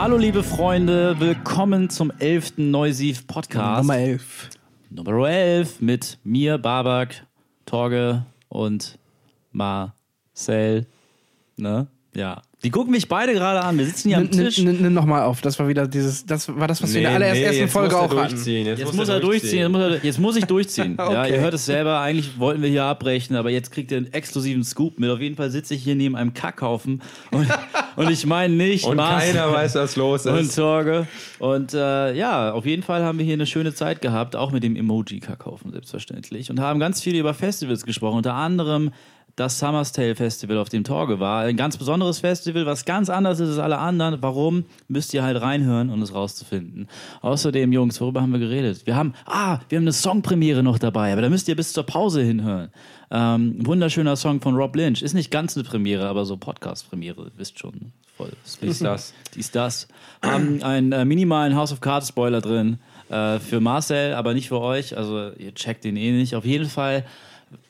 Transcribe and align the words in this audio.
Hallo 0.00 0.16
liebe 0.16 0.44
Freunde, 0.44 1.18
willkommen 1.18 1.90
zum 1.90 2.12
11. 2.20 2.52
Neusiv 2.58 3.26
Podcast. 3.26 3.80
Nummer 3.80 3.98
11. 3.98 4.50
Nummer 4.90 5.28
11 5.28 5.80
mit 5.80 6.20
mir, 6.22 6.56
Babak, 6.56 7.26
Torge 7.66 8.24
und 8.48 8.96
Marcel. 9.50 10.86
Ne? 11.56 11.88
Ja. 12.14 12.42
Die 12.64 12.70
gucken 12.70 12.90
mich 12.90 13.06
beide 13.06 13.34
gerade 13.34 13.62
an. 13.62 13.78
Wir 13.78 13.86
sitzen 13.86 14.08
hier 14.08 14.16
am 14.16 14.24
Nimm, 14.24 14.32
Tisch. 14.32 14.58
nimm, 14.58 14.92
nochmal 14.92 15.22
auf. 15.22 15.40
Das 15.42 15.56
war 15.60 15.68
wieder 15.68 15.86
dieses, 15.86 16.26
das 16.26 16.48
war 16.48 16.66
das, 16.66 16.82
was 16.82 16.92
wir 16.92 16.98
in 16.98 17.04
der 17.04 17.14
allerersten 17.14 17.54
jetzt 17.56 17.72
Folge 17.72 17.94
muss 17.94 18.02
er 18.02 18.04
auch 18.04 18.16
hatten. 18.16 18.30
durchziehen. 18.34 18.66
Jetzt, 18.66 18.78
Jetzt 18.80 18.94
muss 18.94 19.08
er 19.08 19.20
durchziehen, 19.20 19.58
jetzt 19.60 19.70
muss, 19.70 19.80
er, 19.80 20.04
jetzt 20.04 20.18
muss 20.18 20.36
ich 20.36 20.44
durchziehen. 20.44 20.96
ja, 20.98 21.24
ihr 21.26 21.38
hört 21.38 21.54
es 21.54 21.66
selber, 21.66 22.00
eigentlich 22.00 22.36
wollten 22.36 22.60
wir 22.60 22.68
hier 22.68 22.82
abbrechen, 22.82 23.36
aber 23.36 23.50
jetzt 23.50 23.70
kriegt 23.70 23.92
ihr 23.92 23.98
einen 23.98 24.12
exklusiven 24.12 24.64
Scoop 24.64 24.98
mit. 24.98 25.08
Auf 25.08 25.20
jeden 25.20 25.36
Fall 25.36 25.50
sitze 25.50 25.74
ich 25.74 25.84
hier 25.84 25.94
neben 25.94 26.16
einem 26.16 26.34
Kackhaufen 26.34 27.00
und, 27.30 27.46
und 27.96 28.10
ich 28.10 28.26
meine 28.26 28.52
nicht 28.54 28.86
Und 28.86 28.96
keiner 28.96 29.52
weiß, 29.52 29.76
was 29.76 29.94
los 29.94 30.26
und 30.26 30.38
ist. 30.38 30.54
Sorge. 30.54 31.06
Und 31.38 31.74
äh, 31.74 32.12
ja, 32.14 32.50
auf 32.52 32.66
jeden 32.66 32.82
Fall 32.82 33.04
haben 33.04 33.18
wir 33.18 33.24
hier 33.24 33.34
eine 33.34 33.46
schöne 33.46 33.72
Zeit 33.72 34.00
gehabt, 34.00 34.34
auch 34.34 34.50
mit 34.50 34.64
dem 34.64 34.74
Emoji-Kackhaufen 34.74 35.70
selbstverständlich. 35.70 36.50
Und 36.50 36.58
haben 36.58 36.80
ganz 36.80 37.00
viel 37.00 37.14
über 37.14 37.34
Festivals 37.34 37.84
gesprochen, 37.84 38.16
unter 38.16 38.34
anderem 38.34 38.90
das 39.38 39.58
Summer's 39.58 39.92
Tale 39.92 40.16
Festival, 40.16 40.58
auf 40.58 40.68
dem 40.68 40.82
Torge 40.82 41.20
war. 41.20 41.44
Ein 41.44 41.56
ganz 41.56 41.76
besonderes 41.76 42.18
Festival, 42.18 42.66
was 42.66 42.84
ganz 42.84 43.08
anders 43.08 43.38
ist 43.38 43.50
als 43.50 43.58
alle 43.58 43.78
anderen. 43.78 44.20
Warum? 44.20 44.64
Müsst 44.88 45.14
ihr 45.14 45.22
halt 45.22 45.40
reinhören, 45.40 45.90
um 45.90 46.02
es 46.02 46.12
rauszufinden. 46.12 46.88
Außerdem, 47.20 47.72
Jungs, 47.72 48.00
worüber 48.00 48.20
haben 48.20 48.32
wir 48.32 48.40
geredet? 48.40 48.84
Wir 48.86 48.96
haben, 48.96 49.14
ah, 49.26 49.60
wir 49.68 49.76
haben 49.76 49.84
eine 49.84 49.92
Songpremiere 49.92 50.62
noch 50.62 50.78
dabei, 50.78 51.12
aber 51.12 51.22
da 51.22 51.28
müsst 51.28 51.48
ihr 51.48 51.54
bis 51.54 51.72
zur 51.72 51.84
Pause 51.84 52.22
hinhören. 52.22 52.70
Ähm, 53.10 53.64
wunderschöner 53.64 54.16
Song 54.16 54.40
von 54.40 54.56
Rob 54.56 54.74
Lynch. 54.74 55.02
Ist 55.02 55.14
nicht 55.14 55.30
ganz 55.30 55.56
eine 55.56 55.64
Premiere, 55.64 56.08
aber 56.08 56.24
so 56.24 56.36
Podcast-Premiere, 56.36 57.30
wisst 57.36 57.60
schon. 57.60 57.92
Voll. 58.16 58.32
Ist 58.60 58.82
das? 58.82 59.14
Dies, 59.36 59.52
das. 59.52 59.86
Haben 60.22 60.64
einen 60.64 60.90
äh, 60.90 61.04
minimalen 61.04 61.54
House 61.54 61.72
of 61.72 61.80
Cards 61.80 62.08
Spoiler 62.08 62.40
drin. 62.40 62.80
Äh, 63.08 63.38
für 63.38 63.60
Marcel, 63.60 64.14
aber 64.14 64.34
nicht 64.34 64.48
für 64.48 64.60
euch. 64.60 64.96
Also, 64.96 65.30
ihr 65.38 65.54
checkt 65.54 65.84
den 65.84 65.96
eh 65.96 66.10
nicht. 66.10 66.34
Auf 66.34 66.44
jeden 66.44 66.68
Fall. 66.68 67.04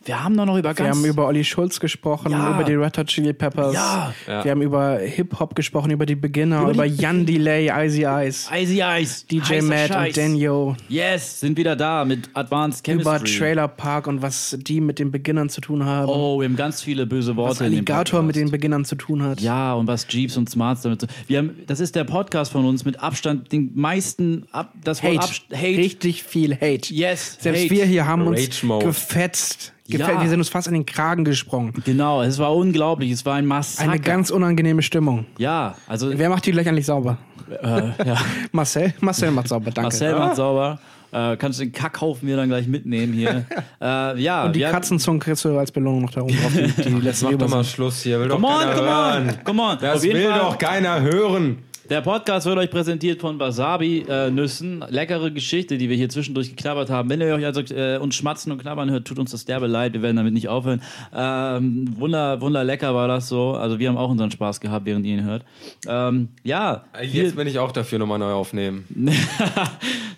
Wir 0.05 0.25
haben 0.25 0.37
doch 0.39 0.47
noch 0.47 0.57
über 0.57 0.71
Wir 0.71 0.75
ganz. 0.75 0.97
haben 0.97 1.05
über 1.05 1.27
Olli 1.27 1.45
Schulz 1.45 1.79
gesprochen, 1.81 2.33
Ja. 2.33 2.55
über 2.55 2.65
die 2.65 2.73
Red 2.75 2.97
Hot 2.97 3.09
Chili 3.09 3.35
Peppers. 3.35 3.75
Ja. 3.75 4.15
Ja. 4.27 4.43
Wir 4.45 4.53
haben 4.53 4.63
über 4.63 4.99
Hip-Hop 5.01 5.55
gesprochen, 5.55 5.91
über 5.91 6.07
die 6.07 6.15
Beginner, 6.15 6.63
Über 6.63 6.71
über, 6.73 6.89
die- 6.89 6.95
Jan 7.03 7.27
Delay, 7.27 7.69
Icy 7.71 8.07
Ice, 8.07 8.49
Icy 8.51 8.81
Ice. 9.03 9.27
DJ 9.31 9.61
Matt 9.61 9.89
Scheiß. 9.89 10.09
und 10.09 10.17
Daniel. 10.17 10.77
Yes, 10.89 11.41
sind 11.41 11.59
wieder 11.59 11.77
da 11.77 12.07
mit 12.07 12.31
Advanced 12.33 12.85
Chemistry. 12.87 13.17
Über 13.17 13.23
Trailer 13.25 13.69
Park 13.69 14.07
und 14.07 14.23
was 14.23 14.57
die 14.59 14.81
mit 14.81 14.99
den 14.99 15.11
Beginnern 15.11 15.51
zu 15.51 15.61
tun 15.61 15.85
haben. 15.85 16.09
Oh, 16.09 16.41
wir 16.41 16.47
haben 16.49 16.57
ganz 16.57 16.81
viele 16.81 17.05
böse 17.05 17.37
Worte. 17.37 17.51
was 17.51 17.61
Alligator 17.63 18.23
mit 18.23 18.37
den. 18.37 18.51
Beginnern 18.51 18.87
zu 18.87 18.95
tun 18.97 19.23
hat. 19.23 19.41
Ja, 19.43 19.75
und 19.75 19.89
was 19.89 20.07
Jeeps 20.09 20.39
und 20.39 20.49
Smarts 20.49 20.81
damit. 20.83 21.03
so- 21.03 21.07
Wir 21.27 21.39
haben, 21.39 21.51
das 21.67 21.81
ist 21.81 21.95
der 21.95 22.05
Podcast 22.05 22.51
von 22.53 22.65
uns 22.65 22.87
mit 22.87 22.99
Abstand 23.03 23.53
den 23.53 23.73
meisten 23.75 24.47
ab, 24.53 24.73
das 24.83 25.03
Wort 25.03 25.19
Hate. 25.21 25.55
Hate. 25.55 25.77
Richtig 25.79 26.23
viel 26.23 26.55
Hate. 26.55 26.95
Yes. 26.95 27.37
Selbst 27.41 27.65
Hate. 27.65 27.71
wir 27.71 27.85
hier 27.85 28.07
haben 28.07 28.27
uns 28.27 28.63
gefetzt. 28.81 29.68
Gefett, 29.89 30.09
Ja. 30.17 30.23
Wir 30.23 30.29
sind 30.29 30.39
uns 30.39 30.49
fast 30.51 30.69
in 30.69 30.75
den 30.75 30.87
Kragen 30.87 31.25
gesprungen. 31.25 31.73
Genau, 31.85 32.23
es 32.23 32.39
war 32.39 32.55
unglaublich. 32.55 33.11
Es 33.11 33.25
war 33.25 33.35
ein 33.37 33.47
Massaker. 33.47 33.91
Eine 33.91 34.01
ganz 34.01 34.31
unangenehme 34.31 34.83
Stimmung. 34.83 35.27
ja, 35.39 35.75
also 35.87 36.11
Wer 36.17 36.29
macht 36.29 36.45
die 36.47 36.53
gleich 36.53 36.69
eigentlich 36.69 36.87
sauber? 36.87 37.19
äh, 37.63 37.67
ja. 38.07 38.17
Marcel? 38.53 38.93
Marcel 39.01 39.31
macht 39.31 39.49
sauber, 39.49 39.67
danke. 39.71 39.83
Marcel 39.83 40.15
macht 40.19 40.37
sauber. 40.37 40.79
Äh, 41.11 41.39
kannst 41.39 41.59
du 41.59 41.65
den 41.65 41.73
Kackhaufen 41.73 42.29
mir 42.29 42.37
dann 42.37 42.51
gleich 42.51 42.67
mitnehmen 42.69 43.15
hier. 43.15 43.47
äh, 43.81 44.21
ja, 44.21 44.45
Und 44.45 44.55
die 44.55 44.61
wir- 44.61 44.71
Katzenzungen 44.71 45.19
kriegst 45.21 45.43
du 45.47 45.57
als 45.59 45.73
Belohnung 45.73 46.03
noch 46.03 46.11
da 46.11 46.21
oben 46.21 46.37
drauf. 46.37 46.53
Die, 46.55 46.83
die 46.83 46.91
letzten 47.01 47.31
Mach 47.31 47.39
doch 47.39 47.49
mal. 47.49 47.65
Schluss 47.65 48.03
hier. 48.03 48.21
Will 48.21 48.29
Come 48.29 48.47
doch 48.47 48.67
on, 48.67 48.75
come 48.75 48.91
on, 49.31 49.45
come 49.45 49.63
on. 49.63 49.79
Das 49.81 49.97
Auf 49.97 50.05
jeden 50.05 50.19
will 50.19 50.29
Fall, 50.29 50.39
doch 50.39 50.59
keiner 50.59 51.01
hören. 51.01 51.59
Der 51.89 52.03
Podcast 52.03 52.45
wird 52.45 52.59
euch 52.59 52.71
präsentiert 52.71 53.23
von 53.23 53.41
Wasabi-Nüssen. 53.41 54.85
Leckere 54.91 55.31
Geschichte, 55.31 55.79
die 55.79 55.89
wir 55.89 55.97
hier 55.97 56.11
zwischendurch 56.11 56.51
geknabbert 56.51 56.91
haben. 56.91 57.09
Wenn 57.09 57.23
ihr 57.23 57.35
euch 57.35 57.47
also 57.47 57.63
äh, 57.75 57.97
uns 57.97 58.15
schmatzen 58.15 58.53
und 58.53 58.61
knabbern 58.61 58.91
hört, 58.91 59.07
tut 59.07 59.19
uns 59.19 59.31
das 59.31 59.47
derbe 59.47 59.67
leid. 59.67 59.95
Wir 59.95 60.03
werden 60.03 60.17
damit 60.17 60.35
nicht 60.35 60.49
aufhören. 60.49 60.83
Ähm, 61.15 61.95
wunder, 61.99 62.43
wunder 62.43 62.63
lecker 62.63 62.95
war 62.95 63.09
das 63.09 63.31
so. 63.31 63.53
Also 63.53 63.79
wir 63.79 63.89
haben 63.89 63.97
auch 63.97 64.11
unseren 64.11 64.31
Spaß 64.31 64.61
gehabt, 64.61 64.85
während 64.85 65.07
ihr 65.07 65.15
ihn 65.15 65.25
hört. 65.25 65.47
Ähm, 65.87 66.29
ja, 66.43 66.85
Jetzt 67.01 67.37
bin 67.37 67.49
ich 67.49 67.59
auch 67.59 67.73
dafür 67.73 67.99
nochmal 67.99 68.19
neu 68.19 68.33
aufnehmen. 68.33 68.85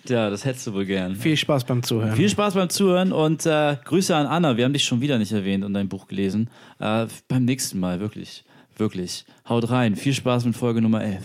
ja, 0.09 0.29
das 0.29 0.43
hättest 0.43 0.67
du 0.67 0.73
wohl 0.73 0.85
gern. 0.85 1.15
Viel 1.15 1.37
Spaß 1.37 1.63
beim 1.63 1.83
Zuhören. 1.83 2.17
Viel 2.17 2.27
Spaß 2.27 2.55
beim 2.55 2.69
Zuhören 2.69 3.13
und 3.13 3.45
äh, 3.45 3.77
Grüße 3.85 4.13
an 4.13 4.25
Anna. 4.25 4.57
Wir 4.57 4.65
haben 4.65 4.73
dich 4.73 4.83
schon 4.83 4.99
wieder 4.99 5.17
nicht 5.17 5.31
erwähnt 5.31 5.63
und 5.63 5.73
dein 5.73 5.87
Buch 5.87 6.09
gelesen. 6.09 6.49
Äh, 6.79 7.05
beim 7.29 7.45
nächsten 7.45 7.79
Mal, 7.79 8.01
wirklich. 8.01 8.43
Wirklich. 8.75 9.23
Haut 9.47 9.69
rein. 9.69 9.95
Viel 9.95 10.13
Spaß 10.13 10.43
mit 10.43 10.57
Folge 10.57 10.81
Nummer 10.81 11.01
11. 11.01 11.21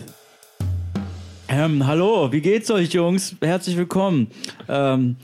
Ähm, 1.57 1.87
hallo, 1.87 2.31
wie 2.31 2.39
geht's 2.39 2.69
euch, 2.69 2.93
Jungs? 2.93 3.35
Herzlich 3.41 3.77
willkommen 3.77 4.27
ähm, 4.69 5.15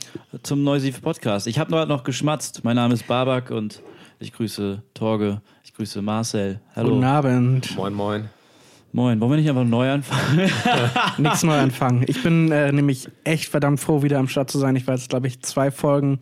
zum 0.42 0.64
Neusiv 0.64 1.00
Podcast. 1.00 1.46
Ich 1.46 1.60
habe 1.60 1.70
noch, 1.70 1.86
noch 1.86 2.02
geschmatzt. 2.02 2.64
Mein 2.64 2.74
Name 2.74 2.94
ist 2.94 3.06
Babak 3.06 3.52
und 3.52 3.80
ich 4.18 4.32
grüße 4.32 4.82
Torge, 4.94 5.42
ich 5.62 5.72
grüße 5.74 6.02
Marcel. 6.02 6.58
Hallo. 6.74 6.88
Guten 6.88 7.04
Abend. 7.04 7.76
Moin, 7.76 7.94
moin. 7.94 8.30
Moin. 8.90 9.20
Wollen 9.20 9.30
wir 9.30 9.36
nicht 9.36 9.48
einfach 9.48 9.62
neu 9.62 9.88
anfangen? 9.88 10.50
Nichts 11.18 11.44
neu 11.44 11.56
anfangen. 11.56 12.04
Ich 12.08 12.20
bin 12.24 12.50
äh, 12.50 12.72
nämlich 12.72 13.06
echt 13.22 13.48
verdammt 13.48 13.78
froh, 13.78 14.02
wieder 14.02 14.18
am 14.18 14.26
Start 14.26 14.50
zu 14.50 14.58
sein. 14.58 14.74
Ich 14.74 14.88
war 14.88 14.96
jetzt, 14.96 15.10
glaube 15.10 15.28
ich, 15.28 15.40
zwei 15.42 15.70
Folgen 15.70 16.18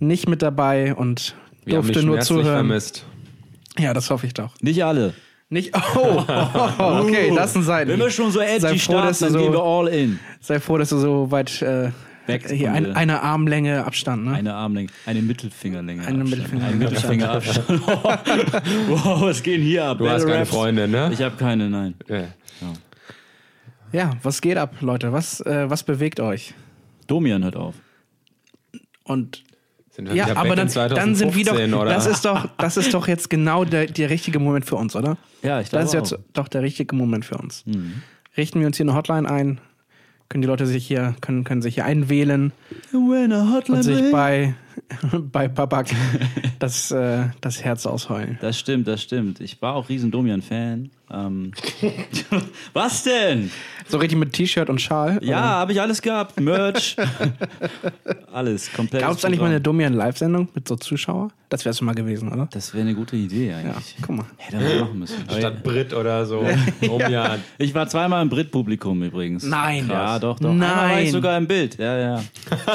nicht 0.00 0.28
mit 0.28 0.42
dabei 0.42 0.96
und 0.96 1.36
Wir 1.64 1.76
haben 1.76 1.84
durfte 1.84 2.04
nur 2.04 2.18
zuhören. 2.22 2.66
vermisst. 2.66 3.06
Ja, 3.78 3.94
das 3.94 4.10
hoffe 4.10 4.26
ich 4.26 4.34
doch. 4.34 4.60
nicht 4.60 4.84
alle. 4.84 5.14
Nicht. 5.50 5.72
Oh, 5.96 6.24
oh 6.26 7.00
okay, 7.02 7.32
das 7.34 7.52
sind 7.52 7.62
Seiten. 7.62 7.90
Wenn 7.90 8.00
wir 8.00 8.10
schon 8.10 8.30
so 8.30 8.40
edgy 8.40 8.60
Sei 8.60 8.68
froh, 8.70 8.78
starten, 8.78 9.06
dass 9.08 9.18
du 9.18 9.24
dann 9.26 9.32
so- 9.34 9.38
gehen 9.40 9.52
wir 9.52 9.62
all 9.62 9.88
in. 9.88 10.18
Sei 10.40 10.58
froh, 10.60 10.78
dass 10.78 10.88
du 10.88 10.98
so 10.98 11.30
weit 11.30 11.62
äh, 11.62 11.90
Weg 12.26 12.48
hier 12.50 12.72
ein, 12.72 12.96
eine 12.96 13.20
Armlänge 13.22 13.84
Abstand, 13.84 14.24
ne? 14.24 14.32
Eine 14.32 14.54
Armlänge, 14.54 14.88
eine 15.04 15.20
Mittelfingerlänge. 15.20 16.06
Eine 16.06 16.22
Abstand. 16.22 16.48
Mittelfinger- 16.50 16.64
Ein 16.66 16.78
Mittelfingerabstand. 16.78 17.68
wow, 18.88 19.20
was 19.22 19.42
geht 19.42 19.58
denn 19.58 19.62
hier 19.66 19.84
ab? 19.84 19.98
Du 19.98 20.08
hast 20.08 20.22
Battle 20.22 20.28
keine 20.28 20.40
Raps? 20.40 20.50
Freunde, 20.50 20.88
ne? 20.88 21.10
Ich 21.12 21.20
habe 21.22 21.36
keine, 21.36 21.68
nein. 21.68 21.94
Ja. 22.08 22.24
Ja, 23.92 24.10
was 24.22 24.40
geht 24.40 24.56
ab, 24.56 24.74
Leute? 24.80 25.12
Was, 25.12 25.40
äh, 25.42 25.68
was 25.70 25.82
bewegt 25.84 26.18
euch? 26.18 26.54
Domian 27.06 27.44
hört 27.44 27.54
auf. 27.56 27.74
Und 29.04 29.44
ja, 30.12 30.36
aber 30.36 30.56
dann, 30.56 30.68
dann 30.72 31.14
sind 31.14 31.34
wir 31.34 31.44
doch. 31.44 31.52
2015, 31.54 31.74
oder? 31.74 31.90
Das 31.90 32.06
ist 32.06 32.24
doch, 32.24 32.48
das 32.58 32.76
ist 32.76 32.92
doch 32.92 33.06
jetzt 33.08 33.30
genau 33.30 33.64
der, 33.64 33.86
der 33.86 34.10
richtige 34.10 34.38
Moment 34.38 34.64
für 34.64 34.76
uns, 34.76 34.96
oder? 34.96 35.16
Ja, 35.42 35.60
ich 35.60 35.70
glaube 35.70 35.84
Das 35.84 35.90
ist 35.90 35.94
jetzt 35.94 36.14
auch. 36.14 36.18
Mhm. 36.18 36.24
doch 36.32 36.48
der 36.48 36.62
richtige 36.62 36.94
Moment 36.96 37.24
für 37.24 37.36
uns. 37.36 37.64
Richten 38.36 38.60
wir 38.60 38.66
uns 38.66 38.76
hier 38.76 38.84
eine 38.84 38.94
Hotline 38.94 39.30
ein, 39.30 39.60
können 40.28 40.42
die 40.42 40.48
Leute 40.48 40.66
sich 40.66 40.86
hier, 40.86 41.14
können, 41.20 41.44
können 41.44 41.62
sich 41.62 41.74
hier 41.74 41.84
einwählen 41.84 42.52
und 42.92 43.82
sich 43.82 44.10
bei, 44.10 44.54
bei 45.32 45.48
Babak 45.48 45.88
das, 46.58 46.90
äh, 46.90 47.24
das 47.40 47.62
Herz 47.64 47.86
ausheulen. 47.86 48.38
Das 48.40 48.58
stimmt, 48.58 48.88
das 48.88 49.02
stimmt. 49.02 49.40
Ich 49.40 49.60
war 49.62 49.74
auch 49.74 49.88
riesen 49.88 50.10
Domian-Fan. 50.10 50.90
Ähm, 51.10 51.52
was 52.72 53.04
denn? 53.04 53.50
So 53.88 53.98
richtig 53.98 54.18
mit 54.18 54.32
T-Shirt 54.32 54.70
und 54.70 54.80
Schal? 54.80 55.20
Ja, 55.22 55.40
habe 55.40 55.72
ich 55.72 55.80
alles 55.80 56.00
gehabt. 56.00 56.40
Merch. 56.40 56.96
alles, 58.32 58.72
komplett. 58.72 59.02
Gab 59.02 59.12
es 59.12 59.24
eigentlich 59.24 59.40
mal 59.40 59.46
eine 59.46 59.60
Domian-Live-Sendung 59.60 60.48
mit 60.54 60.66
so 60.66 60.76
Zuschauer? 60.76 61.28
Das 61.50 61.64
wäre 61.64 61.72
es 61.72 61.80
mal 61.82 61.94
gewesen, 61.94 62.32
oder? 62.32 62.48
Das 62.50 62.72
wäre 62.72 62.82
eine 62.82 62.94
gute 62.94 63.16
Idee 63.16 63.50
Ja, 63.50 63.58
eigentlich. 63.58 63.96
guck 64.00 64.16
mal. 64.16 64.24
Hätte 64.38 64.56
man 64.56 64.80
machen 64.80 64.98
müssen. 64.98 65.24
Statt 65.30 65.62
Brit 65.62 65.92
oder 65.92 66.24
so. 66.26 66.44
Rumjahren. 66.82 67.42
Ich 67.58 67.74
war 67.74 67.86
zweimal 67.86 68.22
im 68.22 68.30
Brit-Publikum 68.30 69.02
übrigens. 69.02 69.44
Nein. 69.44 69.86
Ja, 69.88 70.18
doch, 70.18 70.40
doch. 70.40 70.50
Einmal 70.50 70.68
war 70.68 70.88
ich 70.98 71.04
Nein. 71.04 71.12
sogar 71.12 71.38
im 71.38 71.46
Bild. 71.46 71.78
Ja, 71.78 71.98
ja. 71.98 72.24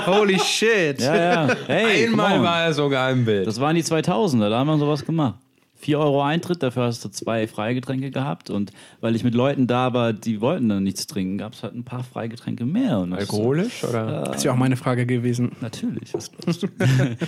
Holy 0.05 0.39
shit. 0.39 1.01
Ja, 1.01 1.15
ja. 1.15 1.55
Hey, 1.65 1.88
come 2.09 2.23
Einmal 2.23 2.44
war 2.44 2.62
er 2.63 2.74
sogar 2.74 3.12
im 3.12 3.25
Bild. 3.25 3.47
Das 3.47 3.59
waren 3.59 3.75
die 3.75 3.83
2000er, 3.83 4.50
da 4.50 4.59
haben 4.59 4.68
wir 4.68 4.77
sowas 4.77 5.06
gemacht. 5.06 5.36
4 5.81 5.97
Euro 5.97 6.21
Eintritt, 6.21 6.62
dafür 6.62 6.83
hast 6.83 7.06
du 7.06 7.09
zwei 7.09 7.47
Freigetränke 7.47 8.12
gehabt. 8.12 8.50
Und 8.50 8.74
weil 9.00 9.15
ich 9.15 9.24
mit 9.24 9.33
Leuten 9.33 9.65
da 9.65 9.94
war, 9.94 10.12
die 10.12 10.41
wollten 10.41 10.68
dann 10.68 10.83
nichts 10.83 11.07
trinken, 11.07 11.38
gab 11.38 11.53
es 11.53 11.63
halt 11.63 11.74
ein 11.74 11.86
paar 11.86 12.03
Freigetränke 12.03 12.65
mehr. 12.65 13.00
Und 13.00 13.12
das- 13.12 13.21
Alkoholisch 13.21 13.83
oder? 13.86 14.24
Das 14.25 14.38
ist 14.38 14.44
ja 14.44 14.51
auch 14.51 14.57
meine 14.57 14.75
Frage 14.75 15.06
gewesen. 15.06 15.53
Natürlich. 15.62 16.13
Was 16.13 16.31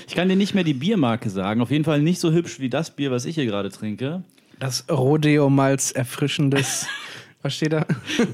ich 0.08 0.16
kann 0.16 0.28
dir 0.28 0.36
nicht 0.36 0.54
mehr 0.54 0.66
die 0.66 0.74
Biermarke 0.74 1.30
sagen. 1.30 1.62
Auf 1.62 1.72
jeden 1.72 1.86
Fall 1.86 2.02
nicht 2.02 2.20
so 2.20 2.34
hübsch 2.34 2.60
wie 2.60 2.70
das 2.70 2.92
Bier, 2.94 3.10
was 3.10 3.24
ich 3.24 3.36
hier 3.36 3.46
gerade 3.46 3.70
trinke. 3.70 4.24
Das 4.60 4.84
Rodeo-Malz 4.90 5.92
erfrischendes. 5.92 6.88
Was 7.44 7.56
steht 7.56 7.74
da? 7.74 7.88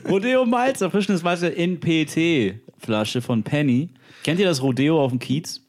Rodeo 0.10 0.46
Malz, 0.46 0.82
erfrischendes 0.82 1.24
Malz 1.24 1.42
in 1.42 1.80
PT-Flasche 1.80 3.22
von 3.22 3.42
Penny. 3.42 3.88
Kennt 4.24 4.38
ihr 4.38 4.46
das 4.46 4.62
Rodeo 4.62 5.02
auf 5.02 5.12
dem 5.12 5.20
Kiez? 5.20 5.62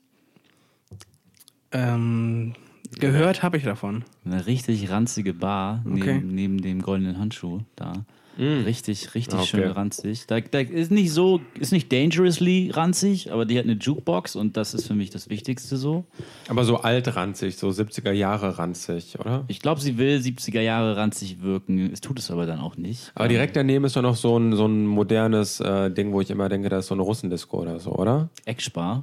Ähm, 1.73 2.55
gehört 2.99 3.43
habe 3.43 3.56
ich 3.56 3.65
davon. 3.65 4.05
Eine 4.25 4.47
richtig 4.47 4.91
ranzige 4.91 5.35
Bar 5.35 5.82
Okay. 5.87 6.15
neben, 6.17 6.35
neben 6.35 6.62
dem 6.62 6.82
goldenen 6.82 7.19
Handschuh 7.19 7.61
da. 7.76 8.05
Richtig, 8.41 9.17
richtig 9.17 9.35
Okay. 9.35 9.47
schön 9.47 9.70
ranzig. 9.73 10.29
Da, 10.29 10.38
da 10.38 10.61
ist 10.61 10.93
nicht 10.93 11.11
so, 11.11 11.41
ist 11.59 11.73
nicht 11.73 11.91
dangerously 11.93 12.70
ranzig, 12.73 13.32
aber 13.32 13.44
die 13.44 13.59
hat 13.59 13.65
eine 13.65 13.73
Jukebox 13.73 14.37
und 14.37 14.56
das 14.56 14.75
ist 14.75 14.87
für 14.87 14.94
mich 14.94 15.11
das 15.11 15.29
Wichtigste 15.29 15.76
so. 15.76 16.05
Aber 16.47 16.62
so 16.65 16.76
altranzig, 16.76 17.56
so 17.56 17.69
70er 17.70 18.12
Jahre 18.12 18.56
ranzig, 18.59 19.19
oder? 19.19 19.44
Ich 19.49 19.59
glaube, 19.59 19.81
sie 19.81 19.99
will 19.99 20.20
70er 20.20 20.61
Jahre 20.61 20.97
ranzig 20.97 21.43
wirken. 21.43 21.91
Es 21.93 22.00
tut 22.00 22.20
es 22.20 22.31
aber 22.31 22.47
dann 22.47 22.61
auch 22.61 22.76
nicht. 22.76 23.11
Aber 23.17 23.26
direkt 23.26 23.56
daneben 23.56 23.85
ist 23.85 23.97
doch 23.97 24.03
noch 24.03 24.15
so 24.15 24.38
ein, 24.38 24.55
so 24.55 24.67
ein 24.67 24.87
modernes 24.87 25.59
äh, 25.59 25.91
Ding, 25.91 26.12
wo 26.12 26.20
ich 26.20 26.31
immer 26.31 26.49
denke, 26.49 26.69
da 26.69 26.79
ist 26.79 26.87
so 26.87 26.94
eine 26.94 27.03
Russendisco 27.03 27.62
oder 27.62 27.81
so, 27.81 27.91
oder? 27.91 28.29
Eckspar. 28.44 29.03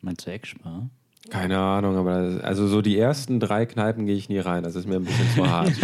Meinst 0.00 0.26
du 0.26 0.30
Eckspar? 0.30 0.88
Keine 1.30 1.58
Ahnung, 1.58 1.96
aber 1.96 2.22
das, 2.22 2.40
also 2.42 2.66
so 2.68 2.80
die 2.82 2.98
ersten 2.98 3.38
drei 3.40 3.66
Kneipen 3.66 4.06
gehe 4.06 4.16
ich 4.16 4.28
nie 4.28 4.38
rein. 4.38 4.62
Das 4.62 4.74
ist 4.76 4.86
mir 4.88 4.96
ein 4.96 5.04
bisschen 5.04 5.28
zu 5.34 5.48
hart. 5.50 5.72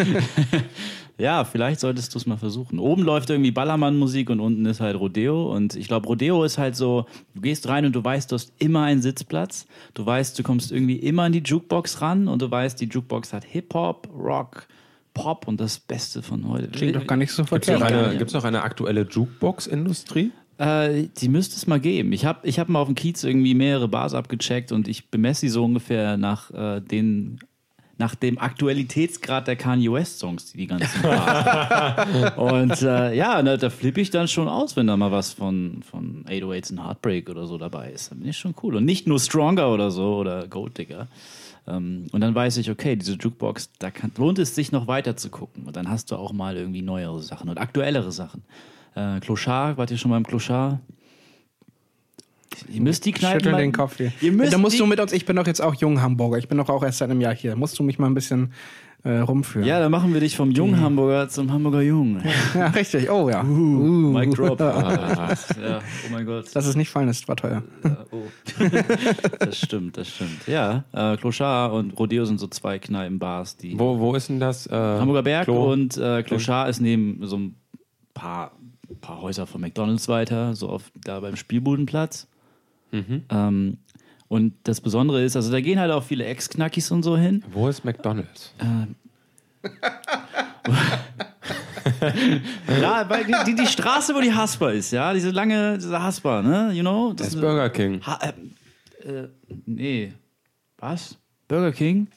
Ja, 1.16 1.44
vielleicht 1.44 1.78
solltest 1.78 2.12
du 2.12 2.18
es 2.18 2.26
mal 2.26 2.38
versuchen. 2.38 2.80
Oben 2.80 3.02
läuft 3.04 3.30
irgendwie 3.30 3.52
Ballermann-Musik 3.52 4.30
und 4.30 4.40
unten 4.40 4.66
ist 4.66 4.80
halt 4.80 4.98
Rodeo. 4.98 5.54
Und 5.54 5.76
ich 5.76 5.86
glaube, 5.86 6.08
Rodeo 6.08 6.42
ist 6.42 6.58
halt 6.58 6.74
so, 6.74 7.06
du 7.36 7.40
gehst 7.40 7.68
rein 7.68 7.86
und 7.86 7.94
du 7.94 8.02
weißt, 8.02 8.32
du 8.32 8.34
hast 8.34 8.52
immer 8.58 8.82
einen 8.82 9.00
Sitzplatz. 9.00 9.66
Du 9.94 10.04
weißt, 10.04 10.36
du 10.36 10.42
kommst 10.42 10.72
irgendwie 10.72 10.96
immer 10.96 11.22
an 11.22 11.30
die 11.30 11.38
Jukebox 11.38 12.00
ran 12.00 12.26
und 12.26 12.42
du 12.42 12.50
weißt, 12.50 12.80
die 12.80 12.86
Jukebox 12.86 13.32
hat 13.32 13.44
Hip-Hop, 13.44 14.08
Rock, 14.12 14.66
Pop 15.14 15.46
und 15.46 15.60
das 15.60 15.78
Beste 15.78 16.20
von 16.20 16.48
heute. 16.48 16.66
Klingt 16.66 16.96
doch 16.96 17.06
gar 17.06 17.14
nicht 17.16 17.30
so 17.30 17.44
Gibt 17.44 17.68
es 17.68 17.70
verkehrt. 17.70 17.92
eine- 17.92 18.18
gibt's 18.18 18.34
noch 18.34 18.42
eine 18.42 18.62
aktuelle 18.62 19.02
Jukebox-Industrie? 19.08 20.32
Äh, 20.58 21.08
die 21.16 21.28
müsste 21.28 21.56
es 21.56 21.66
mal 21.66 21.80
geben. 21.80 22.12
Ich 22.12 22.24
habe 22.24 22.46
ich 22.46 22.58
hab 22.58 22.68
mal 22.68 22.80
auf 22.80 22.88
dem 22.88 22.94
Kiez 22.94 23.24
irgendwie 23.24 23.54
mehrere 23.54 23.88
Bars 23.88 24.14
abgecheckt 24.14 24.72
und 24.72 24.88
ich 24.88 25.10
bemesse 25.10 25.42
sie 25.42 25.48
so 25.48 25.64
ungefähr 25.64 26.16
nach 26.16 26.50
äh, 26.50 26.80
den 26.80 27.40
nach 27.96 28.16
dem 28.16 28.38
Aktualitätsgrad 28.38 29.46
der 29.46 29.54
Kanye 29.54 29.92
West 29.92 30.18
Songs, 30.18 30.50
die 30.50 30.58
die 30.58 30.66
ganzen 30.66 31.00
Bars. 31.02 32.36
und 32.36 32.82
äh, 32.82 33.14
ja, 33.14 33.40
ne, 33.40 33.56
da 33.56 33.70
flippe 33.70 34.00
ich 34.00 34.10
dann 34.10 34.26
schon 34.26 34.48
aus, 34.48 34.76
wenn 34.76 34.88
da 34.88 34.96
mal 34.96 35.12
was 35.12 35.32
von 35.32 35.82
von 35.88 36.24
808s 36.24 36.70
and 36.70 36.84
Heartbreak 36.84 37.30
oder 37.30 37.46
so 37.46 37.58
dabei 37.58 37.90
ist. 37.90 38.10
Dann 38.10 38.18
bin 38.20 38.28
ich 38.28 38.36
schon 38.36 38.54
cool 38.62 38.76
und 38.76 38.84
nicht 38.84 39.06
nur 39.06 39.20
Stronger 39.20 39.72
oder 39.72 39.90
so 39.90 40.16
oder 40.16 40.48
Gold 40.48 40.78
Digger. 40.78 41.08
Ähm, 41.66 42.06
und 42.12 42.20
dann 42.20 42.34
weiß 42.34 42.58
ich, 42.58 42.70
okay, 42.70 42.96
diese 42.96 43.14
Jukebox, 43.14 43.70
da 43.78 43.90
kann, 43.90 44.12
lohnt 44.16 44.38
es 44.38 44.54
sich 44.54 44.72
noch 44.72 44.86
weiter 44.86 45.16
zu 45.16 45.30
gucken. 45.30 45.64
Und 45.64 45.76
dann 45.76 45.88
hast 45.88 46.10
du 46.10 46.16
auch 46.16 46.32
mal 46.32 46.56
irgendwie 46.56 46.82
neuere 46.82 47.22
Sachen 47.22 47.48
und 47.48 47.58
aktuellere 47.58 48.12
Sachen. 48.12 48.42
Äh, 48.94 49.20
Clochard, 49.20 49.76
wart 49.76 49.90
ihr 49.90 49.98
schon 49.98 50.10
beim 50.10 50.24
Clochard? 50.24 50.78
Ihr 52.68 52.80
müsst 52.80 53.04
die 53.04 53.12
Kneipen. 53.12 53.40
Schüttel 53.40 53.52
mal- 53.52 53.58
den 53.60 53.72
Kopf 53.72 53.96
hier. 53.96 54.12
Ihr 54.20 54.32
müsst 54.32 54.52
da 54.52 54.58
musst 54.58 54.78
du 54.78 54.86
mit 54.86 55.00
uns, 55.00 55.12
ich 55.12 55.26
bin 55.26 55.36
doch 55.36 55.46
jetzt 55.46 55.60
auch 55.60 55.74
jung 55.74 56.00
Hamburger, 56.00 56.38
ich 56.38 56.48
bin 56.48 56.58
doch 56.58 56.68
auch 56.68 56.82
erst 56.82 56.98
seit 56.98 57.10
einem 57.10 57.20
Jahr 57.20 57.34
hier. 57.34 57.56
Musst 57.56 57.78
du 57.78 57.82
mich 57.82 57.98
mal 57.98 58.06
ein 58.06 58.14
bisschen 58.14 58.52
äh, 59.02 59.18
rumführen. 59.18 59.66
Ja, 59.68 59.80
dann 59.80 59.90
machen 59.90 60.14
wir 60.14 60.20
dich 60.20 60.34
vom 60.36 60.50
jungen 60.50 60.80
Hamburger 60.80 61.28
zum 61.28 61.52
Hamburger 61.52 61.82
Jungen. 61.82 62.22
Ja, 62.54 62.68
richtig. 62.68 63.10
Oh 63.10 63.28
ja. 63.28 63.42
Uh, 63.42 64.12
Mic 64.12 64.30
drop. 64.30 64.58
ja, 64.60 65.28
oh 65.28 66.12
mein 66.12 66.24
Gott. 66.24 66.46
Das 66.54 66.66
ist 66.66 66.76
nicht 66.76 66.88
fein, 66.88 67.06
das 67.06 67.26
war 67.28 67.36
teuer. 67.36 67.62
Ja, 67.82 68.06
oh. 68.12 68.22
das 69.40 69.58
stimmt, 69.58 69.98
das 69.98 70.08
stimmt. 70.08 70.46
Ja, 70.46 70.84
äh, 70.92 71.16
Clochard 71.18 71.72
und 71.72 71.98
Rodeo 71.98 72.24
sind 72.24 72.38
so 72.40 72.46
zwei 72.46 72.78
Kneipenbars, 72.78 73.56
die. 73.58 73.78
Wo, 73.78 73.98
wo 73.98 74.14
ist 74.14 74.28
denn 74.30 74.40
das? 74.40 74.66
Äh, 74.68 74.72
Hamburger 74.74 75.22
Berg 75.22 75.44
Klo? 75.44 75.70
und 75.72 75.96
äh, 75.98 76.22
Clochard 76.22 76.70
ist 76.70 76.80
neben 76.80 77.26
so 77.26 77.36
ein 77.36 77.56
paar, 78.14 78.52
paar 79.00 79.20
Häuser 79.20 79.46
von 79.46 79.60
McDonalds 79.60 80.08
weiter, 80.08 80.54
so 80.54 80.68
auf, 80.68 80.90
da 80.94 81.20
beim 81.20 81.36
Spielbudenplatz. 81.36 82.26
Ähm, 82.92 83.78
und 84.28 84.54
das 84.64 84.80
Besondere 84.80 85.22
ist, 85.24 85.34
also 85.36 85.50
da 85.50 85.60
gehen 85.60 85.80
halt 85.80 85.90
auch 85.90 86.04
viele 86.04 86.24
Ex-Knackis 86.26 86.90
und 86.90 87.02
so 87.02 87.16
hin. 87.16 87.42
Wo 87.52 87.68
ist 87.68 87.84
McDonalds? 87.84 88.52
Ja, 92.80 93.08
weil 93.08 93.24
die, 93.24 93.54
die, 93.54 93.66
Straße, 93.66 94.14
wo 94.14 94.20
die 94.20 94.32
Haspa 94.32 94.70
ist, 94.70 94.90
ja, 94.92 95.12
diese 95.12 95.30
lange, 95.30 95.76
diese 95.76 96.02
Haspa, 96.02 96.42
ne, 96.42 96.72
you 96.72 96.80
know? 96.80 97.12
Das 97.12 97.28
ist 97.28 97.40
Burger 97.40 97.68
King. 97.70 98.00
Ha 98.06 98.18
äh, 98.22 99.08
äh, 99.08 99.28
nee. 99.66 100.12
Was? 100.78 101.16
Burger 101.48 101.72
King? 101.72 102.08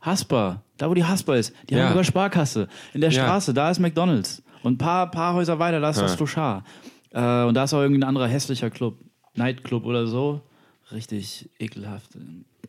Haspa. 0.00 0.62
Da, 0.76 0.88
wo 0.88 0.94
die 0.94 1.04
Haspa 1.04 1.34
ist. 1.36 1.52
Die 1.68 1.74
Ja. 1.74 1.84
Hamburger 1.84 2.04
Sparkasse. 2.04 2.68
In 2.94 3.00
der 3.00 3.10
Ja. 3.10 3.22
Straße, 3.24 3.52
da 3.52 3.70
ist 3.70 3.80
McDonalds. 3.80 4.42
Und 4.62 4.74
ein 4.74 4.78
paar, 4.78 5.10
paar 5.10 5.34
Häuser 5.34 5.58
weiter, 5.58 5.80
da 5.80 5.90
ist 5.90 6.00
das 6.00 6.12
Ja. 6.12 6.16
Clochard. 6.16 6.64
Äh, 7.12 7.44
und 7.44 7.54
da 7.54 7.64
ist 7.64 7.74
auch 7.74 7.80
irgendein 7.80 8.08
anderer 8.08 8.26
hässlicher 8.28 8.70
Club. 8.70 8.96
Nightclub 9.34 9.84
oder 9.84 10.06
so. 10.06 10.40
Richtig 10.92 11.48
ekelhaft. 11.58 12.10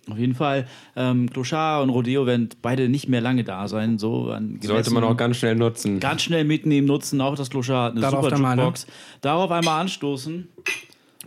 Auf 0.10 0.18
jeden 0.18 0.36
Fall, 0.36 0.68
ähm, 0.96 1.30
Clochard 1.30 1.84
und 1.84 1.90
Rodeo 1.90 2.26
werden 2.26 2.50
beide 2.62 2.90
nicht 2.90 3.08
mehr 3.10 3.22
lange 3.22 3.44
da 3.44 3.68
sein. 3.68 3.98
So 3.98 4.32
an 4.32 4.60
Sollte 4.62 4.92
man 4.92 5.04
auch 5.04 5.16
ganz 5.16 5.38
schnell 5.38 5.56
nutzen. 5.56 6.00
ganz 6.00 6.22
schnell 6.24 6.44
mitnehmen, 6.44 6.88
nutzen. 6.88 7.22
Auch 7.22 7.36
das 7.36 7.50
Clochard 7.50 7.86
hat 7.86 7.92
eine 7.94 8.02
Darauf 8.02 8.26
super 8.26 8.38
ne? 8.38 8.50
Jukebox. 8.56 8.88
Darauf 9.22 9.52
einmal 9.52 9.82
anstoßen. 9.82 10.48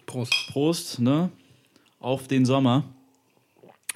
Prost. 0.07 0.35
Prost, 0.53 1.01
ne? 1.01 1.31
Auf 2.01 2.27
den 2.29 2.45
Sommer. 2.45 2.85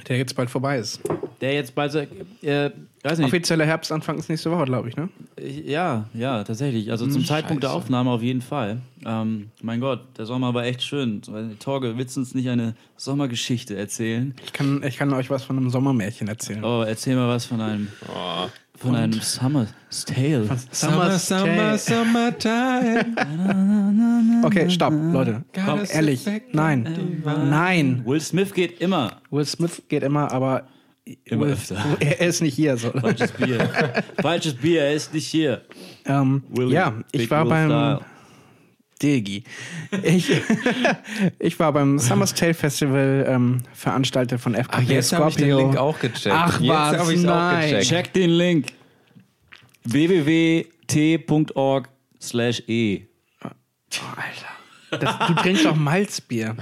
Der 0.09 0.19
jetzt 0.19 0.37
bald 0.37 0.51
vorbei 0.51 0.79
ist. 0.79 1.01
Der 1.41 1.55
jetzt 1.55 1.75
bald, 1.75 1.95
äh, 1.95 2.71
weiß 3.03 3.19
nicht, 3.19 3.27
Offizieller 3.27 3.65
Herbstanfang 3.65 4.19
ist 4.19 4.29
nächste 4.29 4.51
Woche, 4.51 4.65
glaube 4.65 4.89
ich, 4.89 4.97
ne? 4.97 5.09
ja, 5.41 6.07
ja, 6.15 6.45
tatsächlich. 6.45 6.91
Also 6.91 7.07
zum 7.07 7.25
Zeitpunkt 7.25 7.63
der. 7.63 7.73
Aufnahme 7.73 8.11
auf 8.11 8.23
jeden 8.23 8.43
Fall. 8.43 8.81
Ähm, 9.05 9.51
mein 9.63 9.81
Gott, 9.81 10.01
der 10.17 10.27
Sommer 10.27 10.55
war 10.55 10.65
echt 10.65 10.83
schön. 10.83 11.23
Torge, 11.59 11.99
willst 11.99 12.17
du 12.17 12.21
uns 12.21 12.35
nicht 12.35 12.49
eine 12.49 12.75
Sommergeschichte 12.97 13.77
erzählen? 13.77 14.35
Ich 14.45 14.53
kann, 14.53 14.83
ich 14.83 14.97
kann 14.97 15.13
euch 15.13 15.31
was 15.31 15.45
von 15.45 15.57
einem 15.57 15.71
Sommermärchen 15.71 16.29
erzählen. 16.29 16.65
Oh, 16.65 16.83
erzähl 16.83 17.17
mal 17.17 17.29
was 17.29 17.47
von 17.47 17.61
einem, 17.61 17.89
von 18.77 18.95
einem 18.95 19.13
Summer's 19.21 19.69
Tale. 20.05 20.49
Summer's 20.71 21.29
Tale. 21.29 21.79
summertime. 21.79 23.15
Okay, 24.45 24.69
stopp, 24.71 24.93
Leute. 25.13 25.45
Komm, 25.55 25.81
ehrlich. 25.89 26.27
Nein. 26.53 27.23
Nein. 27.25 28.03
Will 28.05 28.21
Smith 28.21 28.53
geht 28.55 28.81
immer. 28.81 29.21
Will 29.31 29.45
Smith 29.45 29.83
geht 29.89 30.03
immer, 30.03 30.31
aber 30.33 30.65
Immer 31.25 31.47
Will, 31.47 31.53
öfter. 31.53 31.77
er 32.01 32.21
ist 32.21 32.43
nicht 32.43 32.55
hier. 32.57 32.77
So. 32.77 32.91
Falsches 32.91 33.31
Bier. 33.31 33.71
Falsches 34.21 34.55
Bier, 34.55 34.83
er 34.83 34.95
ist 34.95 35.15
nicht 35.15 35.29
hier. 35.29 35.63
Ähm, 36.05 36.43
Will, 36.49 36.73
ja, 36.73 36.95
ich 37.13 37.23
Big 37.23 37.31
war 37.31 37.45
Will 37.45 37.51
beim 37.51 37.69
Style. 37.69 38.01
Digi. 39.03 39.45
Ich, 40.03 40.31
ich 41.39 41.59
war 41.59 41.73
beim 41.73 41.99
Summer's 41.99 42.33
Tale 42.35 42.55
Festival 42.55 43.27
ähm, 43.29 43.63
veranstaltet 43.75 44.41
von 44.41 44.55
FKP 44.55 44.77
Ach, 44.77 44.83
jetzt 44.83 45.13
habe 45.13 45.29
ich 45.29 45.37
den 45.37 45.51
Scorpio. 45.51 45.67
Link 45.67 45.77
auch 45.77 45.99
gecheckt. 45.99 46.35
Ach, 46.35 46.61
jetzt 46.61 46.69
was? 46.71 47.09
ich 47.11 47.19
es 47.19 47.25
auch 47.25 47.35
Nein. 47.35 47.71
gecheckt. 47.71 47.89
Check 47.89 48.13
den 48.15 48.31
Link. 48.31 48.67
www.t.org 49.85 50.69
slash 52.21 52.63
e. 52.67 53.03
Das, 54.91 55.19
du 55.27 55.35
trinkst 55.35 55.65
doch 55.65 55.77
Malzbier. 55.77 56.57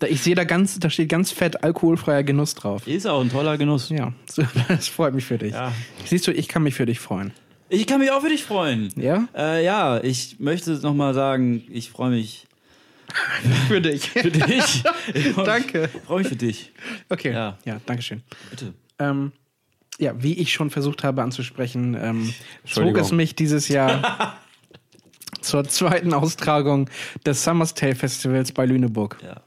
Da, 0.00 0.06
ich 0.08 0.20
sehe 0.20 0.34
da 0.34 0.44
ganz, 0.44 0.78
da 0.80 0.90
steht 0.90 1.08
ganz 1.08 1.30
fett 1.30 1.62
alkoholfreier 1.62 2.24
Genuss 2.24 2.54
drauf. 2.54 2.86
Ist 2.86 3.06
auch 3.06 3.20
ein 3.20 3.30
toller 3.30 3.56
Genuss. 3.56 3.88
Ja, 3.88 4.12
das 4.68 4.88
freut 4.88 5.14
mich 5.14 5.24
für 5.24 5.38
dich. 5.38 5.52
Ja. 5.52 5.72
Siehst 6.04 6.26
du, 6.26 6.32
ich 6.32 6.48
kann 6.48 6.64
mich 6.64 6.74
für 6.74 6.86
dich 6.86 6.98
freuen. 6.98 7.32
Ich 7.68 7.86
kann 7.86 8.00
mich 8.00 8.10
auch 8.10 8.20
für 8.20 8.28
dich 8.28 8.44
freuen. 8.44 8.92
Ja? 8.96 9.26
Äh, 9.34 9.64
ja, 9.64 10.02
ich 10.02 10.38
möchte 10.38 10.72
nochmal 10.72 11.14
sagen, 11.14 11.64
ich 11.70 11.90
freue 11.90 12.10
mich 12.10 12.46
Für 13.68 13.80
dich. 13.80 14.10
für 14.10 14.30
dich. 14.30 14.82
Ich 15.14 15.28
freu 15.28 15.42
mich- 15.42 15.46
Danke. 15.46 15.90
Ich 15.94 16.00
freue 16.02 16.18
mich 16.20 16.28
für 16.28 16.36
dich. 16.36 16.72
Okay. 17.08 17.32
Ja. 17.32 17.58
Ja, 17.64 17.80
danke 17.86 18.02
schön. 18.02 18.22
Bitte. 18.50 18.74
Ähm, 18.98 19.32
ja, 19.98 20.20
wie 20.22 20.34
ich 20.34 20.52
schon 20.52 20.70
versucht 20.70 21.04
habe 21.04 21.22
anzusprechen, 21.22 21.96
ähm, 22.00 22.34
zog 22.66 22.96
es 22.98 23.12
mich 23.12 23.34
dieses 23.36 23.68
Jahr 23.68 24.36
zur 25.40 25.64
zweiten 25.64 26.12
Austragung 26.12 26.90
des 27.24 27.44
Summer's 27.44 27.74
Tale 27.74 27.94
Festivals 27.94 28.50
bei 28.52 28.66
Lüneburg. 28.66 29.18
Ja. 29.22 29.40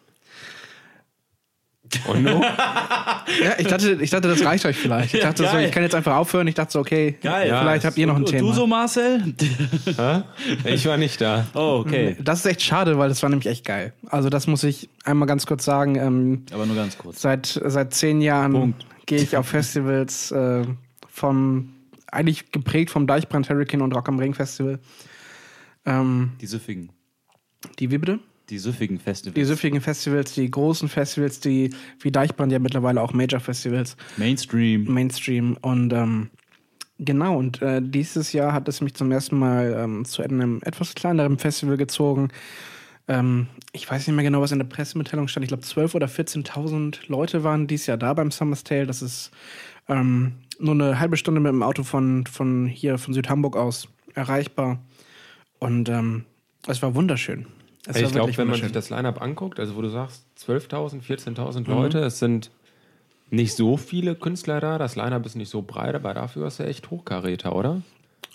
Und 2.08 2.24
nun? 2.24 2.44
Ja, 3.44 3.56
ich 3.60 3.68
dachte, 3.68 3.98
ich 4.02 4.10
dachte, 4.10 4.30
das 4.30 4.44
reicht 4.46 4.66
euch 4.66 4.78
vielleicht. 4.78 5.14
Ich 5.14 5.20
Ja, 5.20 5.28
dachte 5.28 5.44
so, 5.44 5.52
geil. 5.52 5.66
ich 5.66 5.72
kann 5.72 5.84
jetzt 5.84 5.94
einfach 5.94 6.16
aufhören. 6.16 6.48
Ich 6.48 6.56
dachte 6.56 6.72
so, 6.72 6.80
okay, 6.80 7.18
Geil. 7.22 7.50
Ja, 7.50 7.60
vielleicht 7.60 7.84
habt 7.84 7.98
ihr 7.98 8.08
noch 8.08 8.16
ein 8.16 8.24
Und 8.24 8.30
Thema. 8.30 8.48
du 8.48 8.54
so, 8.54 8.66
Marcel? 8.68 9.22
Ich 10.64 10.86
war 10.86 10.96
nicht 10.98 11.20
da. 11.20 11.46
Oh, 11.54 11.84
okay. 11.86 12.16
Das 12.22 12.40
ist 12.40 12.46
echt 12.46 12.62
schade, 12.62 12.98
weil 12.98 13.10
das 13.10 13.22
war 13.24 13.30
nämlich 13.30 13.48
echt 13.48 13.66
geil. 13.66 13.94
Also 14.08 14.30
das 14.30 14.48
muss 14.48 14.64
ich 14.64 14.90
einmal 15.04 15.28
ganz 15.28 15.46
kurz 15.46 15.66
sagen. 15.66 15.96
Ähm, 15.96 16.46
Aber 16.54 16.66
nur 16.66 16.76
ganz 16.78 16.98
kurz. 16.98 17.22
seit, 17.22 17.60
seit 17.66 17.94
zehn 17.94 18.22
Jahren 18.22 18.76
gehe 19.06 19.20
ich 19.20 19.36
auf 19.36 19.48
Festivals 19.50 20.32
äh, 20.32 20.64
vom, 21.10 21.74
eigentlich 22.10 22.52
geprägt 22.52 22.92
vom 22.92 23.08
Deichbrand 23.08 23.50
Hurricane 23.50 23.82
und 23.82 23.94
Rock 23.94 24.08
am 24.08 24.20
Ring 24.20 24.34
Festival. 24.34 24.80
Ähm, 25.86 26.32
Die 26.40 26.48
süffigen. 26.48 26.92
die 27.80 27.92
wie 27.92 27.98
bitte? 27.98 28.20
Die 28.50 28.58
süffigen 28.58 29.00
Festivals. 29.00 29.36
Die 29.36 29.44
süffigen 29.44 29.82
Festivals, 29.82 30.34
die 30.34 30.50
großen 30.50 30.88
Festivals, 30.88 31.40
die 31.40 31.72
wie 32.00 32.12
Deichbrand 32.12 32.52
ja 32.52 32.60
mittlerweile 32.60 33.02
auch 33.02 33.14
Major 33.14 33.40
Festivals, 33.40 33.98
Mainstream. 34.16 34.86
Mainstream. 34.86 35.58
Und 35.62 35.92
ähm, 35.92 36.30
genau, 36.98 37.38
und 37.38 37.62
äh, 37.62 37.82
dieses 37.84 38.32
Jahr 38.32 38.54
hat 38.54 38.68
es 38.70 38.80
mich 38.80 38.94
zum 38.94 39.12
ersten 39.12 39.38
Mal 39.38 39.76
ähm, 39.78 40.06
zu 40.06 40.22
einem 40.22 40.62
etwas 40.64 40.96
kleineren 40.96 41.38
Festival 41.38 41.76
gezogen. 41.76 42.30
Ähm, 43.10 43.48
ich 43.74 43.90
weiß 43.90 44.08
nicht 44.08 44.16
mehr 44.16 44.24
genau, 44.24 44.42
was 44.42 44.52
in 44.52 44.60
der 44.60 44.66
Pressemitteilung 44.66 45.28
stand. 45.28 45.44
Ich 45.44 45.50
glaube, 45.50 45.64
12.000 45.64 45.96
oder 45.96 46.08
14.000 46.08 47.00
Leute 47.08 47.44
waren 47.44 47.68
dieses 47.68 47.88
Jahr 47.88 47.98
da 47.98 48.14
beim 48.14 48.32
Summer's 48.32 48.64
Tale. 48.64 48.86
Das 48.86 49.02
ist 49.02 49.32
ähm, 49.90 50.34
nur 50.60 50.74
eine 50.74 51.00
halbe 51.00 51.18
Stunde 51.18 51.42
mit 51.42 51.52
dem 51.52 51.64
Auto 51.64 51.84
von, 51.84 52.26
von 52.26 52.66
hier, 52.66 52.98
von 52.98 53.14
Südhamburg 53.14 53.58
aus. 53.58 53.90
erreichbar. 54.14 54.80
Und 55.60 55.90
ähm, 55.90 56.26
es 56.68 56.82
war 56.82 56.96
wunderschön. 56.96 57.46
Es 57.88 57.96
Ey, 57.96 58.02
war 58.02 58.08
ich 58.10 58.14
glaube, 58.14 58.38
wenn 58.38 58.48
man 58.48 58.60
sich 58.62 58.72
das 58.72 58.90
Line-Up 58.90 59.22
anguckt, 59.22 59.60
also 59.60 59.76
wo 59.76 59.82
du 59.82 59.90
sagst 59.90 60.26
12.000, 60.38 61.02
14.000 61.02 61.62
Mhm. 61.62 61.66
Leute, 61.68 62.00
es 62.00 62.20
sind 62.20 62.52
nicht 63.30 63.56
so 63.56 63.78
viele 63.78 64.16
Künstler 64.16 64.60
da, 64.60 64.78
das 64.78 64.96
Line-Up 64.96 65.26
ist 65.26 65.36
nicht 65.36 65.50
so 65.50 65.62
breit, 65.62 65.96
aber 65.96 66.14
dafür 66.14 66.48
ist 66.48 66.60
er 66.60 66.68
echt 66.68 66.90
Hochkaräter, 66.92 67.56
oder? 67.56 67.82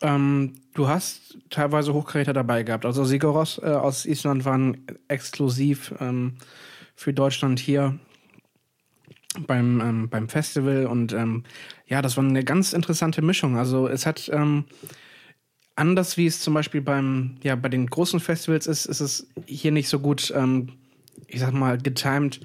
Ähm, 0.01 0.55
du 0.75 0.89
hast 0.89 1.39
teilweise 1.51 1.93
Hochkaräter 1.93 2.33
dabei 2.33 2.63
gehabt. 2.63 2.87
Also 2.87 3.05
Sigoros 3.05 3.59
äh, 3.59 3.67
aus 3.67 4.07
Island 4.07 4.45
waren 4.45 4.87
exklusiv 5.09 5.95
ähm, 6.01 6.35
für 6.95 7.13
Deutschland 7.13 7.61
hier 7.61 7.99
beim, 9.47 9.81
ähm, 9.81 10.09
beim 10.09 10.29
Festival 10.29 10.87
und 10.87 11.13
ähm, 11.13 11.45
ja, 11.87 12.03
das 12.03 12.17
war 12.17 12.25
eine 12.25 12.45
ganz 12.45 12.73
interessante 12.73 13.23
Mischung. 13.23 13.57
Also 13.57 13.87
es 13.87 14.07
hat 14.07 14.31
ähm, 14.33 14.65
anders 15.77 16.17
wie 16.17 16.27
es 16.27 16.41
zum 16.41 16.55
Beispiel 16.55 16.81
beim, 16.81 17.37
ja, 17.43 17.57
bei 17.57 17.69
den 17.69 17.87
großen 17.87 18.21
Festivals 18.21 18.67
ist, 18.67 18.87
ist 18.87 19.01
es 19.01 19.29
hier 19.47 19.73
nicht 19.73 19.89
so 19.89 19.99
gut, 19.99 20.33
ähm, 20.37 20.71
ich 21.27 21.41
sag 21.41 21.53
mal, 21.53 21.79
getimed, 21.79 22.41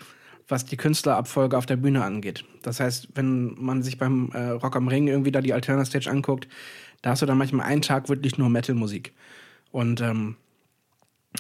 was 0.48 0.66
die 0.66 0.78
Künstlerabfolge 0.78 1.58
auf 1.58 1.66
der 1.66 1.76
Bühne 1.76 2.04
angeht. 2.04 2.46
Das 2.64 2.80
heißt, 2.80 3.10
wenn 3.16 3.56
man 3.60 3.84
sich 3.84 3.98
beim 3.98 4.32
äh, 4.34 4.50
Rock 4.50 4.76
am 4.76 4.88
Ring 4.88 5.08
irgendwie 5.08 5.32
da 5.32 5.42
die 5.42 5.54
Alterna 5.54 5.84
Stage 5.84 6.10
anguckt, 6.10 6.48
da 7.02 7.12
hast 7.12 7.22
du 7.22 7.26
dann 7.26 7.38
manchmal 7.38 7.66
einen 7.66 7.82
Tag 7.82 8.10
wirklich 8.10 8.38
nur 8.38 8.50
Metal-Musik. 8.50 9.14
Und, 9.72 10.02
ähm, 10.02 10.38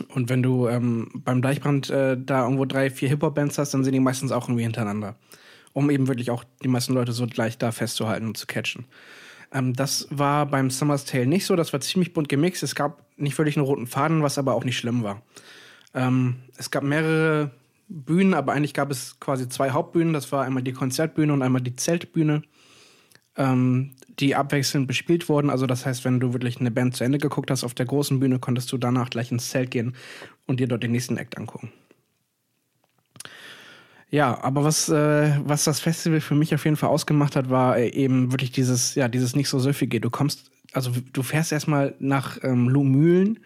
und 0.09 0.29
wenn 0.29 0.43
du 0.43 0.67
ähm, 0.67 1.09
beim 1.15 1.41
Deichbrand 1.41 1.89
äh, 1.89 2.17
da 2.19 2.43
irgendwo 2.43 2.65
drei, 2.65 2.89
vier 2.89 3.09
Hip-Hop-Bands 3.09 3.57
hast, 3.57 3.73
dann 3.73 3.83
sind 3.83 3.93
die 3.93 3.99
meistens 3.99 4.31
auch 4.31 4.47
irgendwie 4.47 4.63
hintereinander. 4.63 5.15
Um 5.73 5.89
eben 5.89 6.07
wirklich 6.07 6.31
auch 6.31 6.43
die 6.63 6.67
meisten 6.67 6.93
Leute 6.93 7.13
so 7.13 7.25
gleich 7.27 7.57
da 7.57 7.71
festzuhalten 7.71 8.27
und 8.27 8.37
zu 8.37 8.45
catchen. 8.45 8.85
Ähm, 9.51 9.73
das 9.73 10.07
war 10.09 10.45
beim 10.45 10.69
Summer's 10.69 11.05
Tale 11.05 11.27
nicht 11.27 11.45
so, 11.45 11.55
das 11.55 11.73
war 11.73 11.79
ziemlich 11.79 12.13
bunt 12.13 12.29
gemixt. 12.29 12.63
Es 12.63 12.75
gab 12.75 13.03
nicht 13.17 13.37
wirklich 13.37 13.57
einen 13.57 13.65
roten 13.65 13.87
Faden, 13.87 14.23
was 14.23 14.37
aber 14.37 14.53
auch 14.53 14.63
nicht 14.63 14.77
schlimm 14.77 15.03
war. 15.03 15.21
Ähm, 15.93 16.37
es 16.57 16.71
gab 16.71 16.83
mehrere 16.83 17.51
Bühnen, 17.89 18.33
aber 18.33 18.53
eigentlich 18.53 18.73
gab 18.73 18.91
es 18.91 19.19
quasi 19.19 19.47
zwei 19.47 19.71
Hauptbühnen. 19.71 20.13
Das 20.13 20.31
war 20.31 20.43
einmal 20.43 20.63
die 20.63 20.73
Konzertbühne 20.73 21.33
und 21.33 21.41
einmal 21.41 21.61
die 21.61 21.75
Zeltbühne, 21.75 22.43
ähm, 23.37 23.95
die 24.19 24.35
abwechselnd 24.35 24.87
bespielt 24.87 25.29
wurden. 25.29 25.49
Also 25.49 25.65
das 25.65 25.85
heißt, 25.85 26.03
wenn 26.03 26.19
du 26.19 26.33
wirklich 26.33 26.59
eine 26.59 26.71
Band 26.71 26.95
zu 26.95 27.03
Ende 27.03 27.17
geguckt 27.17 27.49
hast 27.49 27.63
auf 27.63 27.73
der 27.73 27.85
großen 27.85 28.19
Bühne, 28.19 28.39
konntest 28.39 28.71
du 28.71 28.77
danach 28.77 29.09
gleich 29.09 29.31
ins 29.31 29.49
Zelt 29.49 29.71
gehen 29.71 29.95
und 30.45 30.59
dir 30.59 30.67
dort 30.67 30.83
den 30.83 30.91
nächsten 30.91 31.17
Act 31.17 31.37
angucken. 31.37 31.71
Ja, 34.09 34.41
aber 34.41 34.63
was, 34.63 34.87
äh, 34.87 35.31
was 35.43 35.65
das 35.65 35.79
Festival 35.81 36.21
für 36.21 36.35
mich 36.35 36.55
auf 36.55 36.63
jeden 36.63 36.77
Fall 36.77 36.89
ausgemacht 36.89 37.35
hat, 37.35 37.49
war 37.49 37.77
äh, 37.77 37.89
eben 37.89 38.31
wirklich 38.31 38.51
dieses, 38.51 38.95
ja, 38.95 39.09
dieses 39.09 39.35
nicht 39.35 39.49
so 39.49 39.59
süffige. 39.59 39.99
Du 39.99 40.09
kommst, 40.09 40.49
also 40.71 40.91
du 41.11 41.23
fährst 41.23 41.51
erstmal 41.51 41.93
nach 41.99 42.37
ähm, 42.41 42.69
Lumülen 42.69 43.39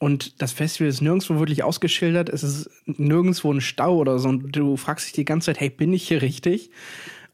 und 0.00 0.42
das 0.42 0.52
Festival 0.52 0.88
ist 0.88 1.00
nirgendwo 1.00 1.38
wirklich 1.38 1.62
ausgeschildert. 1.62 2.28
Es 2.28 2.42
ist 2.42 2.68
nirgendwo 2.84 3.50
ein 3.52 3.62
Stau 3.62 3.96
oder 3.96 4.18
so. 4.18 4.28
Und 4.28 4.54
du 4.54 4.76
fragst 4.76 5.06
dich 5.06 5.12
die 5.14 5.24
ganze 5.24 5.46
Zeit, 5.46 5.60
hey, 5.60 5.70
bin 5.70 5.94
ich 5.94 6.06
hier 6.06 6.20
richtig? 6.20 6.70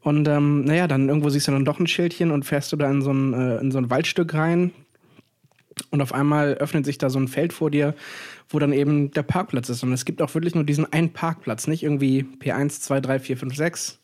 Und 0.02 0.28
ähm, 0.28 0.64
naja, 0.64 0.86
dann 0.86 1.08
irgendwo 1.08 1.30
siehst 1.30 1.48
du 1.48 1.52
dann 1.52 1.64
doch 1.64 1.80
ein 1.80 1.88
Schildchen 1.88 2.30
und 2.30 2.44
fährst 2.44 2.70
du 2.72 2.76
da 2.76 2.88
in 2.88 3.02
so 3.02 3.12
ein, 3.12 3.34
äh, 3.34 3.56
in 3.58 3.72
so 3.72 3.78
ein 3.78 3.90
Waldstück 3.90 4.34
rein. 4.34 4.70
Und 5.90 6.00
auf 6.00 6.14
einmal 6.14 6.54
öffnet 6.54 6.84
sich 6.84 6.98
da 6.98 7.10
so 7.10 7.18
ein 7.18 7.26
Feld 7.28 7.52
vor 7.52 7.70
dir, 7.70 7.94
wo 8.50 8.58
dann 8.58 8.72
eben 8.72 9.12
der 9.12 9.22
Parkplatz 9.22 9.68
ist. 9.68 9.82
Und 9.82 9.92
es 9.92 10.04
gibt 10.04 10.20
auch 10.20 10.34
wirklich 10.34 10.54
nur 10.54 10.64
diesen 10.64 10.92
einen 10.92 11.12
Parkplatz, 11.12 11.66
nicht 11.66 11.82
irgendwie 11.84 12.26
P1, 12.40 12.80
2, 12.80 13.00
3, 13.00 13.18
4, 13.20 13.36
5, 13.36 13.56
6. 13.56 13.98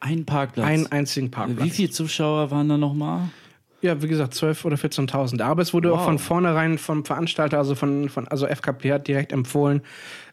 Ein 0.00 0.24
Parkplatz. 0.24 0.66
Einen 0.66 0.86
einzigen 0.92 1.30
Parkplatz. 1.30 1.64
Wie 1.64 1.70
viele 1.70 1.90
Zuschauer 1.90 2.50
waren 2.50 2.68
da 2.68 2.76
nochmal? 2.76 3.28
Ja, 3.82 4.02
wie 4.02 4.08
gesagt, 4.08 4.34
12 4.34 4.64
oder 4.66 4.76
14.000. 4.76 5.40
Aber 5.42 5.62
es 5.62 5.72
wurde 5.72 5.92
auch 5.92 5.98
Wow. 5.98 6.04
von 6.04 6.18
vornherein 6.18 6.76
vom 6.76 7.04
Veranstalter, 7.06 7.56
also 7.58 7.74
von, 7.74 8.10
von 8.10 8.28
also 8.28 8.46
FKP 8.46 8.92
hat 8.92 9.08
direkt 9.08 9.32
empfohlen, 9.32 9.80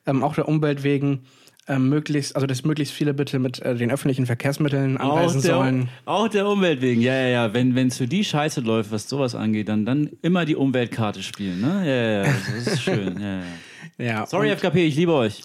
ähm, 0.06 0.24
auch 0.24 0.36
der 0.36 0.50
Umwelt 0.50 0.84
wegen, 0.84 1.22
ähm, 1.68 1.90
möglichst, 1.90 2.36
also 2.36 2.48
dass 2.48 2.64
möglichst 2.64 2.94
viele 2.94 3.14
bitte 3.14 3.40
mit 3.40 3.60
äh, 3.62 3.76
den 3.76 3.92
öffentlichen 3.92 4.26
Verkehrsmitteln 4.26 4.98
anreisen 4.98 5.42
sollen. 5.42 5.90
auch 6.06 6.28
der 6.28 6.48
Umwelt 6.48 6.82
wegen. 6.82 7.02
Ja, 7.02 7.14
ja, 7.14 7.28
ja. 7.28 7.54
Wenn 7.54 7.76
es 7.88 7.98
für 7.98 8.08
die 8.08 8.24
scheiße 8.24 8.62
läuft, 8.62 8.92
was 8.92 9.10
sowas 9.10 9.36
angeht, 9.36 9.70
dann, 9.70 9.86
dann 9.86 10.10
immer 10.22 10.46
die 10.46 10.56
Umweltkarte 10.56 11.22
spielen. 11.24 11.62
Ne? 11.62 11.84
Ja, 11.86 11.96
ja, 11.96 12.24
ja. 12.26 12.36
Das 12.56 12.74
ist 12.74 12.82
schön. 12.82 13.20
Ja, 13.20 13.38
ja. 13.40 13.44
Ja, 14.00 14.28
Sorry, 14.28 14.52
FKP, 14.52 14.86
ich 14.86 14.96
liebe 14.96 15.12
euch. 15.12 15.42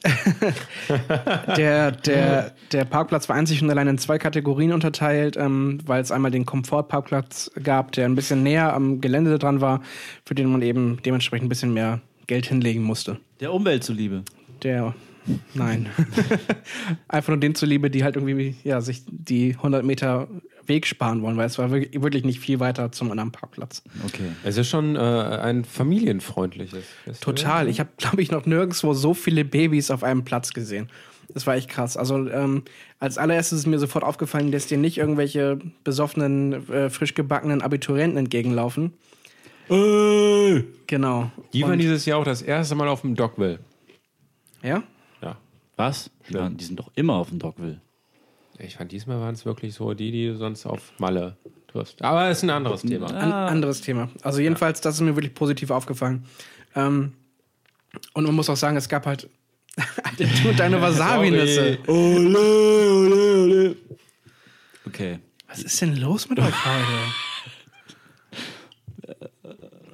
der, 1.56 1.92
der, 1.92 2.52
der 2.70 2.84
Parkplatz 2.84 3.26
war 3.30 3.36
einzig 3.36 3.62
und 3.62 3.70
allein 3.70 3.88
in 3.88 3.96
zwei 3.96 4.18
Kategorien 4.18 4.72
unterteilt, 4.74 5.38
ähm, 5.38 5.78
weil 5.86 6.02
es 6.02 6.12
einmal 6.12 6.30
den 6.30 6.44
Komfortparkplatz 6.44 7.50
gab, 7.62 7.92
der 7.92 8.04
ein 8.04 8.14
bisschen 8.14 8.42
näher 8.42 8.74
am 8.74 9.00
Gelände 9.00 9.38
dran 9.38 9.62
war, 9.62 9.80
für 10.26 10.34
den 10.34 10.52
man 10.52 10.60
eben 10.60 10.98
dementsprechend 11.02 11.46
ein 11.46 11.48
bisschen 11.48 11.72
mehr 11.72 12.02
Geld 12.26 12.44
hinlegen 12.44 12.82
musste. 12.82 13.16
Der 13.40 13.54
Umwelt 13.54 13.84
zuliebe. 13.84 14.22
Der, 14.62 14.94
nein. 15.54 15.88
Einfach 17.08 17.28
nur 17.28 17.38
den 17.38 17.54
zuliebe, 17.54 17.90
die 17.90 18.04
halt 18.04 18.16
irgendwie, 18.16 18.56
ja, 18.64 18.80
sich 18.80 19.02
die 19.06 19.54
100 19.56 19.84
Meter 19.84 20.28
Weg 20.66 20.86
sparen 20.86 21.22
wollen, 21.22 21.36
weil 21.36 21.46
es 21.46 21.58
war 21.58 21.70
wirklich, 21.70 22.24
nicht 22.24 22.40
viel 22.40 22.60
weiter 22.60 22.92
zum 22.92 23.10
anderen 23.10 23.32
Parkplatz. 23.32 23.82
Okay. 24.06 24.30
Es 24.44 24.56
ist 24.56 24.68
schon 24.68 24.96
äh, 24.96 24.98
ein 24.98 25.64
familienfreundliches 25.64 26.84
Festival. 27.04 27.34
Total. 27.34 27.68
Ich 27.68 27.80
habe, 27.80 27.90
glaube 27.96 28.22
ich, 28.22 28.30
noch 28.30 28.46
nirgendwo 28.46 28.94
so 28.94 29.12
viele 29.14 29.44
Babys 29.44 29.90
auf 29.90 30.04
einem 30.04 30.24
Platz 30.24 30.52
gesehen. 30.52 30.88
Das 31.34 31.46
war 31.46 31.56
echt 31.56 31.68
krass. 31.68 31.96
Also 31.96 32.28
ähm, 32.28 32.62
als 33.00 33.18
allererstes 33.18 33.60
ist 33.60 33.66
mir 33.66 33.78
sofort 33.78 34.04
aufgefallen, 34.04 34.52
dass 34.52 34.66
dir 34.66 34.78
nicht 34.78 34.98
irgendwelche 34.98 35.58
besoffenen, 35.82 36.68
äh, 36.70 36.90
frisch 36.90 37.14
gebackenen 37.14 37.62
Abiturienten 37.62 38.18
entgegenlaufen. 38.18 38.92
Genau. 39.68 41.30
Die 41.52 41.62
waren 41.62 41.78
dieses 41.78 42.04
Jahr 42.04 42.18
auch 42.18 42.24
das 42.24 42.42
erste 42.42 42.74
Mal 42.74 42.88
auf 42.88 43.00
dem 43.00 43.14
Dockville. 43.14 43.58
ja? 44.62 44.82
Was? 45.82 46.10
Die, 46.28 46.34
waren, 46.34 46.56
die 46.56 46.64
sind 46.64 46.78
doch 46.78 46.92
immer 46.94 47.14
auf 47.14 47.30
dem 47.30 47.40
Dockville. 47.40 47.80
Ich 48.60 48.76
fand, 48.76 48.92
diesmal 48.92 49.18
waren 49.18 49.34
es 49.34 49.44
wirklich 49.44 49.74
so 49.74 49.94
die, 49.94 50.12
die 50.12 50.28
du 50.28 50.36
sonst 50.36 50.64
auf 50.64 50.92
Malle 50.98 51.36
triffst. 51.66 52.00
Aber 52.02 52.30
ist 52.30 52.44
ein 52.44 52.50
anderes 52.50 52.82
Thema. 52.82 53.06
An 53.08 53.32
anderes 53.32 53.80
Thema. 53.80 54.08
Also 54.22 54.38
jedenfalls, 54.40 54.80
das 54.80 54.94
ist 54.94 55.00
mir 55.00 55.16
wirklich 55.16 55.34
positiv 55.34 55.70
aufgefallen. 55.72 56.24
Ähm, 56.76 57.14
und 58.14 58.24
man 58.24 58.34
muss 58.36 58.48
auch 58.48 58.56
sagen, 58.56 58.76
es 58.76 58.88
gab 58.88 59.06
halt 59.06 59.28
und 60.48 60.60
deine 60.60 60.80
Wasabi-Nüsse. 60.82 61.78
Okay. 64.86 65.18
Was 65.48 65.62
ist 65.64 65.80
denn 65.80 65.96
los 65.96 66.28
mit 66.28 66.38
euch 66.38 66.54
heute? 66.64 66.86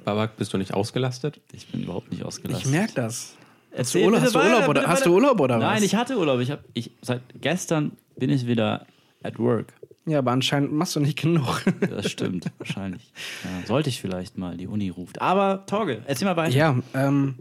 Babak, 0.05 0.37
bist 0.37 0.53
du 0.53 0.57
nicht 0.59 0.75
ausgelastet? 0.75 1.41
Ich 1.51 1.67
bin 1.67 1.81
überhaupt 1.81 2.11
nicht 2.11 2.19
Ich 2.19 2.25
ausgelastet. 2.27 2.69
merke 2.71 2.93
das. 2.93 3.35
Hast 3.79 3.95
du 3.95 3.99
Urlaub, 3.99 4.21
hast 4.21 4.35
du 4.35 4.39
Urlaub, 4.39 4.67
oder, 4.67 4.87
hast 4.87 5.05
du. 5.05 5.13
Urlaub 5.13 5.39
oder 5.39 5.55
was? 5.55 5.63
Nein, 5.63 5.83
ich 5.83 5.95
hatte 5.95 6.17
Urlaub. 6.17 6.39
Ich 6.39 6.51
hab, 6.51 6.63
ich, 6.73 6.91
seit 7.01 7.21
gestern 7.41 7.93
bin 8.17 8.29
ich 8.29 8.45
wieder 8.45 8.85
at 9.23 9.39
work. 9.39 9.73
Ja, 10.05 10.19
aber 10.19 10.31
anscheinend 10.31 10.71
machst 10.73 10.95
du 10.95 10.99
nicht 10.99 11.19
genug. 11.19 11.63
Das 11.89 12.09
stimmt, 12.09 12.45
wahrscheinlich. 12.57 13.11
Ja, 13.43 13.67
sollte 13.67 13.89
ich 13.89 14.01
vielleicht 14.01 14.37
mal, 14.37 14.57
die 14.57 14.67
Uni 14.67 14.89
ruft. 14.89 15.21
Aber 15.21 15.65
Torge, 15.65 16.01
erzähl 16.07 16.27
mal 16.27 16.35
weiter. 16.35 16.55
Ja, 16.55 16.77
ähm, 16.93 17.35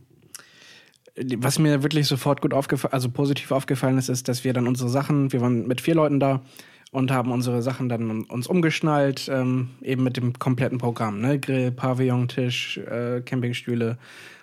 was 1.39 1.59
mir 1.59 1.83
wirklich 1.83 2.07
sofort 2.07 2.41
gut 2.41 2.53
aufgefallen, 2.53 2.93
also 2.93 3.09
positiv 3.09 3.51
aufgefallen 3.53 3.99
ist, 3.99 4.09
ist, 4.09 4.29
dass 4.29 4.45
wir 4.45 4.53
dann 4.53 4.69
unsere 4.69 4.89
Sachen, 4.89 5.33
wir 5.33 5.41
waren 5.41 5.67
mit 5.67 5.81
vier 5.81 5.95
Leuten 5.95 6.21
da 6.21 6.43
und 6.91 7.11
haben 7.11 7.33
unsere 7.33 7.63
Sachen 7.63 7.89
dann 7.89 8.23
uns 8.25 8.47
umgeschnallt, 8.47 9.29
ähm, 9.33 9.71
eben 9.83 10.03
mit 10.03 10.17
dem 10.17 10.39
kompletten 10.39 10.79
Programm, 10.79 11.21
ne? 11.21 11.39
Grill, 11.39 11.73
Pavillon, 11.73 12.29
Tisch, 12.29 12.79
äh, 12.79 13.21
Campingstühle. 13.23 13.99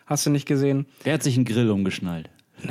Hast 0.06 0.26
du 0.26 0.30
nicht 0.30 0.48
gesehen? 0.48 0.86
Wer 1.04 1.14
hat 1.16 1.24
sich 1.24 1.36
einen 1.36 1.46
Grill 1.46 1.70
umgeschnallt? 1.70 2.30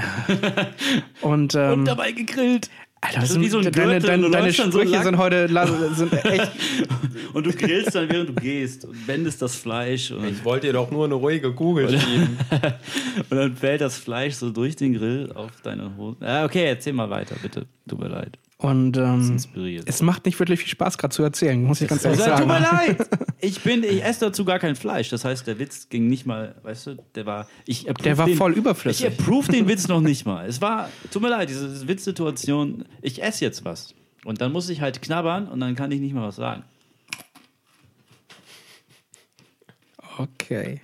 Und, 1.21 1.55
ähm, 1.55 1.81
Und 1.81 1.85
dabei 1.87 2.13
gegrillt. 2.13 2.71
Alter, 3.01 3.21
Das 3.21 3.29
das 3.29 3.37
ist 3.37 3.43
wie 3.43 3.49
so 3.49 3.59
ein 3.59 3.65
deine, 3.65 4.01
Gürtel, 4.01 4.01
deine, 4.01 4.31
deine 4.31 4.53
so 4.53 4.63
Sprüche 4.71 4.93
lang. 4.93 5.03
sind 5.05 5.19
heute 5.19 5.49
sind 5.95 6.13
echt. 6.25 6.53
Und 7.35 7.45
du 7.45 7.53
grillst 7.53 7.95
dann, 7.95 8.09
während 8.09 8.31
du 8.31 8.35
gehst 8.35 8.87
und 8.87 9.07
wendest 9.07 9.43
das 9.43 9.57
Fleisch 9.57 10.11
und, 10.11 10.25
Ich 10.27 10.43
wollte 10.43 10.69
dir 10.69 10.73
doch 10.73 10.91
nur 10.91 11.05
eine 11.05 11.15
ruhige 11.15 11.53
Kugel 11.53 11.91
schieben. 12.01 12.39
und 13.31 13.37
dann 13.37 13.57
fällt 13.57 13.83
das 13.83 13.99
Fleisch 13.99 14.35
so 14.37 14.51
durch 14.51 14.77
den 14.77 14.95
Grill 14.95 15.31
auf 15.35 15.51
deine 15.63 15.95
Hose. 15.99 16.17
Ah, 16.21 16.45
okay, 16.45 16.65
erzähl 16.65 16.95
mal 16.95 17.11
weiter, 17.11 17.37
bitte. 17.43 17.67
Tut 17.87 17.99
mir 18.01 18.09
leid. 18.09 18.39
Und 18.65 18.97
ähm, 18.97 19.37
es 19.85 20.01
macht 20.01 20.25
nicht 20.25 20.39
wirklich 20.39 20.59
viel 20.61 20.69
Spaß, 20.69 20.97
gerade 20.97 21.15
zu 21.15 21.23
erzählen, 21.23 21.63
muss 21.63 21.83
ich 21.83 21.89
ganz 21.89 22.03
ehrlich 22.05 22.21
Also, 22.23 22.31
tut 22.43 22.49
sagen. 22.49 22.63
mir 22.65 22.97
leid. 22.97 23.09
Ich 23.41 23.61
bin, 23.61 23.85
ich 23.85 24.03
esse 24.03 24.21
dazu 24.21 24.47
gar 24.47 24.59
kein 24.59 24.75
Fleisch. 24.75 25.11
Das 25.11 25.23
heißt, 25.27 25.47
der 25.47 25.59
Witz 25.59 25.91
ging 25.91 26.07
nicht 26.09 26.25
mal, 26.25 26.55
weißt 26.63 26.87
du, 26.87 26.95
der 27.15 27.27
war, 27.27 27.47
ich 27.67 27.85
Der 27.85 28.17
war 28.17 28.25
den, 28.25 28.39
voll 28.39 28.53
Ich 28.53 28.57
überflüssig. 28.57 29.07
approve 29.07 29.53
den 29.53 29.69
Witz 29.69 29.87
noch 29.87 30.01
nicht 30.11 30.25
mal. 30.25 30.47
Es 30.47 30.63
war, 30.63 30.89
tut 31.11 31.21
mir 31.21 31.29
leid, 31.29 31.51
diese 31.51 31.87
Witzsituation, 31.87 32.87
ich 33.03 33.23
esse 33.23 33.45
jetzt 33.45 33.63
was. 33.67 33.95
Und 34.25 34.41
dann 34.41 34.51
muss 34.51 34.71
ich 34.71 34.81
halt 34.81 35.03
knabbern 35.03 35.47
und 35.49 35.61
dann 35.61 35.75
kann 35.75 35.93
ich 35.93 36.01
nicht 36.01 36.15
mal 36.15 36.27
was 36.27 36.37
sagen. 36.37 36.63
Okay. 40.17 40.81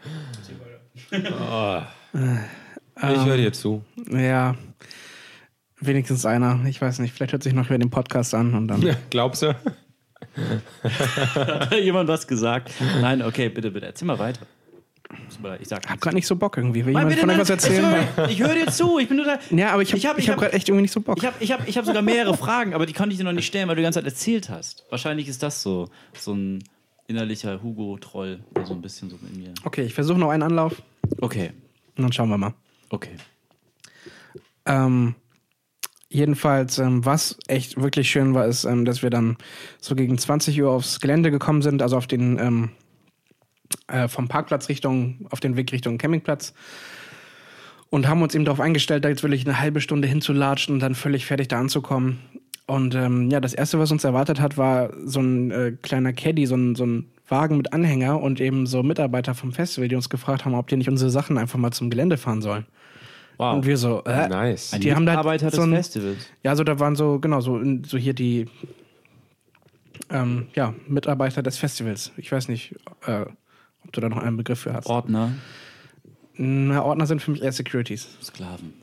Ich 1.11 1.19
höre 3.25 3.37
dir 3.39 3.53
zu. 3.55 3.83
Ja, 4.11 4.55
wenigstens 5.81 6.25
einer. 6.27 6.61
Ich 6.67 6.81
weiß 6.81 6.99
nicht, 7.01 7.13
vielleicht 7.15 7.33
hört 7.33 7.43
sich 7.43 7.53
noch 7.55 7.67
über 7.67 7.79
den 7.79 7.91
Podcast 7.91 8.35
an 8.35 8.55
und 8.55 8.69
dann. 8.69 8.97
Glaubst 9.11 9.43
du? 9.43 9.55
Hat 10.85 11.73
da 11.73 11.77
jemand 11.77 12.09
was 12.09 12.27
gesagt? 12.27 12.71
Nein, 13.01 13.23
okay, 13.23 13.49
bitte, 13.49 13.71
bitte, 13.71 13.87
erzähl 13.87 14.07
mal 14.07 14.19
weiter. 14.19 14.47
Ich 15.61 15.67
sag 15.67 15.89
hab 15.91 16.01
gerade 16.01 16.15
nicht 16.15 16.27
so 16.27 16.37
Bock 16.37 16.57
irgendwie. 16.57 16.87
Will 16.87 16.93
Mann, 16.93 17.03
jemand 17.11 17.19
von 17.21 17.27
nein, 17.29 17.37
euch 17.37 17.41
was 17.43 17.51
erzählen? 17.51 18.07
Ich, 18.27 18.33
ich 18.33 18.41
höre 18.43 18.55
dir 18.55 18.67
zu, 18.71 18.99
ich 19.01 19.09
bin 19.09 19.17
nur 19.17 19.27
da. 19.27 19.39
Ja, 19.51 19.73
aber 19.73 19.83
ich 19.83 19.91
habe 19.91 19.99
Ich 19.99 20.07
hab- 20.07 20.19
ich 20.19 20.29
hab, 20.29 20.37
hab- 20.37 20.43
gerade 20.43 20.53
echt 20.53 20.69
irgendwie 20.69 20.83
nicht 20.83 20.93
so 20.93 21.01
Bock. 21.01 21.19
Ich 21.19 21.27
habe 21.27 21.35
ich 21.41 21.51
hab, 21.51 21.67
ich 21.67 21.77
hab 21.77 21.85
sogar 21.85 22.03
mehrere 22.03 22.37
Fragen, 22.37 22.75
aber 22.75 22.87
die 22.87 22.93
konnte 22.93 23.11
ich 23.13 23.19
dir 23.19 23.25
noch 23.25 23.33
nicht 23.33 23.47
stellen, 23.47 23.67
weil 23.67 23.75
du 23.75 23.81
die 23.81 23.85
ganze 23.85 23.99
Zeit 23.99 24.07
erzählt 24.07 24.49
hast. 24.51 24.85
Wahrscheinlich 24.91 25.27
ist 25.27 25.43
das 25.43 25.63
so, 25.63 25.89
so 26.17 26.33
ein 26.35 26.63
innerlicher 27.09 27.61
Hugo-Troll, 27.61 28.39
so 28.65 28.73
ein 28.73 28.83
bisschen 28.83 29.11
so 29.11 29.19
in 29.33 29.41
mir. 29.41 29.53
Okay, 29.65 29.83
ich 29.83 29.95
versuche 29.95 30.19
noch 30.19 30.31
einen 30.31 30.45
Anlauf 30.45 30.81
Okay, 31.21 31.51
und 31.97 32.03
dann 32.05 32.13
schauen 32.13 32.29
wir 32.29 32.39
mal. 32.39 32.55
okay. 32.91 33.17
Ähm, 34.67 35.17
jedenfalls, 36.11 36.79
ähm, 36.79 37.05
was 37.07 37.39
echt 37.47 37.81
wirklich 37.81 38.11
schön 38.11 38.35
war, 38.35 38.47
ist, 38.47 38.65
ähm, 38.65 38.85
dass 38.85 39.03
wir 39.03 39.11
dann 39.11 39.37
so 39.81 39.95
gegen 39.95 40.19
20 40.19 40.61
Uhr 40.61 40.71
aufs 40.71 41.01
Gelände 41.01 41.31
gekommen 41.31 41.63
sind, 41.63 41.81
also 41.81 41.97
auf 41.97 42.07
den 42.07 42.39
ähm, 42.39 42.71
äh, 43.87 44.09
vom 44.09 44.29
Parkplatz 44.29 44.69
Richtung, 44.69 45.27
auf 45.31 45.41
den 45.41 45.57
Weg 45.57 45.73
Richtung 45.73 45.97
Campingplatz. 45.97 46.53
Und 47.89 48.07
haben 48.07 48.23
uns 48.23 48.35
eben 48.35 48.45
darauf 48.45 48.61
eingestellt, 48.61 49.05
da 49.05 49.09
jetzt 49.09 49.23
wirklich 49.23 49.45
eine 49.47 49.59
halbe 49.59 49.81
Stunde 49.81 50.07
hinzulatschen 50.07 50.75
und 50.75 50.81
dann 50.81 50.95
völlig 50.95 51.27
fertig 51.27 51.49
da 51.49 51.59
anzukommen. 51.59 52.19
Und 52.67 52.95
ähm, 52.95 53.31
ja, 53.31 53.41
das 53.41 53.53
erste, 53.53 53.81
was 53.81 53.91
uns 53.91 54.05
erwartet 54.05 54.41
hat, 54.41 54.57
war 54.57 54.91
so 55.05 55.21
ein 55.21 55.51
äh, 55.51 55.73
kleiner 55.83 56.13
Caddy, 56.13 56.47
so 56.47 56.55
ein, 56.55 56.77
so 56.77 56.87
ein 56.87 57.11
Wagen 57.27 57.57
mit 57.57 57.73
Anhänger 57.73 58.21
und 58.21 58.41
eben 58.41 58.67
so 58.67 58.85
Mitarbeiter 58.85 59.35
vom 59.35 59.53
Festival, 59.53 59.89
die 59.89 59.97
uns 59.97 60.09
gefragt 60.09 60.45
haben, 60.45 60.55
ob 60.55 60.69
die 60.69 60.77
nicht 60.77 60.89
unsere 60.89 61.11
Sachen 61.11 61.37
einfach 61.37 61.59
mal 61.59 61.73
zum 61.73 61.91
Gelände 61.91 62.17
fahren 62.17 62.43
sollen. 62.43 62.67
Wow. 63.41 63.55
Und 63.55 63.65
wir 63.67 63.79
so, 63.79 64.05
äh, 64.05 64.29
Nice. 64.29 64.73
Die 64.73 64.95
haben 64.95 65.07
da 65.07 65.13
Mitarbeiter 65.13 65.51
so 65.51 65.57
des 65.57 65.67
ein- 65.67 65.73
Festivals. 65.75 66.19
ja, 66.43 66.55
so 66.55 66.63
da 66.63 66.79
waren 66.79 66.95
so, 66.95 67.19
genau, 67.19 67.41
so, 67.41 67.59
so 67.87 67.97
hier 67.97 68.13
die 68.13 68.47
ähm, 70.11 70.49
ja, 70.55 70.75
Mitarbeiter 70.87 71.43
des 71.43 71.57
Festivals. 71.57 72.13
Ich 72.19 72.31
weiß 72.31 72.49
nicht, 72.49 72.75
äh, 73.07 73.23
ob 73.85 73.93
du 73.93 74.01
da 74.03 74.09
noch 74.11 74.19
einen 74.19 74.37
Begriff 74.37 74.61
für 74.61 74.75
hast. 74.75 74.87
Ordner, 74.87 75.33
Na, 76.35 76.83
Ordner 76.83 77.07
sind 77.07 77.23
für 77.23 77.31
mich 77.31 77.43
eher 77.43 77.53
Securities. 77.53 78.09
Sklaven. 78.23 78.75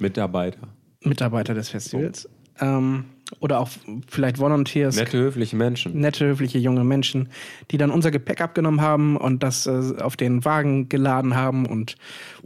Mitarbeiter. 0.00 0.66
Mitarbeiter 1.02 1.54
des 1.54 1.68
Festivals. 1.68 2.28
Ähm, 2.60 3.04
oder 3.40 3.58
auch 3.58 3.68
vielleicht 4.06 4.38
Volunteers. 4.38 4.94
Nette, 4.96 5.18
höfliche 5.18 5.56
Menschen. 5.56 5.98
nette, 5.98 6.26
höfliche 6.26 6.58
junge 6.58 6.84
Menschen, 6.84 7.28
die 7.72 7.76
dann 7.76 7.90
unser 7.90 8.12
Gepäck 8.12 8.40
abgenommen 8.40 8.80
haben 8.80 9.16
und 9.16 9.42
das 9.42 9.66
äh, 9.66 9.94
auf 10.00 10.16
den 10.16 10.44
Wagen 10.44 10.88
geladen 10.88 11.34
haben 11.34 11.66
und 11.66 11.96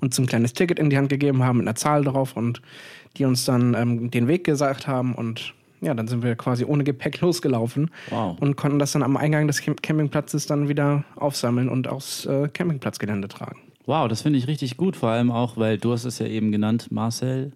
uns 0.01 0.19
ein 0.19 0.27
kleines 0.27 0.55
Ticket 0.55 0.79
in 0.79 0.89
die 0.89 0.97
Hand 0.97 1.11
gegeben 1.11 1.43
haben 1.45 1.59
mit 1.59 1.67
einer 1.69 1.75
Zahl 1.77 2.03
drauf 2.05 2.35
und 2.35 2.63
die 3.19 3.27
uns 3.27 3.45
dann 3.45 3.75
ähm, 3.75 4.11
den 4.11 4.27
Weg 4.27 4.45
gesagt 4.45 4.87
haben 4.87 5.15
und 5.15 5.53
ja, 5.83 5.93
dann 5.95 6.09
sind 6.09 6.23
wir 6.23 6.35
quasi 6.35 6.65
ohne 6.65 6.83
Gepäck 6.85 7.21
losgelaufen 7.21 7.91
Wow. 8.09 8.39
und 8.41 8.57
konnten 8.57 8.79
das 8.79 8.93
dann 8.93 9.03
am 9.03 9.19
Eingang 9.19 9.47
des 9.49 9.61
Camp 9.61 9.83
Campingplatzes 9.83 10.47
dann 10.47 10.69
wieder 10.71 11.05
aufsammeln 11.17 11.69
und 11.69 11.89
aufs 11.89 12.25
äh, 12.25 12.49
Campingplatzgelände 12.49 13.29
tragen. 13.29 13.61
Wow, 13.85 14.09
das 14.09 14.23
finde 14.23 14.39
ich 14.39 14.47
richtig 14.47 14.77
gut, 14.79 14.97
vor 14.97 15.11
allem 15.11 15.31
auch, 15.31 15.57
weil 15.59 15.77
du 15.77 15.93
hast 15.93 16.05
es 16.05 16.19
ja 16.21 16.27
eben 16.27 16.53
genannt, 16.53 16.89
Marcel, 16.91 17.53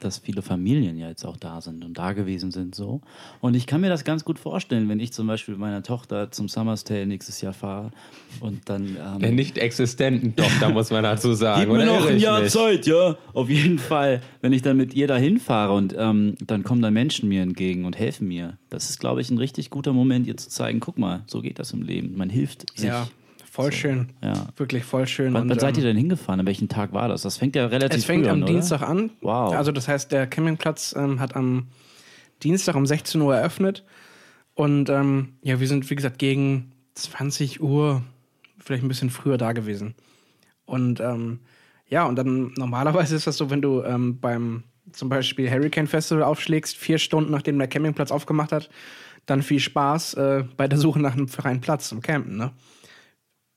dass 0.00 0.18
viele 0.18 0.42
Familien 0.42 0.96
ja 0.96 1.08
jetzt 1.08 1.24
auch 1.24 1.36
da 1.36 1.60
sind 1.60 1.84
und 1.84 1.98
da 1.98 2.12
gewesen 2.12 2.50
sind 2.50 2.74
so. 2.74 3.00
Und 3.40 3.54
ich 3.54 3.66
kann 3.66 3.80
mir 3.80 3.88
das 3.88 4.04
ganz 4.04 4.24
gut 4.24 4.38
vorstellen, 4.38 4.88
wenn 4.88 5.00
ich 5.00 5.12
zum 5.12 5.26
Beispiel 5.26 5.54
mit 5.54 5.60
meiner 5.60 5.82
Tochter 5.82 6.30
zum 6.30 6.48
Summer's 6.48 6.84
Tale 6.84 7.06
nächstes 7.06 7.40
Jahr 7.40 7.52
fahre 7.52 7.90
und 8.40 8.68
dann... 8.68 8.96
Ähm, 8.96 9.18
Der 9.20 9.32
nicht 9.32 9.58
existenten 9.58 10.34
Tochter, 10.36 10.70
muss 10.70 10.90
man 10.90 11.02
dazu 11.02 11.32
sagen. 11.34 11.62
Gib 11.62 11.70
mir 11.70 11.86
noch 11.86 12.06
ein 12.06 12.18
Jahr 12.18 12.40
mich? 12.40 12.52
Zeit, 12.52 12.86
ja. 12.86 13.16
Auf 13.32 13.48
jeden 13.48 13.78
Fall, 13.78 14.20
wenn 14.40 14.52
ich 14.52 14.62
dann 14.62 14.76
mit 14.76 14.94
ihr 14.94 15.06
dahin 15.06 15.38
fahre 15.38 15.74
und 15.74 15.94
ähm, 15.96 16.34
dann 16.46 16.64
kommen 16.64 16.82
da 16.82 16.90
Menschen 16.90 17.28
mir 17.28 17.42
entgegen 17.42 17.84
und 17.84 17.98
helfen 17.98 18.28
mir. 18.28 18.58
Das 18.68 18.90
ist, 18.90 19.00
glaube 19.00 19.20
ich, 19.20 19.30
ein 19.30 19.38
richtig 19.38 19.70
guter 19.70 19.92
Moment, 19.92 20.26
ihr 20.26 20.36
zu 20.36 20.48
zeigen, 20.48 20.80
guck 20.80 20.98
mal, 20.98 21.22
so 21.26 21.40
geht 21.40 21.58
das 21.58 21.72
im 21.72 21.82
Leben. 21.82 22.16
Man 22.16 22.30
hilft 22.30 22.78
sich. 22.78 22.88
Voll 23.50 23.72
schön. 23.72 24.10
Ja. 24.22 24.46
Wirklich 24.56 24.84
voll 24.84 25.06
schön. 25.06 25.34
Wann, 25.34 25.42
Und, 25.42 25.50
wann 25.50 25.58
seid 25.58 25.76
ähm, 25.76 25.82
ihr 25.82 25.88
denn 25.88 25.96
hingefahren? 25.96 26.40
An 26.40 26.46
welchem 26.46 26.68
Tag 26.68 26.92
war 26.92 27.08
das? 27.08 27.22
Das 27.22 27.36
fängt 27.36 27.56
ja 27.56 27.66
relativ 27.66 27.98
Es 27.98 28.04
fängt 28.04 28.24
früh 28.24 28.30
am 28.30 28.42
an, 28.42 28.46
Dienstag 28.46 28.80
oder? 28.80 28.88
an. 28.88 29.10
Wow. 29.20 29.54
Also 29.54 29.72
das 29.72 29.88
heißt, 29.88 30.12
der 30.12 30.26
Campingplatz 30.26 30.94
ähm, 30.96 31.18
hat 31.20 31.34
am 31.36 31.66
Dienstag 32.42 32.76
um 32.76 32.86
16 32.86 33.20
Uhr 33.20 33.36
eröffnet. 33.36 33.84
Und 34.54 34.88
ähm, 34.88 35.34
ja, 35.42 35.58
wir 35.58 35.66
sind, 35.66 35.90
wie 35.90 35.96
gesagt, 35.96 36.18
gegen 36.18 36.72
20 36.94 37.60
Uhr, 37.60 38.02
vielleicht 38.58 38.84
ein 38.84 38.88
bisschen 38.88 39.10
früher 39.10 39.36
da 39.36 39.52
gewesen. 39.52 39.94
Und 40.64 41.00
ähm, 41.00 41.40
ja, 41.88 42.04
und 42.04 42.16
dann 42.16 42.52
normalerweise 42.56 43.16
ist 43.16 43.26
das 43.26 43.36
so, 43.36 43.50
wenn 43.50 43.62
du 43.62 43.82
ähm, 43.82 44.20
beim 44.20 44.62
zum 44.92 45.08
Beispiel 45.08 45.50
Hurricane 45.50 45.86
Festival 45.86 46.22
aufschlägst, 46.22 46.76
vier 46.76 46.98
Stunden 46.98 47.30
nachdem 47.32 47.58
der 47.58 47.68
Campingplatz 47.68 48.12
aufgemacht 48.12 48.52
hat, 48.52 48.70
dann 49.26 49.42
viel 49.42 49.60
Spaß 49.60 50.14
äh, 50.14 50.44
bei 50.56 50.68
der 50.68 50.78
Suche 50.78 51.00
nach 51.00 51.14
einem 51.14 51.28
freien 51.28 51.60
Platz 51.60 51.88
zum 51.88 52.00
Campen. 52.00 52.36
Ne? 52.36 52.52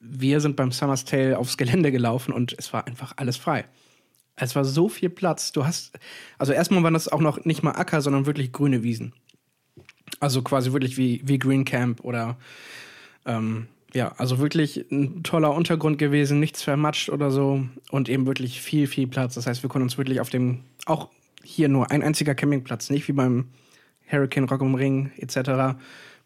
Wir 0.05 0.41
sind 0.41 0.55
beim 0.55 0.71
Summer's 0.71 1.05
Tale 1.05 1.37
aufs 1.37 1.57
Gelände 1.57 1.91
gelaufen 1.91 2.33
und 2.33 2.53
es 2.57 2.73
war 2.73 2.85
einfach 2.87 3.13
alles 3.15 3.37
frei. 3.37 3.65
Es 4.35 4.55
war 4.55 4.65
so 4.65 4.89
viel 4.89 5.09
Platz. 5.09 5.51
Du 5.51 5.65
hast, 5.65 5.97
also 6.37 6.53
erstmal 6.53 6.83
waren 6.83 6.93
das 6.93 7.07
auch 7.07 7.21
noch 7.21 7.45
nicht 7.45 7.63
mal 7.63 7.71
Acker, 7.71 8.01
sondern 8.01 8.25
wirklich 8.25 8.51
grüne 8.51 8.83
Wiesen. 8.83 9.13
Also 10.19 10.41
quasi 10.41 10.73
wirklich 10.73 10.97
wie, 10.97 11.21
wie 11.23 11.39
Green 11.39 11.65
Camp 11.65 12.03
oder 12.03 12.37
ähm, 13.25 13.67
ja, 13.93 14.11
also 14.17 14.39
wirklich 14.39 14.85
ein 14.91 15.23
toller 15.23 15.53
Untergrund 15.53 15.99
gewesen, 15.99 16.39
nichts 16.39 16.63
vermatscht 16.63 17.09
oder 17.09 17.29
so 17.29 17.63
und 17.91 18.09
eben 18.09 18.25
wirklich 18.25 18.59
viel, 18.61 18.87
viel 18.87 19.07
Platz. 19.07 19.35
Das 19.35 19.45
heißt, 19.47 19.63
wir 19.63 19.69
konnten 19.69 19.83
uns 19.83 19.97
wirklich 19.97 20.19
auf 20.19 20.29
dem, 20.29 20.63
auch 20.85 21.09
hier 21.43 21.69
nur 21.69 21.91
ein 21.91 22.01
einziger 22.01 22.33
Campingplatz, 22.33 22.89
nicht 22.89 23.07
wie 23.07 23.13
beim 23.13 23.49
Hurricane 24.11 24.45
Rock 24.45 24.61
am 24.61 24.75
Ring 24.75 25.11
etc. 25.17 25.77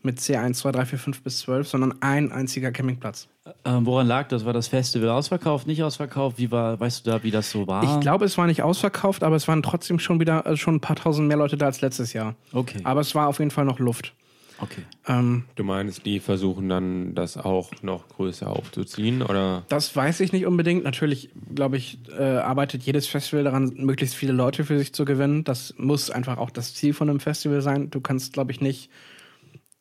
mit 0.04 0.20
C1, 0.20 0.54
2, 0.54 0.72
3, 0.72 0.86
4, 0.86 1.00
5 1.00 1.24
bis 1.24 1.40
12, 1.40 1.68
sondern 1.68 1.96
ein 2.02 2.32
einziger 2.32 2.72
Campingplatz. 2.72 3.28
Ähm, 3.66 3.86
woran 3.86 4.08
lag 4.08 4.28
das? 4.28 4.46
War 4.46 4.54
das 4.54 4.68
Festival 4.68 5.10
ausverkauft, 5.10 5.68
nicht 5.68 5.84
ausverkauft? 5.84 6.38
Wie 6.38 6.52
war, 6.52 6.80
weißt 6.80 7.06
du 7.06 7.12
da, 7.12 7.24
wie 7.24 7.32
das 7.32 7.52
so 7.52 7.68
war? 7.68 7.84
Ich 7.84 8.00
glaube, 8.00 8.26
es 8.26 8.38
war 8.38 8.48
nicht 8.48 8.62
ausverkauft, 8.62 9.24
aber 9.24 9.36
es 9.36 9.48
waren 9.48 9.64
trotzdem 9.64 10.00
schon 10.00 10.20
wieder 10.20 10.46
äh, 10.46 10.58
schon 10.58 10.76
ein 10.76 10.82
paar 10.82 10.96
tausend 10.96 11.28
mehr 11.28 11.38
Leute 11.38 11.58
da 11.58 11.66
als 11.66 11.82
letztes 11.82 12.14
Jahr. 12.14 12.36
Okay. 12.54 12.80
Aber 12.84 13.02
es 13.02 13.16
war 13.16 13.28
auf 13.28 13.40
jeden 13.40 13.52
Fall 13.52 13.66
noch 13.66 13.80
Luft. 13.80 14.14
Okay. 14.60 14.82
Ähm, 15.08 15.44
Du 15.56 15.64
meinst, 15.64 16.06
die 16.06 16.20
versuchen 16.20 16.68
dann, 16.68 17.14
das 17.14 17.38
auch 17.38 17.72
noch 17.82 18.08
größer 18.10 18.50
aufzuziehen? 18.50 19.22
Oder? 19.22 19.64
das 19.70 19.96
weiß 19.96 20.20
ich 20.22 20.34
nicht 20.34 20.46
unbedingt. 20.46 20.84
Natürlich, 20.84 21.30
glaube 21.54 21.78
ich, 21.78 22.00
äh, 22.18 22.24
arbeitet 22.24 22.84
jedes 22.84 23.08
Festival 23.08 23.44
daran, 23.44 23.74
möglichst 23.76 24.16
viele 24.16 24.34
Leute 24.34 24.64
für 24.64 24.78
sich 24.78 24.94
zu 24.94 25.06
gewinnen. 25.06 25.44
Das 25.44 25.76
muss 25.78 26.10
einfach 26.10 26.38
auch 26.38 26.50
das 26.50 26.74
Ziel 26.74 26.94
von 26.94 27.10
einem 27.10 27.20
Festival 27.20 27.62
sein. 27.62 27.90
Du 27.90 28.02
kannst, 28.02 28.34
glaube 28.34 28.52
ich, 28.52 28.62
nicht, 28.62 28.90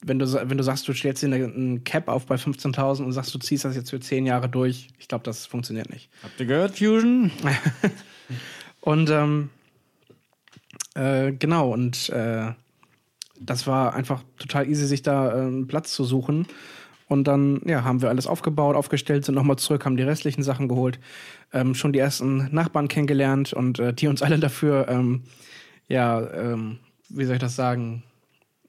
wenn 0.06 0.18
du, 0.18 0.32
wenn 0.48 0.56
du 0.56 0.64
sagst, 0.64 0.86
du 0.88 0.92
stellst 0.94 1.22
dir 1.22 1.26
eine- 1.26 1.44
ein 1.44 1.84
Cap 1.84 2.08
auf 2.08 2.26
bei 2.26 2.36
15.000 2.36 3.04
und 3.04 3.12
sagst, 3.12 3.34
du 3.34 3.38
ziehst 3.38 3.64
das 3.64 3.76
jetzt 3.76 3.90
für 3.90 4.00
zehn 4.00 4.24
Jahre 4.26 4.48
durch. 4.48 4.88
Ich 4.98 5.08
glaube, 5.08 5.24
das 5.24 5.46
funktioniert 5.46 5.90
nicht. 5.90 6.08
Habt 6.22 6.38
ihr 6.40 6.46
gehört, 6.46 6.78
Fusion? 6.78 7.30
Und 8.80 9.10
ähm, 9.10 9.50
äh, 10.94 11.32
genau, 11.32 11.72
und 11.72 12.08
äh, 12.10 12.52
das 13.40 13.66
war 13.66 13.94
einfach 13.94 14.22
total 14.38 14.68
easy, 14.68 14.86
sich 14.86 15.02
da 15.02 15.30
äh, 15.32 15.40
einen 15.46 15.66
Platz 15.66 15.92
zu 15.92 16.04
suchen. 16.04 16.46
Und 17.08 17.24
dann 17.24 17.60
ja, 17.66 17.84
haben 17.84 18.02
wir 18.02 18.08
alles 18.08 18.26
aufgebaut, 18.26 18.74
aufgestellt, 18.76 19.24
sind 19.24 19.34
nochmal 19.36 19.56
zurück, 19.56 19.84
haben 19.84 19.96
die 19.96 20.02
restlichen 20.02 20.42
Sachen 20.42 20.68
geholt, 20.68 20.98
ähm, 21.52 21.74
schon 21.74 21.92
die 21.92 21.98
ersten 22.00 22.48
Nachbarn 22.54 22.88
kennengelernt 22.88 23.52
und 23.52 23.78
äh, 23.78 23.92
die 23.92 24.08
uns 24.08 24.22
alle 24.22 24.38
dafür, 24.38 24.88
ähm, 24.88 25.22
ja, 25.88 26.20
ähm, 26.32 26.78
wie 27.08 27.24
soll 27.24 27.36
ich 27.36 27.40
das 27.40 27.54
sagen? 27.54 28.02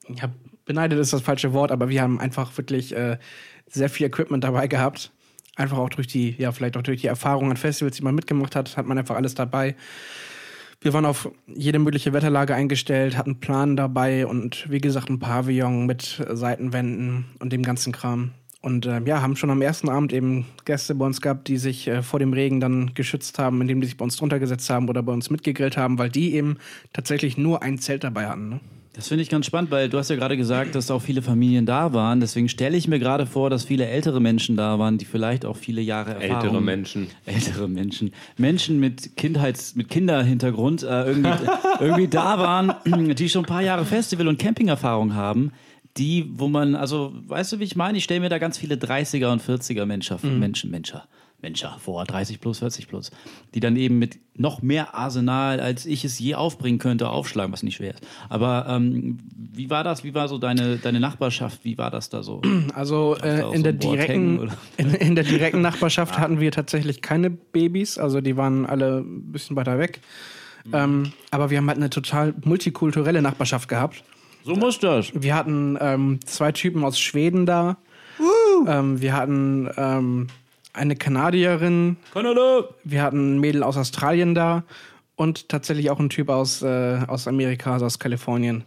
Ja, 0.08 0.30
beneidet 0.68 1.00
ist 1.00 1.12
das 1.12 1.22
falsche 1.22 1.52
Wort, 1.52 1.72
aber 1.72 1.88
wir 1.88 2.00
haben 2.00 2.20
einfach 2.20 2.56
wirklich 2.56 2.94
äh, 2.94 3.18
sehr 3.66 3.88
viel 3.88 4.06
Equipment 4.06 4.44
dabei 4.44 4.68
gehabt. 4.68 5.10
Einfach 5.56 5.78
auch 5.78 5.88
durch 5.88 6.06
die, 6.06 6.36
ja, 6.38 6.52
vielleicht 6.52 6.76
auch 6.76 6.82
durch 6.82 7.00
die 7.00 7.08
Erfahrung 7.08 7.50
an 7.50 7.56
Festivals, 7.56 7.96
die 7.96 8.04
man 8.04 8.14
mitgemacht 8.14 8.54
hat, 8.54 8.76
hat 8.76 8.86
man 8.86 8.96
einfach 8.96 9.16
alles 9.16 9.34
dabei. 9.34 9.74
Wir 10.80 10.92
waren 10.92 11.06
auf 11.06 11.28
jede 11.48 11.80
mögliche 11.80 12.12
Wetterlage 12.12 12.54
eingestellt, 12.54 13.16
hatten 13.16 13.40
Plan 13.40 13.74
dabei 13.74 14.24
und 14.26 14.70
wie 14.70 14.80
gesagt 14.80 15.10
ein 15.10 15.18
Pavillon 15.18 15.86
mit 15.86 16.24
Seitenwänden 16.30 17.24
und 17.40 17.52
dem 17.52 17.64
ganzen 17.64 17.92
Kram. 17.92 18.30
Und 18.60 18.86
äh, 18.86 19.00
ja, 19.04 19.20
haben 19.22 19.34
schon 19.34 19.50
am 19.50 19.62
ersten 19.62 19.88
Abend 19.88 20.12
eben 20.12 20.46
Gäste 20.64 20.94
bei 20.94 21.06
uns 21.06 21.20
gehabt, 21.20 21.48
die 21.48 21.56
sich 21.56 21.88
äh, 21.88 22.02
vor 22.02 22.20
dem 22.20 22.32
Regen 22.32 22.60
dann 22.60 22.92
geschützt 22.94 23.38
haben, 23.38 23.60
indem 23.60 23.80
die 23.80 23.86
sich 23.86 23.96
bei 23.96 24.04
uns 24.04 24.16
drunter 24.16 24.38
gesetzt 24.38 24.68
haben 24.70 24.88
oder 24.88 25.02
bei 25.02 25.12
uns 25.12 25.30
mitgegrillt 25.30 25.76
haben, 25.76 25.98
weil 25.98 26.10
die 26.10 26.34
eben 26.34 26.58
tatsächlich 26.92 27.38
nur 27.38 27.62
ein 27.62 27.78
Zelt 27.78 28.04
dabei 28.04 28.26
hatten. 28.26 28.48
Ne? 28.48 28.60
Das 28.98 29.06
finde 29.06 29.22
ich 29.22 29.28
ganz 29.28 29.46
spannend, 29.46 29.70
weil 29.70 29.88
du 29.88 29.96
hast 29.96 30.10
ja 30.10 30.16
gerade 30.16 30.36
gesagt, 30.36 30.74
dass 30.74 30.90
auch 30.90 31.00
viele 31.00 31.22
Familien 31.22 31.66
da 31.66 31.92
waren. 31.92 32.18
Deswegen 32.18 32.48
stelle 32.48 32.76
ich 32.76 32.88
mir 32.88 32.98
gerade 32.98 33.26
vor, 33.26 33.48
dass 33.48 33.62
viele 33.62 33.86
ältere 33.86 34.20
Menschen 34.20 34.56
da 34.56 34.80
waren, 34.80 34.98
die 34.98 35.04
vielleicht 35.04 35.46
auch 35.46 35.56
viele 35.56 35.80
Jahre 35.80 36.14
Erfahrung... 36.14 36.42
Ältere 36.42 36.60
Menschen. 36.60 37.06
Ältere 37.24 37.68
Menschen. 37.68 38.10
Menschen 38.38 38.80
mit 38.80 39.16
Kindheits-, 39.16 39.76
mit 39.76 39.88
Kinderhintergrund 39.88 40.82
äh, 40.82 41.04
irgendwie, 41.04 41.30
irgendwie 41.80 42.08
da 42.08 42.40
waren, 42.40 42.74
die 43.14 43.28
schon 43.28 43.44
ein 43.44 43.48
paar 43.48 43.62
Jahre 43.62 43.84
Festival- 43.84 44.26
und 44.26 44.40
Campingerfahrung 44.40 45.14
haben. 45.14 45.52
Die, 45.96 46.28
wo 46.34 46.48
man, 46.48 46.74
also, 46.74 47.12
weißt 47.28 47.52
du, 47.52 47.60
wie 47.60 47.64
ich 47.64 47.76
meine? 47.76 47.98
Ich 47.98 48.04
stelle 48.04 48.18
mir 48.18 48.30
da 48.30 48.38
ganz 48.38 48.58
viele 48.58 48.74
30er 48.74 49.30
und 49.30 49.40
40er 49.40 49.86
Menschen, 49.86 50.16
Menschen, 50.40 50.72
Menschen, 50.72 51.00
Mensch, 51.40 51.62
ja, 51.62 51.76
vor 51.78 52.04
30 52.04 52.40
plus, 52.40 52.58
40 52.58 52.88
plus, 52.88 53.12
die 53.54 53.60
dann 53.60 53.76
eben 53.76 53.98
mit 53.98 54.18
noch 54.34 54.60
mehr 54.60 54.96
Arsenal, 54.96 55.60
als 55.60 55.86
ich 55.86 56.04
es 56.04 56.18
je 56.18 56.34
aufbringen 56.34 56.78
könnte, 56.78 57.08
aufschlagen, 57.08 57.52
was 57.52 57.62
nicht 57.62 57.76
schwer 57.76 57.94
ist. 57.94 58.04
Aber 58.28 58.66
ähm, 58.68 59.18
wie 59.36 59.70
war 59.70 59.84
das? 59.84 60.02
Wie 60.02 60.14
war 60.14 60.26
so 60.26 60.38
deine, 60.38 60.78
deine 60.78 60.98
Nachbarschaft? 60.98 61.64
Wie 61.64 61.78
war 61.78 61.90
das 61.90 62.08
da 62.08 62.22
so? 62.22 62.42
Also 62.74 63.16
äh, 63.22 63.54
in, 63.54 63.62
der 63.62 63.72
direkten, 63.72 64.50
in, 64.76 64.94
in, 64.94 65.14
der 65.14 65.24
direkten 65.24 65.60
Nachbarschaft 65.60 66.18
hatten 66.18 66.38
wir 66.38 66.52
tatsächlich 66.52 67.02
keine 67.02 67.30
Babys, 67.30 67.98
also 67.98 68.20
die 68.20 68.36
waren 68.36 68.66
alle 68.66 68.98
ein 68.98 69.32
bisschen 69.32 69.56
weiter 69.56 69.78
weg. 69.78 70.00
Mhm. 70.64 70.74
Ähm, 70.74 71.12
aber 71.30 71.50
wir 71.50 71.58
haben 71.58 71.68
halt 71.68 71.78
eine 71.78 71.90
total 71.90 72.34
multikulturelle 72.44 73.22
Nachbarschaft 73.22 73.68
gehabt. 73.68 74.04
So 74.44 74.54
muss 74.54 74.78
das. 74.78 75.10
Wir 75.14 75.34
hatten 75.34 75.78
ähm, 75.80 76.20
zwei 76.24 76.52
Typen 76.52 76.84
aus 76.84 76.98
Schweden 76.98 77.46
da. 77.46 77.78
Ähm, 78.66 79.00
wir 79.00 79.14
hatten 79.14 79.68
ähm, 79.76 80.26
eine 80.78 80.96
Kanadierin. 80.96 81.96
Kanada! 82.12 82.64
Wir 82.84 83.02
hatten 83.02 83.36
ein 83.36 83.40
Mädel 83.40 83.62
aus 83.62 83.76
Australien 83.76 84.34
da 84.34 84.64
und 85.16 85.48
tatsächlich 85.48 85.90
auch 85.90 85.98
ein 85.98 86.10
Typ 86.10 86.28
aus, 86.28 86.62
äh, 86.62 87.00
aus 87.06 87.28
Amerika, 87.28 87.74
also 87.74 87.86
aus 87.86 87.98
Kalifornien. 87.98 88.64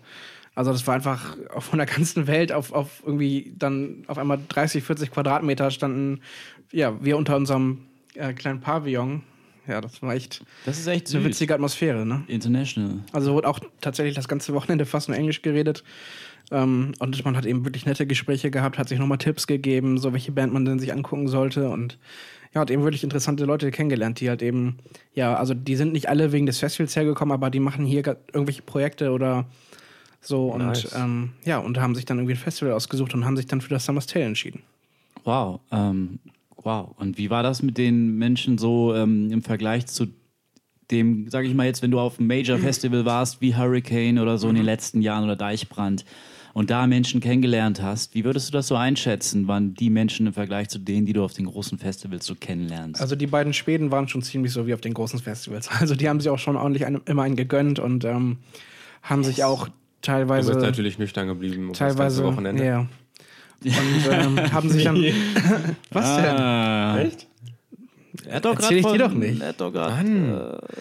Also 0.53 0.71
das 0.71 0.85
war 0.85 0.95
einfach 0.95 1.37
von 1.59 1.79
der 1.79 1.87
ganzen 1.87 2.27
Welt 2.27 2.51
auf, 2.51 2.73
auf 2.73 3.01
irgendwie 3.05 3.53
dann 3.57 4.03
auf 4.07 4.17
einmal 4.17 4.39
30, 4.49 4.83
40 4.83 5.11
Quadratmeter 5.11 5.71
standen, 5.71 6.21
ja, 6.71 6.93
wir 7.03 7.17
unter 7.17 7.35
unserem 7.35 7.79
äh, 8.15 8.33
kleinen 8.33 8.59
Pavillon. 8.59 9.23
Ja, 9.67 9.79
das 9.79 10.01
war 10.01 10.13
echt, 10.13 10.43
das 10.65 10.79
ist 10.79 10.87
echt 10.87 11.13
eine 11.13 11.23
witzige 11.23 11.53
Atmosphäre, 11.53 12.05
ne? 12.05 12.23
International. 12.27 12.99
Also 13.13 13.33
wurde 13.33 13.47
auch 13.47 13.59
tatsächlich 13.79 14.15
das 14.15 14.27
ganze 14.27 14.53
Wochenende 14.53 14.85
fast 14.85 15.07
nur 15.07 15.17
Englisch 15.17 15.41
geredet. 15.41 15.83
Ähm, 16.51 16.91
und 16.99 17.25
man 17.25 17.37
hat 17.37 17.45
eben 17.45 17.65
wirklich 17.65 17.85
nette 17.85 18.05
Gespräche 18.05 18.51
gehabt, 18.51 18.77
hat 18.77 18.89
sich 18.89 18.99
nochmal 18.99 19.17
Tipps 19.17 19.47
gegeben, 19.47 19.97
so 19.97 20.13
welche 20.13 20.31
Band 20.31 20.53
man 20.53 20.65
denn 20.65 20.79
sich 20.79 20.93
angucken 20.93 21.27
sollte 21.27 21.69
und 21.69 21.97
ja, 22.53 22.61
hat 22.61 22.69
eben 22.69 22.83
wirklich 22.83 23.03
interessante 23.03 23.45
Leute 23.45 23.71
kennengelernt, 23.71 24.19
die 24.19 24.27
halt 24.27 24.41
eben, 24.41 24.77
ja, 25.13 25.35
also 25.35 25.53
die 25.53 25.77
sind 25.77 25.93
nicht 25.93 26.09
alle 26.09 26.33
wegen 26.33 26.45
des 26.45 26.59
Festivals 26.59 26.95
hergekommen, 26.95 27.31
aber 27.31 27.49
die 27.49 27.61
machen 27.61 27.85
hier 27.85 28.05
irgendwelche 28.33 28.61
Projekte 28.61 29.11
oder 29.11 29.45
so 30.19 30.55
nice. 30.57 30.85
und 30.85 31.01
ähm, 31.01 31.29
ja, 31.45 31.59
und 31.59 31.79
haben 31.79 31.95
sich 31.95 32.05
dann 32.05 32.17
irgendwie 32.17 32.33
ein 32.33 32.37
Festival 32.37 32.73
ausgesucht 32.73 33.13
und 33.13 33.25
haben 33.25 33.37
sich 33.37 33.47
dann 33.47 33.61
für 33.61 33.69
das 33.69 33.85
Summer's 33.85 34.05
Tale 34.05 34.25
entschieden. 34.25 34.61
Wow, 35.23 35.61
ähm, 35.71 36.19
wow. 36.57 36.93
Und 36.97 37.17
wie 37.17 37.29
war 37.29 37.41
das 37.41 37.63
mit 37.63 37.77
den 37.77 38.17
Menschen 38.17 38.57
so 38.57 38.93
ähm, 38.93 39.31
im 39.31 39.41
Vergleich 39.41 39.87
zu 39.87 40.07
dem, 40.91 41.29
sag 41.29 41.45
ich 41.45 41.53
mal 41.53 41.65
jetzt, 41.65 41.81
wenn 41.81 41.91
du 41.91 41.99
auf 41.99 42.19
einem 42.19 42.27
Major 42.27 42.57
Festival 42.57 43.05
warst, 43.05 43.39
wie 43.39 43.55
Hurricane 43.55 44.19
oder 44.19 44.37
so 44.37 44.49
in 44.49 44.55
den 44.55 44.63
mhm. 44.63 44.69
letzten 44.69 45.01
Jahren 45.01 45.23
oder 45.23 45.37
Deichbrand? 45.37 46.05
Und 46.53 46.69
da 46.69 46.87
Menschen 46.87 47.21
kennengelernt 47.21 47.81
hast, 47.81 48.13
wie 48.13 48.23
würdest 48.23 48.49
du 48.49 48.53
das 48.53 48.67
so 48.67 48.75
einschätzen, 48.75 49.47
wann 49.47 49.73
die 49.73 49.89
Menschen 49.89 50.27
im 50.27 50.33
Vergleich 50.33 50.69
zu 50.69 50.79
denen, 50.79 51.05
die 51.05 51.13
du 51.13 51.23
auf 51.23 51.33
den 51.33 51.45
großen 51.45 51.77
Festivals 51.77 52.25
so 52.25 52.35
kennenlernst? 52.35 53.01
Also 53.01 53.15
die 53.15 53.27
beiden 53.27 53.53
Schweden 53.53 53.91
waren 53.91 54.07
schon 54.07 54.21
ziemlich 54.21 54.51
so 54.51 54.67
wie 54.67 54.73
auf 54.73 54.81
den 54.81 54.93
großen 54.93 55.19
Festivals. 55.19 55.69
Also 55.81 55.95
die 55.95 56.07
haben 56.07 56.19
sich 56.19 56.29
auch 56.29 56.37
schon 56.37 56.57
ordentlich 56.57 56.85
einen, 56.85 57.01
immer 57.05 57.23
einen 57.23 57.35
gegönnt 57.35 57.79
und 57.79 58.05
ähm, 58.05 58.37
haben 59.01 59.23
yes. 59.23 59.35
sich 59.35 59.43
auch 59.43 59.67
teilweise. 60.01 60.51
Du 60.51 60.57
bist 60.57 60.65
natürlich 60.65 60.99
nüchtern 60.99 61.27
geblieben. 61.27 61.73
Teilweise. 61.73 62.21
Das 62.21 62.31
Wochenende. 62.31 62.63
Ja. 62.63 62.79
Und 63.63 64.11
ähm, 64.11 64.37
haben 64.53 64.69
sich 64.69 64.83
dann. 64.83 64.97
Was 65.91 66.05
ah. 66.05 66.95
denn? 66.97 67.07
Echt? 67.07 67.27
Er 68.25 68.35
hat 68.35 68.45
doch 68.45 68.55
Erzähl 68.55 68.77
ich 68.77 68.85
dir 68.85 68.97
doch 68.97 69.13
nicht. 69.13 69.41
Er 69.41 69.49
hat 69.49 69.61
doch 69.61 69.71
gerade. 69.71 70.61
Äh, 70.61 70.77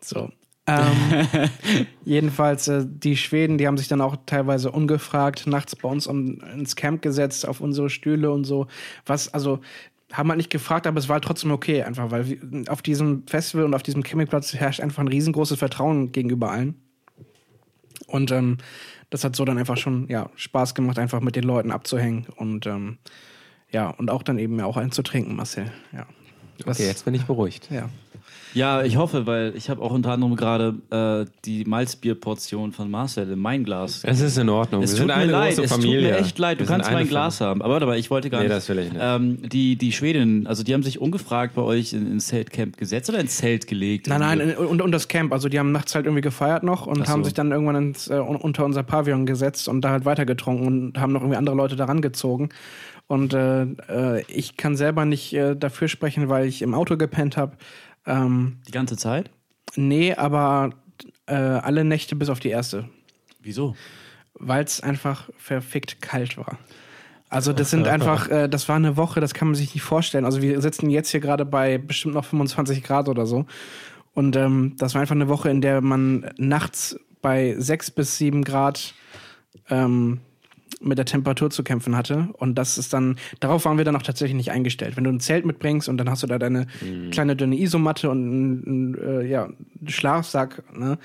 so. 0.00 0.30
Ähm, 0.68 1.48
jedenfalls, 2.04 2.68
äh, 2.68 2.84
die 2.86 3.16
Schweden, 3.16 3.58
die 3.58 3.66
haben 3.66 3.78
sich 3.78 3.88
dann 3.88 4.00
auch 4.00 4.16
teilweise 4.26 4.70
ungefragt 4.70 5.46
nachts 5.46 5.74
bei 5.74 5.88
uns 5.88 6.06
um, 6.06 6.40
ins 6.54 6.76
Camp 6.76 7.00
gesetzt, 7.02 7.48
auf 7.48 7.60
unsere 7.60 7.88
Stühle 7.88 8.30
und 8.30 8.44
so. 8.44 8.66
Was, 9.06 9.32
also, 9.32 9.60
haben 10.12 10.28
wir 10.28 10.36
nicht 10.36 10.50
gefragt, 10.50 10.86
aber 10.86 10.98
es 10.98 11.08
war 11.08 11.20
trotzdem 11.20 11.50
okay, 11.50 11.82
einfach, 11.82 12.10
weil 12.10 12.28
wir, 12.28 12.38
auf 12.68 12.82
diesem 12.82 13.26
Festival 13.26 13.64
und 13.64 13.74
auf 13.74 13.82
diesem 13.82 14.02
Campingplatz 14.02 14.54
herrscht 14.54 14.80
einfach 14.80 15.02
ein 15.02 15.08
riesengroßes 15.08 15.58
Vertrauen 15.58 16.12
gegenüber 16.12 16.50
allen. 16.50 16.76
Und 18.06 18.30
ähm, 18.30 18.58
das 19.10 19.24
hat 19.24 19.36
so 19.36 19.44
dann 19.44 19.58
einfach 19.58 19.76
schon 19.76 20.08
ja, 20.08 20.30
Spaß 20.36 20.74
gemacht, 20.74 20.98
einfach 20.98 21.20
mit 21.20 21.36
den 21.36 21.44
Leuten 21.44 21.70
abzuhängen 21.70 22.26
und 22.36 22.66
ähm, 22.66 22.98
ja, 23.70 23.90
und 23.90 24.10
auch 24.10 24.22
dann 24.22 24.38
eben 24.38 24.60
auch 24.62 24.78
einen 24.78 24.92
zu 24.92 25.02
trinken, 25.02 25.36
Marcel. 25.36 25.70
Ja. 25.92 26.06
Was, 26.64 26.78
okay, 26.78 26.88
jetzt 26.88 27.04
bin 27.04 27.14
ich 27.14 27.24
beruhigt. 27.24 27.70
Ja. 27.70 27.90
Ja, 28.54 28.82
ich 28.82 28.96
hoffe, 28.96 29.26
weil 29.26 29.52
ich 29.56 29.70
habe 29.70 29.82
auch 29.82 29.92
unter 29.92 30.12
anderem 30.12 30.36
gerade 30.36 30.74
äh, 30.90 31.30
die 31.44 31.64
Malzbierportion 31.64 32.72
von 32.72 32.90
Marcel 32.90 33.30
in 33.30 33.38
mein 33.38 33.64
Glas. 33.64 34.02
Es 34.04 34.20
ist 34.20 34.38
in 34.38 34.48
Ordnung. 34.48 34.82
Es 34.82 34.92
Wir 34.92 35.06
tut 35.06 35.16
mir 35.16 35.24
leid, 35.26 35.58
es 35.58 35.70
tut 35.70 35.82
mir 35.82 36.18
echt 36.18 36.38
leid. 36.38 36.60
Du 36.60 36.64
Wir 36.64 36.68
kannst 36.68 36.90
mein 36.90 37.08
Glas 37.08 37.40
haben. 37.40 37.62
Aber 37.62 37.74
warte 37.74 37.86
mal, 37.86 37.98
ich 37.98 38.10
wollte 38.10 38.30
gar 38.30 38.38
nee, 38.38 38.44
nicht. 38.44 38.56
das 38.56 38.68
will 38.68 38.78
ich 38.78 38.92
nicht. 38.92 39.02
Ähm, 39.02 39.38
die, 39.48 39.76
die 39.76 39.92
Schwedinnen, 39.92 40.46
also 40.46 40.62
die 40.62 40.74
haben 40.74 40.82
sich 40.82 41.00
ungefragt 41.00 41.54
bei 41.54 41.62
euch 41.62 41.92
in, 41.92 42.10
ins 42.10 42.28
Zeltcamp 42.28 42.76
gesetzt 42.76 43.08
oder 43.10 43.20
ins 43.20 43.36
Zelt 43.36 43.66
gelegt? 43.66 44.08
Nein, 44.08 44.20
nein, 44.20 44.56
und, 44.56 44.80
und 44.80 44.92
das 44.92 45.08
Camp. 45.08 45.32
Also 45.32 45.48
die 45.48 45.58
haben 45.58 45.72
nachts 45.72 45.94
halt 45.94 46.06
irgendwie 46.06 46.22
gefeiert 46.22 46.62
noch 46.62 46.86
und 46.86 47.06
so. 47.06 47.12
haben 47.12 47.24
sich 47.24 47.34
dann 47.34 47.52
irgendwann 47.52 47.76
ins, 47.76 48.08
äh, 48.08 48.18
unter 48.18 48.64
unser 48.64 48.82
Pavillon 48.82 49.26
gesetzt 49.26 49.68
und 49.68 49.82
da 49.82 49.90
halt 49.90 50.04
weitergetrunken 50.04 50.66
und 50.66 50.98
haben 50.98 51.12
noch 51.12 51.20
irgendwie 51.20 51.36
andere 51.36 51.56
Leute 51.56 51.76
daran 51.76 52.02
gezogen. 52.02 52.50
Und 53.08 53.32
äh, 53.32 53.62
äh, 53.62 54.22
ich 54.28 54.58
kann 54.58 54.76
selber 54.76 55.06
nicht 55.06 55.32
äh, 55.32 55.56
dafür 55.56 55.88
sprechen, 55.88 56.28
weil 56.28 56.46
ich 56.46 56.60
im 56.60 56.74
Auto 56.74 56.98
gepennt 56.98 57.38
habe. 57.38 57.56
Ähm, 58.08 58.58
die 58.66 58.72
ganze 58.72 58.96
Zeit? 58.96 59.30
Nee, 59.76 60.14
aber 60.14 60.70
äh, 61.26 61.34
alle 61.34 61.84
Nächte 61.84 62.16
bis 62.16 62.30
auf 62.30 62.40
die 62.40 62.48
erste. 62.48 62.88
Wieso? 63.40 63.76
Weil 64.34 64.64
es 64.64 64.80
einfach 64.80 65.28
verfickt 65.36 66.00
kalt 66.00 66.36
war. 66.36 66.58
Also 67.28 67.52
das 67.52 67.70
sind 67.70 67.86
einfach, 67.86 68.28
äh, 68.30 68.48
das 68.48 68.68
war 68.68 68.76
eine 68.76 68.96
Woche, 68.96 69.20
das 69.20 69.34
kann 69.34 69.48
man 69.48 69.54
sich 69.54 69.74
nicht 69.74 69.82
vorstellen. 69.82 70.24
Also 70.24 70.40
wir 70.40 70.60
sitzen 70.60 70.88
jetzt 70.88 71.10
hier 71.10 71.20
gerade 71.20 71.44
bei 71.44 71.78
bestimmt 71.78 72.14
noch 72.14 72.24
25 72.24 72.82
Grad 72.82 73.08
oder 73.08 73.26
so. 73.26 73.44
Und 74.14 74.34
ähm, 74.36 74.74
das 74.78 74.94
war 74.94 75.02
einfach 75.02 75.14
eine 75.14 75.28
Woche, 75.28 75.50
in 75.50 75.60
der 75.60 75.80
man 75.80 76.30
nachts 76.38 76.98
bei 77.20 77.54
6 77.58 77.90
bis 77.90 78.16
7 78.16 78.42
Grad 78.42 78.94
ähm, 79.68 80.20
mit 80.80 80.98
der 80.98 81.04
Temperatur 81.04 81.50
zu 81.50 81.62
kämpfen 81.62 81.96
hatte. 81.96 82.28
Und 82.34 82.56
das 82.56 82.78
ist 82.78 82.92
dann, 82.92 83.16
darauf 83.40 83.64
waren 83.64 83.78
wir 83.78 83.84
dann 83.84 83.96
auch 83.96 84.02
tatsächlich 84.02 84.36
nicht 84.36 84.50
eingestellt. 84.50 84.96
Wenn 84.96 85.04
du 85.04 85.10
ein 85.10 85.20
Zelt 85.20 85.44
mitbringst 85.44 85.88
und 85.88 85.98
dann 85.98 86.08
hast 86.08 86.22
du 86.22 86.26
da 86.26 86.38
deine 86.38 86.66
mhm. 86.80 87.10
kleine 87.10 87.36
dünne 87.36 87.58
Isomatte 87.58 88.10
und 88.10 88.18
einen, 88.18 88.94
äh, 88.94 89.26
ja, 89.26 89.48
Schlafsack, 89.86 90.62
ne, 90.76 90.98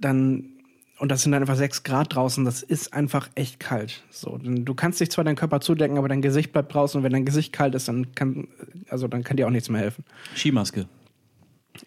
dann 0.00 0.50
und 0.98 1.10
das 1.10 1.22
sind 1.22 1.32
dann 1.32 1.42
einfach 1.42 1.56
sechs 1.56 1.82
Grad 1.82 2.14
draußen, 2.14 2.44
das 2.44 2.62
ist 2.62 2.94
einfach 2.94 3.28
echt 3.34 3.60
kalt. 3.60 4.02
So, 4.10 4.38
du 4.38 4.74
kannst 4.74 4.98
dich 5.00 5.10
zwar 5.10 5.24
deinen 5.24 5.36
Körper 5.36 5.60
zudecken, 5.60 5.98
aber 5.98 6.08
dein 6.08 6.22
Gesicht 6.22 6.52
bleibt 6.52 6.72
draußen 6.72 6.98
und 6.98 7.04
wenn 7.04 7.12
dein 7.12 7.26
Gesicht 7.26 7.52
kalt 7.52 7.74
ist, 7.74 7.88
dann 7.88 8.14
kann, 8.14 8.48
also 8.88 9.06
dann 9.06 9.22
kann 9.22 9.36
dir 9.36 9.46
auch 9.46 9.50
nichts 9.50 9.68
mehr 9.68 9.80
helfen. 9.80 10.04
Skimaske. 10.34 10.86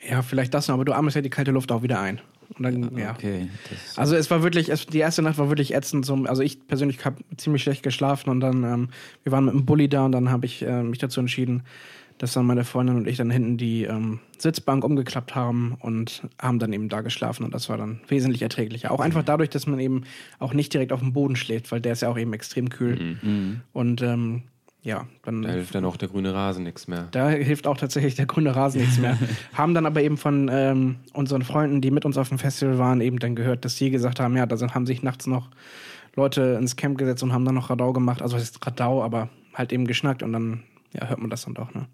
Ja, 0.07 0.21
vielleicht 0.21 0.53
das 0.53 0.67
noch, 0.67 0.75
aber 0.75 0.85
du 0.85 0.93
atmest 0.93 1.15
ja 1.15 1.23
die 1.23 1.31
kalte 1.31 1.49
Luft 1.51 1.71
auch 1.71 1.81
wieder 1.81 1.99
ein. 1.99 2.21
Und 2.59 2.63
dann, 2.63 2.97
ja. 2.97 3.11
Okay. 3.11 3.47
Also 3.95 4.15
es 4.15 4.29
war 4.29 4.43
wirklich, 4.43 4.69
es, 4.69 4.85
die 4.85 4.99
erste 4.99 5.21
Nacht 5.21 5.37
war 5.37 5.49
wirklich 5.49 5.73
ätzend. 5.73 6.05
So, 6.05 6.15
also 6.25 6.41
ich 6.41 6.67
persönlich 6.67 7.03
habe 7.05 7.23
ziemlich 7.37 7.63
schlecht 7.63 7.83
geschlafen 7.83 8.29
und 8.29 8.41
dann, 8.41 8.63
ähm, 8.63 8.89
wir 9.23 9.31
waren 9.31 9.45
mit 9.45 9.53
einem 9.53 9.65
Bulli 9.65 9.87
da 9.87 10.05
und 10.05 10.11
dann 10.11 10.29
habe 10.29 10.45
ich 10.45 10.61
äh, 10.61 10.83
mich 10.83 10.99
dazu 10.99 11.19
entschieden, 11.21 11.63
dass 12.17 12.33
dann 12.33 12.45
meine 12.45 12.65
Freundin 12.65 12.97
und 12.97 13.07
ich 13.07 13.15
dann 13.15 13.31
hinten 13.31 13.57
die 13.57 13.85
ähm, 13.85 14.19
Sitzbank 14.37 14.83
umgeklappt 14.83 15.35
haben 15.35 15.77
und 15.79 16.23
haben 16.39 16.59
dann 16.59 16.73
eben 16.73 16.89
da 16.89 16.99
geschlafen 16.99 17.45
und 17.45 17.53
das 17.53 17.69
war 17.69 17.77
dann 17.77 18.01
wesentlich 18.09 18.41
erträglicher. 18.41 18.91
Auch 18.91 18.99
einfach 18.99 19.23
dadurch, 19.23 19.49
dass 19.49 19.67
man 19.67 19.79
eben 19.79 20.03
auch 20.37 20.53
nicht 20.53 20.73
direkt 20.73 20.91
auf 20.91 20.99
dem 20.99 21.13
Boden 21.13 21.37
schläft, 21.37 21.71
weil 21.71 21.79
der 21.79 21.93
ist 21.93 22.01
ja 22.01 22.09
auch 22.09 22.17
eben 22.17 22.33
extrem 22.33 22.69
kühl. 22.69 23.17
Mhm. 23.21 23.61
Und 23.71 24.01
ähm, 24.01 24.43
ja, 24.81 25.07
dann. 25.23 25.41
Da 25.41 25.49
hilft 25.49 25.75
dann 25.75 25.85
auch 25.85 25.97
der 25.97 26.07
grüne 26.07 26.33
Rasen 26.33 26.63
nichts 26.63 26.87
mehr. 26.87 27.07
Da 27.11 27.29
hilft 27.29 27.67
auch 27.67 27.77
tatsächlich 27.77 28.15
der 28.15 28.25
grüne 28.25 28.55
Rasen 28.55 28.81
nichts 28.81 28.97
mehr. 28.97 29.17
haben 29.53 29.73
dann 29.73 29.85
aber 29.85 30.01
eben 30.01 30.17
von 30.17 30.49
ähm, 30.51 30.95
unseren 31.13 31.41
Freunden, 31.41 31.81
die 31.81 31.91
mit 31.91 32.05
uns 32.05 32.17
auf 32.17 32.29
dem 32.29 32.39
Festival 32.39 32.77
waren, 32.77 33.01
eben 33.01 33.19
dann 33.19 33.35
gehört, 33.35 33.65
dass 33.65 33.75
sie 33.75 33.89
gesagt 33.89 34.19
haben, 34.19 34.37
ja, 34.37 34.45
da 34.45 34.55
sind, 34.55 34.73
haben 34.73 34.85
sich 34.85 35.03
nachts 35.03 35.27
noch 35.27 35.49
Leute 36.15 36.57
ins 36.59 36.75
Camp 36.75 36.97
gesetzt 36.97 37.23
und 37.23 37.33
haben 37.33 37.45
dann 37.45 37.55
noch 37.55 37.69
Radau 37.69 37.91
gemacht. 37.91 38.21
Also 38.21 38.37
es 38.37 38.43
ist 38.43 38.65
Radau, 38.65 39.03
aber 39.03 39.29
halt 39.53 39.73
eben 39.73 39.85
geschnackt 39.85 40.23
und 40.23 40.31
dann 40.31 40.63
ja, 40.93 41.07
hört 41.07 41.19
man 41.19 41.29
das 41.29 41.43
dann 41.43 41.53
doch, 41.53 41.73
ne? 41.73 41.87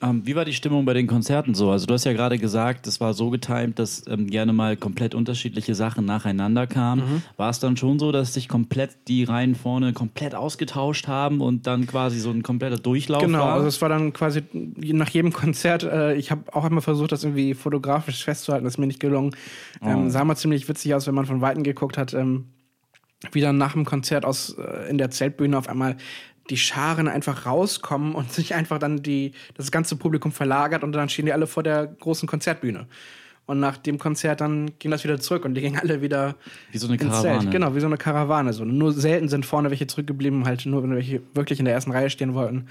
Ähm, 0.00 0.22
wie 0.24 0.36
war 0.36 0.44
die 0.44 0.52
Stimmung 0.52 0.84
bei 0.84 0.94
den 0.94 1.08
Konzerten 1.08 1.54
so? 1.54 1.70
Also 1.70 1.86
du 1.86 1.94
hast 1.94 2.04
ja 2.04 2.12
gerade 2.12 2.38
gesagt, 2.38 2.86
es 2.86 3.00
war 3.00 3.14
so 3.14 3.30
getimt, 3.30 3.80
dass 3.80 4.06
ähm, 4.06 4.28
gerne 4.28 4.52
mal 4.52 4.76
komplett 4.76 5.14
unterschiedliche 5.14 5.74
Sachen 5.74 6.04
nacheinander 6.04 6.68
kamen. 6.68 7.02
Mhm. 7.02 7.22
War 7.36 7.50
es 7.50 7.58
dann 7.58 7.76
schon 7.76 7.98
so, 7.98 8.12
dass 8.12 8.32
sich 8.32 8.48
komplett 8.48 9.08
die 9.08 9.24
Reihen 9.24 9.56
vorne 9.56 9.92
komplett 9.92 10.36
ausgetauscht 10.36 11.08
haben 11.08 11.40
und 11.40 11.66
dann 11.66 11.86
quasi 11.88 12.20
so 12.20 12.30
ein 12.30 12.44
kompletter 12.44 12.76
Durchlauf 12.76 13.22
genau, 13.22 13.38
war? 13.38 13.44
Genau, 13.46 13.54
also 13.56 13.66
es 13.66 13.82
war 13.82 13.88
dann 13.88 14.12
quasi 14.12 14.42
nach 14.52 15.08
jedem 15.08 15.32
Konzert, 15.32 15.82
äh, 15.82 16.14
ich 16.14 16.30
habe 16.30 16.44
auch 16.54 16.64
einmal 16.64 16.82
versucht, 16.82 17.10
das 17.10 17.24
irgendwie 17.24 17.54
fotografisch 17.54 18.22
festzuhalten, 18.22 18.64
das 18.64 18.74
ist 18.74 18.78
mir 18.78 18.86
nicht 18.86 19.00
gelungen. 19.00 19.34
Ähm, 19.82 20.06
oh. 20.06 20.10
Sah 20.10 20.24
mal 20.24 20.36
ziemlich 20.36 20.68
witzig 20.68 20.94
aus, 20.94 21.08
wenn 21.08 21.14
man 21.14 21.26
von 21.26 21.40
Weitem 21.40 21.64
geguckt 21.64 21.98
hat. 21.98 22.14
Ähm, 22.14 22.46
wie 23.32 23.40
dann 23.40 23.58
nach 23.58 23.72
dem 23.72 23.84
Konzert 23.84 24.24
aus 24.24 24.56
äh, 24.58 24.88
in 24.88 24.98
der 24.98 25.10
Zeltbühne 25.10 25.58
auf 25.58 25.68
einmal 25.68 25.96
die 26.50 26.56
Scharen 26.56 27.08
einfach 27.08 27.46
rauskommen 27.46 28.14
und 28.14 28.32
sich 28.38 28.54
einfach 28.54 28.78
dann 28.78 29.02
die, 29.02 29.32
das 29.54 29.70
ganze 29.70 29.96
Publikum 29.96 30.32
verlagert 30.32 30.84
und 30.84 30.92
dann 30.92 31.08
stehen 31.08 31.26
die 31.26 31.32
alle 31.32 31.46
vor 31.46 31.62
der 31.62 31.86
großen 31.86 32.28
Konzertbühne. 32.28 32.86
Und 33.46 33.60
nach 33.60 33.78
dem 33.78 33.98
Konzert 33.98 34.42
dann 34.42 34.72
ging 34.78 34.90
das 34.90 35.04
wieder 35.04 35.18
zurück 35.18 35.46
und 35.46 35.54
die 35.54 35.62
gingen 35.62 35.78
alle 35.78 36.02
wieder. 36.02 36.34
Wie 36.70 36.76
so 36.76 36.86
eine 36.86 36.98
Karawane. 36.98 37.38
Zelt. 37.40 37.50
Genau, 37.50 37.74
wie 37.74 37.80
so 37.80 37.86
eine 37.86 37.96
Karawane. 37.96 38.52
So. 38.52 38.66
Nur 38.66 38.92
selten 38.92 39.30
sind 39.30 39.46
vorne 39.46 39.70
welche 39.70 39.86
zurückgeblieben, 39.86 40.44
halt 40.44 40.66
nur 40.66 40.82
wenn 40.82 40.94
welche 40.94 41.22
wirklich 41.32 41.58
in 41.58 41.64
der 41.64 41.72
ersten 41.72 41.92
Reihe 41.92 42.10
stehen 42.10 42.34
wollten. 42.34 42.68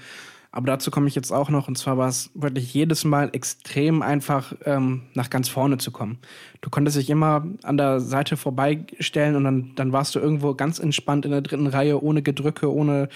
Aber 0.50 0.66
dazu 0.66 0.90
komme 0.90 1.08
ich 1.08 1.14
jetzt 1.14 1.30
auch 1.30 1.50
noch. 1.50 1.68
Und 1.68 1.76
zwar 1.76 1.98
war 1.98 2.08
es 2.08 2.30
wirklich 2.34 2.72
jedes 2.72 3.04
Mal 3.04 3.30
extrem 3.32 4.02
einfach, 4.02 4.54
ähm, 4.64 5.02
nach 5.14 5.30
ganz 5.30 5.48
vorne 5.48 5.78
zu 5.78 5.90
kommen. 5.90 6.18
Du 6.62 6.70
konntest 6.70 6.96
dich 6.96 7.10
immer 7.10 7.46
an 7.64 7.76
der 7.76 8.00
Seite 8.00 8.36
vorbeistellen 8.36 9.36
und 9.36 9.44
dann, 9.44 9.72
dann 9.74 9.92
warst 9.92 10.14
du 10.14 10.20
irgendwo 10.20 10.54
ganz 10.54 10.78
entspannt 10.78 11.26
in 11.26 11.32
der 11.32 11.42
dritten 11.42 11.66
Reihe, 11.66 12.02
ohne 12.02 12.22
Gedrücke, 12.22 12.72
ohne, 12.72 13.08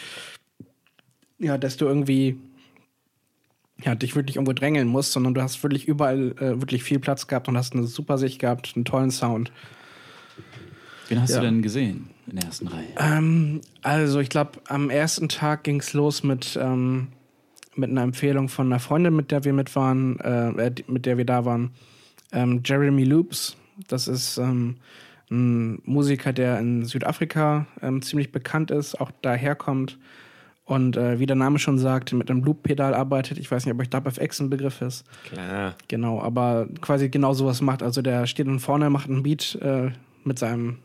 ja, 1.43 1.59
dass 1.59 1.77
du 1.77 1.85
irgendwie 1.87 2.39
ja, 3.85 3.95
dich 3.95 4.15
wirklich 4.15 4.37
irgendwo 4.37 4.53
drängeln 4.53 4.87
musst, 4.89 5.13
sondern 5.13 5.35
du 5.35 5.43
hast 5.43 5.63
wirklich 5.63 5.87
überall 5.89 6.33
äh, 6.39 6.61
wirklich 6.61 6.85
viel 6.85 7.01
Platz 7.01 7.27
gehabt 7.27 7.49
und 7.49 7.57
hast 7.57 7.75
eine 7.75 7.85
super 7.85 8.17
Sicht 8.17 8.39
gehabt, 8.39 8.73
einen 8.77 8.85
tollen 8.85 9.11
Sound. 9.11 9.51
Wen 11.09 11.21
hast 11.21 11.31
Ja. 11.31 11.41
du 11.41 11.47
denn 11.47 11.63
gesehen 11.63 12.11
in 12.29 12.37
der 12.37 12.45
ersten 12.47 12.69
Reihe? 12.69 12.87
Ähm, 12.99 13.61
also 13.83 14.21
ich 14.21 14.29
glaube, 14.29 14.61
am 14.69 14.89
ersten 14.89 15.29
Tag 15.29 15.65
ging 15.65 15.81
es 15.81 15.93
los 15.95 16.23
mit, 16.23 16.57
ähm, 16.61 17.09
mit 17.75 17.91
einer 17.91 18.03
Empfehlung 18.03 18.49
von 18.49 18.67
einer 18.67 18.79
Freundin, 18.79 19.17
mit 19.17 19.31
der 19.31 19.45
wir 19.45 19.53
mit 19.53 19.75
waren, 19.75 20.21
äh, 20.21 20.67
äh, 20.67 20.75
mit 20.87 21.05
der 21.05 21.19
wir 21.19 21.25
da 21.27 21.45
waren. 21.45 21.73
Ähm, 22.31 22.63
Jeremy 22.65 23.05
Loops. 23.05 23.57
Das 23.89 24.07
ist 24.07 24.39
ähm, 24.39 24.77
ein 25.31 25.81
Musiker, 25.85 26.33
der 26.33 26.61
in 26.61 26.85
Südafrika 26.85 27.67
ähm, 27.81 28.01
ziemlich 28.01 28.31
bekannt 28.31 28.71
ist, 28.71 29.01
auch 29.01 29.11
daherkommt. 29.23 29.99
Und 30.73 30.97
äh, 30.97 31.19
wie 31.19 31.27
der 31.27 31.37
Name 31.37 31.59
schon 31.59 31.79
sagt, 31.79 32.13
mit 32.13 32.31
einem 32.31 32.43
Loop-Pedal 32.45 32.95
arbeitet. 32.95 33.37
Ich 33.39 33.51
weiß 33.51 33.65
nicht, 33.67 33.75
ob 33.75 33.81
euch 33.81 33.91
DubFX 33.91 34.41
ein 34.41 34.49
Begriff 34.51 34.81
ist. 34.81 35.05
Klar. 35.31 35.75
Genau, 35.89 36.21
aber 36.23 36.67
quasi 36.81 37.09
genau 37.09 37.33
sowas 37.35 37.61
macht. 37.61 37.83
Also 37.83 38.01
der 38.01 38.27
steht 38.27 38.47
dann 38.47 38.59
vorne, 38.61 38.89
macht 38.91 39.09
einen 39.11 39.23
Beat 39.23 39.59
äh, 39.61 39.91
mit 40.25 40.39
seinem 40.39 40.79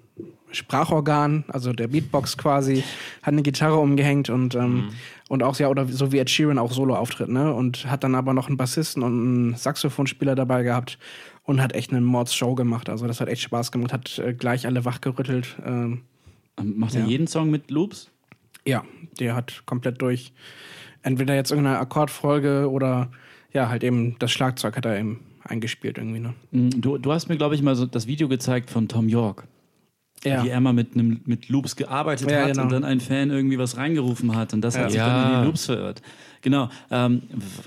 Sprachorgan, 0.52 1.44
also 1.50 1.74
der 1.74 1.88
Beatbox 1.90 2.38
quasi, 2.38 2.84
hat 3.22 3.34
eine 3.34 3.44
Gitarre 3.44 3.78
umgehängt 3.78 4.30
und, 4.30 4.56
ähm, 4.56 4.90
und 5.30 5.44
auch 5.44 5.58
ja, 5.60 5.68
oder 5.68 5.86
so 5.88 6.12
wie 6.12 6.20
Ed 6.20 6.30
Sheeran 6.30 6.58
auch 6.58 6.72
Solo 6.72 6.96
auftritt, 6.96 7.30
ne? 7.30 7.54
Und 7.54 7.90
hat 7.92 8.04
dann 8.04 8.16
aber 8.16 8.34
noch 8.34 8.48
einen 8.48 8.58
Bassisten 8.58 9.04
und 9.04 9.12
einen 9.12 9.56
Saxophonspieler 9.56 10.36
dabei 10.36 10.64
gehabt 10.64 10.98
und 11.44 11.62
hat 11.62 11.74
echt 11.74 11.92
eine 11.92 12.02
Mords-Show 12.02 12.56
gemacht. 12.56 12.90
Also 12.90 13.08
das 13.08 13.20
hat 13.22 13.28
echt 13.28 13.42
Spaß 13.42 13.72
gemacht, 13.72 13.92
hat 13.94 14.20
äh, 14.20 14.34
gleich 14.34 14.66
alle 14.66 14.86
wachgerüttelt. 14.86 15.56
Ähm, 15.66 16.02
Ähm, 16.60 16.74
Macht 16.78 16.96
er 16.96 17.02
Ja. 17.02 17.08
jeden 17.08 17.28
Song 17.28 17.52
mit 17.52 17.70
Loops? 17.70 18.10
Ja, 18.68 18.84
der 19.20 19.36
hat 19.36 19.64
komplett 19.66 20.02
durch. 20.02 20.34
Entweder 21.02 21.34
jetzt 21.36 21.52
irgendeine 21.52 21.80
Akkordfolge 21.80 22.70
oder 22.70 23.10
ja, 23.54 23.70
halt 23.70 23.84
eben 23.84 24.16
das 24.20 24.32
Schlagzeug 24.32 24.76
hat 24.78 24.86
er 24.86 25.00
eben 25.00 25.22
eingespielt 25.44 25.98
irgendwie, 25.98 26.20
ne? 26.20 26.34
Mm, 26.52 26.70
Du, 26.82 26.98
du 26.98 27.12
hast 27.14 27.30
mir, 27.30 27.38
glaube 27.38 27.56
ich, 27.56 27.62
mal 27.62 27.76
so 27.76 27.86
das 27.86 28.06
Video 28.08 28.28
gezeigt 28.28 28.70
von 28.70 28.88
Tom 28.88 29.08
York. 29.08 29.46
Ja. 30.24 30.44
Wie 30.44 30.50
er 30.50 30.60
mal 30.60 30.74
mit, 30.74 30.94
einem, 30.96 31.22
mit 31.26 31.48
Loops 31.48 31.76
gearbeitet 31.76 32.30
Ja, 32.30 32.42
hat 32.42 32.48
genau. 32.48 32.64
und 32.64 32.72
dann 32.72 32.84
ein 32.84 33.00
Fan 33.00 33.30
irgendwie 33.30 33.58
was 33.60 33.78
reingerufen 33.78 34.36
hat 34.36 34.54
und 34.54 34.62
das 34.62 34.76
Ja. 34.76 34.82
hat 34.82 34.92
sich 34.92 34.98
Ja. 35.00 35.08
dann 35.24 35.34
in 35.34 35.40
die 35.42 35.46
Loops 35.46 35.66
verirrt. 35.68 36.02
Genau. 36.48 36.70
Ähm, 36.92 37.24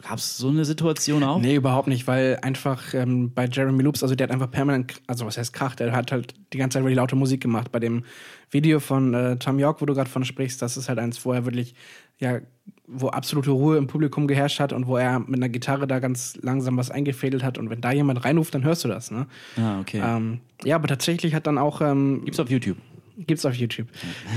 Gab 0.09 0.17
es 0.17 0.39
so 0.39 0.49
eine 0.49 0.65
Situation 0.65 1.23
auch? 1.23 1.39
Nee, 1.39 1.57
überhaupt 1.57 1.87
nicht, 1.87 2.07
weil 2.07 2.39
einfach 2.41 2.95
ähm, 2.95 3.31
bei 3.31 3.45
Jeremy 3.45 3.83
Loops, 3.83 4.03
also 4.03 4.15
der 4.15 4.27
hat 4.27 4.33
einfach 4.33 4.51
permanent, 4.51 5.03
also 5.07 5.27
was 5.27 5.37
heißt 5.37 5.53
Krach, 5.53 5.75
der 5.75 5.93
hat 5.93 6.13
halt 6.13 6.33
die 6.55 6.57
ganze 6.57 6.79
Zeit 6.79 6.85
wirklich 6.85 6.97
laute 6.97 7.15
Musik 7.15 7.43
gemacht. 7.43 7.71
Bei 7.73 7.79
dem 7.79 8.05
Video 8.51 8.81
von 8.81 9.13
äh, 9.13 9.37
Tom 9.37 9.59
York, 9.59 9.83
wo 9.83 9.85
du 9.85 9.93
gerade 9.93 10.09
von 10.09 10.25
sprichst, 10.25 10.63
das 10.63 10.79
ist 10.79 10.89
halt 10.89 10.99
eins, 10.99 11.23
wo 11.27 11.33
er 11.35 11.45
wirklich, 11.45 11.75
ja, 12.21 12.39
wo 12.87 13.09
absolute 13.09 13.51
Ruhe 13.51 13.77
im 13.77 13.87
Publikum 13.87 14.27
geherrscht 14.27 14.61
hat 14.61 14.73
und 14.73 14.87
wo 14.87 14.97
er 14.97 15.21
mit 15.21 15.35
einer 15.35 15.51
Gitarre 15.51 15.87
da 15.87 15.99
ganz 15.99 16.39
langsam 16.41 16.79
was 16.79 16.91
eingefädelt 16.91 17.45
hat 17.45 17.59
und 17.59 17.69
wenn 17.69 17.83
da 17.83 17.93
jemand 17.93 18.25
reinruft, 18.25 18.55
dann 18.55 18.65
hörst 18.65 18.83
du 18.83 18.89
das, 18.89 19.11
ne? 19.11 19.27
Ah, 19.59 19.79
okay. 19.81 20.01
Ähm, 20.03 20.41
ja, 20.65 20.77
aber 20.77 20.89
tatsächlich 20.89 21.35
hat 21.35 21.47
dann 21.47 21.59
auch 21.59 21.83
ähm, 21.83 22.23
Gibt's 22.25 22.41
auf 22.41 22.49
YouTube. 22.49 22.79
Gibt's 23.27 23.45
auf 23.45 23.55
YouTube. 23.55 23.89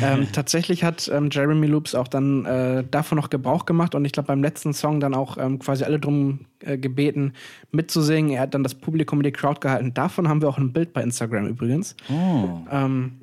ähm, 0.01 0.27
tatsächlich 0.33 0.83
hat 0.83 1.09
ähm, 1.13 1.29
Jeremy 1.31 1.67
Loops 1.67 1.95
auch 1.95 2.07
dann 2.07 2.45
äh, 2.45 2.83
davon 2.89 3.17
noch 3.17 3.29
Gebrauch 3.29 3.65
gemacht 3.65 3.95
und 3.95 4.05
ich 4.05 4.11
glaube 4.11 4.27
beim 4.27 4.41
letzten 4.41 4.73
Song 4.73 4.99
dann 4.99 5.13
auch 5.13 5.37
ähm, 5.37 5.59
quasi 5.59 5.83
alle 5.83 5.99
drum 5.99 6.41
äh, 6.59 6.77
gebeten, 6.77 7.33
mitzusingen. 7.71 8.31
Er 8.31 8.41
hat 8.41 8.53
dann 8.53 8.63
das 8.63 8.75
Publikum 8.75 9.19
in 9.19 9.23
die 9.23 9.31
Crowd 9.31 9.59
gehalten. 9.61 9.93
Davon 9.93 10.27
haben 10.27 10.41
wir 10.41 10.49
auch 10.49 10.57
ein 10.57 10.73
Bild 10.73 10.93
bei 10.93 11.01
Instagram 11.01 11.47
übrigens. 11.47 11.95
Oh. 12.09 12.59
Ähm, 12.71 13.13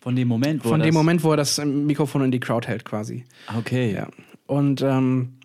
Von 0.00 0.16
dem 0.16 0.28
Moment, 0.28 0.64
wo 0.64 0.70
von 0.70 0.80
dem 0.80 0.94
Moment, 0.94 1.24
wo 1.24 1.30
er 1.30 1.36
das 1.36 1.58
ähm, 1.58 1.86
Mikrofon 1.86 2.24
in 2.24 2.30
die 2.30 2.40
Crowd 2.40 2.68
hält 2.68 2.84
quasi. 2.84 3.24
Okay. 3.56 3.94
Ja. 3.94 4.08
Und, 4.46 4.82
ähm, 4.82 5.35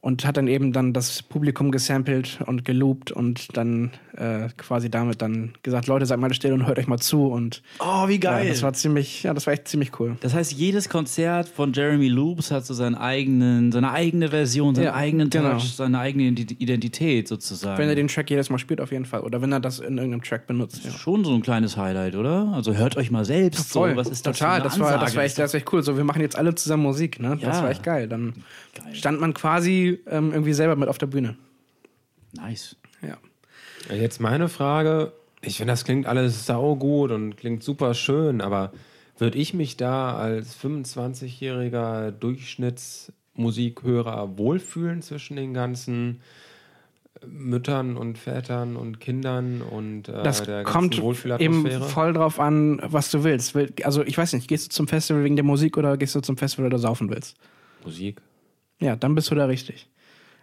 und 0.00 0.24
hat 0.24 0.36
dann 0.36 0.46
eben 0.46 0.72
dann 0.72 0.92
das 0.92 1.22
Publikum 1.24 1.72
gesampelt 1.72 2.38
und 2.46 2.64
geloopt 2.64 3.10
und 3.10 3.56
dann 3.56 3.90
äh, 4.16 4.48
quasi 4.56 4.90
damit 4.90 5.20
dann 5.22 5.54
gesagt, 5.64 5.88
Leute, 5.88 6.06
seid 6.06 6.20
mal 6.20 6.32
still 6.32 6.52
und 6.52 6.66
hört 6.66 6.78
euch 6.78 6.86
mal 6.86 6.98
zu. 6.98 7.26
Und 7.26 7.62
Oh, 7.80 8.06
wie 8.06 8.12
ja, 8.14 8.18
geil. 8.18 8.48
das 8.48 8.62
war 8.62 8.72
ziemlich, 8.74 9.24
ja, 9.24 9.34
das 9.34 9.46
war 9.48 9.54
echt 9.54 9.66
ziemlich 9.66 9.98
cool. 9.98 10.16
Das 10.20 10.34
heißt, 10.34 10.52
jedes 10.52 10.88
Konzert 10.88 11.48
von 11.48 11.72
Jeremy 11.72 12.06
Loops 12.08 12.52
hat 12.52 12.64
so 12.64 12.74
seinen 12.74 12.94
eigenen, 12.94 13.72
seine 13.72 13.90
eigene 13.90 14.28
Version, 14.28 14.74
seinen 14.76 14.84
Ja, 14.84 14.94
eigenen 14.94 15.30
Touch, 15.30 15.42
genau. 15.42 15.58
seine 15.58 15.98
eigene 15.98 16.24
Ident- 16.30 16.60
Identität 16.60 17.26
sozusagen. 17.26 17.78
Wenn 17.78 17.88
er 17.88 17.96
den 17.96 18.06
Track 18.08 18.30
jedes 18.30 18.50
Mal 18.50 18.58
spielt, 18.58 18.80
auf 18.80 18.92
jeden 18.92 19.04
Fall. 19.04 19.20
Oder 19.22 19.42
wenn 19.42 19.50
er 19.52 19.60
das 19.60 19.80
in 19.80 19.98
irgendeinem 19.98 20.22
Track 20.22 20.46
benutzt. 20.46 20.84
Ja. 20.84 20.92
Schon 20.92 21.24
so 21.24 21.34
ein 21.34 21.42
kleines 21.42 21.76
Highlight, 21.76 22.14
oder? 22.14 22.52
Also 22.54 22.72
hört 22.74 22.96
euch 22.96 23.10
mal 23.10 23.24
selbst 23.24 23.70
so. 23.72 23.80
Was 23.80 24.08
ist 24.08 24.26
das 24.26 24.38
Total, 24.38 24.50
für 24.60 24.62
eine 24.62 24.64
das 24.64 24.78
war, 24.78 24.98
das 24.98 25.16
war 25.16 25.24
echt, 25.24 25.38
das 25.38 25.52
war 25.52 25.58
echt 25.58 25.72
cool. 25.72 25.82
So, 25.82 25.96
wir 25.96 26.04
machen 26.04 26.22
jetzt 26.22 26.36
alle 26.38 26.54
zusammen 26.54 26.84
Musik, 26.84 27.18
ne? 27.20 27.36
Das 27.40 27.56
Ja. 27.58 27.62
war 27.64 27.70
echt 27.70 27.82
geil. 27.82 28.06
Dann 28.08 28.34
Geil. 28.74 28.94
stand 28.94 29.20
man 29.20 29.34
quasi 29.34 29.87
ähm, 30.06 30.32
irgendwie 30.32 30.52
selber 30.52 30.76
mit 30.76 30.88
auf 30.88 30.98
der 30.98 31.06
Bühne. 31.06 31.36
Nice. 32.32 32.76
Ja. 33.02 33.16
Jetzt 33.94 34.20
meine 34.20 34.48
Frage. 34.48 35.12
Ich 35.40 35.56
finde, 35.58 35.72
das 35.72 35.84
klingt 35.84 36.06
alles 36.06 36.46
saugut 36.46 37.10
und 37.12 37.36
klingt 37.36 37.62
super 37.62 37.94
schön, 37.94 38.40
aber 38.40 38.72
würde 39.18 39.38
ich 39.38 39.54
mich 39.54 39.76
da 39.76 40.16
als 40.16 40.56
25-jähriger 40.62 42.10
Durchschnittsmusikhörer 42.12 44.36
wohlfühlen 44.38 45.02
zwischen 45.02 45.36
den 45.36 45.54
ganzen 45.54 46.20
Müttern 47.26 47.96
und 47.96 48.16
Vätern 48.16 48.76
und 48.76 49.00
Kindern 49.00 49.60
und 49.62 50.08
äh, 50.08 50.22
Das 50.22 50.44
der 50.44 50.62
kommt 50.62 50.94
eben 50.94 51.02
Wohlfühlatmosphäre? 51.02 51.84
voll 51.88 52.12
drauf 52.12 52.38
an, 52.38 52.80
was 52.84 53.10
du 53.10 53.24
willst. 53.24 53.56
Will- 53.56 53.72
Also, 53.82 54.04
ich 54.04 54.16
weiß 54.16 54.34
nicht, 54.34 54.46
gehst 54.48 54.66
du 54.66 54.70
zum 54.70 54.86
Festival 54.86 55.24
wegen 55.24 55.34
der 55.34 55.44
Musik 55.44 55.76
oder 55.76 55.96
gehst 55.96 56.14
du 56.14 56.20
zum 56.20 56.36
Festival, 56.36 56.66
weil 56.66 56.70
du 56.70 56.78
saufen 56.78 57.10
willst? 57.10 57.36
Musik. 57.84 58.20
Ja, 58.80 58.96
dann 58.96 59.14
bist 59.14 59.30
du 59.30 59.34
da 59.34 59.46
richtig. 59.46 59.88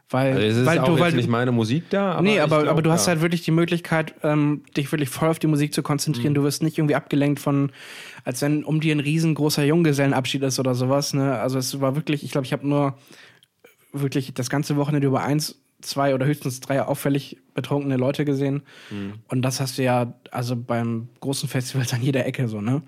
Weil, 0.10 0.34
Also 0.34 0.41
es 0.45 0.58
ist 0.58 0.65
weil 0.67 0.80
auch 0.80 0.86
du, 0.86 1.00
weil 1.00 1.13
nicht 1.13 1.30
meine 1.30 1.52
Musik 1.52 1.89
da, 1.89 2.13
aber 2.13 2.21
nee, 2.21 2.39
aber, 2.39 2.62
glaub, 2.62 2.71
aber 2.74 2.82
du 2.84 2.91
hast 2.91 3.08
ja. 3.08 3.13
halt 3.13 3.21
wirklich 3.21 3.41
die 3.41 3.52
Möglichkeit, 3.52 4.13
ähm, 4.21 4.62
dich 4.78 4.91
wirklich 4.91 5.10
voll 5.10 5.30
auf 5.30 5.39
die 5.39 5.48
Musik 5.48 5.74
zu 5.74 5.82
konzentrieren. 5.82 6.34
Mhm. 6.34 6.36
Du 6.36 6.43
wirst 6.43 6.62
nicht 6.62 6.78
irgendwie 6.78 6.93
abgelenkt 6.93 7.39
von, 7.39 7.71
als 8.24 8.41
wenn 8.43 8.63
um 8.63 8.82
dir 8.82 8.93
ein 8.93 9.00
riesengroßer 9.00 9.63
Junggesellenabschied 9.63 10.43
ist 10.43 10.60
oder 10.60 10.76
sowas. 10.76 11.15
Ne? 11.15 11.39
Also 11.39 11.58
es 11.58 11.82
war 11.82 11.95
wirklich, 11.95 12.24
ich 12.24 12.32
glaube, 12.32 12.45
ich 12.45 12.54
habe 12.54 12.67
nur 12.67 12.95
wirklich 13.93 14.32
das 14.36 14.52
ganze 14.52 14.76
Wochenende 14.76 15.08
über 15.08 15.24
eins, 15.24 15.60
zwei 15.86 16.13
oder 16.13 16.26
höchstens 16.26 16.60
drei 16.60 16.82
auffällig 16.82 17.38
betrunkene 17.54 17.95
Leute 17.95 18.26
gesehen. 18.26 18.63
Mhm. 18.91 19.13
Und 19.30 19.41
das 19.41 19.62
hast 19.62 19.78
du 19.78 19.84
ja 19.84 20.13
also 20.32 20.56
beim 20.56 21.08
großen 21.21 21.48
Festival 21.48 21.86
an 21.91 22.02
jeder 22.02 22.26
Ecke 22.26 22.48
so, 22.48 22.62
ne? 22.62 22.82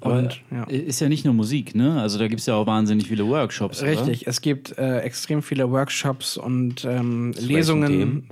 Aber 0.00 0.18
Und 0.18 0.40
ja. 0.50 0.64
ist 0.64 1.00
ja 1.00 1.08
nicht 1.08 1.24
nur 1.24 1.34
Musik, 1.34 1.74
ne? 1.74 2.00
Also 2.00 2.18
da 2.18 2.26
gibt 2.28 2.40
es 2.40 2.46
ja 2.46 2.54
auch 2.54 2.66
wahnsinnig 2.66 3.08
viele 3.08 3.26
Workshops. 3.26 3.82
Oder? 3.82 3.90
Richtig, 3.92 4.26
es 4.26 4.40
gibt 4.40 4.76
äh, 4.78 5.00
extrem 5.00 5.42
viele 5.42 5.70
Workshops 5.70 6.36
und 6.36 6.84
ähm, 6.84 7.32
Lesungen. 7.38 8.26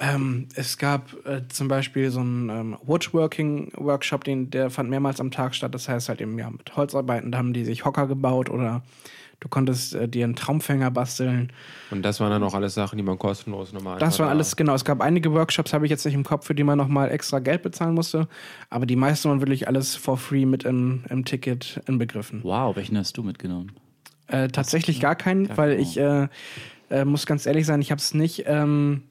Ähm, 0.00 0.48
es 0.54 0.78
gab 0.78 1.14
äh, 1.26 1.42
zum 1.48 1.68
Beispiel 1.68 2.10
so 2.10 2.20
einen 2.20 2.48
ähm, 2.48 2.76
Woodworking-Workshop, 2.82 4.24
den, 4.24 4.50
der 4.50 4.70
fand 4.70 4.90
mehrmals 4.90 5.20
am 5.20 5.30
Tag 5.30 5.54
statt. 5.54 5.74
Das 5.74 5.88
heißt 5.88 6.08
halt 6.08 6.20
eben, 6.20 6.38
ja, 6.38 6.50
mit 6.50 6.74
Holzarbeiten, 6.76 7.30
da 7.30 7.38
haben 7.38 7.52
die 7.52 7.64
sich 7.64 7.84
Hocker 7.84 8.06
gebaut 8.06 8.48
oder 8.48 8.82
du 9.44 9.48
konntest 9.48 9.94
äh, 9.94 10.08
dir 10.08 10.24
einen 10.24 10.34
Traumfänger 10.34 10.90
basteln. 10.90 11.52
Und 11.90 12.02
das 12.02 12.18
waren 12.18 12.30
dann 12.30 12.42
auch 12.42 12.54
alles 12.54 12.72
Sachen, 12.72 12.96
die 12.96 13.02
man 13.02 13.18
kostenlos 13.18 13.74
nochmal 13.74 13.98
Das 13.98 14.18
waren 14.18 14.30
alles, 14.30 14.56
genau. 14.56 14.74
Es 14.74 14.86
gab 14.86 15.02
einige 15.02 15.32
Workshops, 15.32 15.74
habe 15.74 15.84
ich 15.84 15.90
jetzt 15.90 16.04
nicht 16.06 16.14
im 16.14 16.24
Kopf, 16.24 16.46
für 16.46 16.54
die 16.54 16.64
man 16.64 16.78
nochmal 16.78 17.10
extra 17.10 17.40
Geld 17.40 17.62
bezahlen 17.62 17.94
musste. 17.94 18.26
Aber 18.70 18.86
die 18.86 18.96
meisten 18.96 19.28
waren 19.28 19.40
wirklich 19.40 19.68
alles 19.68 19.94
for 19.96 20.16
free 20.16 20.46
mit 20.46 20.64
im, 20.64 21.04
im 21.10 21.26
Ticket 21.26 21.82
inbegriffen. 21.86 22.40
Wow, 22.42 22.74
welchen 22.74 22.96
hast 22.96 23.18
du 23.18 23.22
mitgenommen? 23.22 23.72
Äh, 24.28 24.48
tatsächlich 24.48 24.98
gar 25.00 25.14
keinen, 25.14 25.54
weil 25.56 25.78
ich 25.78 25.98
äh, 25.98 26.28
äh, 26.88 27.04
muss 27.04 27.26
ganz 27.26 27.44
ehrlich 27.44 27.66
sein, 27.66 27.82
ich 27.82 27.90
habe 27.90 27.98
es 27.98 28.14
nicht. 28.14 28.44
Ähm, 28.46 29.02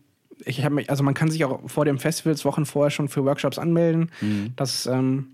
ich 0.45 0.65
habe 0.65 0.73
mich, 0.73 0.89
also 0.89 1.03
man 1.03 1.13
kann 1.13 1.29
sich 1.29 1.45
auch 1.45 1.69
vor 1.69 1.85
dem 1.85 1.99
Festivals 1.99 2.43
Wochen 2.43 2.65
vorher 2.65 2.89
schon 2.89 3.07
für 3.07 3.23
Workshops 3.23 3.59
anmelden. 3.59 4.09
Das 4.55 4.87
ähm, 4.87 5.27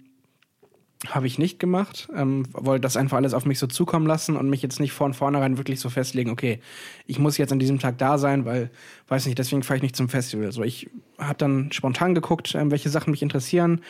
habe 1.07 1.27
ich 1.27 1.39
nicht 1.39 1.59
gemacht. 1.59 2.09
Ähm, 2.15 2.45
wollte 2.51 2.81
das 2.81 2.97
einfach 2.97 3.17
alles 3.17 3.33
auf 3.33 3.45
mich 3.45 3.59
so 3.59 3.67
zukommen 3.67 4.05
lassen 4.05 4.35
und 4.35 4.49
mich 4.49 4.61
jetzt 4.61 4.79
nicht 4.79 4.91
von 4.91 5.13
vornherein 5.13 5.57
wirklich 5.57 5.79
so 5.79 5.89
festlegen, 5.89 6.29
okay, 6.29 6.59
ich 7.05 7.19
muss 7.19 7.37
jetzt 7.37 7.53
an 7.53 7.59
diesem 7.59 7.79
Tag 7.79 7.97
da 7.97 8.17
sein, 8.17 8.45
weil, 8.45 8.69
weiß 9.07 9.25
nicht, 9.25 9.39
deswegen 9.39 9.63
fahre 9.63 9.77
ich 9.77 9.83
nicht 9.83 9.95
zum 9.95 10.09
Festival. 10.09 10.51
So, 10.51 10.63
ich 10.63 10.89
habe 11.17 11.37
dann 11.37 11.71
spontan 11.71 12.15
geguckt, 12.15 12.53
ähm, 12.55 12.71
welche 12.71 12.89
Sachen 12.89 13.11
mich 13.11 13.21
interessieren. 13.21 13.81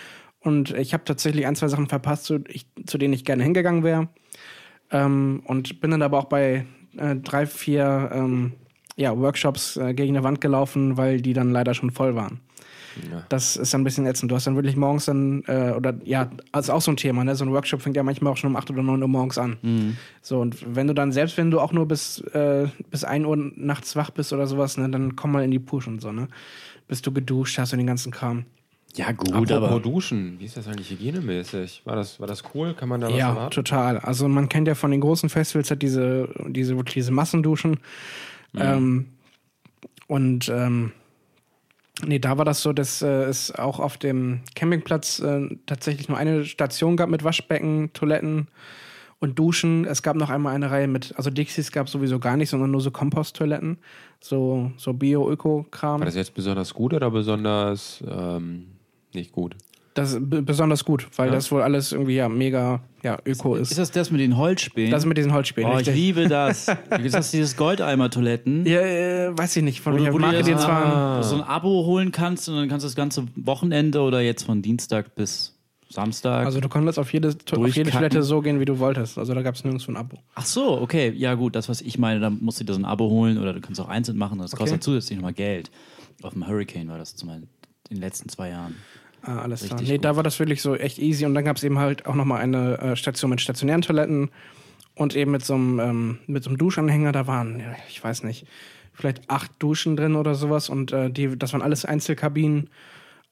Und 0.42 0.72
ich 0.72 0.94
habe 0.94 1.04
tatsächlich 1.04 1.48
ein, 1.48 1.56
zwei 1.56 1.68
Sachen 1.68 1.88
verpasst, 1.88 2.26
zu, 2.26 2.44
ich, 2.48 2.68
zu 2.86 2.98
denen 2.98 3.14
ich 3.14 3.26
gerne 3.26 3.44
hingegangen 3.44 3.84
wäre. 3.84 4.10
Ähm, 4.92 5.42
und 5.46 5.82
bin 5.82 5.92
dann 5.92 6.02
aber 6.02 6.20
auch 6.20 6.26
bei 6.26 6.66
äh, 6.98 7.16
drei, 7.16 7.46
vier 7.48 8.12
ähm, 8.14 8.54
ja, 8.96 9.18
Workshops 9.18 9.78
äh, 9.78 9.94
gegen 9.94 10.16
eine 10.16 10.24
Wand 10.24 10.42
gelaufen, 10.42 10.96
weil 10.98 11.22
die 11.22 11.34
dann 11.34 11.52
leider 11.52 11.74
schon 11.74 11.92
voll 11.92 12.16
waren. 12.16 12.40
Ja. 13.12 13.24
Das 13.30 13.56
ist 13.58 13.74
dann 13.74 13.82
ein 13.82 13.84
bisschen 13.84 14.06
ätzend. 14.06 14.32
Du 14.32 14.36
hast 14.36 14.48
dann 14.48 14.56
wirklich 14.56 14.76
morgens 14.76 15.06
dann, 15.06 15.44
äh, 15.48 15.74
oder 15.76 15.96
ja, 16.04 16.30
also 16.52 16.74
auch 16.74 16.82
so 16.82 16.92
ein 16.92 16.98
Thema, 16.98 17.24
ne? 17.24 17.36
So 17.36 17.46
ein 17.46 17.52
Workshop 17.52 17.82
fängt 17.82 17.96
ja 17.96 18.04
manchmal 18.04 18.34
auch 18.34 18.38
schon 18.38 18.50
um 18.52 18.56
8 18.56 18.70
oder 18.72 18.84
9 18.84 19.02
Uhr 19.02 19.08
morgens 19.08 19.38
an. 19.38 19.58
Mhm. 19.62 19.98
So, 20.22 20.40
und 20.40 20.76
wenn 20.76 20.88
du 20.88 20.94
dann, 20.94 21.12
selbst 21.12 21.38
wenn 21.38 21.52
du 21.52 21.60
auch 21.60 21.72
nur 21.72 21.88
bis, 21.88 22.20
äh, 22.34 22.68
bis 22.92 23.04
1 23.04 23.26
Uhr 23.26 23.38
nachts 23.56 23.96
wach 23.96 24.10
bist 24.12 24.34
oder 24.34 24.48
sowas, 24.48 24.78
ne, 24.78 24.90
dann 24.90 25.16
komm 25.16 25.32
mal 25.32 25.44
in 25.44 25.52
die 25.52 25.60
Push 25.60 25.88
und 25.88 26.02
so, 26.02 26.12
ne? 26.12 26.28
Bis 26.88 27.02
du 27.02 27.12
geduscht 27.12 27.58
hast 27.58 27.72
und 27.74 27.78
den 27.78 27.88
ganzen 27.88 28.12
Kram. 28.12 28.46
Ja, 28.96 29.12
gut, 29.12 29.32
Apropos 29.32 29.52
aber. 29.70 29.80
Duschen, 29.80 30.40
wie 30.40 30.46
ist 30.46 30.58
das 30.58 30.68
eigentlich 30.68 30.90
hygienemäßig? 30.90 31.84
War 31.86 31.96
das, 31.96 32.20
war 32.20 32.26
das 32.26 32.44
cool? 32.56 32.74
Kann 32.74 32.90
man 32.90 33.00
da 33.02 33.08
was 33.08 33.16
Ja, 33.16 33.30
erwarten? 33.30 33.52
total. 33.52 34.00
Also 34.00 34.28
man 34.28 34.50
kennt 34.50 34.68
ja 34.68 34.74
von 34.74 34.90
den 34.90 35.00
großen 35.00 35.30
Festivals 35.30 35.70
halt 35.70 35.84
diese, 35.84 36.30
diese, 36.48 36.76
diese 36.76 37.12
Massenduschen. 37.12 37.78
Ähm, 38.58 39.06
und 40.08 40.50
ähm, 40.50 40.92
nee, 42.06 42.20
da 42.20 42.38
war 42.38 42.46
das 42.46 42.62
so, 42.62 42.74
dass 42.74 43.02
äh, 43.02 43.24
es 43.24 43.54
auch 43.54 43.80
auf 43.80 43.98
dem 43.98 44.42
Campingplatz 44.56 45.20
äh, 45.20 45.48
tatsächlich 45.66 46.10
nur 46.10 46.18
eine 46.18 46.46
Station 46.46 46.98
gab 46.98 47.10
mit 47.10 47.24
Waschbecken, 47.24 47.92
Toiletten 47.94 48.48
und 49.20 49.38
Duschen. 49.38 49.86
Es 49.86 50.02
gab 50.02 50.16
noch 50.16 50.30
einmal 50.30 50.56
eine 50.56 50.72
Reihe 50.72 50.88
mit, 50.88 51.14
also 51.18 51.30
Dixies 51.30 51.72
gab 51.72 51.88
es 51.88 51.94
sowieso 51.94 52.20
gar 52.20 52.38
nicht, 52.38 52.50
sondern 52.50 52.72
nur 52.72 52.82
so 52.82 52.92
Komposttoiletten, 52.92 53.78
so, 54.22 54.72
so 54.78 54.94
Bio-Öko-Kram. 54.94 56.00
War 56.00 56.06
das 56.06 56.16
jetzt 56.16 56.34
besonders 56.34 56.74
gut 56.74 56.94
oder 56.94 57.12
besonders 57.12 58.04
ähm, 58.10 58.68
nicht 59.14 59.32
gut? 59.32 59.56
Das 59.94 60.14
ist 60.14 60.20
besonders 60.30 60.86
gut, 60.86 61.08
weil 61.18 61.28
Ja. 61.28 61.34
das 61.34 61.52
wohl 61.52 61.62
alles 61.62 61.92
irgendwie 61.92 62.16
ja 62.16 62.30
mega 62.30 62.82
ja, 63.04 63.18
Öko 63.26 63.56
ist. 63.56 63.72
Ist 63.72 63.78
das 63.78 63.92
das 63.92 64.12
mit 64.12 64.20
den 64.22 64.38
Holzspänen? 64.38 64.92
Das 64.92 65.06
mit 65.06 65.18
diesen 65.18 65.34
Holzspänen. 65.34 65.72
oh, 65.72 65.80
ich 65.80 65.88
liebe 65.88 66.28
das. 66.28 66.68
Ist 67.04 67.16
das 67.16 67.32
dieses 67.32 67.56
Goldeimer-Toiletten? 67.58 68.66
Ja, 68.66 68.82
äh, 68.82 69.38
weiß 69.38 69.56
ich 69.58 69.64
nicht, 69.64 69.82
von 69.82 69.94
Wo 69.94 69.98
du, 69.98 70.04
welcher 70.04 70.14
wo 70.14 70.18
du 70.18 70.24
Marke 70.26 70.38
die 70.40 70.44
so, 70.46 70.52
jetzt 70.52 70.68
waren. 70.68 71.18
ein, 71.20 71.24
so 71.24 71.36
ein 71.36 71.42
Abo 71.44 71.86
holen 71.86 72.12
kannst 72.12 72.50
und 72.50 72.56
dann 72.56 72.68
kannst 72.70 72.84
du 72.84 72.88
das 72.88 72.96
ganze 72.96 73.26
Wochenende 73.36 74.02
oder 74.02 74.22
jetzt 74.22 74.44
von 74.44 74.62
Dienstag 74.62 75.16
bis 75.16 75.56
Samstag. 75.90 76.46
Also 76.46 76.60
du 76.60 76.70
konntest 76.70 77.00
auf 77.00 77.12
jede, 77.14 77.30
auf 77.30 77.76
jede. 77.76 77.90
Toilette 77.90 78.22
so 78.22 78.42
gehen, 78.42 78.60
wie 78.60 78.66
du 78.66 78.78
wolltest. 78.80 79.18
Also 79.18 79.34
da 79.34 79.42
gab 79.42 79.56
es 79.56 79.64
nirgendwo 79.64 79.92
ein 79.92 79.98
Abo. 79.98 80.18
Ach 80.36 80.46
so, 80.46 80.80
okay. 80.80 81.12
Ja, 81.16 81.34
gut, 81.34 81.56
das, 81.56 81.68
was 81.68 81.82
ich 81.82 81.98
meine, 81.98 82.20
da 82.20 82.30
musst 82.30 82.60
du 82.60 82.64
dir 82.64 82.74
so 82.74 82.80
ein 82.80 82.86
Abo 82.86 83.10
holen 83.10 83.38
oder 83.40 83.54
du 83.54 83.62
kannst 83.62 83.82
auch 83.82 83.90
einzeln 83.90 84.18
machen. 84.18 84.38
Das 84.40 84.52
kostet 84.52 84.76
Okay. 84.76 84.80
zusätzlich 84.82 85.18
nochmal 85.18 85.34
Geld. 85.34 85.72
Auf 86.22 86.34
dem 86.34 86.48
Hurricane 86.48 86.88
war 86.90 86.98
das 87.00 87.16
zum 87.16 87.30
Beispiel 87.30 87.48
in 87.90 87.96
den 87.96 88.02
letzten 88.02 88.30
zwei 88.30 88.50
Jahren. 88.50 88.76
Ah, 89.22 89.40
alles 89.40 89.66
klar. 89.66 89.82
Nee, 89.82 89.94
gut. 89.94 90.06
da 90.06 90.16
war 90.16 90.24
das 90.24 90.40
wirklich 90.40 90.62
so 90.62 90.76
echt 90.76 91.00
easy. 91.00 91.26
Und 91.26 91.34
dann 91.34 91.46
gab 91.46 91.58
es 91.58 91.64
eben 91.64 91.80
halt 91.80 92.06
auch 92.06 92.16
nochmal 92.16 92.42
eine 92.42 92.78
äh, 92.80 92.96
Station 92.96 93.30
mit 93.30 93.42
stationären 93.42 93.82
Toiletten 93.82 94.30
und 94.96 95.16
eben 95.16 95.32
mit 95.32 95.46
so 95.46 95.56
einem, 95.56 95.80
ähm, 95.80 96.20
mit 96.28 96.44
so 96.44 96.50
einem 96.50 96.58
Duschanhänger. 96.58 97.12
Da 97.12 97.28
waren, 97.28 97.60
ja, 97.60 97.76
ich 97.90 98.04
weiß 98.04 98.24
nicht, 98.24 98.46
vielleicht 98.94 99.30
acht 99.30 99.52
Duschen 99.60 99.96
drin 99.96 100.16
oder 100.16 100.36
sowas. 100.36 100.70
Und 100.70 100.92
äh, 100.92 101.10
die, 101.10 101.38
das 101.38 101.54
waren 101.54 101.62
alles 101.62 101.86
Einzelkabinen. 101.86 102.70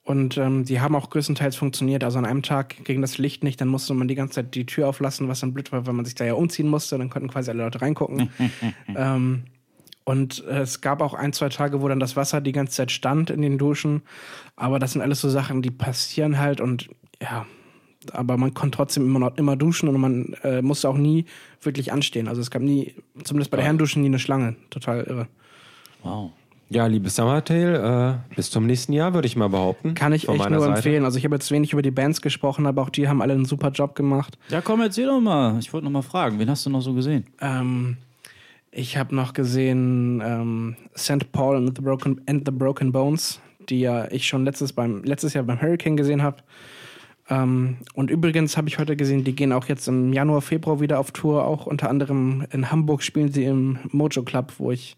Und 0.03 0.37
ähm, 0.37 0.63
die 0.63 0.79
haben 0.79 0.95
auch 0.95 1.09
größtenteils 1.09 1.57
funktioniert. 1.57 2.03
Also 2.05 2.17
an 2.17 2.25
einem 2.25 2.41
Tag 2.41 2.85
ging 2.85 3.01
das 3.01 3.17
Licht 3.17 3.43
nicht, 3.43 3.59
dann 3.59 3.67
musste 3.67 3.93
man 3.93 4.07
die 4.07 4.15
ganze 4.15 4.35
Zeit 4.35 4.55
die 4.55 4.65
Tür 4.65 4.87
auflassen, 4.87 5.27
was 5.27 5.41
dann 5.41 5.53
blöd 5.53 5.73
war, 5.73 5.85
weil 5.85 5.93
man 5.93 6.05
sich 6.05 6.15
da 6.15 6.23
ja 6.23 6.33
umziehen 6.33 6.69
musste. 6.69 6.97
Dann 6.97 7.09
konnten 7.09 7.27
quasi 7.27 7.51
alle 7.51 7.63
Leute 7.63 7.81
reingucken. 7.81 8.29
ähm, 8.95 9.43
und 10.07 10.45
äh, 10.45 10.59
es 10.59 10.79
gab 10.79 11.01
auch 11.01 11.13
ein, 11.13 11.33
zwei 11.33 11.49
Tage, 11.49 11.81
wo 11.81 11.87
dann 11.89 11.99
das 11.99 12.15
Wasser 12.15 12.39
die 12.39 12.53
ganze 12.53 12.77
Zeit 12.77 12.91
stand 12.91 13.29
in 13.29 13.41
den 13.41 13.57
Duschen. 13.57 14.03
Aber 14.55 14.79
das 14.79 14.93
sind 14.93 15.01
alles 15.01 15.19
so 15.19 15.27
Sachen, 15.27 15.61
die 15.61 15.69
passieren 15.69 16.39
halt 16.39 16.61
und 16.61 16.87
ja. 17.21 17.45
Aber 18.13 18.37
man 18.37 18.53
konnte 18.53 18.77
trotzdem 18.77 19.03
immer 19.03 19.19
noch 19.19 19.35
immer 19.35 19.57
duschen 19.57 19.89
und 19.89 19.99
man 19.99 20.33
äh, 20.43 20.61
musste 20.61 20.87
auch 20.87 20.95
nie 20.95 21.25
wirklich 21.61 21.91
anstehen. 21.91 22.29
Also 22.29 22.39
es 22.39 22.51
gab 22.51 22.61
nie, 22.61 22.95
zumindest 23.25 23.51
bei 23.51 23.57
der 23.57 23.65
Herrenduschen, 23.65 24.01
nie 24.01 24.07
eine 24.07 24.19
Schlange. 24.19 24.55
Total 24.69 25.03
irre. 25.03 25.27
Wow. 26.03 26.31
Ja, 26.69 26.87
liebe 26.87 27.09
Summertail, 27.09 27.75
äh, 28.31 28.33
bis 28.33 28.49
zum 28.49 28.65
nächsten 28.65 28.93
Jahr, 28.93 29.13
würde 29.13 29.27
ich 29.27 29.35
mal 29.35 29.49
behaupten. 29.49 29.93
Kann 29.93 30.13
ich 30.13 30.29
echt 30.29 30.49
nur 30.49 30.61
Seite. 30.61 30.73
empfehlen. 30.73 31.03
Also 31.03 31.17
ich 31.17 31.25
habe 31.25 31.35
jetzt 31.35 31.51
wenig 31.51 31.73
über 31.73 31.81
die 31.81 31.91
Bands 31.91 32.21
gesprochen, 32.21 32.65
aber 32.65 32.83
auch 32.83 32.89
die 32.89 33.09
haben 33.09 33.21
alle 33.21 33.33
einen 33.33 33.43
super 33.43 33.71
Job 33.71 33.93
gemacht. 33.93 34.37
Ja, 34.47 34.61
komm, 34.61 34.79
erzähl 34.79 35.07
doch 35.07 35.19
mal. 35.19 35.59
Ich 35.59 35.73
wollte 35.73 35.83
noch 35.83 35.91
mal 35.91 36.01
fragen, 36.01 36.39
wen 36.39 36.49
hast 36.49 36.65
du 36.65 36.69
noch 36.69 36.81
so 36.81 36.93
gesehen? 36.93 37.25
Ähm, 37.41 37.97
ich 38.71 38.97
habe 38.97 39.15
noch 39.15 39.33
gesehen 39.33 40.21
ähm, 40.25 40.75
St. 40.97 41.31
Paul 41.31 41.57
and 41.57 41.75
the, 41.75 41.81
Broken, 41.81 42.21
and 42.27 42.43
the 42.45 42.51
Broken 42.51 42.91
Bones, 42.91 43.39
die 43.69 43.79
ja 43.81 44.07
ich 44.11 44.27
schon 44.27 44.45
letztes, 44.45 44.73
beim, 44.73 45.03
letztes 45.03 45.33
Jahr 45.33 45.43
beim 45.43 45.61
Hurricane 45.61 45.97
gesehen 45.97 46.21
habe. 46.23 46.37
Ähm, 47.29 47.77
und 47.93 48.09
übrigens 48.09 48.55
habe 48.55 48.69
ich 48.69 48.79
heute 48.79 48.95
gesehen, 48.95 49.23
die 49.23 49.35
gehen 49.35 49.51
auch 49.51 49.65
jetzt 49.65 49.87
im 49.87 50.13
Januar, 50.13 50.41
Februar 50.41 50.79
wieder 50.79 50.99
auf 50.99 51.11
Tour. 51.11 51.45
Auch 51.45 51.65
unter 51.65 51.89
anderem 51.89 52.45
in 52.51 52.71
Hamburg 52.71 53.03
spielen 53.03 53.31
sie 53.31 53.43
im 53.45 53.79
Mojo 53.91 54.23
Club, 54.23 54.53
wo 54.59 54.71
ich 54.71 54.95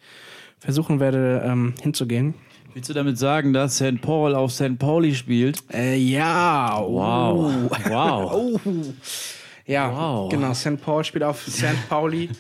versuchen 0.60 1.00
werde 1.00 1.42
ähm, 1.46 1.74
hinzugehen. 1.82 2.36
Willst 2.74 2.90
du 2.90 2.94
damit 2.94 3.18
sagen, 3.18 3.52
dass 3.52 3.78
St. 3.78 4.00
Paul 4.02 4.36
auf 4.36 4.52
St. 4.52 4.78
Pauli 4.78 5.16
spielt? 5.16 5.64
Äh, 5.74 5.96
ja, 5.98 6.78
Wow. 6.80 7.72
Wow. 7.88 8.60
Oh. 8.66 8.84
Ja, 9.66 9.92
Wow. 9.92 10.30
genau. 10.30 10.54
St. 10.54 10.80
Paul 10.82 11.04
spielt 11.04 11.24
auf 11.24 11.42
St. 11.48 11.88
Pauli. 11.90 12.30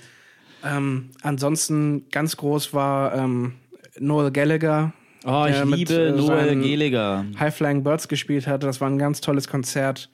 ähm, 0.65 1.09
ansonsten 1.21 2.09
ganz 2.11 2.37
groß 2.37 2.73
war 2.73 3.15
ähm, 3.15 3.53
Noel 3.99 4.31
Gallagher, 4.31 4.93
Oh, 5.25 5.45
ich 5.47 5.55
der 5.55 5.65
mit, 5.65 5.79
liebe 5.79 5.93
äh, 5.93 6.11
Noel 6.11 6.61
Gallagher. 6.61 7.25
High 7.39 7.55
Flying 7.55 7.83
Birds 7.83 8.07
gespielt 8.07 8.47
hat. 8.47 8.63
Das 8.63 8.79
war 8.79 8.89
ein 8.89 8.97
ganz 8.97 9.19
tolles 9.19 9.47
Konzert. 9.47 10.09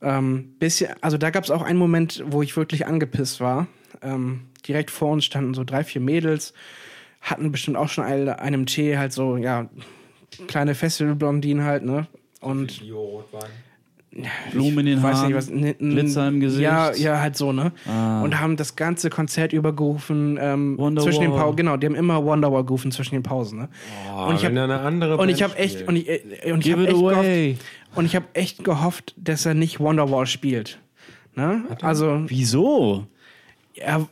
Ähm, 0.00 0.54
bisschen, 0.60 0.90
also 1.00 1.18
da 1.18 1.30
gab 1.30 1.42
es 1.42 1.50
auch 1.50 1.62
einen 1.62 1.78
Moment, 1.78 2.22
wo 2.26 2.42
ich 2.42 2.56
wirklich 2.56 2.86
angepisst 2.86 3.40
war. 3.40 3.66
Ähm, 4.00 4.42
direkt 4.66 4.90
vor 4.90 5.10
uns 5.10 5.24
standen 5.24 5.54
so 5.54 5.64
drei, 5.64 5.82
vier 5.82 6.00
Mädels, 6.00 6.54
hatten 7.20 7.50
bestimmt 7.50 7.76
auch 7.76 7.88
schon 7.88 8.04
alle 8.04 8.38
einem 8.38 8.66
Tee, 8.66 8.96
halt 8.96 9.12
so, 9.12 9.36
ja, 9.36 9.68
kleine 10.46 10.76
Festivalblondinen 10.76 11.64
halt, 11.64 11.84
ne? 11.84 12.06
Und 12.40 12.80
Blumen 14.52 14.78
in 14.80 14.86
den 14.86 15.02
weiß 15.02 15.16
Haaren, 15.18 15.26
nicht, 15.28 15.36
was, 15.36 15.48
n- 15.50 15.64
n- 15.64 15.90
Glitzer 15.90 16.26
im 16.28 16.40
Gesicht. 16.40 16.62
Ja, 16.62 16.92
ja, 16.94 17.20
halt 17.20 17.36
so, 17.36 17.52
ne? 17.52 17.72
Ah. 17.86 18.22
Und 18.22 18.40
haben 18.40 18.56
das 18.56 18.74
ganze 18.74 19.10
Konzert 19.10 19.52
übergerufen, 19.52 20.38
ähm, 20.40 20.78
Wonderwall. 20.78 21.10
zwischen 21.12 21.22
den 21.22 21.30
Pausen, 21.32 21.56
genau, 21.56 21.76
die 21.76 21.86
haben 21.86 21.94
immer 21.94 22.24
Wonderwall 22.24 22.64
gerufen 22.64 22.90
zwischen 22.90 23.14
den 23.14 23.22
Pausen, 23.22 23.58
ne? 23.60 23.68
Oh, 24.16 24.26
Und 24.28 24.36
ich 24.36 24.42
wenn 24.42 24.58
hab- 24.58 24.68
da 24.68 24.74
eine 24.76 24.80
andere 24.80 25.16
Und 25.18 25.28
ich 25.28 25.40
Band 25.40 25.52
habe 25.52 25.60
echt, 25.62 25.86
und 25.86 25.96
ich, 25.96 26.08
äh, 26.08 26.52
und 26.52 26.64
ich 26.66 26.72
habe 26.72 26.82
it 26.84 26.88
echt 26.88 26.96
away. 26.98 27.46
gehofft, 27.52 27.64
und 27.96 28.04
ich 28.06 28.16
habe 28.16 28.26
echt 28.32 28.64
gehofft, 28.64 29.14
dass 29.18 29.46
er 29.46 29.54
nicht 29.54 29.78
Wonderwall 29.78 30.26
spielt. 30.26 30.80
Ne? 31.36 31.62
Also, 31.82 32.22
Wieso? 32.26 33.06
er, 33.76 34.08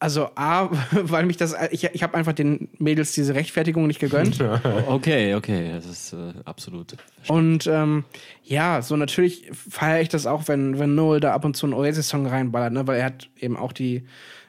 also 0.00 0.30
A, 0.34 0.68
weil 0.92 1.26
mich 1.26 1.36
das, 1.36 1.54
ich, 1.70 1.84
ich 1.84 2.02
habe 2.02 2.16
einfach 2.16 2.32
den 2.32 2.68
Mädels 2.78 3.12
diese 3.12 3.34
Rechtfertigung 3.34 3.86
nicht 3.86 4.00
gegönnt. 4.00 4.38
Okay, 4.88 5.34
okay, 5.34 5.72
das 5.72 5.86
ist 5.86 6.12
äh, 6.12 6.32
absolut. 6.44 6.96
Und 7.26 7.66
ähm, 7.66 8.04
ja, 8.44 8.80
so 8.82 8.96
natürlich 8.96 9.50
feiere 9.52 10.00
ich 10.00 10.08
das 10.08 10.26
auch, 10.26 10.48
wenn, 10.48 10.78
wenn 10.78 10.94
Noel 10.94 11.20
da 11.20 11.32
ab 11.32 11.44
und 11.44 11.56
zu 11.56 11.66
einen 11.66 11.74
Oasis-Song 11.74 12.26
reinballert, 12.26 12.72
ne? 12.72 12.86
weil 12.86 12.98
er 12.98 13.06
hat 13.06 13.28
eben 13.38 13.56
auch 13.56 13.72
die 13.72 14.04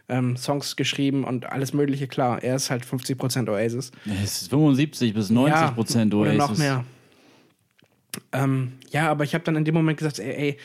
ähm, 0.07 0.38
Songs 0.38 0.75
geschrieben 0.75 1.23
und 1.23 1.45
alles 1.45 1.73
Mögliche, 1.73 2.07
klar. 2.07 2.43
Er 2.43 2.55
ist 2.55 2.69
halt 2.69 2.85
50% 2.85 3.49
Oasis. 3.49 3.91
Es 4.23 4.41
ist 4.41 4.49
75 4.49 5.13
bis 5.13 5.29
90 5.29 5.75
Prozent 5.75 6.13
Oder 6.13 6.31
Oasis. 6.31 6.49
noch 6.49 6.57
mehr. 6.57 6.85
Ähm, 8.31 8.73
ja, 8.91 9.09
aber 9.09 9.23
ich 9.23 9.33
habe 9.33 9.43
dann 9.43 9.55
in 9.55 9.65
dem 9.65 9.75
Moment 9.75 9.97
gesagt, 9.97 10.19
ey, 10.19 10.33
ey, 10.33 10.57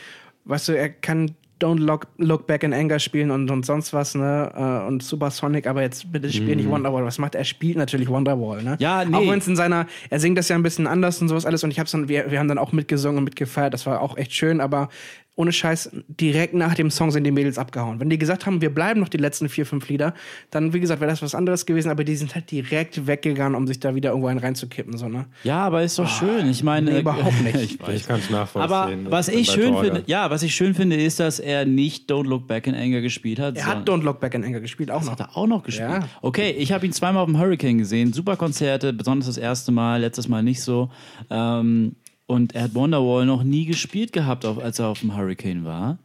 weißt 0.45 0.69
du, 0.69 0.73
er 0.73 0.89
kann 0.89 1.33
Don't 1.61 1.79
Look, 1.79 2.09
Look 2.19 2.47
Back 2.47 2.63
in 2.65 2.75
Anger 2.75 2.99
spielen 2.99 3.31
und, 3.31 3.51
und 3.51 3.65
sonst 3.65 3.93
was, 3.93 4.15
ne? 4.15 4.53
Äh, 4.55 4.89
und 4.89 5.03
Supersonic, 5.03 5.67
aber 5.67 5.83
jetzt 5.83 6.11
bitte 6.11 6.33
spiel 6.33 6.57
nicht 6.57 6.69
Wonderwall. 6.69 7.05
Was 7.05 7.19
macht 7.19 7.35
er? 7.35 7.41
Er 7.41 7.45
spielt 7.45 7.77
natürlich 7.77 8.09
Wonderwall, 8.09 8.63
ne? 8.63 8.73
Mhm. 8.73 8.77
Ja, 8.81 9.05
nee. 9.05 9.17
Auch 9.17 9.31
wenn 9.31 9.39
es 9.39 9.47
in 9.47 9.57
seiner, 9.57 9.87
er 10.11 10.21
singt 10.21 10.37
das 10.37 10.49
ja 10.49 10.57
ein 10.57 10.63
bisschen 10.63 10.87
anders 10.87 11.21
und 11.23 11.29
sowas 11.29 11.47
alles 11.47 11.63
und 11.63 11.71
ich 11.71 11.79
hab's 11.79 11.93
dann, 11.93 12.09
wir, 12.09 12.31
wir 12.31 12.39
haben 12.39 12.49
dann 12.49 12.59
auch 12.59 12.73
mitgesungen 12.73 13.19
und 13.19 13.25
mitgefeiert, 13.25 13.73
das 13.73 13.87
war 13.87 14.01
auch 14.01 14.17
echt 14.17 14.35
schön, 14.35 14.61
aber 14.61 14.89
ohne 15.37 15.53
Scheiß, 15.53 15.91
direkt 16.09 16.55
nach 16.55 16.75
dem 16.75 16.91
Song 16.91 17.11
sind 17.11 17.25
die 17.25 17.33
Mädels 17.33 17.59
abgehauen. 17.59 17.99
Wenn 17.99 18.09
die 18.09 18.19
gesagt 18.19 18.47
haben, 18.47 18.61
wir 18.61 18.73
bleiben 18.73 19.01
noch 19.01 19.09
die 19.09 19.17
letzten 19.17 19.49
vier, 19.49 19.67
fünf 19.67 19.89
Lieder, 19.89 20.15
dann, 20.51 20.73
wie 20.73 20.79
gesagt, 20.81 21.01
wäre 21.01 21.11
das 21.11 21.23
was 21.23 21.35
anderes 21.35 21.67
gewesen, 21.67 21.91
aber 21.91 22.05
die 22.05 22.15
sind 22.15 22.35
halt 22.37 22.51
direkt 22.53 23.07
weggegangen, 23.09 23.57
um 23.57 23.67
sich 23.67 23.81
da 23.81 23.95
wieder 23.97 24.11
irgendwo 24.11 24.29
einen 24.29 24.39
reinzukippen, 24.39 24.97
so, 24.97 25.09
ne? 25.09 25.27
Ja, 25.43 25.65
aber 25.65 25.83
ist 25.83 25.99
doch 25.99 26.09
schön. 26.09 26.49
Ich 26.49 26.63
meine, 26.63 26.93
nee, 26.93 27.01
überhaupt 27.01 27.41
nicht. 27.43 27.57
ich. 27.57 27.89
Ich 27.89 28.07
kann 28.07 28.21
es 28.21 28.31
nachvollziehen. 28.31 28.73
Aber 28.73 28.91
was 29.11 29.27
Das 29.27 29.35
ich 29.35 29.51
schön 29.51 29.77
finde, 29.77 30.05
ja, 30.07 30.31
was 30.31 30.43
ich 30.45 30.55
schön 30.55 30.75
finde, 30.75 30.97
ist, 30.97 31.19
dass 31.19 31.41
er 31.41 31.65
nicht 31.65 32.11
Don't 32.11 32.29
Look 32.29 32.47
Back 32.47 32.67
in 32.69 32.75
Anger 32.75 33.01
gespielt 33.01 33.41
hat. 33.41 33.57
Er 33.57 33.67
hat 33.67 33.89
Don't 33.89 34.03
Look 34.03 34.21
Back 34.21 34.35
in 34.35 34.45
Anger 34.45 34.61
gespielt, 34.61 34.91
auch 34.91 35.03
noch. 35.03 35.13
Hat 35.13 35.21
er 35.21 35.37
auch 35.37 35.47
noch 35.49 35.65
gespielt? 35.65 35.89
Ja. 35.91 36.09
Okay, 36.23 36.51
ich 36.57 36.71
habe 36.73 36.87
ihn 36.87 36.93
zweimal 36.93 37.23
auf 37.23 37.29
dem 37.29 37.39
Hurricane 37.39 37.79
gesehen. 37.79 38.13
Super 38.13 38.37
Konzerte, 38.37 38.93
besonders 38.93 39.27
das 39.27 39.37
erste 39.37 39.73
Mal, 39.73 40.01
letztes 40.01 40.29
Mal 40.29 40.43
nicht 40.43 40.63
so. 40.63 40.91
Ähm, 41.31 41.97
und 42.27 42.55
er 42.55 42.65
hat 42.65 42.75
Wonderwall 42.75 43.27
noch 43.27 43.43
nie 43.43 43.67
gespielt 43.67 44.13
gehabt, 44.13 44.45
auf, 44.45 44.59
als 44.59 44.79
er 44.79 44.89
auf 44.89 45.01
dem 45.01 45.17
Hurricane 45.17 45.65
war. 45.65 45.99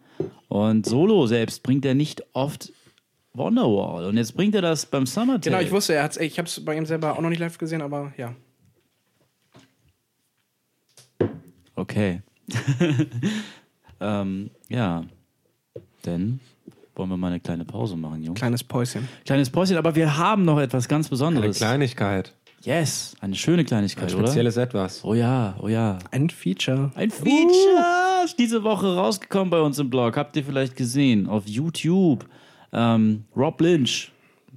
Und 0.47 0.85
solo 0.85 1.27
selbst 1.27 1.63
bringt 1.63 1.85
er 1.85 1.93
nicht 1.93 2.23
oft 2.33 2.73
Wonderwall. 3.33 4.05
Und 4.05 4.17
jetzt 4.17 4.35
bringt 4.35 4.55
er 4.55 4.61
das 4.61 4.85
beim 4.85 5.05
Summer 5.05 5.39
Genau, 5.39 5.59
ich 5.59 5.71
wusste, 5.71 5.93
er 5.93 6.03
hat's, 6.03 6.17
ich 6.17 6.37
habe 6.37 6.47
es 6.47 6.63
bei 6.63 6.75
ihm 6.75 6.85
selber 6.85 7.13
auch 7.13 7.21
noch 7.21 7.29
nicht 7.29 7.39
live 7.39 7.57
gesehen, 7.57 7.81
aber 7.81 8.13
ja. 8.17 8.35
Okay. 11.75 12.21
ähm, 14.01 14.49
ja. 14.67 15.05
Denn 16.05 16.39
wollen 16.95 17.09
wir 17.09 17.17
mal 17.17 17.27
eine 17.27 17.39
kleine 17.39 17.63
Pause 17.63 17.95
machen, 17.95 18.23
Jungs? 18.23 18.37
Kleines 18.37 18.63
Päuschen. 18.63 19.07
Kleines 19.25 19.49
Päuschen, 19.49 19.77
aber 19.77 19.95
wir 19.95 20.17
haben 20.17 20.43
noch 20.43 20.59
etwas 20.59 20.89
ganz 20.89 21.05
Eine 21.05 21.11
Besonderes. 21.11 21.57
Kleinigkeit. 21.57 22.33
Yes, 22.63 23.15
eine 23.21 23.35
schöne 23.35 23.63
Kleinigkeit, 23.63 24.13
oder? 24.13 24.27
Spezielles 24.27 24.57
Etwas. 24.57 25.03
Oh 25.05 25.13
ja, 25.13 25.55
oh 25.61 25.67
ja. 25.69 25.97
Ein 26.11 26.29
Feature. 26.29 26.91
Ein 26.95 27.09
Feature 27.09 28.23
ist 28.25 28.37
diese 28.37 28.63
Woche 28.63 28.95
rausgekommen 28.95 29.49
bei 29.49 29.61
uns 29.61 29.79
im 29.79 29.89
Blog. 29.89 30.17
Habt 30.17 30.35
ihr 30.35 30.43
vielleicht 30.43 30.75
gesehen 30.75 31.27
auf 31.27 31.47
YouTube? 31.47 32.25
Ähm, 32.73 33.23
Rob 33.35 33.61
Lynch, 33.61 34.11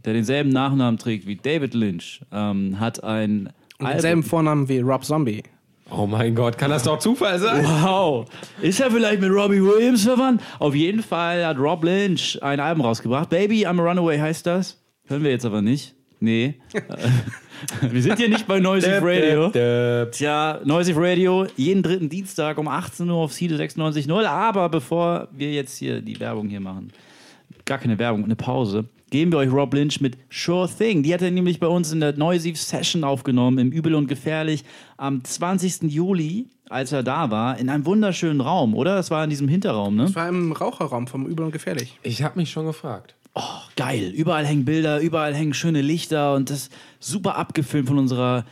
der 0.04 0.14
denselben 0.14 0.50
Nachnamen 0.50 0.98
trägt 0.98 1.26
wie 1.26 1.36
David 1.36 1.74
Lynch, 1.74 2.20
ähm, 2.32 2.78
hat 2.80 3.02
ein 3.04 3.46
Und 3.78 3.86
Album- 3.86 3.92
denselben 3.92 4.22
Vornamen 4.24 4.68
wie 4.68 4.80
Rob 4.80 5.04
Zombie. 5.04 5.42
Oh 5.90 6.06
mein 6.06 6.34
Gott, 6.34 6.58
kann 6.58 6.70
das 6.70 6.82
doch 6.84 6.98
Zufall 6.98 7.38
sein? 7.38 7.64
Wow. 7.64 8.26
Ist 8.62 8.80
er 8.80 8.90
vielleicht 8.90 9.20
mit 9.20 9.30
Robbie 9.30 9.62
Williams 9.62 10.04
verwandt? 10.04 10.42
Auf 10.58 10.74
jeden 10.74 11.02
Fall 11.02 11.44
hat 11.46 11.58
Rob 11.58 11.84
Lynch 11.84 12.38
ein 12.42 12.60
Album 12.60 12.84
rausgebracht. 12.84 13.28
Baby, 13.30 13.66
I'm 13.66 13.78
a 13.80 13.84
Runaway 13.84 14.18
heißt 14.18 14.44
das. 14.46 14.82
Hören 15.06 15.22
wir 15.22 15.30
jetzt 15.30 15.44
aber 15.44 15.62
nicht. 15.62 15.94
Nee. 16.22 16.54
wir 17.80 18.00
sind 18.00 18.16
hier 18.16 18.28
nicht 18.28 18.46
bei 18.46 18.60
Noisy 18.60 18.88
Radio. 18.88 19.50
Tja, 20.06 20.60
Noisy 20.64 20.92
Radio, 20.94 21.48
jeden 21.56 21.82
dritten 21.82 22.08
Dienstag 22.08 22.58
um 22.58 22.68
18 22.68 23.10
Uhr 23.10 23.16
auf 23.16 23.32
Seed 23.32 23.50
96.0. 23.50 24.24
Aber 24.24 24.68
bevor 24.68 25.26
wir 25.32 25.52
jetzt 25.52 25.78
hier 25.78 26.00
die 26.00 26.20
Werbung 26.20 26.48
hier 26.48 26.60
machen, 26.60 26.92
gar 27.64 27.78
keine 27.78 27.98
Werbung, 27.98 28.22
eine 28.22 28.36
Pause, 28.36 28.84
geben 29.10 29.32
wir 29.32 29.38
euch 29.38 29.50
Rob 29.50 29.74
Lynch 29.74 30.00
mit 30.00 30.16
Sure 30.30 30.68
Thing. 30.68 31.02
Die 31.02 31.12
hat 31.12 31.22
er 31.22 31.32
nämlich 31.32 31.58
bei 31.58 31.66
uns 31.66 31.90
in 31.90 31.98
der 31.98 32.16
Noisy 32.16 32.54
Session 32.54 33.02
aufgenommen, 33.02 33.58
im 33.58 33.72
Übel 33.72 33.96
und 33.96 34.06
Gefährlich, 34.06 34.62
am 34.98 35.24
20. 35.24 35.90
Juli, 35.90 36.46
als 36.68 36.92
er 36.92 37.02
da 37.02 37.32
war, 37.32 37.58
in 37.58 37.68
einem 37.68 37.84
wunderschönen 37.84 38.40
Raum, 38.40 38.76
oder? 38.76 38.94
Das 38.94 39.10
war 39.10 39.24
in 39.24 39.30
diesem 39.30 39.48
Hinterraum, 39.48 39.96
ne? 39.96 40.04
Das 40.04 40.14
war 40.14 40.28
im 40.28 40.52
Raucherraum 40.52 41.08
vom 41.08 41.26
Übel 41.26 41.44
und 41.44 41.50
Gefährlich. 41.50 41.98
Ich 42.04 42.22
habe 42.22 42.38
mich 42.38 42.52
schon 42.52 42.66
gefragt. 42.66 43.16
Oh, 43.34 43.40
geil. 43.76 44.10
Überall 44.14 44.44
hängen 44.46 44.64
Bilder, 44.64 45.00
überall 45.00 45.34
hängen 45.34 45.54
schöne 45.54 45.80
Lichter 45.80 46.34
und 46.34 46.50
das 46.50 46.68
super 47.00 47.36
abgefilmt 47.36 47.88
von 47.88 47.98
unserer 47.98 48.44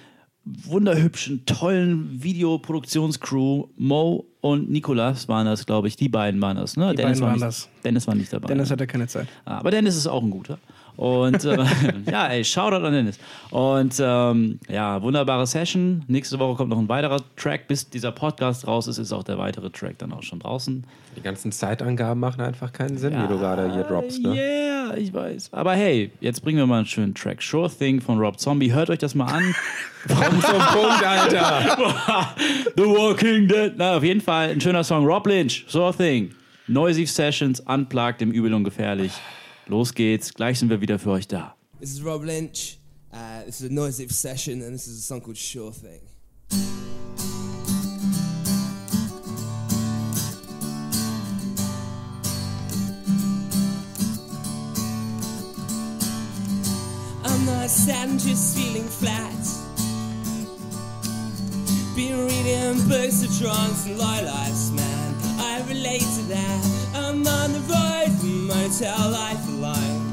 wunderhübschen, 0.45 1.45
tollen 1.45 2.23
Videoproduktionscrew. 2.23 3.67
Mo 3.77 4.25
und 4.41 4.71
Nikolas 4.71 5.29
waren 5.29 5.47
das, 5.47 5.67
glaube 5.67 5.89
ich. 5.89 5.97
Die 5.97 6.09
beiden 6.09 6.41
waren 6.41 6.57
das, 6.57 6.77
ne? 6.77 6.95
Die 6.95 7.03
beiden 7.03 7.21
war 7.21 7.29
waren 7.29 7.35
nicht, 7.35 7.45
das. 7.45 7.69
Dennis 7.85 8.07
war 8.07 8.15
nicht 8.15 8.33
dabei. 8.33 8.49
Dennis 8.49 8.71
hatte 8.71 8.87
keine 8.87 9.07
Zeit. 9.07 9.29
Ah, 9.45 9.59
Aber 9.59 9.71
Dennis 9.71 9.97
ist 9.97 10.07
auch 10.07 10.23
ein 10.23 10.31
guter. 10.31 10.59
Und 11.01 11.47
äh, 11.47 11.57
ja, 12.11 12.27
ey, 12.27 12.45
Shoutout 12.45 12.85
an 12.85 12.93
Dennis. 12.93 13.19
Und 13.51 13.95
ähm, 14.01 14.61
ja, 14.69 15.01
wunderbare 15.01 15.47
Session. 15.47 16.05
Nächste 16.09 16.39
Woche 16.39 16.59
kommt 16.59 16.69
noch 16.69 16.79
ein 16.79 16.91
weiterer 16.91 17.23
Track. 17.37 17.69
Bis 17.69 17.89
dieser 17.89 18.13
Podcast 18.13 18.67
raus 18.67 18.87
ist, 18.87 18.99
ist 18.99 19.11
auch 19.11 19.25
der 19.25 19.39
weitere 19.39 19.71
Track 19.71 19.97
dann 19.97 20.13
auch 20.13 20.23
schon 20.23 20.41
draußen. 20.41 20.85
Die 21.17 21.23
ganzen 21.23 21.53
Zeitangaben 21.53 22.21
machen 22.21 22.43
einfach 22.43 22.71
keinen 22.71 22.99
Sinn, 22.99 23.15
wie 23.15 23.27
du 23.29 23.39
gerade 23.39 23.73
hier 23.73 23.85
droppst. 23.85 24.23
Ne? 24.23 24.35
Yeah, 24.35 24.95
ich 24.95 25.15
weiß. 25.15 25.55
Aber 25.55 25.73
hey, 25.73 26.13
jetzt 26.21 26.45
bringen 26.45 26.59
wir 26.59 26.67
mal 26.67 26.77
einen 26.77 26.87
schönen 26.87 27.15
Track. 27.15 27.41
Sure 27.41 27.71
Thing 27.71 28.03
von 28.03 28.19
Rob 28.19 28.39
Zombie. 28.39 28.71
Hört 28.71 28.91
euch 28.91 28.99
das 28.99 29.15
mal 29.15 29.33
an. 29.33 29.55
Komm 30.07 30.39
zum 30.43 30.59
Punkt, 30.59 31.03
Alter. 31.03 31.97
The 32.77 32.85
Walking 32.85 33.49
Dead. 33.49 33.73
Na, 33.75 33.97
auf 33.97 34.05
jeden 34.05 34.21
Fall 34.21 34.51
ein 34.51 34.61
schöner 34.61 34.85
Song. 34.85 35.07
Rob 35.07 35.27
Lynch, 35.27 35.65
Sure 35.67 35.95
Thing. 35.95 36.35
Noisy 36.69 37.07
Sessions, 37.07 37.59
Unplugged, 37.61 38.21
im 38.21 38.33
Übel 38.33 38.53
und 38.53 38.65
Gefährlich. 38.65 39.13
Los 39.71 39.95
geht's. 39.95 40.35
Gleich 40.35 40.59
sind 40.59 40.69
wir 40.69 40.81
wieder 40.81 40.99
für 40.99 41.11
euch 41.11 41.29
da. 41.29 41.55
This 41.79 41.93
is 41.93 42.03
Rob 42.03 42.25
Lynch. 42.25 42.79
Uh, 43.13 43.45
this 43.47 43.61
is 43.61 43.71
a 43.71 43.73
noisy 43.73 44.09
session, 44.09 44.63
and 44.63 44.75
this 44.75 44.89
is 44.89 44.99
a 44.99 45.03
song 45.03 45.21
called 45.21 45.37
Sure 45.37 45.73
Thing. 45.73 46.01
I'm 57.25 57.47
not 57.47 57.71
sad, 57.71 58.09
I'm 58.09 58.19
just 58.19 58.57
feeling 58.57 58.89
flat. 58.89 59.31
Been 61.95 62.27
reading 62.27 62.89
books 62.89 63.23
of 63.23 63.31
drunks 63.39 63.87
and 63.87 63.99
lowlifes, 64.01 64.73
man. 64.73 65.10
I 65.41 65.63
relate 65.69 66.01
to 66.01 66.23
that. 66.29 66.93
I'm 66.95 67.27
on 67.27 67.53
the 67.53 67.61
road 67.61 68.11
from 68.21 68.47
motel 68.47 69.11
life 69.11 69.49
alone. 69.49 70.07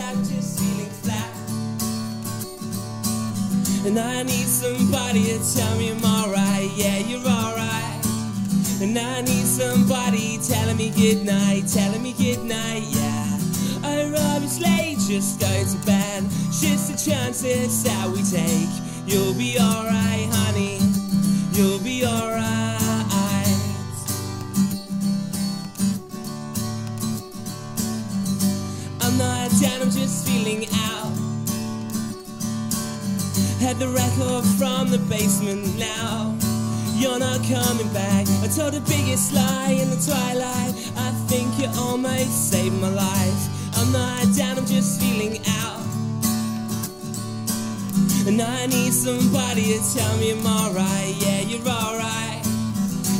I'm 0.00 0.24
just 0.24 0.58
feeling 0.58 0.90
flat. 1.02 1.32
And 3.86 3.98
I 3.98 4.22
need 4.22 4.46
somebody 4.46 5.24
to 5.24 5.54
tell 5.54 5.76
me 5.76 5.90
I'm 5.90 6.04
alright, 6.04 6.70
yeah, 6.74 6.98
you're 6.98 7.20
alright. 7.20 8.04
And 8.80 8.98
I 8.98 9.20
need 9.22 9.44
somebody 9.44 10.38
telling 10.38 10.76
me 10.76 10.90
goodnight, 10.90 11.68
telling 11.68 12.02
me 12.02 12.14
good 12.14 12.44
night, 12.44 12.84
yeah. 12.88 13.38
I 13.84 14.10
obviously 14.34 14.96
just 15.06 15.40
go 15.40 15.46
to 15.46 15.86
bed. 15.86 16.24
Just 16.50 16.90
the 16.90 17.10
chances 17.10 17.84
that 17.84 18.08
we 18.08 18.22
take. 18.22 18.68
You'll 19.06 19.34
be 19.34 19.58
alright, 19.58 20.28
honey. 20.32 20.87
You'll 21.58 21.80
be 21.80 22.06
alright. 22.06 22.78
I'm 29.00 29.18
not 29.18 29.50
down, 29.60 29.82
I'm 29.82 29.90
just 29.90 30.24
feeling 30.24 30.68
out. 30.72 31.10
Had 33.58 33.80
the 33.80 33.88
record 33.88 34.44
from 34.56 34.92
the 34.92 34.98
basement 35.10 35.76
now. 35.76 36.32
You're 36.94 37.18
not 37.18 37.40
coming 37.42 37.92
back. 37.92 38.28
I 38.40 38.46
told 38.54 38.74
the 38.74 38.84
biggest 38.86 39.32
lie 39.32 39.78
in 39.82 39.90
the 39.90 39.96
twilight. 39.96 40.74
I 40.96 41.10
think 41.26 41.58
you 41.58 41.66
almost 41.76 42.52
saved 42.52 42.80
my 42.80 42.90
life. 42.90 43.76
I'm 43.76 43.90
not 43.90 44.32
down, 44.36 44.58
I'm 44.58 44.66
just 44.66 45.00
feeling. 45.00 45.40
And 48.26 48.40
I 48.40 48.66
need 48.66 48.92
somebody 48.92 49.78
to 49.78 49.94
tell 49.94 50.16
me 50.18 50.32
I'm 50.32 50.46
alright. 50.46 51.14
Yeah, 51.18 51.40
you're 51.40 51.66
alright. 51.68 52.44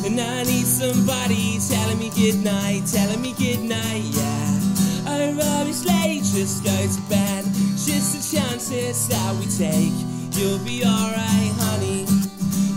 And 0.05 0.21
I 0.21 0.43
need 0.45 0.67
somebody 0.67 1.59
telling 1.69 1.99
me 1.99 2.11
goodnight, 2.11 2.87
telling 2.87 3.21
me 3.21 3.35
good 3.39 3.61
night, 3.61 4.03
yeah. 4.05 4.61
I 5.07 5.35
obviously 5.59 6.21
just 6.21 6.65
go 6.65 6.71
to 6.71 7.01
bed. 7.09 7.45
Just 7.77 8.15
the 8.15 8.37
chances 8.37 9.09
that 9.09 9.35
we 9.37 9.47
take. 9.47 9.93
You'll 10.37 10.59
be 10.61 10.85
alright, 10.85 11.53
honey. 11.63 12.07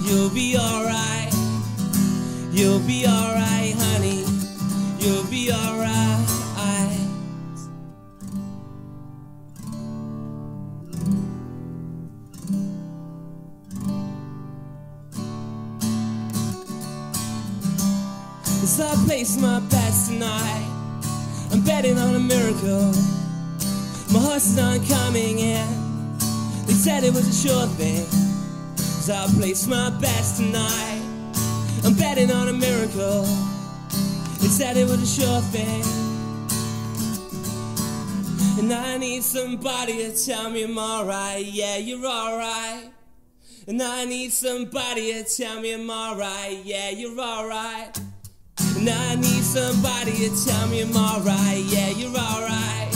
You'll 0.03 0.29
be 0.29 0.57
alright. 0.57 1.33
You'll 2.51 2.79
be 2.79 3.05
alright, 3.05 3.75
honey. 3.77 4.25
You'll 4.99 5.25
be 5.25 5.51
alright. 5.51 6.20
Place 19.21 19.39
my 19.39 19.59
bets 19.69 20.07
tonight, 20.07 20.67
I'm 21.51 21.61
betting 21.61 21.95
on 21.99 22.15
a 22.15 22.19
miracle. 22.19 22.91
My 24.11 24.19
horses 24.19 24.57
aren't 24.57 24.87
coming 24.89 25.37
in. 25.37 25.67
They 26.65 26.73
said 26.73 27.03
it 27.03 27.13
was 27.13 27.27
a 27.27 27.47
sure 27.47 27.67
thing. 27.77 28.03
As 28.73 29.11
I 29.11 29.27
place 29.37 29.67
my 29.67 29.91
bets 29.91 30.37
tonight, 30.37 31.03
I'm 31.83 31.93
betting 31.93 32.31
on 32.31 32.47
a 32.47 32.53
miracle. 32.53 33.21
They 34.41 34.47
said 34.47 34.75
it 34.75 34.89
was 34.89 35.03
a 35.03 35.21
sure 35.21 35.41
thing. 35.53 35.83
And 38.57 38.73
I 38.73 38.97
need 38.97 39.21
somebody 39.21 39.97
to 39.97 40.25
tell 40.25 40.49
me 40.49 40.63
I'm 40.63 40.79
alright. 40.79 41.45
Yeah, 41.45 41.77
you're 41.77 42.07
alright. 42.07 42.89
And 43.67 43.83
I 43.83 44.03
need 44.05 44.31
somebody 44.31 45.13
to 45.13 45.23
tell 45.25 45.61
me 45.61 45.73
I'm 45.73 45.91
alright. 45.91 46.65
Yeah, 46.65 46.89
you're 46.89 47.19
alright. 47.19 48.01
And 48.81 48.89
I 48.89 49.13
need 49.13 49.43
somebody 49.43 50.27
to 50.27 50.43
tell 50.43 50.67
me 50.67 50.81
I'm 50.81 50.97
alright. 50.97 51.63
Yeah, 51.65 51.89
you're 51.89 52.17
alright. 52.17 52.89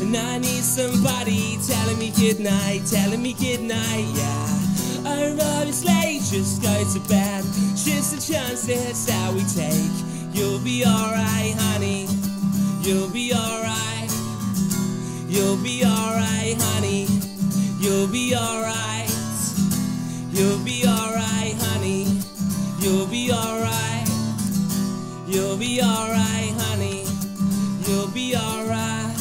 And 0.00 0.16
I 0.16 0.38
need 0.38 0.62
somebody 0.62 1.58
telling 1.66 1.98
me 1.98 2.12
good 2.14 2.38
night, 2.38 2.82
telling 2.88 3.20
me 3.20 3.32
good 3.32 3.60
night. 3.60 4.06
Yeah. 4.14 5.10
I 5.10 5.36
obviously 5.58 6.20
just 6.30 6.62
go 6.62 6.84
to 6.94 7.00
bed. 7.08 7.42
Just 7.74 8.14
the 8.14 8.32
chances 8.32 9.06
that 9.06 9.34
we 9.34 9.42
take. 9.50 9.90
You'll 10.32 10.60
be 10.60 10.84
alright, 10.86 11.54
honey. 11.58 12.06
You'll 12.82 13.10
be 13.10 13.34
alright. 13.34 14.12
You'll 15.26 15.60
be 15.60 15.82
alright, 15.84 16.54
honey. 16.56 17.08
You'll 17.80 18.06
be 18.06 18.36
alright. 18.36 19.10
You'll 20.30 20.64
be 20.64 20.86
alright, 20.86 21.54
honey. 21.66 22.06
You'll 22.78 23.08
be 23.08 23.32
alright. 23.32 23.99
You'll 25.30 25.56
be 25.56 25.80
alright, 25.80 26.52
honey. 26.58 27.04
You'll 27.86 28.08
be 28.12 28.36
alright. 28.36 29.16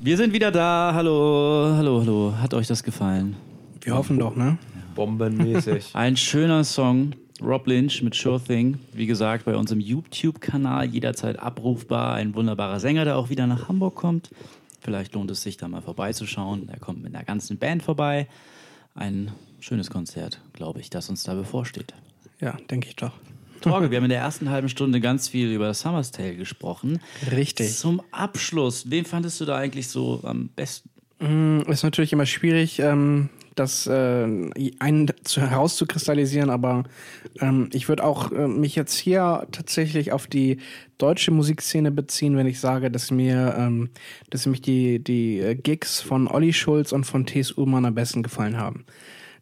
Wir 0.00 0.16
sind 0.16 0.32
wieder 0.32 0.50
da. 0.50 0.92
Hallo, 0.94 1.74
hallo, 1.76 2.00
hallo. 2.00 2.34
Hat 2.38 2.54
euch 2.54 2.68
das 2.68 2.82
gefallen? 2.82 3.36
Wir 3.82 3.94
hoffen 3.94 4.18
doch, 4.18 4.34
ne? 4.34 4.56
Bombenmäßig. 4.94 5.90
Ein 5.94 6.16
schöner 6.16 6.64
Song. 6.64 7.12
Rob 7.42 7.66
Lynch 7.66 8.02
mit 8.02 8.14
Sure 8.14 8.40
Thing. 8.40 8.78
Wie 8.94 9.06
gesagt, 9.06 9.44
bei 9.44 9.54
uns 9.54 9.70
im 9.72 9.80
YouTube-Kanal 9.80 10.86
jederzeit 10.86 11.38
abrufbar. 11.38 12.14
Ein 12.14 12.34
wunderbarer 12.34 12.80
Sänger, 12.80 13.04
der 13.04 13.18
auch 13.18 13.28
wieder 13.28 13.46
nach 13.46 13.68
Hamburg 13.68 13.94
kommt. 13.94 14.30
Vielleicht 14.80 15.14
lohnt 15.14 15.30
es 15.30 15.42
sich 15.42 15.58
da 15.58 15.68
mal 15.68 15.82
vorbeizuschauen. 15.82 16.68
Er 16.70 16.78
kommt 16.78 17.02
mit 17.02 17.14
einer 17.14 17.24
ganzen 17.24 17.58
Band 17.58 17.82
vorbei. 17.82 18.26
Ein 18.94 19.32
schönes 19.60 19.90
Konzert, 19.90 20.40
glaube 20.54 20.80
ich, 20.80 20.88
das 20.88 21.10
uns 21.10 21.24
da 21.24 21.34
bevorsteht. 21.34 21.92
Ja, 22.40 22.56
denke 22.70 22.88
ich 22.88 22.96
doch. 22.96 23.12
Torge, 23.60 23.90
wir 23.90 23.98
haben 23.98 24.04
in 24.04 24.10
der 24.10 24.20
ersten 24.20 24.50
halben 24.50 24.68
Stunde 24.68 25.00
ganz 25.00 25.28
viel 25.28 25.52
über 25.52 25.72
Summer's 25.74 26.10
Tale 26.10 26.36
gesprochen. 26.36 27.00
Richtig. 27.30 27.76
Zum 27.76 28.02
Abschluss, 28.12 28.90
wen 28.90 29.04
fandest 29.04 29.40
du 29.40 29.44
da 29.44 29.56
eigentlich 29.56 29.88
so 29.88 30.20
am 30.22 30.48
besten? 30.48 30.90
Mm, 31.20 31.60
Ist 31.70 31.82
natürlich 31.82 32.12
immer 32.12 32.26
schwierig, 32.26 32.78
ähm, 32.78 33.30
das 33.54 33.86
äh, 33.86 34.26
einen 34.78 35.10
zu, 35.24 35.40
herauszukristallisieren, 35.40 36.50
aber 36.50 36.84
ähm, 37.40 37.70
ich 37.72 37.88
würde 37.88 38.04
auch 38.04 38.30
äh, 38.30 38.46
mich 38.46 38.76
jetzt 38.76 38.94
hier 38.96 39.46
tatsächlich 39.50 40.12
auf 40.12 40.26
die 40.26 40.58
deutsche 40.98 41.30
Musikszene 41.30 41.90
beziehen, 41.90 42.36
wenn 42.36 42.46
ich 42.46 42.60
sage, 42.60 42.90
dass 42.90 43.10
mir, 43.10 43.54
ähm, 43.58 43.88
dass 44.30 44.46
mich 44.46 44.60
die, 44.60 45.02
die 45.02 45.38
äh, 45.38 45.54
Gigs 45.54 46.02
von 46.02 46.28
Olli 46.28 46.52
Schulz 46.52 46.92
und 46.92 47.04
von 47.04 47.24
T.S. 47.24 47.52
Ullmann 47.52 47.86
am 47.86 47.94
besten 47.94 48.22
gefallen 48.22 48.58
haben. 48.58 48.84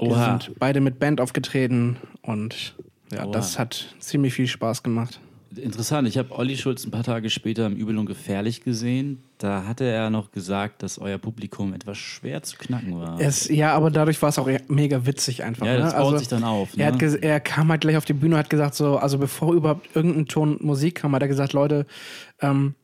Die 0.00 0.06
Oha. 0.06 0.38
sind 0.38 0.58
beide 0.58 0.80
mit 0.80 0.98
Band 0.98 1.20
aufgetreten 1.20 1.96
und 2.22 2.76
ja, 3.14 3.24
Oha. 3.24 3.32
das 3.32 3.58
hat 3.58 3.94
ziemlich 4.00 4.34
viel 4.34 4.46
Spaß 4.46 4.82
gemacht. 4.82 5.20
Interessant, 5.56 6.08
ich 6.08 6.18
habe 6.18 6.36
Olli 6.36 6.56
Schulz 6.56 6.84
ein 6.84 6.90
paar 6.90 7.04
Tage 7.04 7.30
später 7.30 7.66
im 7.66 7.76
Übel 7.76 7.96
und 7.96 8.06
Gefährlich 8.06 8.62
gesehen. 8.64 9.22
Da 9.38 9.64
hatte 9.68 9.84
er 9.84 10.10
noch 10.10 10.32
gesagt, 10.32 10.82
dass 10.82 10.98
euer 10.98 11.16
Publikum 11.18 11.72
etwas 11.74 11.96
schwer 11.96 12.42
zu 12.42 12.56
knacken 12.56 12.98
war. 12.98 13.20
Es, 13.20 13.48
ja, 13.48 13.72
aber 13.72 13.92
dadurch 13.92 14.20
war 14.20 14.30
es 14.30 14.38
auch 14.40 14.48
mega 14.66 15.06
witzig 15.06 15.44
einfach. 15.44 15.64
Ja, 15.64 15.76
das 15.76 15.92
ne? 15.92 15.98
baut 16.00 16.18
sich 16.18 16.26
dann 16.26 16.42
auf, 16.42 16.70
Er, 16.76 16.90
ne? 16.90 16.98
ges- 16.98 17.22
er 17.22 17.38
kam 17.38 17.68
halt 17.70 17.82
gleich 17.82 17.96
auf 17.96 18.04
die 18.04 18.14
Bühne 18.14 18.34
und 18.34 18.38
hat 18.40 18.50
gesagt, 18.50 18.74
so, 18.74 18.96
also 18.96 19.16
bevor 19.18 19.54
überhaupt 19.54 19.94
irgendein 19.94 20.26
Ton 20.26 20.58
Musik 20.60 20.96
kam, 20.96 21.14
hat 21.14 21.22
er 21.22 21.28
gesagt, 21.28 21.52
Leute, 21.52 21.86
ähm, 22.40 22.74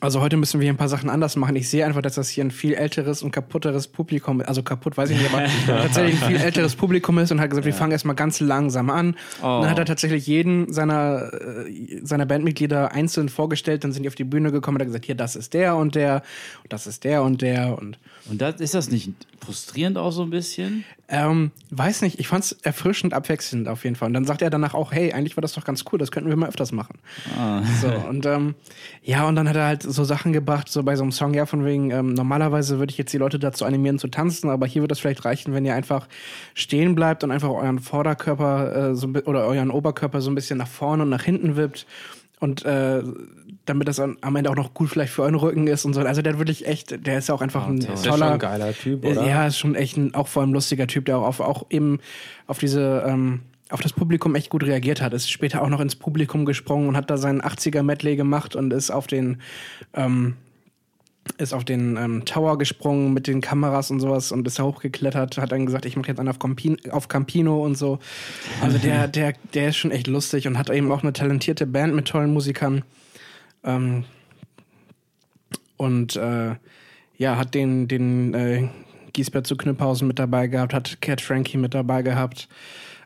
also 0.00 0.20
heute 0.20 0.36
müssen 0.36 0.60
wir 0.60 0.64
hier 0.64 0.74
ein 0.74 0.76
paar 0.76 0.88
Sachen 0.88 1.08
anders 1.08 1.36
machen. 1.36 1.56
Ich 1.56 1.70
sehe 1.70 1.86
einfach, 1.86 2.02
dass 2.02 2.16
das 2.16 2.28
hier 2.28 2.44
ein 2.44 2.50
viel 2.50 2.74
älteres 2.74 3.22
und 3.22 3.30
kaputteres 3.30 3.88
Publikum 3.88 4.40
ist. 4.40 4.48
Also 4.48 4.62
kaputt, 4.62 4.96
weiß 4.96 5.10
ich 5.10 5.18
nicht, 5.18 5.32
aber 5.32 5.46
tatsächlich 5.66 6.22
ein 6.22 6.28
viel 6.28 6.40
älteres 6.40 6.76
Publikum 6.76 7.18
ist 7.18 7.32
und 7.32 7.40
hat 7.40 7.50
gesagt, 7.50 7.66
wir 7.66 7.74
fangen 7.74 7.92
erstmal 7.92 8.16
ganz 8.16 8.40
langsam 8.40 8.90
an. 8.90 9.16
Oh. 9.42 9.46
Und 9.46 9.62
dann 9.62 9.70
hat 9.70 9.78
er 9.78 9.84
tatsächlich 9.86 10.26
jeden 10.26 10.72
seiner, 10.72 11.32
äh, 11.32 12.00
seiner 12.02 12.26
Bandmitglieder 12.26 12.92
einzeln 12.92 13.28
vorgestellt. 13.28 13.84
Dann 13.84 13.92
sind 13.92 14.02
die 14.02 14.08
auf 14.08 14.14
die 14.14 14.24
Bühne 14.24 14.52
gekommen 14.52 14.76
und 14.76 14.80
hat 14.80 14.88
gesagt, 14.88 15.06
hier, 15.06 15.14
das 15.14 15.34
ist 15.34 15.54
der 15.54 15.76
und 15.76 15.94
der 15.94 16.22
und 16.62 16.72
das 16.72 16.86
ist 16.86 17.04
der 17.04 17.22
und 17.22 17.40
der 17.40 17.78
und 17.78 17.98
Und 18.28 18.40
das, 18.40 18.60
ist 18.60 18.74
das 18.74 18.90
nicht 18.90 19.10
frustrierend 19.40 19.98
auch 19.98 20.10
so 20.10 20.22
ein 20.22 20.30
bisschen? 20.30 20.84
ähm, 21.08 21.52
weiß 21.70 22.02
nicht, 22.02 22.18
ich 22.18 22.26
fand's 22.26 22.52
erfrischend 22.62 23.14
abwechselnd 23.14 23.68
auf 23.68 23.84
jeden 23.84 23.94
Fall. 23.94 24.08
Und 24.08 24.14
dann 24.14 24.24
sagt 24.24 24.42
er 24.42 24.50
danach 24.50 24.74
auch, 24.74 24.90
hey, 24.92 25.12
eigentlich 25.12 25.36
war 25.36 25.42
das 25.42 25.52
doch 25.52 25.64
ganz 25.64 25.84
cool, 25.90 25.98
das 25.98 26.10
könnten 26.10 26.28
wir 26.28 26.36
mal 26.36 26.48
öfters 26.48 26.72
machen. 26.72 26.98
So, 27.80 27.88
und 28.08 28.26
ähm, 28.26 28.54
ja, 29.02 29.26
und 29.26 29.36
dann 29.36 29.48
hat 29.48 29.56
er 29.56 29.66
halt 29.66 29.82
so 29.82 30.02
Sachen 30.02 30.32
gebracht, 30.32 30.68
so 30.68 30.82
bei 30.82 30.96
so 30.96 31.04
einem 31.04 31.12
Song, 31.12 31.34
ja, 31.34 31.46
von 31.46 31.64
wegen, 31.64 31.90
ähm, 31.90 32.14
normalerweise 32.14 32.78
würde 32.78 32.90
ich 32.90 32.98
jetzt 32.98 33.12
die 33.12 33.18
Leute 33.18 33.38
dazu 33.38 33.64
animieren 33.64 33.98
zu 33.98 34.08
tanzen, 34.08 34.50
aber 34.50 34.66
hier 34.66 34.82
wird 34.82 34.90
das 34.90 34.98
vielleicht 34.98 35.24
reichen, 35.24 35.54
wenn 35.54 35.64
ihr 35.64 35.74
einfach 35.74 36.08
stehen 36.54 36.94
bleibt 36.94 37.22
und 37.22 37.30
einfach 37.30 37.50
euren 37.50 37.78
Vorderkörper 37.78 38.90
äh, 38.90 38.94
so, 38.96 39.08
oder 39.26 39.46
euren 39.46 39.70
Oberkörper 39.70 40.20
so 40.20 40.30
ein 40.30 40.34
bisschen 40.34 40.58
nach 40.58 40.68
vorne 40.68 41.04
und 41.04 41.10
nach 41.10 41.22
hinten 41.22 41.56
wippt. 41.56 41.86
Und 42.38 42.64
äh, 42.64 43.02
damit 43.64 43.88
das 43.88 43.98
am 43.98 44.36
Ende 44.36 44.50
auch 44.50 44.56
noch 44.56 44.74
gut 44.74 44.90
vielleicht 44.90 45.12
für 45.12 45.22
euren 45.22 45.34
Rücken 45.34 45.66
ist 45.66 45.84
und 45.84 45.94
so. 45.94 46.00
Also 46.00 46.22
der 46.22 46.34
hat 46.34 46.38
wirklich 46.38 46.66
echt, 46.66 47.06
der 47.06 47.18
ist 47.18 47.28
ja 47.28 47.34
auch 47.34 47.40
einfach 47.40 47.66
ein 47.66 47.80
Der 47.80 47.94
ist 47.94 48.04
ja 48.04 48.12
toller, 48.12 48.26
schon 48.26 48.32
ein 48.34 48.38
geiler 48.38 48.72
Typ, 48.74 49.04
oder? 49.04 49.26
Ja, 49.26 49.46
ist 49.46 49.58
schon 49.58 49.74
echt 49.74 49.96
ein, 49.96 50.14
auch 50.14 50.28
vor 50.28 50.42
allem 50.42 50.52
lustiger 50.52 50.86
Typ, 50.86 51.06
der 51.06 51.18
auch 51.18 51.26
auf, 51.26 51.40
auch 51.40 51.66
eben 51.70 51.98
auf 52.46 52.58
diese, 52.58 53.04
ähm, 53.06 53.40
auf 53.70 53.80
das 53.80 53.92
Publikum 53.92 54.34
echt 54.34 54.50
gut 54.50 54.64
reagiert 54.64 55.00
hat. 55.00 55.12
Ist 55.12 55.30
später 55.30 55.62
auch 55.62 55.68
noch 55.68 55.80
ins 55.80 55.96
Publikum 55.96 56.44
gesprungen 56.44 56.88
und 56.88 56.96
hat 56.96 57.10
da 57.10 57.16
seinen 57.16 57.40
80er 57.40 57.82
Medley 57.82 58.16
gemacht 58.16 58.54
und 58.54 58.72
ist 58.72 58.90
auf 58.90 59.06
den, 59.06 59.40
ähm, 59.94 60.36
ist 61.38 61.52
auf 61.52 61.64
den 61.64 61.96
ähm, 61.96 62.24
Tower 62.24 62.58
gesprungen 62.58 63.12
mit 63.12 63.26
den 63.26 63.40
Kameras 63.40 63.90
und 63.90 64.00
sowas 64.00 64.32
und 64.32 64.46
ist 64.46 64.58
da 64.58 64.64
hochgeklettert, 64.64 65.38
hat 65.38 65.52
dann 65.52 65.66
gesagt, 65.66 65.86
ich 65.86 65.96
mache 65.96 66.08
jetzt 66.08 66.18
einen 66.18 66.28
auf, 66.28 66.38
Campin 66.38 66.76
auf 66.90 67.08
Campino 67.08 67.64
und 67.64 67.76
so. 67.76 67.98
Also 68.60 68.78
der, 68.78 69.08
der, 69.08 69.34
der 69.54 69.68
ist 69.68 69.76
schon 69.76 69.90
echt 69.90 70.06
lustig 70.06 70.46
und 70.46 70.58
hat 70.58 70.70
eben 70.70 70.90
auch 70.90 71.02
eine 71.02 71.12
talentierte 71.12 71.66
Band 71.66 71.94
mit 71.94 72.08
tollen 72.08 72.32
Musikern. 72.32 72.82
Ähm, 73.64 74.04
und 75.76 76.16
äh, 76.16 76.54
ja, 77.18 77.36
hat 77.36 77.54
den, 77.54 77.88
den 77.88 78.34
äh, 78.34 78.68
Giesbert 79.12 79.46
zu 79.46 79.56
Knüpphausen 79.56 80.06
mit 80.06 80.18
dabei 80.18 80.46
gehabt, 80.46 80.74
hat 80.74 81.00
Cat 81.00 81.20
Frankie 81.20 81.58
mit 81.58 81.74
dabei 81.74 82.02
gehabt 82.02 82.48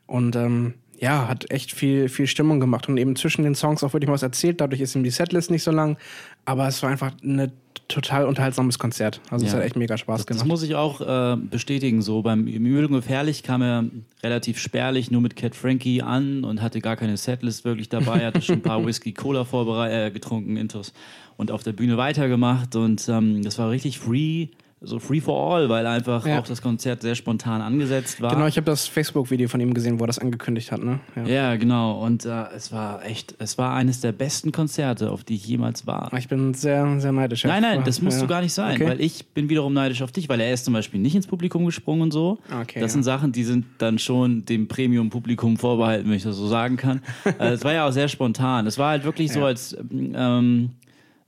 und 0.07 0.37
ähm, 0.37 0.75
ja, 1.01 1.29
hat 1.29 1.51
echt 1.51 1.73
viel, 1.73 2.11
viel 2.11 2.27
Stimmung 2.27 2.61
gemacht 2.61 2.89
und 2.89 2.99
eben 2.99 3.17
zwischen 3.17 3.43
den 3.43 3.55
Songs 3.55 3.83
auch 3.83 3.95
wirklich 3.95 4.11
was 4.11 4.23
erzählt. 4.23 4.61
Dadurch 4.61 4.83
ist 4.83 4.95
ihm 4.95 5.03
die 5.03 5.11
Setlist 5.11 5.51
nicht 5.51 5.63
so 5.63 5.71
lang, 5.71 5.97
aber 6.45 6.67
es 6.69 6.83
war 6.83 6.91
einfach 6.91 7.13
ein 7.23 7.53
total 7.89 8.27
unterhaltsames 8.27 8.79
Konzert. 8.79 9.21
Also 9.31 9.47
es 9.47 9.53
Ja. 9.53 9.59
hat 9.59 9.65
echt 9.65 9.77
mega 9.77 9.97
Spaß 9.99 10.21
Das 10.25 10.27
gemacht. 10.27 10.47
muss 10.47 10.63
ich 10.63 10.75
auch 10.77 11.01
äh, 11.01 11.37
bestätigen. 11.37 12.03
So 12.03 12.23
beim 12.23 12.47
und 12.47 12.93
Gefährlich 12.93 13.43
kam 13.43 13.63
er 13.63 13.85
relativ 14.23 14.59
spärlich 14.59 15.11
nur 15.11 15.21
mit 15.21 15.35
Cat 15.35 15.57
Frankie 15.57 16.01
an 16.03 16.45
und 16.45 16.63
hatte 16.63 16.81
gar 16.81 16.97
keine 16.97 17.17
Setlist 17.17 17.65
wirklich 17.65 17.89
dabei. 17.89 18.25
hatte 18.27 18.43
schon 18.43 18.57
ein 18.57 18.63
paar 18.63 18.85
Whisky 18.87 19.13
Cola 19.13 19.43
vorberei- 19.43 20.07
äh, 20.07 20.11
getrunken, 20.13 20.57
Intos 20.57 20.93
und 21.37 21.51
auf 21.51 21.63
der 21.65 21.73
Bühne 21.73 21.97
weitergemacht. 21.97 22.77
Und 22.77 23.09
ähm, 23.09 23.43
das 23.43 23.59
war 23.59 23.71
richtig 23.71 23.99
free, 23.99 24.49
so 24.83 24.99
free 24.99 25.21
for 25.21 25.55
all, 25.55 25.69
weil 25.69 25.87
einfach 25.87 26.27
Ja. 26.27 26.39
auch 26.41 26.47
das 26.47 26.63
Konzert 26.63 27.03
sehr 27.03 27.15
spontan 27.15 27.61
angesetzt 27.61 28.21
war. 28.23 28.33
Genau, 28.35 28.47
ich 28.47 28.57
habe 28.57 28.65
das 28.65 28.87
Facebook-Video 28.87 29.47
von 29.47 29.61
ihm 29.61 29.75
gesehen, 29.75 30.01
wo 30.01 30.05
er 30.05 30.07
das 30.07 30.19
angekündigt 30.19 30.73
hat. 30.73 30.83
Ne? 30.83 31.01
Ja. 31.17 31.25
ja, 31.27 31.57
genau. 31.57 32.01
Und 32.03 32.25
äh, 32.25 32.45
es 32.57 32.73
war 32.73 33.05
echt, 33.05 33.35
es 33.39 33.59
war 33.59 33.75
eines 33.75 34.01
der 34.01 34.13
besten 34.13 34.53
Konzerte, 34.53 35.11
auf 35.11 35.23
die 35.23 35.35
ich 35.35 35.47
jemals 35.47 35.87
war. 35.87 36.11
Ich 36.17 36.29
bin 36.29 36.55
sehr, 36.55 36.99
sehr 36.99 37.13
neidisch. 37.13 37.45
Nein, 37.45 37.61
nein, 37.61 37.83
das 37.85 38.01
musst 38.01 38.17
ja. 38.19 38.23
du 38.23 38.29
gar 38.29 38.41
nicht 38.41 38.55
sein, 38.55 38.77
Okay. 38.77 38.89
weil 38.89 39.01
ich 39.03 39.27
bin 39.35 39.51
wiederum 39.51 39.75
neidisch 39.75 40.01
auf 40.01 40.13
dich, 40.13 40.31
weil 40.31 40.41
er 40.41 40.53
ist 40.55 40.65
zum 40.65 40.73
Beispiel 40.73 40.99
nicht 40.99 41.15
ins 41.15 41.27
Publikum 41.27 41.67
gesprungen 41.67 42.01
und 42.03 42.13
so. 42.13 42.39
Okay, 42.63 42.81
das 42.81 42.93
sind 42.95 43.03
Sachen, 43.03 43.33
die 43.33 43.45
sind 43.45 43.67
dann 43.79 43.99
schon 43.99 44.47
dem 44.47 44.67
Premium-Publikum 44.67 45.59
vorbehalten, 45.59 46.09
wenn 46.09 46.17
ich 46.17 46.23
das 46.23 46.37
so 46.37 46.47
sagen 46.49 46.77
kann. 46.79 47.03
Äh, 47.39 47.51
Es 47.51 47.65
war 47.65 47.73
ja 47.75 47.87
auch 47.87 47.93
sehr 47.93 48.09
spontan. 48.09 48.67
Es 48.67 48.79
war 48.79 48.91
halt 48.91 49.05
wirklich 49.05 49.31
so, 49.33 49.45
als 49.45 49.77
ähm, 49.93 50.71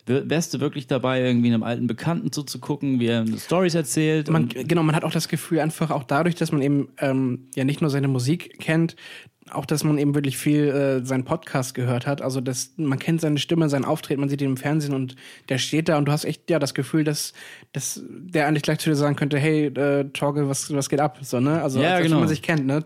wärst 0.07 0.55
du 0.55 0.61
wirklich 0.61 0.87
dabei, 0.87 1.23
irgendwie 1.23 1.49
einem 1.49 1.63
alten 1.63 1.87
Bekannten 1.87 2.33
zuzugucken, 2.33 2.99
wie 2.99 3.07
er 3.07 3.25
Stories 3.39 3.75
erzählt. 3.75 4.29
Man, 4.31 4.49
genau, 4.49 4.83
man 4.83 4.97
hat 4.97 5.05
auch 5.05 5.13
das 5.13 5.29
Gefühl, 5.29 5.61
einfach 5.61 5.91
auch 5.91 6.05
dadurch, 6.05 6.35
dass 6.35 6.51
man 6.51 6.63
eben 6.63 6.89
ähm, 6.99 7.49
ja 7.55 7.65
nicht 7.65 7.81
nur 7.81 7.91
seine 7.91 8.09
Musik 8.09 8.59
kennt, 8.59 8.97
auch 9.51 9.67
dass 9.67 9.83
man 9.85 9.99
eben 9.99 10.15
wirklich 10.15 10.39
viel 10.39 10.69
äh, 10.69 11.05
seinen 11.05 11.25
Podcast 11.25 11.75
gehört 11.75 12.07
hat. 12.07 12.23
Also 12.23 12.41
das, 12.41 12.73
man 12.77 12.99
kennt 12.99 13.21
seine 13.21 13.39
Stimme, 13.39 13.69
sein 13.69 13.85
Auftreten, 13.85 14.21
man 14.21 14.29
sieht 14.29 14.41
ihn 14.41 14.51
im 14.51 14.57
Fernsehen 14.57 14.95
und 14.95 15.17
der 15.49 15.59
steht 15.59 15.89
da 15.89 15.99
und 15.99 16.05
du 16.07 16.13
hast 16.13 16.25
echt 16.25 16.49
ja 16.49 16.59
das 16.59 16.75
Gefühl, 16.75 17.03
dass, 17.05 17.33
dass 17.73 18.01
der 18.09 18.47
eigentlich 18.47 18.63
gleich 18.63 18.79
zu 18.79 18.89
dir 18.91 18.97
sagen 18.97 19.17
könnte, 19.17 19.39
hey, 19.39 19.67
äh, 19.67 20.05
Torge, 20.13 20.49
was, 20.49 20.73
was 20.73 20.89
geht 20.89 21.01
ab? 21.01 21.19
So, 21.23 21.41
ne? 21.41 21.61
Also 21.61 21.81
Ja, 21.83 21.95
als 21.97 22.05
genau. 22.07 22.21
man 22.21 22.29
sich 22.29 22.41
kennt, 22.41 22.67
ne? 22.67 22.83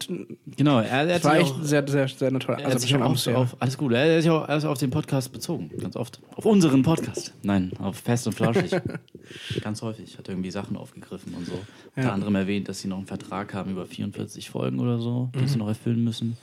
genau, 0.57 0.81
er, 0.81 0.87
er 0.89 1.07
Das 1.07 1.15
hat 1.17 1.25
war 1.25 1.33
sich 1.35 1.43
echt 1.43 1.53
auch, 1.53 1.63
sehr, 1.63 1.87
sehr, 1.89 2.09
sehr 2.09 2.33
er 2.33 2.71
hat 2.73 2.81
sich 2.81 2.97
auch 2.97 3.01
auf, 3.03 3.27
auf, 3.29 3.57
alles 3.61 3.77
gut. 3.77 3.93
Er 3.93 4.17
hat 4.17 4.23
sich 4.23 4.31
auch 4.31 4.49
also 4.49 4.71
auf 4.71 4.79
den 4.79 4.91
Podcast 4.91 5.33
bezogen, 5.33 5.71
ganz 5.81 5.95
oft. 5.95 6.21
Auf 6.35 6.47
unseren 6.47 6.83
Podcast. 6.83 7.35
Nein, 7.43 7.71
auf 7.79 7.97
Fest 7.99 8.27
und 8.27 8.33
Flauschig. 8.33 8.71
ganz 9.63 9.83
häufig. 9.83 10.17
Hat 10.19 10.29
irgendwie 10.29 10.51
Sachen 10.51 10.77
aufgegriffen 10.77 11.35
und 11.35 11.47
so. 11.47 11.59
Unter 11.95 12.09
Ja. 12.09 12.15
anderem 12.15 12.35
erwähnt, 12.35 12.69
dass 12.69 12.81
sie 12.81 12.89
noch 12.89 12.97
einen 12.99 13.07
Vertrag 13.07 13.53
haben 13.55 13.71
über 13.71 13.87
44 13.87 14.51
Folgen 14.51 14.81
oder 14.81 14.99
so, 14.99 15.31
die 15.35 15.41
Mhm. 15.41 15.49
sie 15.49 15.59
noch 15.59 15.69
erfüllen 15.69 16.03
müssen. 16.03 16.37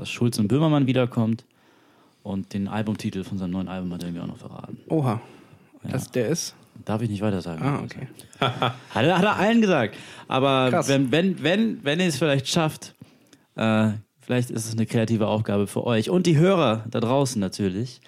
Dass 0.00 0.08
Schulz 0.08 0.38
und 0.38 0.48
Böhmermann 0.48 0.86
wiederkommt. 0.86 1.44
Und 2.22 2.54
den 2.54 2.68
Albumtitel 2.68 3.22
von 3.22 3.36
seinem 3.36 3.50
neuen 3.50 3.68
Album 3.68 3.92
hat 3.92 4.02
er 4.02 4.08
irgendwie 4.08 4.22
auch 4.22 4.28
noch 4.28 4.38
verraten. 4.38 4.78
Oha. 4.88 5.20
Das, 5.82 6.10
der 6.10 6.28
ist? 6.28 6.54
Darf 6.86 7.02
ich 7.02 7.10
nicht 7.10 7.20
weiter 7.20 7.42
sagen. 7.42 7.62
Ah, 7.62 7.82
okay. 7.82 8.08
Hat 8.40 9.04
er, 9.04 9.18
hat 9.18 9.24
er 9.24 9.36
allen 9.36 9.60
gesagt. 9.60 9.94
Aber 10.26 10.70
Krass. 10.70 10.88
wenn, 10.88 11.12
wenn, 11.12 11.42
wenn, 11.42 11.84
wenn 11.84 12.00
ihr 12.00 12.06
es 12.06 12.16
vielleicht 12.16 12.48
schafft, 12.48 12.94
äh, 13.56 13.90
vielleicht 14.20 14.50
ist 14.50 14.66
es 14.66 14.72
eine 14.72 14.86
kreative 14.86 15.26
Aufgabe 15.26 15.66
für 15.66 15.84
euch 15.84 16.08
und 16.08 16.26
die 16.26 16.38
Hörer 16.38 16.86
da 16.90 17.00
draußen 17.00 17.38
natürlich, 17.38 18.00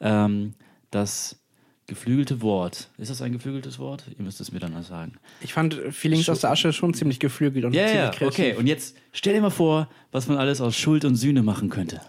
ähm, 0.00 0.54
das 0.92 1.41
geflügelte 1.86 2.40
Wort. 2.42 2.88
Ist 2.98 3.10
das 3.10 3.22
ein 3.22 3.32
geflügeltes 3.32 3.78
Wort? 3.78 4.04
Ihr 4.16 4.24
müsst 4.24 4.40
es 4.40 4.52
mir 4.52 4.60
dann 4.60 4.72
mal 4.72 4.82
sagen. 4.82 5.14
Ich 5.40 5.52
fand 5.52 5.74
Feelings 5.90 6.28
aus 6.28 6.40
der 6.40 6.50
Asche 6.50 6.72
schon 6.72 6.94
ziemlich 6.94 7.18
geflügelt 7.18 7.64
und 7.64 7.74
Ja, 7.74 7.86
ziemlich 7.86 8.04
ja, 8.04 8.10
kreativ. 8.10 8.38
okay. 8.38 8.56
Und 8.56 8.66
jetzt 8.66 8.96
stell 9.12 9.34
dir 9.34 9.40
mal 9.40 9.50
vor, 9.50 9.88
was 10.10 10.28
man 10.28 10.38
alles 10.38 10.60
aus 10.60 10.76
Schuld 10.76 11.04
und 11.04 11.16
Sühne 11.16 11.42
machen 11.42 11.70
könnte. 11.70 12.00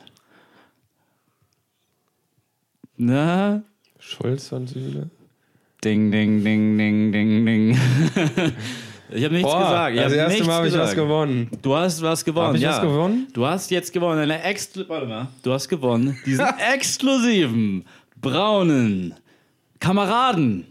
Na? 2.98 3.64
Schulz 4.00 4.52
und 4.52 4.68
Sühne. 4.68 5.10
Ding, 5.84 6.12
ding, 6.12 6.44
ding, 6.44 6.78
ding, 6.78 7.12
ding, 7.12 7.46
ding. 7.46 7.72
ich 9.12 9.24
habe 9.24 9.34
nichts 9.34 9.52
Boah, 9.52 9.60
gesagt. 9.60 9.96
Ich 9.96 10.02
das 10.02 10.12
hab 10.12 10.18
erste 10.18 10.34
nichts 10.34 10.48
Mal 10.48 10.54
habe 10.54 10.68
ich 10.68 10.78
was 10.78 10.96
gewonnen. 10.96 11.50
Du 11.62 11.76
hast 11.76 12.02
was 12.02 12.24
gewonnen. 12.24 12.48
Hab 12.50 12.56
ich 12.56 12.62
ja. 12.62 12.72
was 12.72 12.82
gewonnen? 12.82 13.28
Du 13.34 13.46
hast 13.46 13.72
jetzt 13.72 13.92
gewonnen. 13.92 14.20
Eine 14.20 14.40
Warte 14.88 15.08
mal. 15.08 15.28
Du 15.42 15.52
hast 15.52 15.68
gewonnen. 15.68 16.18
Diesen 16.26 16.46
exklusiven, 16.74 17.86
braunen 18.22 19.16
Kameraden 19.84 20.66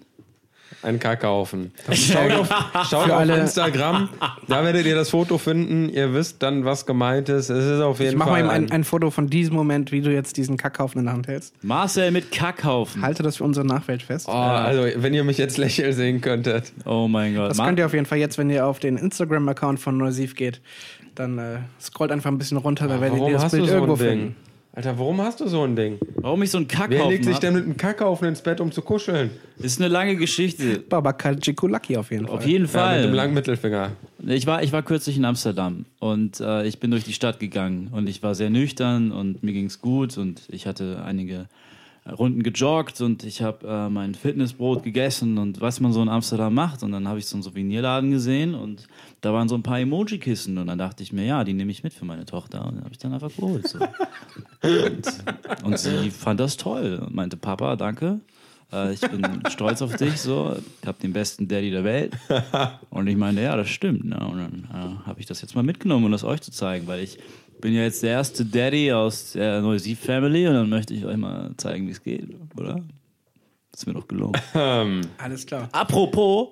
ein 0.84 0.98
Kackhaufen. 0.98 1.70
Schaut 1.92 2.32
auf, 2.32 2.48
schaut 2.90 3.08
auf 3.08 3.12
alle- 3.12 3.38
Instagram, 3.38 4.08
da 4.48 4.64
werdet 4.64 4.84
ihr 4.84 4.96
das 4.96 5.10
Foto 5.10 5.38
finden. 5.38 5.88
Ihr 5.88 6.12
wisst 6.12 6.42
dann, 6.42 6.64
was 6.64 6.86
gemeint 6.86 7.28
ist. 7.28 7.50
Es 7.50 7.64
ist 7.66 7.80
auf 7.80 8.00
jeden 8.00 8.12
Ich 8.12 8.16
mach 8.18 8.26
Fall 8.26 8.42
mal 8.42 8.56
eben 8.56 8.64
ein, 8.66 8.72
ein, 8.72 8.82
Foto 8.84 9.10
von 9.12 9.28
diesem 9.28 9.54
Moment, 9.54 9.92
wie 9.92 10.00
du 10.00 10.12
jetzt 10.12 10.36
diesen 10.38 10.56
Kackhaufen 10.56 10.98
in 10.98 11.04
der 11.04 11.14
Hand 11.14 11.28
hältst. 11.28 11.54
Marcel 11.62 12.10
mit 12.10 12.32
Kackhaufen. 12.32 13.00
Halte 13.02 13.22
das 13.22 13.36
für 13.36 13.44
unsere 13.44 13.64
Nachwelt 13.64 14.02
fest. 14.02 14.26
Oh, 14.28 14.32
also, 14.32 14.82
wenn 14.96 15.14
ihr 15.14 15.22
mich 15.22 15.38
jetzt 15.38 15.56
lächeln 15.56 15.92
sehen 15.92 16.20
könntet. 16.20 16.72
Oh 16.84 17.06
mein 17.06 17.36
Gott. 17.36 17.50
Das 17.50 17.58
Ma- 17.58 17.66
könnt 17.66 17.78
ihr 17.78 17.86
auf 17.86 17.92
jeden 17.94 18.06
Fall 18.06 18.18
jetzt, 18.18 18.36
wenn 18.36 18.50
ihr 18.50 18.66
auf 18.66 18.80
den 18.80 18.96
Instagram-Account 18.96 19.78
von 19.78 19.96
Neusiv 19.96 20.34
geht, 20.34 20.60
dann 21.14 21.38
äh, 21.38 21.58
scrollt 21.80 22.10
einfach 22.10 22.30
ein 22.30 22.38
bisschen 22.38 22.56
runter, 22.56 22.88
da 22.88 23.00
werdet 23.00 23.18
ihr 23.18 23.20
Warum 23.20 23.32
das 23.34 23.44
hast 23.44 23.52
du 23.52 23.58
Bild 23.58 23.68
so 23.68 23.74
irgendwo 23.76 23.92
ein 23.94 23.98
Ding? 24.00 24.08
finden. 24.08 24.36
Alter, 24.74 24.98
warum 24.98 25.20
hast 25.20 25.38
du 25.40 25.48
so 25.48 25.62
ein 25.64 25.76
Ding? 25.76 25.98
Warum 26.16 26.42
ich 26.42 26.50
so 26.50 26.56
einen 26.56 26.66
Wer 26.70 26.78
Kackhaufen 26.78 27.10
legt 27.10 27.24
sich 27.26 27.34
hab, 27.34 27.40
denn 27.42 27.52
mit 27.54 27.64
einem 27.64 27.76
Kackhaufen 27.76 28.26
ins 28.28 28.40
Bett, 28.40 28.58
um 28.58 28.72
zu 28.72 28.80
kuscheln? 28.80 29.30
ist 29.58 29.78
eine 29.78 29.88
lange 29.88 30.16
Geschichte. 30.16 30.78
Baba 30.78 31.12
Kalchikulaki 31.12 31.98
auf 31.98 32.10
jeden 32.10 32.26
Fall. 32.26 32.36
Auf 32.36 32.46
jeden 32.46 32.64
Ja, 32.64 32.70
Fall. 32.70 33.00
mit 33.02 33.10
dem 33.10 33.14
langen 33.14 33.34
Mittelfinger. 33.34 33.92
Ich 34.26 34.46
war, 34.46 34.62
ich 34.62 34.72
war 34.72 34.82
kürzlich 34.82 35.18
in 35.18 35.26
Amsterdam 35.26 35.84
und 35.98 36.40
äh, 36.40 36.64
ich 36.66 36.80
bin 36.80 36.90
durch 36.90 37.04
die 37.04 37.12
Stadt 37.12 37.38
gegangen 37.38 37.88
und 37.92 38.08
ich 38.08 38.22
war 38.22 38.34
sehr 38.34 38.48
nüchtern 38.48 39.12
und 39.12 39.42
mir 39.42 39.52
ging's 39.52 39.80
gut 39.80 40.16
und 40.16 40.40
ich 40.48 40.66
hatte 40.66 41.02
einige 41.04 41.48
Runden 42.10 42.42
gejoggt 42.42 43.00
und 43.00 43.22
ich 43.22 43.42
habe 43.42 43.66
äh, 43.66 43.88
mein 43.88 44.14
Fitnessbrot 44.14 44.82
gegessen 44.82 45.38
und 45.38 45.60
was 45.60 45.78
man 45.78 45.92
so 45.92 46.02
in 46.02 46.08
Amsterdam 46.08 46.52
macht 46.52 46.82
und 46.82 46.90
dann 46.90 47.06
habe 47.06 47.20
ich 47.20 47.26
so 47.26 47.36
einen 47.36 47.44
Souvenirladen 47.44 48.10
gesehen 48.10 48.56
und 48.56 48.88
da 49.20 49.32
waren 49.32 49.48
so 49.48 49.54
ein 49.54 49.62
paar 49.62 49.78
Emoji-Kissen 49.78 50.58
und 50.58 50.66
dann 50.66 50.78
dachte 50.78 51.04
ich 51.04 51.12
mir, 51.12 51.24
ja, 51.24 51.44
die 51.44 51.52
nehme 51.52 51.70
ich 51.70 51.84
mit 51.84 51.94
für 51.94 52.04
meine 52.04 52.24
Tochter 52.24 52.66
und 52.66 52.78
habe 52.78 52.90
ich 52.90 52.98
dann 52.98 53.12
einfach 53.12 53.32
geholt. 53.34 53.68
So. 53.68 53.78
und, 54.62 55.64
und 55.64 55.78
sie 55.78 56.10
fand 56.10 56.40
das 56.40 56.56
toll 56.56 57.00
und 57.06 57.14
meinte, 57.14 57.36
Papa, 57.36 57.76
danke. 57.76 58.20
Äh, 58.72 58.94
ich 58.94 59.00
bin 59.00 59.42
stolz 59.48 59.82
auf 59.82 59.94
dich, 59.96 60.20
so. 60.20 60.56
Ich 60.80 60.88
habe 60.88 60.98
den 61.00 61.12
besten 61.12 61.46
Daddy 61.46 61.70
der 61.70 61.84
Welt. 61.84 62.14
Und 62.90 63.06
ich 63.06 63.16
meine, 63.16 63.42
ja, 63.42 63.56
das 63.56 63.68
stimmt. 63.68 64.04
Ne? 64.04 64.18
Und 64.18 64.38
dann 64.38 64.68
äh, 64.72 65.06
habe 65.06 65.20
ich 65.20 65.26
das 65.26 65.40
jetzt 65.40 65.54
mal 65.54 65.62
mitgenommen, 65.62 66.06
um 66.06 66.12
das 66.12 66.24
euch 66.24 66.40
zu 66.40 66.50
zeigen, 66.50 66.86
weil 66.86 67.00
ich 67.00 67.18
bin 67.62 67.74
ja 67.74 67.82
jetzt 67.82 68.02
der 68.02 68.10
erste 68.10 68.44
Daddy 68.44 68.92
aus 68.92 69.32
der 69.32 69.62
Neusiv-Family 69.62 70.48
und 70.48 70.54
dann 70.54 70.68
möchte 70.68 70.92
ich 70.92 71.06
euch 71.06 71.16
mal 71.16 71.52
zeigen, 71.56 71.86
wie 71.86 71.92
es 71.92 72.02
geht, 72.02 72.28
oder? 72.56 72.80
Das 73.70 73.80
ist 73.80 73.86
mir 73.86 73.94
doch 73.94 74.06
gelungen. 74.06 74.34
Alles 75.16 75.46
klar. 75.46 75.68
Apropos, 75.72 76.48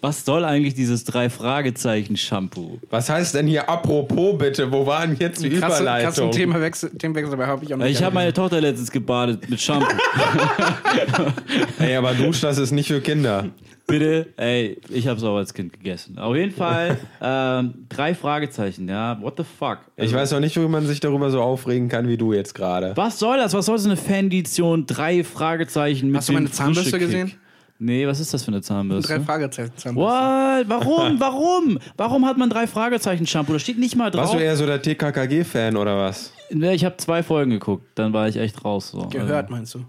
was 0.00 0.24
soll 0.24 0.44
eigentlich 0.44 0.74
dieses 0.74 1.04
Drei-Fragezeichen-Shampoo? 1.04 2.78
Was 2.88 3.10
heißt 3.10 3.34
denn 3.34 3.46
hier 3.46 3.68
apropos 3.68 4.38
bitte? 4.38 4.70
Wo 4.72 4.86
war 4.86 5.06
denn 5.06 5.16
jetzt 5.18 5.42
die 5.42 5.50
Krasse, 5.50 5.82
Überleitung? 5.82 6.12
krassen 6.12 6.32
Themawechsel, 6.32 6.90
Themenwechsel, 6.90 7.34
aber 7.34 7.46
habe 7.48 7.64
ich 7.64 7.74
auch 7.74 7.78
nicht. 7.78 7.90
Ich 7.90 8.02
habe 8.02 8.14
meine. 8.14 8.32
Tochter 8.32 8.60
letztens 8.60 8.90
gebadet 8.90 9.50
mit 9.50 9.60
Shampoo. 9.60 9.86
Ey, 11.78 11.96
aber 11.96 12.14
Dusch, 12.14 12.40
das 12.40 12.58
ist 12.58 12.70
nicht 12.70 12.86
für 12.86 13.00
Kinder. 13.00 13.50
Bitte, 13.86 14.28
ey, 14.36 14.80
ich 14.88 15.06
habe 15.08 15.18
es 15.18 15.24
auch 15.24 15.36
als 15.36 15.52
Kind 15.52 15.72
gegessen. 15.72 16.18
Auf 16.18 16.34
jeden 16.36 16.52
Fall 16.52 16.98
ähm, 17.20 17.86
drei 17.88 18.14
Fragezeichen, 18.14 18.88
ja. 18.88 19.20
What 19.20 19.34
the 19.36 19.44
fuck? 19.44 19.78
Ich 19.96 20.04
Also, 20.04 20.16
weiß 20.16 20.30
noch 20.32 20.40
nicht, 20.40 20.56
wie 20.56 20.66
man 20.68 20.86
sich 20.86 21.00
darüber 21.00 21.30
so 21.30 21.40
aufregen 21.42 21.88
kann 21.88 22.08
wie 22.08 22.16
du 22.16 22.32
jetzt 22.32 22.54
gerade. 22.54 22.92
Was 22.96 23.18
soll 23.18 23.36
das? 23.38 23.52
Was 23.54 23.66
soll 23.66 23.78
so 23.78 23.88
eine 23.88 23.96
Fan-Edition? 23.96 24.86
Drei 24.86 25.24
Fragezeichen 25.24 26.08
mit 26.08 26.18
Hast 26.18 26.28
du 26.28 26.32
meine 26.32 26.50
Zahnbürste 26.50 26.98
gesehen? 26.98 27.32
Nee, 27.78 28.06
was 28.06 28.20
ist 28.20 28.32
das 28.32 28.44
für 28.44 28.52
eine 28.52 28.62
Zahnbürste? 28.62 29.12
Drei 29.14 29.20
Fragezeichen. 29.20 29.72
zusammen. 29.76 29.96
What? 29.98 30.68
Warum? 30.68 31.16
Warum? 31.18 31.78
Warum 31.96 32.24
hat 32.26 32.38
man 32.38 32.48
drei 32.48 32.68
Fragezeichen 32.68 33.26
Shampoo? 33.26 33.52
Da 33.54 33.58
steht 33.58 33.78
nicht 33.78 33.96
mal 33.96 34.08
drauf. 34.10 34.22
Warst 34.26 34.34
du 34.34 34.38
eher 34.38 34.56
so 34.56 34.64
der 34.66 34.80
TKKG-Fan 34.80 35.76
oder 35.76 35.98
was? 35.98 36.32
Nee, 36.50 36.74
ich 36.74 36.84
habe 36.84 36.96
zwei 36.98 37.24
Folgen 37.24 37.50
geguckt, 37.50 37.84
dann 37.96 38.12
war 38.12 38.28
ich 38.28 38.36
echt 38.36 38.64
raus. 38.64 38.90
So. 38.92 39.08
Gehört, 39.08 39.46
Also, 39.46 39.52
meinst 39.56 39.74
du? 39.74 39.80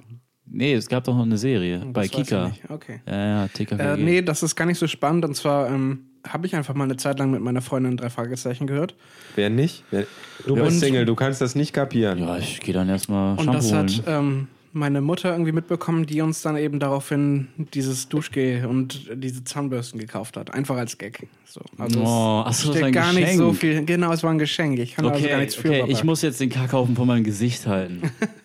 Nee, 0.54 0.74
es 0.74 0.88
gab 0.88 1.04
doch 1.04 1.14
noch 1.16 1.24
eine 1.26 1.38
Serie 1.38 1.80
bei 1.92 2.02
Das 2.02 2.06
ich 2.06 2.12
Kika. 2.28 2.52
Okay. 2.70 3.02
Ja, 3.06 3.26
ja, 3.26 3.48
TKKG. 3.50 3.82
Äh, 3.94 3.98
nee, 3.98 4.22
das 4.22 4.42
ist 4.44 4.56
gar 4.56 4.66
nicht 4.66 4.78
so 4.80 4.88
spannend. 4.88 5.26
Und 5.26 5.36
zwar 5.36 5.70
ähm, 5.70 6.06
habe 6.26 6.48
ich 6.48 6.56
einfach 6.56 6.74
mal 6.74 6.86
eine 6.86 6.96
Zeit 6.96 7.20
lang 7.20 7.32
mit 7.32 7.42
meiner 7.42 7.62
Freundin 7.62 7.98
drei 7.98 8.10
Fragezeichen 8.10 8.66
gehört. 8.68 8.96
Wer 9.36 9.50
nicht? 9.50 9.84
Wer, 9.92 10.06
du 10.48 10.54
Und- 10.54 10.64
bist 10.64 10.80
Single, 10.80 11.06
du 11.06 11.16
kannst 11.16 11.42
das 11.42 11.56
nicht 11.56 11.74
kapieren. 11.74 12.20
Ja, 12.20 12.38
ich 12.38 12.62
gehe 12.62 12.74
dann 12.74 12.88
erstmal 12.88 13.32
Und 13.38 13.40
Shampoo 13.44 13.54
das 13.54 13.72
holen. 13.74 13.88
hat 13.90 14.04
ähm, 14.08 14.48
meine 14.76 15.02
Mutter 15.02 15.32
irgendwie 15.32 15.52
mitbekommen, 15.52 16.06
die 16.08 16.22
uns 16.22 16.42
dann 16.42 16.58
eben 16.58 16.80
daraufhin 16.80 17.50
dieses 17.76 18.10
Duschgel 18.10 18.66
und 18.66 19.08
diese 19.14 19.44
Zahnbürsten 19.44 20.00
gekauft 20.00 20.36
hat. 20.36 20.52
Einfach 20.54 20.78
als 20.78 20.98
Gag. 20.98 21.28
So. 21.46 21.62
Also 21.78 22.00
Oh, 22.02 22.44
ach 22.46 22.50
es 22.52 22.62
so, 22.62 22.70
das 22.70 22.78
steht 22.78 22.82
war 22.82 22.88
ein 22.88 22.94
gar 22.94 23.14
nicht 23.14 23.34
so 23.38 23.52
Geschenk. 23.52 23.60
viel. 23.60 23.86
Genau, 23.86 24.12
es 24.12 24.24
war 24.24 24.32
ein 24.32 24.40
Geschenk. 24.40 24.80
Ich 24.80 24.96
kann 24.96 25.06
also 25.06 25.20
Okay, 25.20 25.30
gar 25.30 25.40
nichts 25.40 25.54
für. 25.56 25.68
okay, 25.70 25.86
ich 25.90 26.04
muss 26.04 26.22
jetzt 26.24 26.40
den 26.40 26.50
Kackhaufen 26.50 26.96
vor 26.96 27.06
meinem 27.06 27.24
Gesicht 27.24 27.68
halten. 27.68 28.02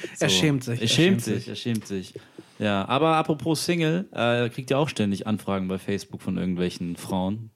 er 0.20 0.28
schämt 0.28 0.64
sich. 0.64 0.80
Er 0.82 0.88
schämt 0.88 1.22
sich, 1.22 1.48
er 1.48 1.54
schämt 1.56 1.86
sich. 1.86 2.14
Ja, 2.58 2.88
aber 2.88 3.16
apropos 3.16 3.64
Single, 3.64 4.06
äh, 4.12 4.48
kriegt 4.48 4.70
ihr 4.70 4.78
auch 4.78 4.88
ständig 4.88 5.26
Anfragen 5.26 5.68
bei 5.68 5.78
Facebook 5.78 6.22
von 6.22 6.38
irgendwelchen 6.38 6.96
Frauen, 6.96 7.50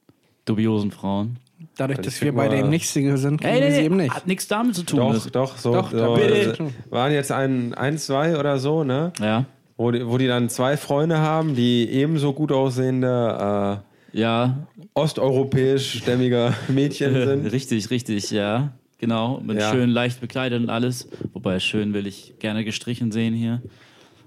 dubiosen 0.44 0.90
Frauen. 0.90 1.38
Dadurch, 1.76 1.98
Ich 1.98 2.04
dass 2.06 2.20
wir 2.22 2.34
beide 2.34 2.56
eben 2.58 2.70
nicht 2.70 2.88
Single 2.88 3.16
sind, 3.18 3.40
kriegen 3.40 3.54
Ey, 3.54 3.60
wir 3.62 3.72
sie 3.72 3.82
eben 3.82 3.96
nicht. 3.96 4.14
hat 4.14 4.26
nichts 4.26 4.48
damit 4.48 4.74
zu 4.74 4.82
tun. 4.82 4.98
Doch, 4.98 5.30
doch, 5.30 5.56
so. 5.58 5.72
Doch, 5.72 5.90
so 5.90 6.14
bitte. 6.14 6.70
waren 6.90 7.12
jetzt 7.12 7.32
ein, 7.32 7.74
ein, 7.74 7.98
zwei 7.98 8.38
oder 8.38 8.58
so, 8.58 8.82
ne? 8.84 9.12
Ja, 9.20 9.44
Wo 9.76 9.90
die, 9.90 10.06
wo 10.06 10.16
die 10.18 10.26
dann 10.26 10.48
zwei 10.48 10.76
Freunde 10.78 11.18
haben, 11.18 11.54
die 11.54 11.88
ebenso 11.90 12.32
gut 12.32 12.50
aussehende 12.52 13.82
ja, 14.12 14.44
äh, 14.44 14.82
osteuropäisch-stämmige 14.94 16.54
Mädchen 16.68 17.14
sind. 17.26 17.46
richtig, 17.52 17.90
richtig, 17.90 18.30
ja. 18.30 18.72
Genau, 19.00 19.40
mit 19.42 19.58
Ja. 19.58 19.70
schön 19.70 19.88
leicht 19.88 20.20
bekleidet 20.20 20.60
und 20.62 20.68
alles. 20.68 21.08
Wobei 21.32 21.58
schön 21.58 21.94
will 21.94 22.06
ich 22.06 22.34
gerne 22.38 22.64
gestrichen 22.64 23.10
sehen 23.12 23.32
hier. 23.34 23.62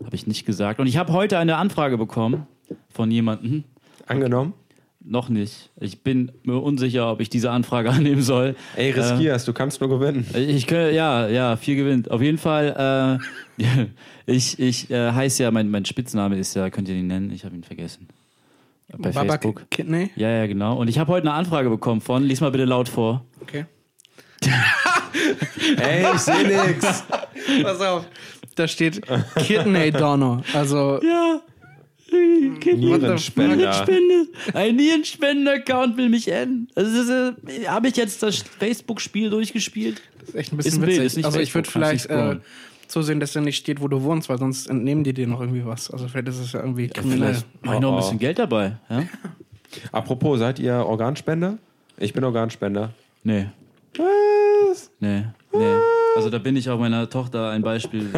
Habe 0.03 0.15
ich 0.15 0.26
nicht 0.26 0.45
gesagt. 0.45 0.80
Und 0.80 0.88
ich 0.88 0.97
habe 0.97 1.13
heute 1.13 1.38
eine 1.38 1.57
Anfrage 1.57 1.97
bekommen 1.97 2.47
von 2.89 3.11
jemandem, 3.11 3.63
Angenommen? 4.07 4.53
noch 4.99 5.30
nicht. 5.30 5.69
Ich 5.80 6.01
bin 6.01 6.32
mir 6.43 6.57
unsicher, 6.57 7.11
ob 7.11 7.21
ich 7.21 7.30
diese 7.30 7.51
Anfrage 7.51 7.89
annehmen 7.91 8.24
soll. 8.24 8.55
Ey, 8.76 8.89
riskierst, 8.89 9.47
du 9.47 9.53
kannst 9.53 9.80
nur 9.80 9.89
gewinnen. 9.91 10.26
Ich 10.34 10.65
kann, 10.65 10.91
ja, 10.93 11.28
ja, 11.28 11.55
viel 11.55 11.76
gewinnt. 11.76 12.09
Auf 12.09 12.21
jeden 12.21 12.39
Fall, 12.39 13.19
äh, 13.59 13.86
ich, 14.26 14.57
ich 14.59 14.89
äh, 14.89 15.11
heiße 15.11 15.43
ja, 15.43 15.51
mein, 15.51 15.69
mein 15.69 15.86
Spitzname 15.86 16.38
ist 16.38 16.55
ja, 16.55 16.71
könnt 16.71 16.89
ihr 16.89 16.95
ihn 16.95 17.07
nennen? 17.07 17.32
Ich 17.32 17.45
habe 17.45 17.55
ihn 17.55 17.63
vergessen. 17.63 18.07
Bei 18.97 19.11
Baba 19.11 19.34
Facebook. 19.34 19.69
Kidney? 19.69 20.09
Ja, 20.15 20.30
ja, 20.30 20.47
genau. 20.47 20.78
Und 20.78 20.88
ich 20.88 20.97
habe 20.99 21.11
heute 21.11 21.28
eine 21.28 21.38
Anfrage 21.38 21.69
bekommen 21.69 22.01
von, 22.01 22.24
lies 22.24 22.41
mal 22.41 22.51
bitte 22.51 22.65
laut 22.65 22.89
vor. 22.89 23.24
Okay. 23.41 23.65
Ey, 25.78 26.06
ich 26.14 26.20
seh 26.22 26.44
nix. 26.44 27.04
Pass 27.64 27.82
auf. 27.82 28.06
Da 28.56 28.68
steht 28.68 29.02
Kidney 29.38 29.91
Donor. 29.91 30.44
Also, 30.54 31.00
Ja. 31.04 31.41
Nierenspender. 32.12 33.56
Nierenspende. 33.56 34.28
Ein 34.54 34.76
Nierenspender-Account 34.76 35.98
will 35.98 36.10
mich 36.10 36.28
enden. 36.32 36.68
Also, 36.76 36.91
das, 37.04 37.10
äh, 37.50 37.66
habe 37.68 37.88
ich 37.88 37.98
jetzt 37.98 38.22
das 38.22 38.38
Facebook-Spiel 38.60 39.32
durchgespielt? 39.32 40.02
das 40.20 40.30
ist 40.30 40.36
echt 40.36 40.54
ein 40.54 40.60
Ist 40.60 40.66
bisschen 40.66 40.84
ein 40.84 40.86
Bild, 40.86 40.98
witzig. 40.98 41.06
ist 41.08 41.16
nicht 41.18 41.26
also, 41.26 41.39
ich 41.39 41.56
würde 41.56 41.70
vielleicht 41.72 42.06
äh, 42.12 42.36
zusehen, 42.88 43.20
dass 43.20 43.34
da 43.34 43.41
nicht 43.41 43.58
steht, 43.58 43.82
wo 43.82 43.88
du 43.88 44.04
wohnst, 44.04 44.30
weil 44.30 44.38
sonst 44.38 44.70
entnehmen 44.70 45.04
die 45.04 45.14
dir 45.14 45.26
noch 45.28 45.41
irgendwie 45.41 45.66
was. 45.66 45.89
Also, 45.89 46.08
vielleicht 46.08 46.28
ist 46.28 46.38
es 46.39 46.52
ja 46.52 46.60
irgendwie 46.60 46.88
kriminell. 46.88 47.34
Vielleicht 47.34 47.66
mache 47.66 47.76
ich 47.76 47.82
noch 47.82 47.89
ein 47.89 47.94
Oh, 47.96 47.98
oh. 47.98 48.02
bisschen 48.02 48.20
Geld 48.20 48.38
dabei. 48.38 48.74
Ja? 48.91 49.04
Apropos, 49.91 50.38
seid 50.38 50.60
ihr 50.60 50.76
Organspender? 50.76 51.58
Ich 51.98 52.14
bin 52.14 52.24
Organspender. 52.24 52.91
Nee. 53.24 53.48
Was? 54.74 54.91
Nee, 54.99 55.26
nee. 55.51 55.76
Also 56.15 56.30
da 56.30 56.38
bin 56.39 56.55
ich 56.55 56.69
auch 56.69 56.80
meiner 56.80 57.09
Tochter 57.09 57.49
ein 57.51 57.61
Beispiel. 57.61 58.09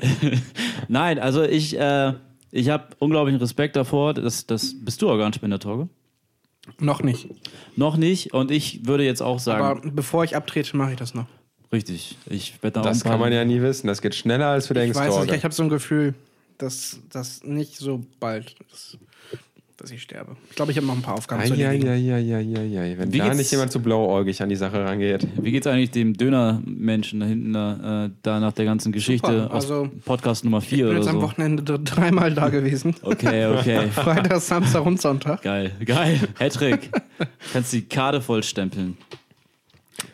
Nein, 0.88 1.18
also 1.18 1.42
ich, 1.42 1.78
äh, 1.78 2.12
ich 2.50 2.68
habe 2.68 2.88
unglaublichen 2.98 3.40
Respekt 3.40 3.76
davor. 3.76 4.14
Das, 4.14 4.46
das, 4.46 4.74
bist 4.84 5.02
du 5.02 5.08
Organspender, 5.08 5.58
Torge? 5.58 5.88
Noch 6.78 7.02
nicht. 7.02 7.28
Noch 7.76 7.96
nicht. 7.96 8.32
Und 8.34 8.50
ich 8.50 8.86
würde 8.86 9.04
jetzt 9.04 9.22
auch 9.22 9.38
sagen, 9.38 9.64
Aber 9.64 9.90
bevor 9.90 10.24
ich 10.24 10.36
abtrete, 10.36 10.76
mache 10.76 10.92
ich 10.92 10.96
das 10.96 11.14
noch. 11.14 11.26
richtig. 11.72 12.16
Ich 12.28 12.62
werde 12.62 12.74
da 12.74 12.80
auch 12.80 12.84
Das 12.84 13.02
kann 13.02 13.18
man 13.18 13.32
ja 13.32 13.44
nie 13.44 13.60
wissen. 13.62 13.86
Das 13.86 14.00
geht 14.02 14.14
schneller, 14.14 14.46
als 14.48 14.68
du 14.68 14.74
Ich 14.74 14.80
denkst, 14.80 14.96
weiß 14.98 15.06
es 15.06 15.14
nicht, 15.14 15.24
Torge. 15.26 15.36
ich 15.36 15.44
habe 15.44 15.54
so 15.54 15.62
ein 15.64 15.68
Gefühl, 15.68 16.14
dass 16.58 17.00
das 17.10 17.42
nicht 17.42 17.76
so 17.76 18.04
bald 18.20 18.54
ist, 18.72 18.98
dass 19.80 19.90
ich 19.90 20.02
sterbe. 20.02 20.36
Ich 20.50 20.56
glaube, 20.56 20.70
ich 20.72 20.76
habe 20.76 20.86
noch 20.86 20.94
ein 20.94 21.02
paar 21.02 21.14
Aufgaben 21.14 21.44
zu 21.44 21.54
erledigen. 21.54 21.88
Eieieiei. 21.88 22.96
Wenn 22.98 23.12
Wie 23.12 23.18
da 23.18 23.24
geht's- 23.24 23.38
nicht 23.38 23.50
jemand 23.50 23.72
zu 23.72 23.80
blauäugig 23.80 24.42
an 24.42 24.48
die 24.48 24.56
Sache 24.56 24.84
rangeht. 24.84 25.26
Wie 25.40 25.50
geht's 25.50 25.66
eigentlich 25.66 25.90
dem 25.90 26.14
Dönermenschen 26.14 27.20
da 27.20 27.26
hinten 27.26 27.52
da, 27.52 28.04
äh, 28.06 28.10
da 28.22 28.40
nach 28.40 28.52
der 28.52 28.64
ganzen 28.66 28.92
Geschichte 28.92 29.26
Super, 29.42 29.54
also- 29.54 29.82
aus 29.84 29.88
Podcast 30.04 30.44
Nummer 30.44 30.58
Ich 30.58 30.64
4 30.68 30.78
bin 30.78 30.86
oder 30.88 30.98
jetzt 30.98 31.08
am 31.08 31.16
so? 31.16 31.22
Wochenende 31.22 31.62
dr- 31.62 31.78
dreimal 31.78 32.34
da 32.34 32.48
gewesen. 32.48 32.94
Okay, 33.02 33.46
okay. 33.46 33.88
Freitag, 33.92 34.40
Samstag 34.40 34.84
und 34.86 35.00
Sonntag. 35.00 35.42
geil, 35.42 35.72
geil. 35.84 36.18
Hattrick. 36.38 36.90
Kannst 37.52 37.72
die 37.72 37.82
Karte 37.82 38.20
vollstempeln. 38.20 38.96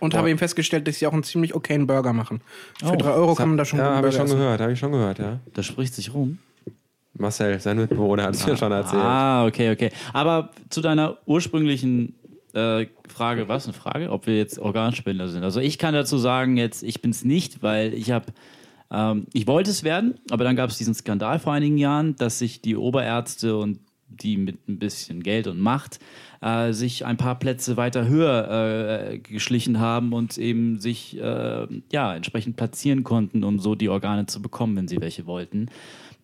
Und 0.00 0.14
habe 0.14 0.28
eben 0.30 0.38
festgestellt, 0.38 0.88
dass 0.88 0.98
sie 0.98 1.06
auch 1.06 1.12
einen 1.12 1.22
ziemlich 1.22 1.54
okayen 1.54 1.86
Burger 1.86 2.12
machen. 2.12 2.40
Für 2.80 2.92
Oh, 2.92 2.96
drei 2.96 3.10
Euro 3.10 3.34
kann 3.34 3.48
man 3.50 3.56
da 3.58 3.64
schon 3.64 3.78
Ja, 3.78 3.86
einen 3.88 3.96
habe 3.98 4.08
ich 4.08 4.14
Burger 4.14 4.26
schon 4.28 4.36
essen. 4.36 4.38
gehört, 4.44 4.60
habe 4.60 4.72
ich 4.72 4.78
schon 4.78 4.92
gehört, 4.92 5.18
ja. 5.20 5.40
Das 5.54 5.64
spricht 5.66 5.94
sich 5.94 6.12
rum. 6.12 6.38
Marcel, 7.18 7.58
sein 7.60 7.78
Mitbewohner, 7.78 8.24
hat 8.24 8.34
es 8.34 8.46
mir 8.46 8.56
schon 8.56 8.72
erzählt. 8.72 9.02
Ah, 9.02 9.46
okay, 9.46 9.70
okay. 9.70 9.90
Aber 10.12 10.50
zu 10.70 10.80
deiner 10.80 11.18
ursprünglichen 11.26 12.14
äh, 12.54 12.86
Frage, 13.08 13.48
was 13.48 13.64
eine 13.64 13.74
Frage, 13.74 14.10
ob 14.10 14.26
wir 14.26 14.36
jetzt 14.36 14.58
Organspender 14.58 15.28
sind. 15.28 15.44
Also 15.44 15.60
ich 15.60 15.78
kann 15.78 15.94
dazu 15.94 16.18
sagen, 16.18 16.56
jetzt 16.56 16.82
ich 16.82 17.02
bin 17.02 17.10
es 17.10 17.24
nicht, 17.24 17.62
weil 17.62 17.94
ich 17.94 18.10
habe 18.10 18.26
Ähm, 18.88 19.26
ich 19.32 19.48
wollte 19.48 19.70
es 19.70 19.82
werden, 19.82 20.14
aber 20.30 20.44
dann 20.44 20.54
gab 20.54 20.70
es 20.70 20.78
diesen 20.78 20.94
Skandal 20.94 21.40
vor 21.40 21.52
einigen 21.52 21.76
Jahren, 21.76 22.14
dass 22.16 22.38
sich 22.38 22.60
die 22.60 22.76
Oberärzte 22.76 23.56
und 23.56 23.80
die 24.08 24.36
mit 24.36 24.68
ein 24.68 24.78
bisschen 24.78 25.24
Geld 25.24 25.48
und 25.48 25.58
Macht 25.58 25.98
äh, 26.40 26.72
sich 26.72 27.04
ein 27.04 27.16
paar 27.16 27.38
Plätze 27.38 27.76
weiter 27.76 28.06
höher 28.06 29.10
äh, 29.10 29.18
geschlichen 29.18 29.80
haben 29.80 30.12
und 30.12 30.38
eben 30.38 30.78
sich 30.78 31.18
äh, 31.18 31.66
ja 31.90 32.14
entsprechend 32.14 32.56
platzieren 32.56 33.02
konnten, 33.02 33.42
um 33.42 33.58
so 33.58 33.74
die 33.74 33.88
Organe 33.88 34.26
zu 34.26 34.40
bekommen, 34.40 34.76
wenn 34.76 34.88
sie 34.88 35.00
welche 35.00 35.26
wollten. 35.26 35.68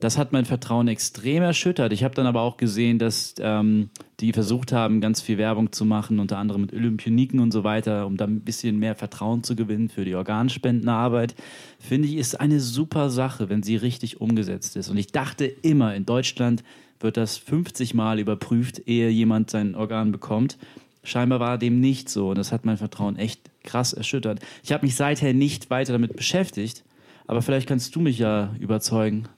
Das 0.02 0.18
hat 0.18 0.32
mein 0.32 0.44
Vertrauen 0.44 0.88
extrem 0.88 1.44
erschüttert. 1.44 1.92
Ich 1.92 2.02
habe 2.02 2.16
dann 2.16 2.26
aber 2.26 2.40
auch 2.40 2.56
gesehen, 2.56 2.98
dass 2.98 3.36
ähm, 3.38 3.88
die 4.18 4.32
versucht 4.32 4.72
haben, 4.72 5.00
ganz 5.00 5.20
viel 5.20 5.38
Werbung 5.38 5.70
zu 5.70 5.84
machen, 5.84 6.18
unter 6.18 6.38
anderem 6.38 6.62
mit 6.62 6.72
Olympioniken 6.72 7.38
und 7.38 7.52
so 7.52 7.62
weiter, 7.62 8.04
um 8.08 8.16
da 8.16 8.24
ein 8.24 8.40
bisschen 8.40 8.80
mehr 8.80 8.96
Vertrauen 8.96 9.44
zu 9.44 9.54
gewinnen 9.54 9.88
für 9.88 10.04
die 10.04 10.16
Organspendenarbeit. 10.16 11.36
Finde 11.78 12.08
ich, 12.08 12.16
ist 12.16 12.40
eine 12.40 12.58
super 12.58 13.10
Sache, 13.10 13.48
wenn 13.48 13.62
sie 13.62 13.76
richtig 13.76 14.20
umgesetzt 14.20 14.74
ist. 14.74 14.88
Und 14.88 14.96
ich 14.96 15.12
dachte 15.12 15.44
immer, 15.44 15.94
in 15.94 16.04
Deutschland 16.04 16.64
wird 16.98 17.16
das 17.16 17.36
50 17.36 17.94
Mal 17.94 18.18
überprüft, 18.18 18.88
ehe 18.88 19.08
jemand 19.08 19.50
sein 19.50 19.76
Organ 19.76 20.10
bekommt. 20.10 20.58
Scheinbar 21.04 21.38
war 21.38 21.58
dem 21.58 21.78
nicht 21.78 22.08
so 22.08 22.30
und 22.30 22.38
das 22.38 22.50
hat 22.50 22.64
mein 22.64 22.76
Vertrauen 22.76 23.14
echt 23.14 23.52
krass 23.62 23.92
erschüttert. 23.92 24.40
Ich 24.64 24.72
habe 24.72 24.84
mich 24.84 24.96
seither 24.96 25.32
nicht 25.32 25.70
weiter 25.70 25.92
damit 25.92 26.16
beschäftigt, 26.16 26.82
aber 27.28 27.40
vielleicht 27.40 27.68
kannst 27.68 27.94
du 27.94 28.00
mich 28.00 28.18
ja 28.18 28.52
überzeugen. 28.58 29.28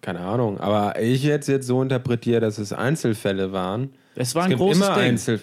Keine 0.00 0.20
Ahnung, 0.20 0.58
aber 0.58 1.00
ich 1.00 1.24
hätte 1.24 1.38
es 1.40 1.46
jetzt 1.46 1.66
so 1.66 1.80
interpretiert, 1.80 2.42
dass 2.42 2.58
es 2.58 2.72
Einzelfälle 2.72 3.52
waren. 3.52 3.90
Es 4.16 4.34
war 4.34 4.44
ein 4.44 4.50
gibt 4.50 4.60
großes 4.60 4.84
immer 4.84 4.94
Ding. 4.96 5.10
Einzel 5.10 5.40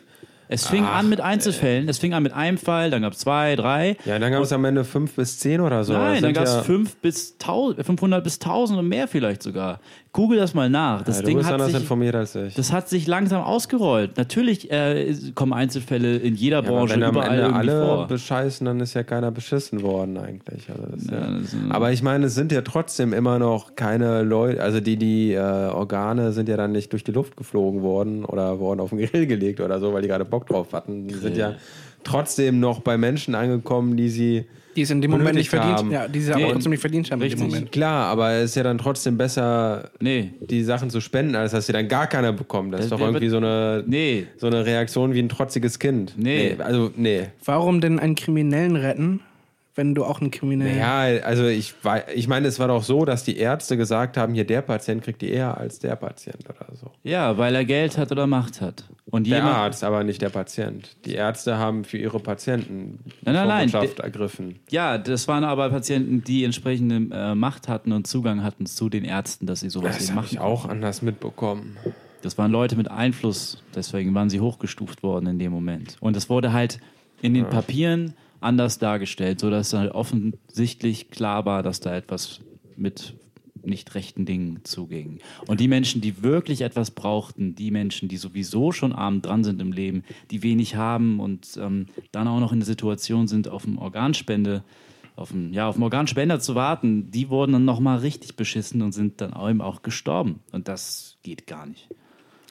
Es 0.51 0.67
fing 0.67 0.83
Ach, 0.83 0.97
an 0.97 1.09
mit 1.09 1.21
Einzelfällen. 1.21 1.87
Es 1.87 1.99
fing 1.99 2.13
an 2.13 2.23
mit 2.23 2.33
einem 2.33 2.57
Fall, 2.57 2.89
dann 2.89 3.03
gab 3.03 3.13
es 3.13 3.19
zwei, 3.19 3.55
drei. 3.55 3.97
Ja, 4.03 4.17
dann 4.17 4.31
gab 4.31 4.41
es 4.41 4.51
am 4.51 4.65
Ende 4.65 4.83
fünf 4.83 5.13
bis 5.13 5.37
zehn 5.39 5.61
oder 5.61 5.83
so. 5.83 5.93
Nein, 5.93 6.23
dann 6.23 6.33
gab 6.33 6.45
es 6.45 6.53
ja, 6.55 6.63
fünf 6.63 6.97
bis 6.97 7.35
1000, 7.39 7.85
500 7.85 8.23
bis 8.23 8.35
1000 8.35 8.79
und 8.79 8.87
mehr 8.87 9.07
vielleicht 9.07 9.43
sogar. 9.43 9.79
Google 10.11 10.39
das 10.39 10.55
mal 10.55 10.69
nach. 10.69 11.03
Das 11.03 11.17
ja, 11.17 11.21
du 11.21 11.27
Ding 11.27 11.37
bist 11.37 11.47
hat 11.47 11.53
anders 11.53 11.71
sich, 11.71 11.81
informiert 11.81 12.15
als 12.15 12.33
ich. 12.33 12.55
das 12.55 12.71
hat 12.71 12.89
sich 12.89 13.05
langsam 13.05 13.43
ausgerollt. 13.43 14.17
Natürlich 14.17 14.71
äh, 14.71 15.13
kommen 15.35 15.53
Einzelfälle 15.53 16.17
in 16.17 16.33
jeder 16.33 16.63
ja, 16.63 16.67
aber 16.67 16.79
Branche 16.79 16.95
wenn 16.95 17.03
am 17.03 17.15
überall 17.15 17.29
Ende 17.29 17.41
irgendwie 17.43 17.69
alle 17.69 17.85
vor. 17.85 18.07
bescheißen, 18.07 18.65
dann 18.65 18.79
ist 18.79 18.95
ja 18.95 19.03
keiner 19.03 19.29
beschissen 19.29 19.83
worden 19.83 20.17
eigentlich. 20.17 20.67
Also 20.69 21.13
ja, 21.13 21.39
aber 21.69 21.91
ich 21.91 22.01
meine, 22.01 22.25
es 22.25 22.33
sind 22.33 22.51
ja 22.51 22.61
trotzdem 22.61 23.13
immer 23.13 23.37
noch 23.37 23.75
keine 23.75 24.23
Leute, 24.23 24.63
also 24.63 24.79
die, 24.79 24.97
die 24.97 25.33
äh, 25.33 25.39
Organe 25.39 26.31
sind 26.31 26.49
ja 26.49 26.57
dann 26.57 26.71
nicht 26.71 26.91
durch 26.91 27.03
die 27.03 27.11
Luft 27.11 27.37
geflogen 27.37 27.83
worden 27.83 28.25
oder 28.25 28.59
wurden 28.59 28.79
auf 28.79 28.89
den 28.89 28.97
Grill 29.05 29.27
gelegt 29.27 29.61
oder 29.61 29.79
so, 29.79 29.93
weil 29.93 30.01
die 30.01 30.07
gerade 30.07 30.25
Bock 30.25 30.47
drauf 30.47 30.73
hatten. 30.73 31.07
Die 31.07 31.15
sind 31.15 31.37
ja 31.37 31.53
trotzdem 32.03 32.59
noch 32.59 32.79
bei 32.79 32.97
Menschen 32.97 33.35
angekommen, 33.35 33.95
die 33.95 34.09
sie 34.09 34.45
Die 34.75 34.81
es 34.83 34.91
in 34.91 35.01
dem 35.01 35.11
Moment 35.11 35.35
nicht 35.35 35.49
verdient, 35.49 35.77
haben. 35.79 35.91
ja, 35.91 36.07
die 36.07 36.21
sie 36.21 36.31
Nee, 36.33 36.43
aber 36.43 36.53
trotzdem 36.53 36.69
nicht 36.71 36.79
verdient 36.81 37.11
haben 37.11 37.21
richtig. 37.21 37.39
in 37.41 37.47
dem 37.47 37.51
Moment. 37.51 37.71
Klar, 37.71 38.05
aber 38.11 38.31
es 38.33 38.51
ist 38.51 38.55
ja 38.55 38.63
dann 38.63 38.77
trotzdem 38.77 39.17
besser, 39.17 39.89
Nee, 39.99 40.33
die 40.41 40.63
Sachen 40.63 40.89
zu 40.89 41.01
spenden, 41.01 41.35
als 41.35 41.51
dass 41.53 41.65
sie 41.67 41.73
dann 41.73 41.87
gar 41.87 42.07
keiner 42.07 42.31
bekommen. 42.33 42.71
Das 42.71 42.81
ist 42.81 42.91
Der- 42.91 42.97
doch 42.97 43.05
irgendwie 43.05 43.29
so 43.29 43.37
eine, 43.37 43.83
nee. 43.87 44.27
so 44.37 44.47
eine 44.47 44.65
Reaktion 44.65 45.13
wie 45.13 45.19
ein 45.19 45.29
trotziges 45.29 45.79
Kind. 45.79 46.13
Nee. 46.17 46.55
also, 46.59 46.91
nee. 46.95 47.27
Warum 47.43 47.81
denn 47.81 47.99
einen 47.99 48.15
Kriminellen 48.15 48.75
retten, 48.75 49.21
wenn 49.79 49.95
du 49.95 50.03
auch 50.03 50.19
einen 50.19 50.29
Kriminellen... 50.29 50.77
Ja, 50.77 51.03
also 51.23 51.45
ich, 51.47 51.73
ich 52.13 52.27
meine, 52.27 52.49
es 52.49 52.59
war 52.59 52.67
doch 52.67 52.83
so, 52.83 53.05
dass 53.05 53.23
die 53.23 53.37
Ärzte 53.37 53.77
gesagt 53.77 54.17
haben, 54.17 54.33
hier 54.33 54.43
der 54.45 54.61
Patient 54.61 55.01
kriegt 55.01 55.21
die 55.21 55.29
eher 55.31 55.57
als 55.57 55.79
der 55.79 55.95
Patient 55.95 56.43
oder 56.49 56.75
so. 56.75 56.91
Ja, 57.03 57.37
weil 57.37 57.55
er 57.55 57.63
Geld 57.63 57.97
hat 57.97 58.11
oder 58.11 58.27
Macht 58.27 58.59
hat. 58.59 58.83
Und 59.05 59.25
Der 59.25 59.37
jemand, 59.37 59.55
Arzt, 59.55 59.85
aber 59.85 60.03
nicht 60.03 60.21
der 60.21 60.29
Patient. 60.29 60.97
Die 61.05 61.13
Ärzte 61.13 61.57
haben 61.57 61.85
für 61.85 61.97
ihre 61.97 62.19
Patienten 62.19 62.99
Nein, 63.21 63.35
nein, 63.35 63.47
nein, 63.47 63.69
Vormundschaft 63.69 64.01
ergriffen. 64.01 64.59
Ja, 64.69 64.97
das 64.97 65.29
waren 65.29 65.45
aber 65.45 65.69
Patienten, 65.69 66.25
die 66.25 66.43
entsprechende 66.43 67.15
äh, 67.15 67.33
Macht 67.35 67.69
hatten 67.69 67.93
und 67.93 68.05
Zugang 68.05 68.43
hatten 68.43 68.65
zu 68.65 68.89
den 68.89 69.05
Ärzten, 69.05 69.45
dass 69.45 69.61
sie 69.61 69.69
sowas 69.69 69.95
Das 69.95 70.09
eben 70.09 70.17
habe 70.17 70.21
machen. 70.23 70.33
ich 70.33 70.39
auch 70.41 70.67
anders 70.67 71.01
mitbekommen. 71.01 71.77
Das 72.21 72.37
waren 72.37 72.51
Leute 72.51 72.75
mit 72.75 72.91
Einfluss, 72.91 73.63
deswegen 73.73 74.13
waren 74.13 74.29
sie 74.29 74.41
hochgestuft 74.41 75.03
worden 75.03 75.27
in 75.27 75.39
dem 75.39 75.53
Moment. 75.53 75.95
Und 76.01 76.17
es 76.17 76.29
wurde 76.29 76.51
halt 76.51 76.81
in 77.21 77.33
den 77.33 77.45
Papieren 77.45 78.13
anders 78.39 78.79
dargestellt, 78.79 79.39
sodass 79.39 79.73
halt 79.73 79.91
offensichtlich 79.91 81.09
klar 81.09 81.45
war, 81.45 81.63
dass 81.63 81.79
da 81.79 81.95
etwas 81.95 82.41
mit 82.75 83.15
nicht 83.63 83.93
rechten 83.95 84.25
Dingen 84.25 84.61
zuging. 84.63 85.19
Und 85.47 85.59
die 85.59 85.67
Menschen, 85.67 86.01
die 86.01 86.23
wirklich 86.23 86.61
etwas 86.61 86.91
brauchten, 86.91 87.55
die 87.55 87.71
Menschen, 87.71 88.09
die 88.09 88.17
sowieso 88.17 88.71
schon 88.71 88.93
arm 88.93 89.21
dran 89.21 89.43
sind 89.43 89.61
im 89.61 89.71
Leben, 89.71 90.03
die 90.31 90.43
wenig 90.43 90.75
haben 90.75 91.19
und 91.19 91.59
ähm, 91.61 91.87
dann 92.11 92.27
auch 92.27 92.39
noch 92.39 92.53
in 92.53 92.59
der 92.59 92.65
Situation 92.65 93.27
sind, 93.27 93.47
auf 93.47 93.67
eine 93.67 93.79
Organspende, 93.79 94.63
auf 95.15 95.33
einen, 95.33 95.53
ja, 95.53 95.67
auf 95.67 95.75
einen 95.75 95.83
Organspender 95.83 96.39
zu 96.39 96.55
warten, 96.55 97.11
die 97.11 97.29
wurden 97.29 97.51
dann 97.51 97.65
nochmal 97.65 97.99
richtig 97.99 98.35
beschissen 98.35 98.81
und 98.81 98.93
sind 98.93 99.21
dann 99.21 99.33
eben 99.49 99.61
auch 99.61 99.81
gestorben. 99.81 100.39
Und 100.51 100.67
das 100.67 101.17
geht 101.23 101.45
gar 101.47 101.65
nicht. 101.65 101.89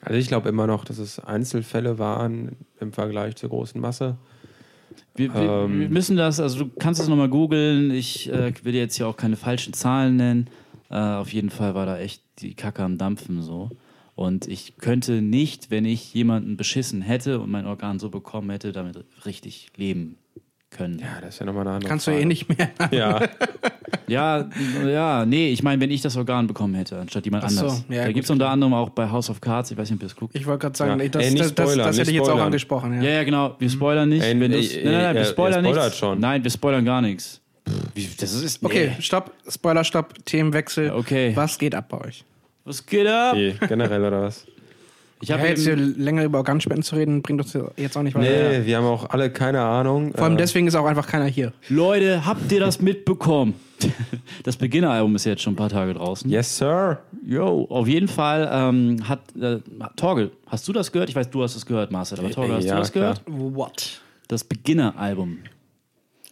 Also 0.03 0.19
ich 0.19 0.29
glaube 0.29 0.49
immer 0.49 0.67
noch, 0.67 0.85
dass 0.85 0.99
es 0.99 1.19
Einzelfälle 1.19 1.99
waren 1.99 2.57
im 2.79 2.93
Vergleich 2.93 3.37
zur 3.37 3.49
großen 3.49 3.81
Masse. 3.81 4.19
Wir, 5.15 5.35
wir, 5.35 5.41
Ähm. 5.41 5.81
wir 5.81 5.89
müssen 5.89 6.17
das, 6.17 6.41
also 6.41 6.65
du 6.65 6.71
kannst 6.79 7.01
es 7.01 7.09
nochmal 7.09 7.29
googeln. 7.29 7.91
Ich 7.91 8.31
äh, 8.33 8.53
will 8.63 8.75
jetzt 8.75 8.97
hier 8.97 9.09
auch 9.09 9.17
keine 9.17 9.37
falschen 9.37 9.73
Zahlen 9.73 10.17
nennen. 10.17 10.51
Äh, 10.91 10.97
auf 10.97 11.33
jeden 11.33 11.51
Fall 11.51 11.75
war 11.75 11.87
da 11.87 11.99
echt 11.99 12.23
die 12.39 12.55
Kacke 12.55 12.83
am 12.83 12.99
Dampfen 12.99 13.43
so. 13.43 13.71
Und 14.15 14.49
ich 14.49 14.79
könnte 14.79 15.23
nicht, 15.23 15.71
wenn 15.71 15.85
ich 15.85 16.13
jemanden 16.13 16.57
beschissen 16.57 17.03
hätte 17.03 17.39
und 17.41 17.51
mein 17.51 17.67
Organ 17.67 18.01
so 18.01 18.11
bekommen 18.11 18.51
hätte, 18.51 18.73
damit 18.73 19.05
richtig 19.25 19.69
leben 19.77 20.17
können. 20.71 20.99
Ja, 20.99 21.21
das 21.21 21.35
ist 21.35 21.41
ja 21.41 21.47
nochmal 21.47 21.63
eine 21.67 21.77
andere 21.77 21.89
Kannst 21.89 22.07
du 22.07 22.11
Frage. 22.11 22.23
eh 22.23 22.27
nicht 22.27 22.49
mehr. 22.49 22.69
Ja, 22.91 23.21
Ja, 24.07 24.49
ja, 24.87 25.27
nee, 25.27 25.51
ich 25.51 25.63
meine, 25.63 25.81
wenn 25.83 25.91
ich 25.91 26.01
das 26.03 26.17
Organ 26.17 26.47
bekommen 26.47 26.75
hätte, 26.75 26.99
anstatt 26.99 27.25
jemand 27.27 27.45
Ach 27.45 27.51
so, 27.51 27.61
anders. 27.61 27.85
ja, 27.89 28.05
da 28.05 28.13
gibt 28.13 28.25
es 28.25 28.31
unter 28.31 28.49
anderem 28.49 28.73
auch 28.75 28.89
bei 28.91 29.09
House 29.11 29.29
of 29.31 29.41
Cards, 29.41 29.71
ich 29.71 29.77
weiß 29.77 29.91
nicht, 29.91 29.99
ob 29.99 30.03
ihr 30.03 30.09
das 30.09 30.17
guckt. 30.17 30.35
Ich 30.35 30.47
wollte 30.47 30.61
gerade 30.63 30.77
sagen, 30.79 30.99
Ja. 30.99 31.05
ey, 31.05 31.11
das, 31.11 31.23
Ey, 31.25 31.31
nicht 31.31 31.41
das, 31.45 31.55
das, 31.55 31.67
spoilern, 31.71 31.87
das 31.87 31.97
hätte 31.97 32.01
nicht 32.01 32.09
ich 32.09 32.15
jetzt 32.15 32.23
auch 32.23 32.27
spoilern. 32.31 32.47
angesprochen. 32.47 32.95
Ja. 32.95 33.03
Ja, 33.03 33.11
ja, 33.17 33.25
genau. 33.25 33.57
Wir 33.59 33.69
spoilern 33.71 34.09
nicht. 34.09 34.23
Ey, 34.23 34.41
wenn 34.41 34.53
ey, 34.53 34.61
nein, 34.85 34.85
nein, 34.85 35.03
nein, 35.03 35.15
wir 35.17 35.25
spoilern 35.25 35.63
nichts. 35.63 35.99
schon. 35.99 36.21
Nein, 36.21 36.43
wir 36.45 36.51
spoilern 36.51 36.85
gar 36.85 37.03
nichts. 37.03 37.41
Das 38.19 38.33
ist, 38.33 38.65
Okay, 38.65 38.93
nee. 38.97 39.03
stopp, 39.03 39.33
Spoiler, 39.47 39.85
stopp, 39.85 40.15
Themenwechsel. 40.25 40.91
Okay. 40.91 41.33
Was 41.35 41.59
geht 41.59 41.75
ab 41.75 41.89
bei 41.91 42.01
euch? 42.07 42.25
Was 42.65 42.85
geht 42.87 43.07
ab? 43.07 43.35
nee, 43.35 43.55
generell 43.69 44.05
oder 44.05 44.23
was? 44.23 44.47
Ich 45.21 45.29
Ja, 45.31 45.37
habe 45.39 45.49
jetzt 45.49 45.65
hier 45.65 45.75
länger 45.75 46.25
über 46.25 46.39
Organspenden 46.39 46.83
zu 46.85 46.95
reden, 46.95 47.23
bringt 47.23 47.41
uns 47.41 47.57
jetzt 47.77 47.97
auch 47.97 48.03
nicht 48.03 48.15
weiter. 48.15 48.31
Nee, 48.61 48.67
wir 48.67 48.77
haben 48.77 48.85
auch 48.87 49.11
alle 49.11 49.31
keine 49.31 49.61
Ahnung. 49.63 50.13
Vor 50.15 50.25
allem 50.25 50.35
Äh, 50.35 50.39
deswegen 50.39 50.67
ist 50.69 50.77
auch 50.77 50.85
einfach 50.87 51.07
keiner 51.09 51.25
hier. 51.27 51.53
Leute, 51.69 52.25
habt 52.25 52.51
ihr 52.53 52.61
das 52.61 52.81
mitbekommen? 52.81 53.55
Das 54.45 54.57
Beginner-Album 54.57 55.15
ist 55.17 55.25
jetzt 55.25 55.43
schon 55.43 55.53
ein 55.53 55.57
paar 55.57 55.69
Tage 55.69 55.95
draußen. 55.95 56.29
Yes, 56.31 56.57
Sir. 56.59 57.01
Yo, 57.25 57.67
auf 57.71 57.87
jeden 57.87 58.09
Fall 58.09 58.49
ähm, 58.53 59.09
hat 59.09 59.21
äh, 59.41 59.59
Torgel, 59.97 60.31
hast 60.47 60.67
du 60.67 60.73
das 60.73 60.91
gehört? 60.91 61.09
Ich 61.11 61.15
weiß, 61.17 61.31
du 61.31 61.43
hast 61.43 61.55
es 61.57 61.65
gehört, 61.67 61.91
Marcel, 61.93 62.19
aber 62.19 62.31
Torgel, 62.31 62.57
hast 62.57 62.65
ja, 62.65 62.75
du 62.75 62.81
das 62.81 62.93
klar. 62.93 63.15
gehört? 63.27 63.55
What? 63.57 64.01
Das 64.29 64.43
Beginner-Album. 64.45 65.39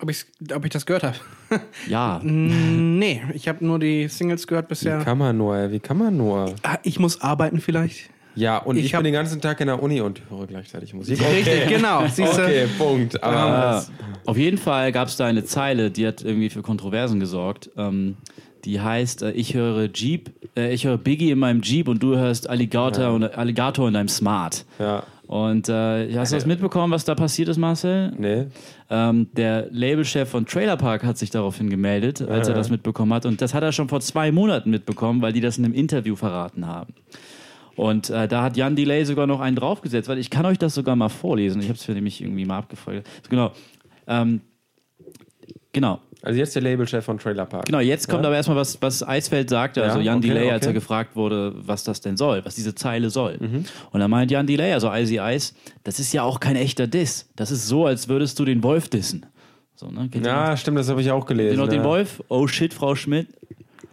Ob, 0.00 0.10
ob 0.54 0.64
ich 0.64 0.70
das 0.70 0.86
gehört 0.86 1.02
habe? 1.04 1.16
Ja. 1.88 2.20
nee, 2.22 3.22
ich 3.34 3.46
habe 3.48 3.64
nur 3.64 3.78
die 3.78 4.08
Singles 4.08 4.46
gehört 4.46 4.66
Wie 4.66 4.70
bisher. 4.70 4.98
kann 5.04 5.16
man 5.18 5.36
nur, 5.36 5.56
ey? 5.56 5.70
Wie 5.70 5.78
kann 5.80 5.96
man 5.98 6.16
nur? 6.16 6.54
Ah, 6.62 6.78
ich 6.82 6.98
muss 6.98 7.20
arbeiten 7.20 7.60
vielleicht. 7.60 8.10
Ja, 8.36 8.58
und 8.58 8.76
ich, 8.76 8.84
Ich 8.86 8.94
hab- 8.94 9.00
bin 9.00 9.04
den 9.06 9.14
ganzen 9.14 9.40
Tag 9.40 9.60
in 9.60 9.66
der 9.66 9.82
Uni 9.82 10.00
und 10.00 10.20
höre 10.30 10.46
gleichzeitig 10.46 10.94
Musik. 10.94 11.20
Richtig, 11.20 11.68
genau. 11.68 12.06
Siehste, 12.08 12.42
Okay, 12.44 12.66
Punkt. 12.78 13.14
Äh, 13.16 13.80
auf 14.26 14.36
jeden 14.36 14.58
Fall 14.58 14.92
gab 14.92 15.08
es 15.08 15.16
da 15.16 15.26
eine 15.26 15.44
Zeile, 15.44 15.90
die 15.90 16.06
hat 16.06 16.22
irgendwie 16.22 16.50
für 16.50 16.62
Kontroversen 16.62 17.18
gesorgt. 17.18 17.70
Ähm, 17.76 18.16
die 18.64 18.80
heißt, 18.80 19.22
äh, 19.22 19.30
ich 19.32 19.54
höre 19.54 19.88
Jeep, 19.92 20.30
äh, 20.56 20.72
ich 20.74 20.84
höre 20.86 20.98
Biggie 20.98 21.30
in 21.30 21.38
meinem 21.38 21.62
Jeep 21.62 21.88
und 21.88 22.02
du 22.02 22.16
hörst 22.16 22.48
Alligator, 22.50 23.12
und, 23.12 23.24
Alligator 23.36 23.88
in 23.88 23.94
deinem 23.94 24.08
Smart. 24.08 24.64
ja, 24.78 25.04
Und 25.28 25.68
äh, 25.68 26.12
hast 26.16 26.32
du 26.32 26.36
das 26.36 26.46
mitbekommen, 26.46 26.92
was 26.92 27.04
da 27.04 27.14
passiert 27.14 27.48
ist, 27.48 27.56
Marcel? 27.58 28.12
nee. 28.18 28.46
Ähm, 28.88 29.28
der 29.36 29.66
Labelchef 29.72 30.28
von 30.28 30.46
Trailer 30.46 30.76
Park 30.76 31.02
hat 31.04 31.18
sich 31.18 31.30
daraufhin 31.30 31.68
gemeldet, 31.70 32.22
als 32.22 32.46
er 32.46 32.54
das 32.54 32.70
mitbekommen 32.70 33.12
hat. 33.12 33.26
Und 33.26 33.40
das 33.42 33.52
hat 33.52 33.64
er 33.64 33.72
schon 33.72 33.88
vor 33.88 34.00
zwei 34.00 34.30
Monaten 34.30 34.70
mitbekommen, 34.70 35.22
weil 35.22 35.32
die 35.32 35.40
das 35.40 35.58
in 35.58 35.64
einem 35.64 35.74
Interview 35.74 36.14
verraten 36.14 36.66
haben. 36.68 36.94
Und 37.76 38.10
äh, 38.10 38.26
da 38.26 38.42
hat 38.42 38.56
Jan 38.56 38.74
Delay 38.74 39.04
sogar 39.04 39.26
noch 39.26 39.40
einen 39.40 39.56
draufgesetzt, 39.56 40.08
weil 40.08 40.18
ich 40.18 40.30
kann 40.30 40.46
euch 40.46 40.58
das 40.58 40.74
sogar 40.74 40.96
mal 40.96 41.08
vorlesen. 41.08 41.60
Ich 41.60 41.68
habe 41.68 41.76
es 41.76 41.84
für 41.84 41.92
nämlich 41.92 42.22
irgendwie 42.22 42.44
mal 42.44 42.58
abgefolgt. 42.58 43.06
Genau. 43.28 43.52
Ähm, 44.06 44.40
genau. 45.72 46.00
Also 46.22 46.40
jetzt 46.40 46.54
der 46.56 46.62
Labelchef 46.62 47.04
von 47.04 47.18
Trailer 47.18 47.46
Park. 47.46 47.66
Genau, 47.66 47.78
jetzt 47.78 48.08
kommt 48.08 48.24
aber 48.24 48.34
erstmal 48.34 48.56
was, 48.56 48.80
was 48.82 49.06
Eisfeld 49.06 49.48
sagte, 49.48 49.84
also 49.84 49.98
Ja, 49.98 50.06
Jan 50.06 50.18
okay, 50.18 50.28
Delay, 50.28 50.50
als 50.50 50.64
okay. 50.64 50.70
er 50.70 50.74
gefragt 50.74 51.14
wurde, 51.14 51.54
was 51.54 51.84
das 51.84 52.00
denn 52.00 52.16
soll, 52.16 52.44
was 52.44 52.56
diese 52.56 52.74
Zeile 52.74 53.10
soll. 53.10 53.36
Mhm. 53.38 53.64
Und 53.92 54.00
da 54.00 54.08
meint 54.08 54.30
Jan 54.30 54.46
Delay, 54.46 54.72
also 54.72 54.90
Icy 54.90 55.18
Ice, 55.18 55.54
das 55.84 56.00
ist 56.00 56.12
ja 56.12 56.22
auch 56.22 56.40
kein 56.40 56.56
echter 56.56 56.86
Diss. 56.86 57.28
Das 57.36 57.50
ist 57.50 57.68
so, 57.68 57.86
als 57.86 58.08
würdest 58.08 58.38
du 58.40 58.44
den 58.44 58.62
Wolf 58.64 58.88
dissen. 58.88 59.26
So, 59.76 59.88
ne? 59.88 60.08
Ja, 60.24 60.56
stimmt, 60.56 60.78
das 60.78 60.88
habe 60.88 61.02
ich 61.02 61.10
auch 61.10 61.26
den, 61.26 61.36
gelesen. 61.36 61.68
den 61.68 61.78
ja. 61.78 61.84
Wolf? 61.84 62.22
Oh 62.28 62.48
shit, 62.48 62.72
Frau 62.72 62.94
Schmidt. 62.96 63.28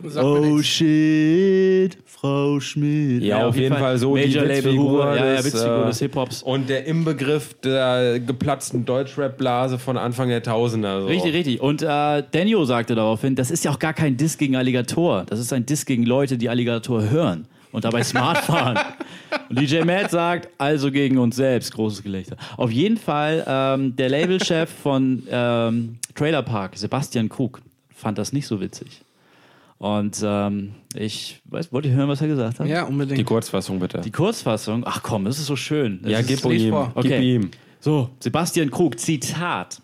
Oh 0.04 0.62
shit, 0.62 1.98
Frau 2.06 2.60
Schmidt. 2.60 3.24
Ja, 3.24 3.48
auf 3.48 3.56
jeden 3.56 3.76
Fall 3.76 3.98
so 3.98 4.18
die 4.18 4.26
Major 4.26 4.44
Label 4.44 4.64
Witzfigur 4.66 5.06
ja, 5.06 5.16
ja, 5.16 5.36
des, 5.36 5.46
Witzfigur 5.46 5.84
äh, 5.84 5.88
des 5.88 6.00
Hip-Hops. 6.00 6.44
Und 6.44 6.70
der 6.70 6.86
Inbegriff 6.86 7.54
der 7.62 8.20
geplatzten 8.20 8.84
Deutschrap-Blase 8.84 9.80
von 9.80 9.98
Anfang 9.98 10.28
der 10.28 10.44
Tausender. 10.44 11.02
So. 11.02 11.08
Richtig, 11.08 11.34
richtig. 11.34 11.62
Und 11.62 11.82
äh, 11.82 12.24
Daniel 12.32 12.66
sagte 12.66 12.96
daraufhin, 12.96 13.36
das 13.36 13.50
ist 13.50 13.64
ja 13.64 13.72
auch 13.72 13.80
gar 13.80 13.94
kein 13.94 14.18
Diss 14.18 14.38
gegen 14.38 14.58
Alligator. 14.58 15.24
Das 15.26 15.40
ist 15.40 15.54
ein 15.54 15.66
Diss 15.66 15.86
gegen 15.86 16.04
Leute, 16.04 16.38
die 16.38 16.50
Alligator 16.50 17.10
hören 17.10 17.48
und 17.72 17.86
dabei 17.86 18.04
smart 18.04 18.40
fahren. 18.40 18.80
Und 19.50 19.60
DJ 19.60 19.84
Matt 19.84 20.12
sagt, 20.12 20.50
also 20.58 20.92
gegen 20.92 21.18
uns 21.18 21.38
selbst. 21.38 21.74
Großes 21.74 22.04
Gelächter. 22.04 22.36
Auf 22.58 22.72
jeden 22.72 22.98
Fall, 22.98 23.46
ähm, 23.48 23.96
der 23.96 24.10
Labelchef 24.10 24.70
von 24.70 25.24
ähm, 25.30 25.98
Trailer 26.14 26.44
Park, 26.44 26.78
Sebastian 26.78 27.30
Krug, 27.30 27.62
fand 27.94 28.18
das 28.18 28.34
nicht 28.34 28.48
so 28.48 28.60
witzig. 28.60 29.02
Und 29.84 30.22
ähm, 30.24 30.72
ich 30.96 31.42
weiß, 31.44 31.74
wollt 31.74 31.86
ihr 31.86 31.92
hören, 31.92 32.08
was 32.08 32.22
er 32.22 32.30
gesagt 32.30 32.62
hat? 32.62 32.68
Ja, 32.68 32.84
unbedingt. 32.84 33.20
Die 33.20 33.26
Kurzfassung 33.26 33.82
bitte. 33.82 34.00
Die 34.00 34.12
Kurzfassung, 34.12 34.84
ach 34.86 35.04
komm, 35.04 35.26
das 35.26 35.38
ist 35.40 35.48
so 35.48 35.58
schön. 35.58 36.00
Das 36.04 36.10
ja, 36.10 36.20
ist, 36.20 36.28
gib 36.28 36.46
ihm. 36.54 36.70
vor. 36.70 36.94
Gib 36.96 37.06
Okay. 37.12 37.36
ihm. 37.36 37.52
So, 37.82 38.10
Sebastian 38.22 38.72
Krug, 38.72 38.98
Zitat. 38.98 39.82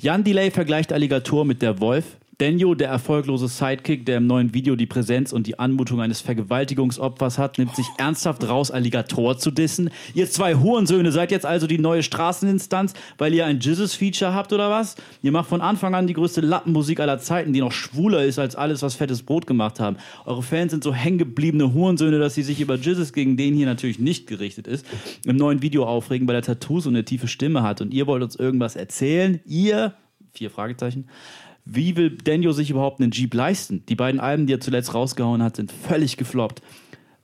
Jan 0.00 0.22
Delay 0.22 0.50
vergleicht 0.50 0.92
Alligator 0.92 1.46
mit 1.46 1.62
der 1.62 1.80
Wolf. 1.80 2.18
Denjo, 2.40 2.76
der 2.76 2.88
erfolglose 2.88 3.48
Sidekick, 3.48 4.06
der 4.06 4.18
im 4.18 4.28
neuen 4.28 4.54
Video 4.54 4.76
die 4.76 4.86
Präsenz 4.86 5.32
und 5.32 5.48
die 5.48 5.58
Anmutung 5.58 6.00
eines 6.00 6.20
Vergewaltigungsopfers 6.20 7.36
hat, 7.36 7.58
nimmt 7.58 7.74
sich 7.74 7.88
ernsthaft 7.96 8.48
raus, 8.48 8.70
Alligator 8.70 9.36
zu 9.38 9.50
dissen. 9.50 9.90
Ihr 10.14 10.30
zwei 10.30 10.54
Hurensöhne 10.54 11.10
seid 11.10 11.32
jetzt 11.32 11.44
also 11.44 11.66
die 11.66 11.78
neue 11.78 12.04
Straßeninstanz, 12.04 12.94
weil 13.18 13.34
ihr 13.34 13.44
ein 13.44 13.58
Jizzes-Feature 13.58 14.34
habt 14.34 14.52
oder 14.52 14.70
was? 14.70 14.94
Ihr 15.20 15.32
macht 15.32 15.48
von 15.48 15.60
Anfang 15.60 15.96
an 15.96 16.06
die 16.06 16.12
größte 16.12 16.40
Lappenmusik 16.40 17.00
aller 17.00 17.18
Zeiten, 17.18 17.52
die 17.52 17.58
noch 17.58 17.72
schwuler 17.72 18.24
ist 18.24 18.38
als 18.38 18.54
alles, 18.54 18.82
was 18.82 18.94
fettes 18.94 19.24
Brot 19.24 19.48
gemacht 19.48 19.80
haben. 19.80 19.96
Eure 20.24 20.44
Fans 20.44 20.70
sind 20.70 20.84
so 20.84 20.94
hängengebliebene 20.94 21.74
Hurensöhne, 21.74 22.20
dass 22.20 22.36
sie 22.36 22.44
sich 22.44 22.60
über 22.60 22.76
Jizzes, 22.76 23.12
gegen 23.12 23.36
den 23.36 23.54
hier 23.54 23.66
natürlich 23.66 23.98
nicht 23.98 24.28
gerichtet 24.28 24.68
ist, 24.68 24.86
im 25.24 25.34
neuen 25.34 25.60
Video 25.60 25.86
aufregen, 25.86 26.28
weil 26.28 26.36
er 26.36 26.42
Tattoos 26.42 26.86
und 26.86 26.94
eine 26.94 27.04
tiefe 27.04 27.26
Stimme 27.26 27.64
hat. 27.64 27.80
Und 27.80 27.92
ihr 27.92 28.06
wollt 28.06 28.22
uns 28.22 28.36
irgendwas 28.36 28.76
erzählen? 28.76 29.40
Ihr, 29.44 29.94
vier 30.30 30.50
Fragezeichen, 30.50 31.08
wie 31.70 31.96
will 31.96 32.10
Daniel 32.10 32.54
sich 32.54 32.70
überhaupt 32.70 33.00
einen 33.00 33.10
Jeep 33.10 33.34
leisten? 33.34 33.84
Die 33.88 33.94
beiden 33.94 34.20
Alben, 34.20 34.46
die 34.46 34.54
er 34.54 34.60
zuletzt 34.60 34.94
rausgehauen 34.94 35.42
hat, 35.42 35.56
sind 35.56 35.70
völlig 35.70 36.16
gefloppt. 36.16 36.62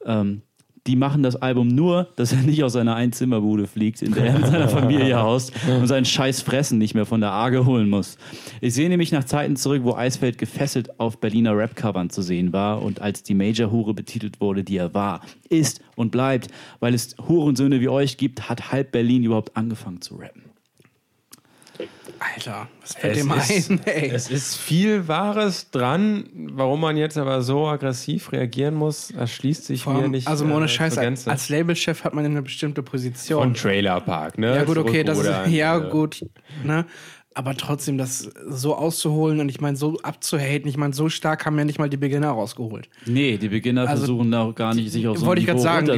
Ähm, 0.05 0.42
die 0.86 0.97
machen 0.97 1.22
das 1.22 1.36
Album 1.36 1.68
nur, 1.68 2.09
dass 2.16 2.32
er 2.32 2.42
nicht 2.42 2.62
aus 2.62 2.74
seiner 2.74 2.95
Einzimmerbude 2.95 3.66
fliegt, 3.66 4.03
in 4.03 4.12
der 4.12 4.26
er 4.26 4.38
mit 4.38 4.47
seiner 4.47 4.68
Familie 4.68 5.16
haust 5.22 5.53
und 5.66 5.86
seinen 5.86 6.05
scheiß 6.05 6.42
Fressen 6.42 6.76
nicht 6.76 6.95
mehr 6.95 7.07
von 7.07 7.22
der 7.22 7.30
Arge 7.30 7.64
holen 7.64 7.88
muss. 7.88 8.18
Ich 8.61 8.74
sehe 8.74 8.90
nämlich 8.90 9.11
nach 9.11 9.24
Zeiten 9.24 9.57
zurück, 9.57 9.82
wo 9.84 9.95
Eisfeld 9.95 10.36
gefesselt 10.36 11.01
auf 11.01 11.20
Berliner 11.20 11.57
Rap-Covern 11.57 12.11
zu 12.11 12.20
sehen 12.20 12.53
war 12.53 12.82
und 12.82 13.01
als 13.01 13.22
die 13.22 13.32
Major-Hure 13.32 13.95
betitelt 13.95 14.42
wurde, 14.42 14.62
die 14.62 14.76
er 14.76 14.92
war, 14.92 15.22
ist 15.49 15.80
und 15.97 16.11
bleibt. 16.11 16.49
Weil 16.80 16.92
es 16.92 17.16
Hurensöhne 17.28 17.80
wie 17.80 17.88
euch 17.88 18.18
gibt, 18.18 18.51
hat 18.51 18.70
halb 18.70 18.92
Berlin 18.92 19.24
überhaupt 19.24 19.57
angefangen 19.57 20.03
zu 20.03 20.16
rappen. 20.16 20.53
Alter, 22.18 22.68
was 22.80 22.94
fällt 22.94 23.16
Es 23.16 23.22
dem 23.22 23.32
ist, 23.32 23.70
ein, 23.70 23.80
ey? 23.86 24.10
es 24.10 24.30
ist 24.30 24.56
viel 24.56 25.08
Wahres 25.08 25.70
dran. 25.70 26.24
Warum 26.52 26.80
man 26.80 26.96
jetzt 26.96 27.16
aber 27.18 27.42
so 27.42 27.66
aggressiv 27.66 28.32
reagieren 28.32 28.74
muss, 28.74 29.10
erschließt 29.10 29.64
sich 29.66 29.82
Vor 29.82 29.94
mir 29.94 30.08
nicht. 30.08 30.28
also 30.28 30.44
ohne 30.44 30.66
äh, 30.66 30.68
Scheiß, 30.68 30.96
Gänze. 30.96 31.30
als 31.30 31.48
Labelchef 31.48 32.04
hat 32.04 32.14
man 32.14 32.24
eine 32.24 32.42
bestimmte 32.42 32.82
Position. 32.82 33.40
Von 33.42 33.54
Trailer 33.54 34.00
Park, 34.00 34.38
ne? 34.38 34.54
ja 34.54 34.64
gut, 34.64 34.78
okay, 34.78 35.04
das 35.04 35.18
ist, 35.18 35.30
ja 35.48 35.78
äh, 35.78 35.90
gut, 35.90 36.24
ne? 36.64 36.86
Aber 37.36 37.56
trotzdem, 37.56 37.98
das 37.98 38.30
so 38.48 38.76
auszuholen 38.76 39.40
und 39.40 39.48
ich 39.48 39.60
meine, 39.60 39.76
so 39.76 39.98
abzuhaten, 40.02 40.68
ich 40.68 40.76
meine, 40.76 40.94
so 40.94 41.08
stark 41.08 41.44
haben 41.46 41.58
ja 41.58 41.64
nicht 41.64 41.80
mal 41.80 41.90
die 41.90 41.96
Beginner 41.96 42.30
rausgeholt. 42.30 42.88
Nee, 43.06 43.38
die 43.38 43.48
Beginner 43.48 43.88
Also, 43.88 44.02
versuchen 44.04 44.30
da 44.30 44.42
auch 44.42 44.54
gar 44.54 44.72
nicht, 44.72 44.92
sich 44.92 45.08
auf 45.08 45.18
so 45.18 45.24
ein 45.24 45.26
wollte 45.26 45.40
ich 45.40 45.48
gerade 45.48 45.60
sagen, 45.60 45.88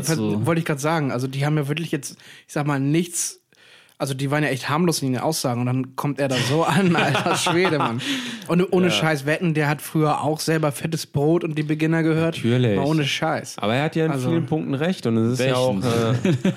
wollte 0.47 0.61
ich 0.61 0.65
gerade 0.65 0.81
sagen, 0.81 1.13
also 1.13 1.27
die 1.27 1.45
haben 1.45 1.59
ja 1.59 1.69
wirklich 1.69 1.93
jetzt, 1.93 2.17
ich 2.47 2.55
sag 2.55 2.67
mal, 2.67 2.81
nichts, 2.81 3.43
also 3.99 4.13
die 4.15 4.31
waren 4.31 4.43
ja 4.43 4.51
echt 4.51 4.69
harmlos 4.69 5.01
in 5.03 5.13
den 5.13 5.21
Aussagen 5.23 5.61
und 5.61 5.67
dann 5.67 5.97
kommt 5.97 6.19
er 6.21 6.29
da 6.29 6.37
so 6.37 6.65
an, 6.65 6.95
alter 6.97 7.35
Schwede, 7.37 7.79
Mann. 7.79 8.01
Und 8.49 8.73
ohne 8.73 8.91
Scheiß 8.91 9.25
wetten, 9.27 9.55
der 9.55 9.69
hat 9.69 9.81
früher 9.81 10.21
auch 10.23 10.39
selber 10.41 10.71
fettes 10.71 11.07
Brot 11.07 11.45
und 11.45 11.57
die 11.57 11.63
Beginner 11.63 12.03
gehört. 12.03 12.37
Natürlich. 12.37 12.77
Mal 12.77 12.85
ohne 12.85 13.05
Scheiß. 13.05 13.57
Aber 13.59 13.75
er 13.75 13.85
hat 13.85 13.97
ja 13.97 14.05
in 14.07 14.13
Also- 14.13 14.29
vielen 14.29 14.45
Punkten 14.47 14.75
recht 14.75 15.07
und 15.07 15.17
es 15.17 15.41
ist 15.41 15.47
ja 15.47 15.57
auch. 15.57 15.75
Welchen? 15.83 16.39
Äh, 16.45 16.53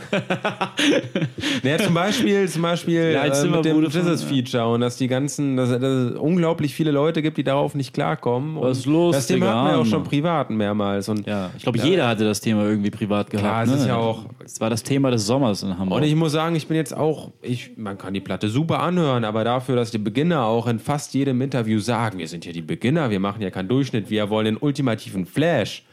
naja, 1.64 1.78
zum 1.80 1.94
Beispiel, 1.94 2.48
zum 2.50 2.62
Beispiel 2.62 3.12
Ja, 3.14 3.22
als 3.22 3.40
äh, 3.40 3.46
mit 3.48 3.56
dem 3.56 3.64
Zimmerbude 3.64 3.92
von- 3.92 4.02
Jesus-Feature 4.02 4.68
und 4.74 4.82
dass 4.82 4.98
die 4.98 5.08
ganzen, 5.08 5.58
dass, 5.58 5.70
dass 5.70 5.82
es 5.82 6.16
unglaublich 6.18 6.74
viele 6.74 6.92
Leute 6.92 7.22
gibt, 7.22 7.38
die 7.38 7.44
darauf 7.44 7.76
nicht 7.76 7.94
klarkommen. 7.94 8.58
Und 8.58 8.68
Was 8.70 8.80
ist 8.80 8.86
los, 8.86 9.16
Das 9.16 9.28
Thema 9.28 9.48
hatten 9.48 9.68
wir 9.76 9.78
auch 9.80 9.86
schon 9.86 10.04
privat 10.04 10.50
mehrmals. 10.50 11.10
Und, 11.10 11.26
Ja, 11.28 11.50
ich 11.58 11.64
glaube, 11.64 11.80
jeder 11.80 12.08
hatte 12.08 12.24
das 12.26 12.42
Thema 12.42 12.64
irgendwie 12.64 12.92
privat 12.92 13.30
gehabt. 13.30 13.48
Klar, 13.48 13.64
es 13.64 13.70
ne? 13.70 13.76
ist 13.78 13.88
ja 13.88 13.96
auch- 13.96 14.26
Es 14.44 14.60
war 14.60 14.70
das 14.70 14.84
Thema 14.84 15.12
des 15.12 15.26
Sommers 15.26 15.64
in 15.64 15.78
Hamburg. 15.78 15.98
und 16.02 16.04
ich 16.08 16.16
muss 16.16 16.32
sagen, 16.32 16.56
ich 16.56 16.68
bin 16.68 16.78
jetzt 16.78 16.96
auch, 16.96 17.29
ich, 17.42 17.78
man 17.78 17.98
kann 17.98 18.14
die 18.14 18.20
Platte 18.20 18.50
super 18.50 18.80
anhören, 18.82 19.24
aber 19.24 19.44
dafür, 19.44 19.76
dass 19.76 19.92
die 19.92 19.98
Beginner 19.98 20.46
auch 20.46 20.68
in 20.68 20.80
fast 20.80 21.14
jedem 21.14 21.42
Interview 21.42 21.80
sagen, 21.80 22.20
wir 22.20 22.28
sind 22.28 22.46
ja 22.46 22.52
die 22.52 22.62
Beginner, 22.62 23.10
wir 23.10 23.20
machen 23.20 23.42
ja 23.42 23.50
keinen 23.50 23.68
Durchschnitt, 23.70 24.10
wir 24.10 24.30
wollen 24.30 24.46
den 24.46 24.58
ultimativen 24.58 25.26
Flash. 25.26 25.84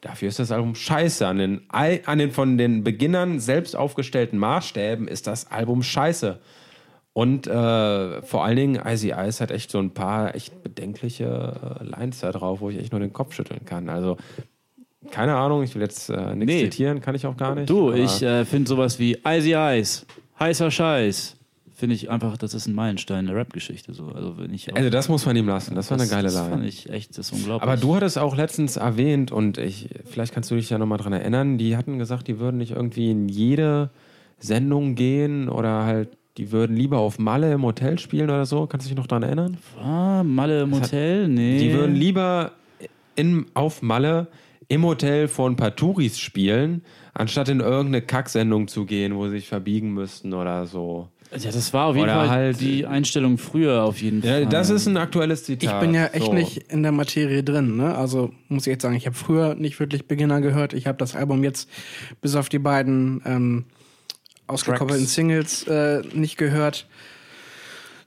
Dafür 0.00 0.28
ist 0.28 0.38
das 0.38 0.50
Album 0.52 0.74
scheiße. 0.74 1.26
An 1.26 1.38
den, 1.38 1.60
an 1.70 2.18
den 2.18 2.30
von 2.30 2.58
den 2.58 2.84
Beginnern 2.84 3.40
selbst 3.40 3.74
aufgestellten 3.74 4.38
Maßstäben 4.38 5.08
ist 5.08 5.26
das 5.26 5.50
Album 5.50 5.82
scheiße. 5.82 6.38
Und 7.14 7.46
äh, 7.46 8.22
vor 8.22 8.44
allen 8.44 8.56
Dingen, 8.56 8.80
Icy 8.84 9.12
Ice 9.16 9.40
hat 9.42 9.50
echt 9.50 9.70
so 9.70 9.78
ein 9.78 9.92
paar 9.92 10.34
echt 10.34 10.62
bedenkliche 10.62 11.78
äh, 11.80 11.84
Lines 11.84 12.20
da 12.20 12.32
drauf, 12.32 12.60
wo 12.60 12.70
ich 12.70 12.78
echt 12.78 12.92
nur 12.92 13.00
den 13.00 13.12
Kopf 13.12 13.34
schütteln 13.34 13.64
kann. 13.64 13.88
Also, 13.88 14.16
keine 15.10 15.36
Ahnung, 15.36 15.62
ich 15.62 15.74
will 15.74 15.82
jetzt 15.82 16.10
äh, 16.10 16.34
nichts 16.34 16.52
Nee. 16.54 16.64
zitieren, 16.64 17.00
kann 17.00 17.14
ich 17.14 17.24
auch 17.26 17.36
gar 17.36 17.54
nicht. 17.54 17.70
du, 17.70 17.92
ich 17.92 18.20
äh, 18.22 18.44
finde 18.44 18.68
sowas 18.68 18.98
wie 18.98 19.16
Icy 19.24 19.54
Ice, 19.54 20.04
heißer 20.38 20.70
Scheiß, 20.70 21.36
finde 21.74 21.96
ich 21.96 22.08
einfach, 22.10 22.36
das 22.36 22.54
ist 22.54 22.66
ein 22.66 22.74
Meilenstein 22.74 23.20
in 23.20 23.26
der 23.26 23.36
Rap-Geschichte. 23.36 23.92
So. 23.92 24.06
Also, 24.06 24.38
wenn 24.38 24.52
ich 24.54 24.74
Also, 24.74 24.90
das 24.90 25.08
muss 25.08 25.26
man 25.26 25.36
ihm 25.36 25.48
lassen. 25.48 25.74
Das 25.74 25.90
war 25.90 25.98
eine 25.98 26.08
geile 26.08 26.24
Das 26.24 26.48
fand 26.48 26.64
ich 26.64 26.88
echt, 26.90 27.18
das 27.18 27.30
ist 27.30 27.32
unglaublich. 27.32 27.62
Aber 27.62 27.76
du 27.76 27.94
hattest 27.96 28.18
auch 28.18 28.36
letztens 28.36 28.76
erwähnt 28.76 29.32
und 29.32 29.58
ich, 29.58 29.90
vielleicht 30.04 30.32
kannst 30.32 30.50
du 30.50 30.54
dich 30.54 30.70
ja 30.70 30.78
nochmal 30.78 30.98
dran 30.98 31.12
erinnern, 31.12 31.58
die 31.58 31.76
hatten 31.76 31.98
gesagt, 31.98 32.28
die 32.28 32.38
würden 32.38 32.58
nicht 32.58 32.72
irgendwie 32.72 33.10
in 33.10 33.28
jede 33.28 33.90
Sendung 34.38 34.94
gehen 34.94 35.48
oder 35.48 35.84
halt, 35.84 36.10
die 36.36 36.52
würden 36.52 36.76
lieber 36.76 36.98
auf 36.98 37.18
Malle 37.18 37.52
im 37.52 37.62
Hotel 37.62 37.98
spielen 37.98 38.30
oder 38.30 38.46
so. 38.46 38.66
Kannst 38.66 38.86
du 38.86 38.88
dich 38.88 38.96
noch 38.96 39.06
dran 39.06 39.22
erinnern? 39.22 39.56
Ah, 39.80 40.22
Malle 40.24 40.62
im 40.62 40.74
Hotel? 40.74 41.28
Nee. 41.28 41.58
Die 41.58 41.72
würden 41.72 41.94
lieber 41.94 42.52
in, 43.16 43.46
auf 43.54 43.82
Malle 43.82 44.28
im 44.68 44.84
Hotel 44.84 45.28
paar 45.28 45.76
Touris 45.76 46.18
spielen, 46.18 46.82
anstatt 47.14 47.48
in 47.48 47.60
irgendeine 47.60 48.02
Kacksendung 48.02 48.68
zu 48.68 48.84
gehen, 48.84 49.14
wo 49.16 49.24
sie 49.26 49.36
sich 49.36 49.48
verbiegen 49.48 49.92
müssten 49.94 50.32
oder 50.34 50.66
so. 50.66 51.08
Ja, 51.36 51.50
das 51.50 51.72
war 51.72 51.86
auf 51.86 51.96
jeden 51.96 52.08
Oder 52.08 52.14
Fall 52.14 52.28
halt- 52.28 52.60
die 52.60 52.86
Einstellung 52.86 53.38
früher 53.38 53.82
auf 53.82 54.00
jeden 54.00 54.22
Ja, 54.22 54.34
Fall. 54.34 54.46
das 54.46 54.70
ist 54.70 54.86
ein 54.86 54.96
aktuelles 54.96 55.42
Zitat. 55.44 55.74
Ich 55.74 55.80
bin 55.80 55.92
ja 55.94 56.06
echt 56.06 56.26
so. 56.26 56.32
nicht 56.32 56.58
in 56.72 56.82
der 56.84 56.92
Materie 56.92 57.42
drin, 57.42 57.76
ne? 57.76 57.94
Also 57.96 58.30
muss 58.48 58.66
ich 58.68 58.70
jetzt 58.72 58.82
sagen, 58.82 58.94
ich 58.94 59.06
habe 59.06 59.16
früher 59.16 59.56
nicht 59.56 59.80
wirklich 59.80 60.06
Beginner 60.06 60.40
gehört. 60.40 60.74
Ich 60.74 60.86
habe 60.86 60.96
das 60.98 61.16
Album 61.16 61.42
jetzt 61.42 61.68
bis 62.20 62.36
auf 62.36 62.48
die 62.48 62.60
beiden 62.60 63.20
ähm, 63.24 63.64
ausgekoppelten. 64.46 65.06
Singles 65.06 65.64
äh, 65.66 66.02
nicht 66.12 66.36
gehört. 66.36 66.86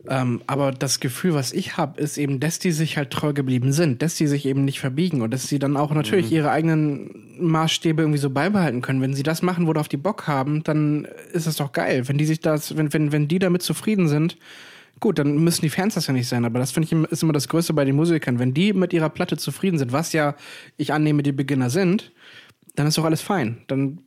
Ähm, 0.09 0.41
aber 0.47 0.71
das 0.71 0.99
Gefühl, 0.99 1.33
was 1.33 1.51
ich 1.51 1.77
habe, 1.77 1.99
ist 1.99 2.17
eben, 2.17 2.39
dass 2.39 2.59
die 2.59 2.71
sich 2.71 2.97
halt 2.97 3.11
treu 3.11 3.33
geblieben 3.33 3.73
sind, 3.73 4.01
dass 4.01 4.15
die 4.15 4.27
sich 4.27 4.45
eben 4.45 4.63
nicht 4.63 4.79
verbiegen 4.79 5.21
und 5.21 5.31
dass 5.33 5.47
sie 5.47 5.59
dann 5.59 5.75
auch 5.75 5.91
natürlich 5.91 6.31
ihre 6.31 6.49
eigenen 6.49 7.25
Maßstäbe 7.39 8.01
irgendwie 8.01 8.19
so 8.19 8.29
beibehalten 8.29 8.81
können. 8.81 9.01
Wenn 9.01 9.13
sie 9.13 9.23
das 9.23 9.41
machen, 9.41 9.67
worauf 9.67 9.87
die 9.87 9.97
Bock 9.97 10.27
haben, 10.27 10.63
dann 10.63 11.07
ist 11.33 11.47
das 11.47 11.57
doch 11.57 11.71
geil. 11.71 12.07
Wenn 12.07 12.17
die 12.17 12.25
sich 12.25 12.39
das, 12.39 12.77
wenn, 12.77 12.93
wenn, 12.93 13.11
wenn 13.11 13.27
die 13.27 13.39
damit 13.39 13.61
zufrieden 13.61 14.07
sind, 14.07 14.37
Gut, 14.99 15.19
dann 15.19 15.43
müssen 15.43 15.61
die 15.61 15.69
Fans 15.69 15.93
das 15.93 16.07
ja 16.07 16.13
nicht 16.13 16.27
sein, 16.27 16.43
aber 16.43 16.57
das 16.57 16.71
finde 16.71 16.87
ich 16.87 17.11
ist 17.11 17.21
immer 17.21 17.33
das 17.33 17.47
Größte 17.47 17.71
bei 17.73 17.85
den 17.85 17.95
Musikern. 17.95 18.39
Wenn 18.39 18.55
die 18.55 18.73
mit 18.73 18.93
ihrer 18.93 19.09
Platte 19.09 19.37
zufrieden 19.37 19.77
sind, 19.77 19.91
was 19.91 20.11
ja 20.11 20.35
ich 20.75 20.91
annehme, 20.91 21.21
die 21.21 21.31
Beginner 21.31 21.69
sind, 21.69 22.11
dann 22.75 22.87
ist 22.87 22.97
doch 22.97 23.05
alles 23.05 23.21
fein. 23.21 23.59
Dann 23.67 23.99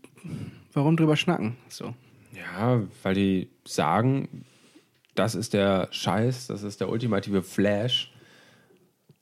warum 0.72 0.96
drüber 0.96 1.16
schnacken? 1.16 1.56
So. 1.68 1.94
Ja, 2.34 2.82
weil 3.02 3.14
die 3.14 3.48
sagen, 3.64 4.44
das 5.14 5.34
ist 5.34 5.52
der 5.52 5.88
Scheiß, 5.90 6.46
das 6.48 6.62
ist 6.62 6.80
der 6.80 6.88
ultimative 6.88 7.42
Flash. 7.42 8.12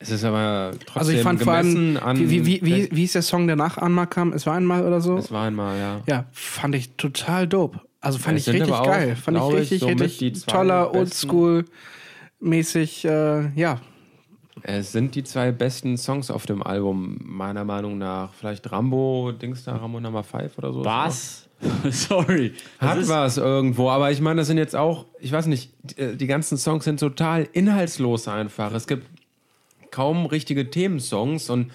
Es 0.01 0.11
ist 0.11 0.22
aber 0.22 0.70
trotzdem 0.86 0.99
Also 1.01 1.11
ich 1.12 1.22
fand 1.22 1.43
vor 1.43 1.57
gemessen 1.57 1.97
allem, 1.97 2.07
an. 2.07 2.18
wie, 2.30 2.47
wie, 2.47 2.61
wie, 2.64 2.89
wie 2.93 3.01
hieß 3.01 3.14
der 3.14 3.22
Song, 3.22 3.49
der 3.49 3.57
nach 3.57 3.78
einmal 3.78 4.07
kam? 4.07 4.32
Es 4.32 4.47
war 4.47 4.55
einmal 4.55 4.86
oder 4.86 5.01
so? 5.01 5.16
Es 5.16 5.32
war 5.32 5.47
einmal, 5.47 5.76
ja. 5.78 6.01
Ja, 6.07 6.26
fand 6.32 6.74
ich 6.76 6.91
total 6.97 7.49
dope. 7.49 7.80
Also 8.01 8.18
fand 8.18 8.39
Es 8.39 8.47
ich 8.47 8.55
richtig 8.55 8.72
auch, 8.72 8.86
geil. 8.86 9.16
Fand 9.16 9.36
ich 9.36 9.43
glaube 9.43 9.61
ich, 9.61 9.70
richtig, 9.72 10.01
richtig 10.01 10.47
toller, 10.47 10.95
oldschool-mäßig, 10.95 13.09
äh, 13.09 13.49
ja. 13.61 13.80
Es 14.62 14.93
sind 14.93 15.14
die 15.16 15.24
zwei 15.24 15.51
besten 15.53 15.97
Songs 15.97 16.30
auf 16.30 16.47
dem 16.47 16.62
Album, 16.62 17.16
meiner 17.22 17.64
Meinung 17.64 17.99
nach. 17.99 18.32
Vielleicht 18.34 18.70
Rambo, 18.70 19.32
Dings 19.32 19.64
da, 19.64 19.74
Rambo 19.76 19.99
Nummer 20.01 20.22
5 20.22 20.59
oder 20.59 20.72
so. 20.72 20.84
Was? 20.84 21.48
Sorry. 21.91 22.53
Hat 22.79 23.09
was 23.09 23.37
irgendwo, 23.37 23.91
aber 23.91 24.11
ich 24.11 24.21
meine, 24.21 24.41
das 24.41 24.47
sind 24.47 24.59
jetzt 24.59 24.77
auch, 24.77 25.07
ich 25.19 25.33
weiß 25.33 25.47
nicht, 25.47 25.73
die, 25.83 26.17
die 26.17 26.27
ganzen 26.27 26.57
Songs 26.57 26.85
sind 26.85 27.01
total 27.01 27.49
inhaltslos 27.53 28.29
einfach. 28.29 28.73
Es 28.73 28.87
gibt 28.87 29.07
kaum 29.91 30.27
richtige 30.27 30.71
Themensongs 30.71 31.51
und 31.51 31.73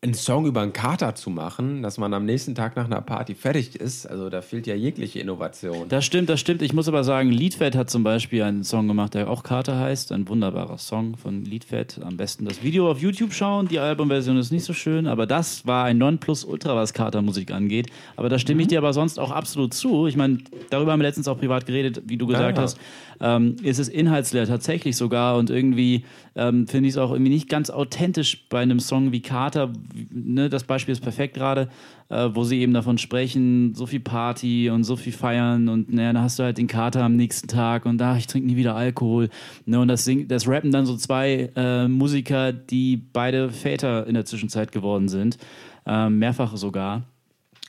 einen 0.00 0.14
Song 0.14 0.46
über 0.46 0.60
einen 0.60 0.72
Kater 0.72 1.16
zu 1.16 1.28
machen, 1.28 1.82
dass 1.82 1.98
man 1.98 2.14
am 2.14 2.24
nächsten 2.24 2.54
Tag 2.54 2.76
nach 2.76 2.84
einer 2.84 3.00
Party 3.00 3.34
fertig 3.34 3.74
ist, 3.74 4.06
also 4.06 4.30
da 4.30 4.42
fehlt 4.42 4.68
ja 4.68 4.76
jegliche 4.76 5.18
Innovation. 5.18 5.88
Das 5.88 6.04
stimmt, 6.04 6.28
das 6.28 6.38
stimmt. 6.38 6.62
Ich 6.62 6.72
muss 6.72 6.86
aber 6.86 7.02
sagen, 7.02 7.32
Liedfett 7.32 7.74
hat 7.74 7.90
zum 7.90 8.04
Beispiel 8.04 8.44
einen 8.44 8.62
Song 8.62 8.86
gemacht, 8.86 9.14
der 9.14 9.28
auch 9.28 9.42
Kater 9.42 9.76
heißt. 9.76 10.12
Ein 10.12 10.28
wunderbarer 10.28 10.78
Song 10.78 11.16
von 11.16 11.44
Liedfett. 11.44 11.98
Am 12.00 12.16
besten 12.16 12.44
das 12.44 12.62
Video 12.62 12.88
auf 12.88 13.00
YouTube 13.00 13.32
schauen. 13.32 13.66
Die 13.66 13.80
Albumversion 13.80 14.36
ist 14.36 14.52
nicht 14.52 14.62
so 14.62 14.72
schön, 14.72 15.08
aber 15.08 15.26
das 15.26 15.66
war 15.66 15.86
ein 15.86 15.98
Nonplusultra, 15.98 16.76
was 16.76 16.92
Katermusik 16.92 17.50
angeht. 17.50 17.88
Aber 18.14 18.28
da 18.28 18.38
stimme 18.38 18.62
ich 18.62 18.68
dir 18.68 18.78
aber 18.78 18.92
sonst 18.92 19.18
auch 19.18 19.32
absolut 19.32 19.74
zu. 19.74 20.06
Ich 20.06 20.14
meine, 20.14 20.38
darüber 20.70 20.92
haben 20.92 21.00
wir 21.00 21.08
letztens 21.08 21.26
auch 21.26 21.38
privat 21.38 21.66
geredet, 21.66 22.02
wie 22.06 22.16
du 22.16 22.28
gesagt 22.28 22.56
Ja. 22.56 22.62
hast. 22.62 22.78
Ähm, 23.20 23.56
ist 23.64 23.80
es 23.80 23.88
inhaltsleer 23.88 24.46
tatsächlich 24.46 24.96
sogar 24.96 25.38
und 25.38 25.50
irgendwie 25.50 26.04
ähm, 26.36 26.68
finde 26.68 26.88
ich 26.88 26.94
es 26.94 26.98
auch 26.98 27.10
irgendwie 27.10 27.32
nicht 27.32 27.48
ganz 27.48 27.68
authentisch 27.68 28.46
bei 28.48 28.60
einem 28.60 28.78
Song 28.78 29.10
wie 29.10 29.22
Kater. 29.22 29.72
Ne, 30.10 30.48
das 30.48 30.64
Beispiel 30.64 30.92
ist 30.92 31.00
perfekt 31.00 31.34
gerade, 31.34 31.68
äh, 32.08 32.28
wo 32.32 32.44
sie 32.44 32.60
eben 32.60 32.74
davon 32.74 32.98
sprechen, 32.98 33.74
so 33.74 33.86
viel 33.86 34.00
Party 34.00 34.70
und 34.70 34.84
so 34.84 34.96
viel 34.96 35.12
feiern 35.12 35.68
und 35.68 35.92
naja, 35.92 36.12
dann 36.12 36.22
hast 36.22 36.38
du 36.38 36.42
halt 36.42 36.58
den 36.58 36.66
Kater 36.66 37.02
am 37.02 37.16
nächsten 37.16 37.48
Tag 37.48 37.86
und 37.86 37.98
da, 37.98 38.16
ich 38.16 38.26
trinke 38.26 38.46
nie 38.46 38.56
wieder 38.56 38.76
Alkohol. 38.76 39.28
Ne, 39.66 39.80
und 39.80 39.88
das, 39.88 40.04
sing, 40.04 40.28
das 40.28 40.46
rappen 40.46 40.72
dann 40.72 40.86
so 40.86 40.96
zwei 40.96 41.50
äh, 41.56 41.88
Musiker, 41.88 42.52
die 42.52 42.96
beide 42.96 43.50
Väter 43.50 44.06
in 44.06 44.14
der 44.14 44.24
Zwischenzeit 44.24 44.72
geworden 44.72 45.08
sind, 45.08 45.38
ähm, 45.86 46.18
mehrfach 46.18 46.56
sogar. 46.56 47.04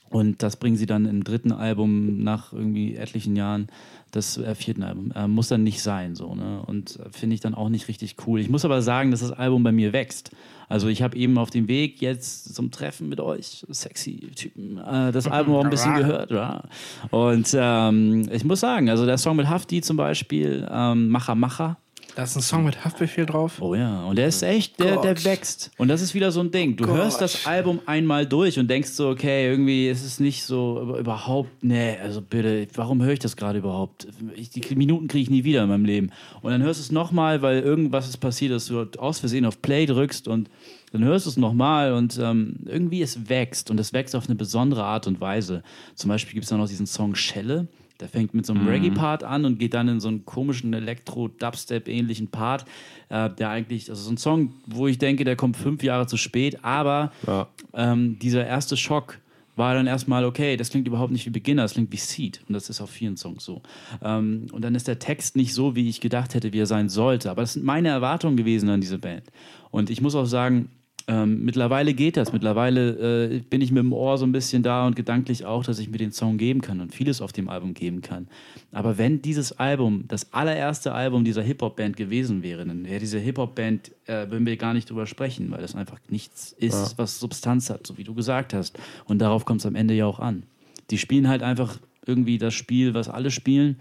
Und 0.10 0.42
das 0.42 0.58
bringen 0.58 0.76
sie 0.76 0.88
dann 0.88 1.06
im 1.06 1.24
dritten 1.24 1.52
Album 1.52 2.24
nach 2.24 2.52
irgendwie 2.52 2.96
etlichen 2.96 3.36
Jahren, 3.36 3.68
das 4.12 4.38
äh, 4.38 4.56
vierten 4.56 4.84
Album. 4.84 5.12
Äh, 5.16 5.28
muss 5.28 5.50
dann 5.50 5.64
nicht 5.64 5.82
sein, 5.82 6.16
so, 6.16 6.34
ne? 6.34 6.64
Und 6.66 7.00
äh, 7.00 7.10
finde 7.12 7.36
ich 7.36 7.42
dann 7.42 7.54
auch 7.54 7.70
nicht 7.70 7.88
richtig 7.88 8.16
cool. 8.26 8.40
Ich 8.40 8.50
muss 8.50 8.66
aber 8.66 8.82
sagen, 8.82 9.12
dass 9.12 9.20
das 9.20 9.32
Album 9.32 9.64
bei 9.64 9.72
mir 9.72 9.94
wächst. 9.94 10.32
Also 10.70 10.88
ich 10.88 11.02
habe 11.02 11.18
eben 11.18 11.38
auf 11.40 11.50
dem 11.50 11.68
Weg 11.68 12.00
jetzt 12.00 12.54
zum 12.54 12.70
Treffen 12.70 13.10
mit 13.10 13.20
euch, 13.20 13.66
sexy 13.70 14.30
Typen, 14.36 14.78
äh, 14.78 15.12
das 15.12 15.28
Album 15.28 15.56
auch 15.56 15.64
ein 15.64 15.72
bisschen 15.72 15.96
gehört. 15.96 16.30
Ja. 16.30 16.64
Und 17.10 17.50
ähm, 17.60 18.30
ich 18.32 18.46
muss 18.46 18.60
sagen, 18.60 18.90
also 18.90 19.08
der 19.08 19.18
Song 19.18 19.36
mit 19.36 19.50
Hafti 19.50 19.82
zum 19.82 19.98
Beispiel, 19.98 20.68
ähm, 20.72 21.10
Macher 21.10 21.34
Macher, 21.34 21.78
Da 22.16 22.24
ist 22.24 22.36
ein 22.36 22.42
Song 22.42 22.66
mit 22.66 22.84
Haftbefehl 22.84 23.26
drauf. 23.26 23.62
Oh 23.62 23.76
ja, 23.76 24.04
und 24.04 24.18
der 24.18 24.28
ist 24.28 24.42
echt, 24.42 24.80
der, 24.80 24.98
der 24.98 25.24
wächst. 25.24 25.72
Und 25.78 25.88
das 25.88 26.02
ist 26.02 26.14
wieder 26.14 26.32
so 26.32 26.42
ein 26.42 26.52
Ding. 26.52 26.76
Du 26.76 26.86
Gott. 26.86 26.96
hörst 26.98 27.22
das 27.22 27.46
Album 27.46 27.80
einmal 27.86 28.26
durch 28.26 28.60
und 28.60 28.68
denkst 28.70 28.90
so, 28.90 29.10
okay, 29.10 29.50
irgendwie 29.50 29.88
ist 29.88 30.04
es 30.04 30.20
nicht 30.20 30.44
so 30.44 30.82
über- 30.82 30.98
überhaupt, 31.00 31.50
nee, 31.64 31.96
also 32.02 32.22
bitte, 32.22 32.68
warum 32.76 33.02
höre 33.02 33.14
ich 33.14 33.20
das 33.20 33.38
gerade 33.38 33.60
überhaupt? 33.60 34.08
Ich, 34.36 34.50
die 34.50 34.76
Minuten 34.76 35.08
kriege 35.08 35.22
ich 35.24 35.30
nie 35.30 35.44
wieder 35.44 35.64
in 35.64 35.70
meinem 35.70 35.86
Leben. 35.86 36.12
Und 36.42 36.52
dann 36.52 36.62
hörst 36.64 36.80
du 36.80 36.84
es 36.84 36.92
nochmal, 36.92 37.42
weil 37.42 37.60
irgendwas 37.62 38.10
ist 38.10 38.18
passiert, 38.18 38.52
dass 38.52 38.66
du 38.66 38.86
aus 38.98 39.20
Versehen 39.20 39.46
auf 39.46 39.62
Play 39.62 39.86
drückst 39.86 40.28
und 40.28 40.50
dann 40.92 41.04
hörst 41.04 41.28
du 41.28 41.30
es 41.30 41.38
nochmal 41.38 41.94
und 41.94 42.18
ähm, 42.22 42.56
irgendwie 42.66 43.02
es 43.04 43.30
wächst 43.30 43.70
und 43.70 43.80
es 43.80 43.94
wächst 43.94 44.16
auf 44.16 44.26
eine 44.26 44.36
besondere 44.36 44.84
Art 44.84 45.06
und 45.06 45.22
Weise. 45.22 45.62
Zum 45.96 46.10
Beispiel 46.10 46.34
gibt 46.34 46.46
es 46.46 46.50
dann 46.50 46.60
noch 46.60 46.68
diesen 46.68 46.88
Song 46.88 47.14
Schelle. 47.16 47.68
Der 48.00 48.08
fängt 48.08 48.34
mit 48.34 48.46
so 48.46 48.54
einem 48.54 48.66
Reggae-Part 48.68 49.24
an 49.24 49.44
und 49.46 49.60
geht 49.60 49.74
dann 49.74 49.88
in 49.90 50.00
so 50.00 50.08
einen 50.08 50.24
komischen 50.26 50.74
Elektro-Dubstep-ähnlichen 50.74 52.28
Part, 52.30 52.66
äh, 53.10 53.30
der 53.30 53.50
eigentlich, 53.50 53.90
also 53.90 54.02
so 54.04 54.12
ein 54.12 54.18
Song, 54.18 54.54
wo 54.66 54.88
ich 54.88 54.98
denke, 54.98 55.24
der 55.26 55.36
kommt 55.36 55.58
fünf 55.58 55.84
Jahre 55.84 56.08
zu 56.08 56.18
spät, 56.18 56.64
aber 56.64 57.12
Ja. 57.28 57.48
ähm, 57.74 58.18
dieser 58.20 58.46
erste 58.46 58.78
Schock 58.78 59.20
war 59.56 59.74
dann 59.74 59.88
erstmal, 59.88 60.24
okay, 60.24 60.56
das 60.56 60.70
klingt 60.70 60.88
überhaupt 60.88 61.12
nicht 61.12 61.26
wie 61.26 61.32
Beginner, 61.32 61.64
das 61.64 61.74
klingt 61.74 61.92
wie 61.92 61.98
Seed. 61.98 62.40
Und 62.48 62.54
das 62.54 62.70
ist 62.70 62.80
auf 62.80 62.90
vielen 62.90 63.18
Songs 63.18 63.44
so. 63.44 63.62
Ähm, 64.02 64.48
und 64.54 64.62
dann 64.64 64.74
ist 64.74 64.88
der 64.88 65.00
Text 65.00 65.36
nicht 65.36 65.54
so, 65.54 65.76
wie 65.76 65.90
ich 65.90 66.00
gedacht 66.00 66.34
hätte, 66.34 66.54
wie 66.54 66.60
er 66.60 66.66
sein 66.66 66.88
sollte. 66.88 67.30
Aber 67.30 67.42
das 67.42 67.54
sind 67.54 67.66
meine 67.66 67.90
Erwartungen 67.90 68.38
gewesen 68.38 68.70
an 68.70 68.80
diese 68.80 68.98
Band. 68.98 69.24
Und 69.70 69.90
ich 69.90 70.00
muss 70.00 70.16
auch 70.16 70.26
sagen, 70.26 70.70
ähm, 71.10 71.44
mittlerweile 71.44 71.96
geht 71.96 72.18
das. 72.18 72.34
Mittlerweile 72.34 73.32
äh, 73.32 73.40
bin 73.40 73.62
ich 73.62 73.72
mit 73.72 73.82
dem 73.82 73.94
Ohr 73.94 74.20
so 74.20 74.28
ein 74.28 74.32
bisschen 74.32 74.62
da 74.62 74.86
und 74.86 74.96
gedanklich 74.96 75.44
auch, 75.44 75.64
dass 75.64 75.80
ich 75.80 75.90
mir 75.90 75.98
den 75.98 76.12
Song 76.12 76.38
geben 76.38 76.62
kann 76.62 76.82
und 76.82 76.94
vieles 76.94 77.20
auf 77.20 77.32
dem 77.32 77.50
Album 77.50 77.74
geben 77.74 78.02
kann. 78.02 78.28
Aber 78.72 79.00
wenn 79.00 79.20
dieses 79.20 79.54
Album 79.54 80.06
das 80.08 80.34
allererste 80.34 80.94
Album 80.94 81.24
dieser 81.24 81.42
Hip-Hop-Band 81.42 81.98
gewesen 81.98 82.44
wäre, 82.44 82.64
dann 82.64 82.86
wäre 82.86 83.00
diese 83.00 83.18
Hip-Hop-Band, 83.18 83.92
äh, 84.06 84.30
würden 84.30 84.46
wir 84.46 84.56
gar 84.56 84.76
nicht 84.76 84.88
drüber 84.88 85.08
sprechen, 85.08 85.50
weil 85.50 85.62
das 85.62 85.74
einfach 85.74 85.98
nichts 86.10 86.52
ist, 86.52 87.00
was 87.00 87.20
Substanz 87.20 87.72
hat, 87.72 87.88
so 87.88 87.98
wie 87.98 88.04
du 88.04 88.14
gesagt 88.14 88.54
hast. 88.54 88.78
Und 89.06 89.18
darauf 89.18 89.46
kommt 89.46 89.62
es 89.62 89.66
am 89.66 89.74
Ende 89.74 89.96
ja 89.96 90.06
auch 90.06 90.20
an. 90.20 90.44
Die 90.92 91.00
spielen 91.00 91.28
halt 91.28 91.42
einfach 91.42 91.80
irgendwie 92.06 92.38
das 92.38 92.54
Spiel, 92.54 92.94
was 92.94 93.10
alle 93.10 93.32
spielen, 93.32 93.78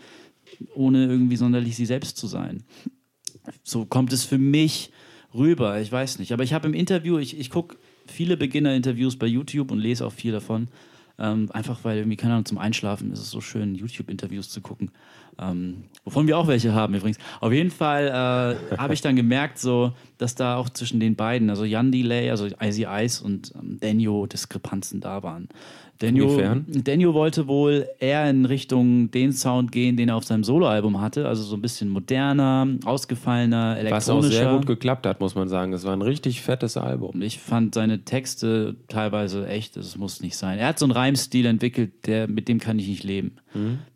ohne 0.74 1.04
irgendwie 1.04 1.36
sonderlich 1.36 1.76
sie 1.76 1.84
selbst 1.84 2.16
zu 2.16 2.26
sein 2.26 2.64
so 3.62 3.84
kommt 3.84 4.12
es 4.12 4.24
für 4.24 4.38
mich 4.38 4.90
rüber. 5.34 5.80
Ich 5.80 5.90
weiß 5.90 6.18
nicht. 6.18 6.32
Aber 6.32 6.42
ich 6.42 6.52
habe 6.52 6.68
im 6.68 6.74
Interview, 6.74 7.18
ich, 7.18 7.38
ich 7.38 7.50
gucke 7.50 7.76
viele 8.06 8.36
Beginner-Interviews 8.36 9.16
bei 9.16 9.26
YouTube 9.26 9.70
und 9.70 9.78
lese 9.78 10.06
auch 10.06 10.12
viel 10.12 10.32
davon. 10.32 10.68
Ähm, 11.20 11.50
einfach 11.52 11.80
weil 11.82 11.98
irgendwie, 11.98 12.16
keine 12.16 12.34
Ahnung, 12.34 12.44
zum 12.44 12.58
Einschlafen 12.58 13.10
ist 13.12 13.18
es 13.18 13.30
so 13.30 13.40
schön, 13.40 13.74
YouTube-Interviews 13.74 14.50
zu 14.50 14.60
gucken. 14.60 14.92
Ähm, 15.40 15.84
wovon 16.04 16.26
wir 16.26 16.38
auch 16.38 16.46
welche 16.46 16.74
haben 16.74 16.94
übrigens. 16.94 17.18
Auf 17.40 17.52
jeden 17.52 17.70
Fall 17.70 18.06
äh, 18.06 18.76
habe 18.76 18.94
ich 18.94 19.00
dann 19.00 19.16
gemerkt, 19.16 19.58
so, 19.58 19.92
dass 20.16 20.34
da 20.34 20.56
auch 20.56 20.68
zwischen 20.68 21.00
den 21.00 21.16
beiden, 21.16 21.50
also 21.50 21.64
Jan 21.64 21.92
Delay, 21.92 22.30
also 22.30 22.46
Icy 22.60 22.86
Ice 22.88 23.24
und 23.24 23.52
ähm, 23.56 23.78
Denio, 23.80 24.26
Diskrepanzen 24.26 25.00
da 25.00 25.22
waren. 25.22 25.48
Inwiefern? 26.00 26.64
Denio 26.68 27.14
wollte 27.14 27.48
wohl 27.48 27.88
eher 27.98 28.28
in 28.30 28.44
Richtung 28.44 29.10
den 29.10 29.32
Sound 29.32 29.72
gehen, 29.72 29.96
den 29.96 30.08
er 30.10 30.16
auf 30.16 30.24
seinem 30.24 30.44
Soloalbum 30.44 31.00
hatte, 31.00 31.26
also 31.26 31.42
so 31.42 31.56
ein 31.56 31.62
bisschen 31.62 31.88
moderner, 31.88 32.66
ausgefallener, 32.84 33.76
Was 33.90 34.08
auch 34.08 34.16
elektronischer. 34.18 34.32
sehr 34.32 34.52
gut 34.52 34.66
geklappt 34.66 35.06
hat, 35.06 35.20
muss 35.20 35.34
man 35.34 35.48
sagen. 35.48 35.72
Es 35.72 35.84
war 35.84 35.92
ein 35.92 36.02
richtig 36.02 36.42
fettes 36.42 36.76
Album. 36.76 37.20
Ich 37.22 37.38
fand 37.38 37.74
seine 37.74 38.04
Texte 38.04 38.76
teilweise 38.88 39.46
echt, 39.48 39.76
das 39.76 39.96
muss 39.96 40.20
nicht 40.20 40.36
sein. 40.36 40.58
Er 40.58 40.68
hat 40.68 40.78
so 40.78 40.84
einen 40.84 40.92
Reimstil 40.92 41.46
entwickelt, 41.46 42.06
der, 42.06 42.28
mit 42.28 42.48
dem 42.48 42.58
kann 42.58 42.78
ich 42.78 42.88
nicht 42.88 43.04
leben. 43.04 43.32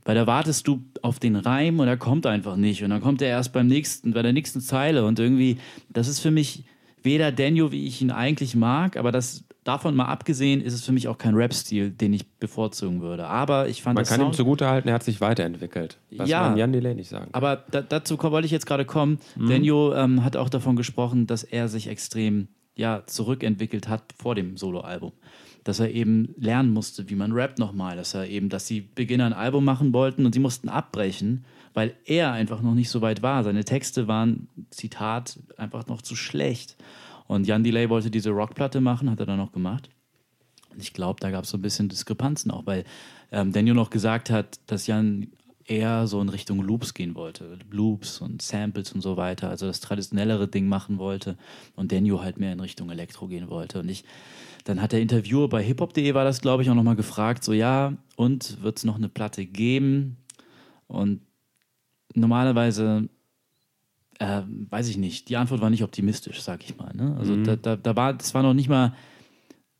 Weil 0.04 0.16
da 0.16 0.26
wartest 0.26 0.66
du 0.66 0.82
auf 1.02 1.20
den 1.20 1.36
Reim 1.36 1.78
und 1.78 1.86
er 1.86 1.96
kommt 1.96 2.26
einfach 2.26 2.56
nicht. 2.56 2.82
Und 2.82 2.90
dann 2.90 3.00
kommt 3.00 3.22
er 3.22 3.28
erst 3.28 3.52
beim 3.52 3.68
nächsten, 3.68 4.12
bei 4.12 4.22
der 4.22 4.32
nächsten 4.32 4.60
Zeile. 4.60 5.04
Und 5.04 5.20
irgendwie, 5.20 5.58
das 5.88 6.08
ist 6.08 6.18
für 6.18 6.32
mich 6.32 6.64
weder 7.04 7.30
Daniel, 7.30 7.70
wie 7.70 7.86
ich 7.86 8.02
ihn 8.02 8.10
eigentlich 8.10 8.56
mag, 8.56 8.96
aber 8.96 9.12
das 9.12 9.44
davon 9.64 9.94
mal 9.94 10.06
abgesehen, 10.06 10.60
ist 10.60 10.74
es 10.74 10.84
für 10.84 10.92
mich 10.92 11.08
auch 11.08 11.18
kein 11.18 11.34
Rap-Stil, 11.34 11.90
den 11.90 12.12
ich 12.12 12.26
bevorzugen 12.38 13.00
würde. 13.00 13.26
Aber 13.26 13.68
ich 13.68 13.82
fand 13.82 13.94
Man 13.96 14.04
kann 14.04 14.20
ihm 14.20 14.24
Sound- 14.24 14.34
zugutehalten, 14.36 14.88
er 14.88 14.94
hat 14.94 15.04
sich 15.04 15.20
weiterentwickelt. 15.20 15.98
Was 16.16 16.28
Ja. 16.28 16.48
man 16.48 16.56
Jan 16.58 16.72
Delay 16.72 16.94
nicht 16.94 17.08
sagen 17.08 17.26
kann. 17.26 17.34
aber 17.34 17.64
da, 17.70 17.80
dazu 17.82 18.20
wollte 18.22 18.46
ich 18.46 18.52
jetzt 18.52 18.66
gerade 18.66 18.84
kommen. 18.84 19.18
Denjo 19.36 19.94
ähm, 19.94 20.24
hat 20.24 20.36
auch 20.36 20.48
davon 20.48 20.76
gesprochen, 20.76 21.26
dass 21.26 21.44
er 21.44 21.68
sich 21.68 21.88
extrem 21.88 22.48
ja, 22.74 23.02
zurückentwickelt 23.06 23.86
hat 23.88 24.02
vor 24.16 24.34
dem 24.34 24.56
Soloalbum. 24.56 25.12
Dass 25.62 25.78
er 25.78 25.90
eben 25.92 26.34
lernen 26.38 26.72
musste, 26.72 27.08
wie 27.10 27.14
man 27.14 27.30
rappt 27.32 27.58
nochmal. 27.58 27.96
Dass 27.96 28.14
er 28.14 28.26
eben, 28.28 28.48
dass 28.48 28.64
die 28.64 28.80
Beginner 28.80 29.26
ein 29.26 29.32
Album 29.34 29.64
machen 29.64 29.92
wollten 29.92 30.24
und 30.26 30.32
sie 30.32 30.40
mussten 30.40 30.68
abbrechen, 30.70 31.44
weil 31.74 31.94
er 32.04 32.32
einfach 32.32 32.62
noch 32.62 32.74
nicht 32.74 32.88
so 32.90 33.00
weit 33.02 33.22
war. 33.22 33.44
Seine 33.44 33.64
Texte 33.64 34.08
waren, 34.08 34.48
Zitat, 34.70 35.38
einfach 35.58 35.86
noch 35.86 36.02
zu 36.02 36.16
schlecht. 36.16 36.76
Und 37.32 37.46
Jan 37.46 37.64
Delay 37.64 37.88
wollte 37.88 38.10
diese 38.10 38.28
Rockplatte 38.28 38.82
machen, 38.82 39.10
hat 39.10 39.18
er 39.18 39.24
dann 39.24 39.38
noch 39.38 39.52
gemacht. 39.52 39.88
Und 40.70 40.82
ich 40.82 40.92
glaube, 40.92 41.18
da 41.20 41.30
gab 41.30 41.44
es 41.44 41.50
so 41.50 41.56
ein 41.56 41.62
bisschen 41.62 41.88
Diskrepanzen 41.88 42.50
auch, 42.50 42.66
weil 42.66 42.84
ähm, 43.30 43.52
Daniel 43.52 43.74
noch 43.74 43.88
gesagt 43.88 44.28
hat, 44.28 44.60
dass 44.66 44.86
Jan 44.86 45.28
eher 45.64 46.06
so 46.06 46.20
in 46.20 46.28
Richtung 46.28 46.60
Loops 46.60 46.92
gehen 46.92 47.14
wollte. 47.14 47.58
Loops 47.70 48.20
und 48.20 48.42
Samples 48.42 48.92
und 48.92 49.00
so 49.00 49.16
weiter, 49.16 49.48
also 49.48 49.66
das 49.66 49.80
traditionellere 49.80 50.46
Ding 50.46 50.68
machen 50.68 50.98
wollte 50.98 51.38
und 51.74 51.90
Daniel 51.90 52.20
halt 52.20 52.38
mehr 52.38 52.52
in 52.52 52.60
Richtung 52.60 52.90
Elektro 52.90 53.28
gehen 53.28 53.48
wollte. 53.48 53.80
Und 53.80 53.88
ich, 53.88 54.04
dann 54.64 54.82
hat 54.82 54.92
der 54.92 55.00
Interviewer 55.00 55.48
bei 55.48 55.62
hiphop.de 55.62 56.12
war 56.12 56.24
das, 56.24 56.42
glaube 56.42 56.62
ich, 56.62 56.68
auch 56.68 56.74
nochmal 56.74 56.96
gefragt, 56.96 57.44
so 57.44 57.54
ja, 57.54 57.94
und 58.16 58.62
wird 58.62 58.76
es 58.76 58.84
noch 58.84 58.96
eine 58.96 59.08
Platte 59.08 59.46
geben? 59.46 60.18
Und 60.86 61.22
normalerweise 62.14 63.08
äh, 64.18 64.42
weiß 64.70 64.88
ich 64.88 64.96
nicht. 64.96 65.28
Die 65.28 65.36
Antwort 65.36 65.60
war 65.60 65.70
nicht 65.70 65.82
optimistisch, 65.82 66.40
sag 66.42 66.62
ich 66.64 66.76
mal. 66.76 66.92
Ne? 66.94 67.16
Also 67.18 67.36
da, 67.36 67.56
da, 67.56 67.76
da 67.76 67.96
war, 67.96 68.14
das 68.14 68.34
war 68.34 68.42
noch 68.42 68.54
nicht 68.54 68.68
mal, 68.68 68.94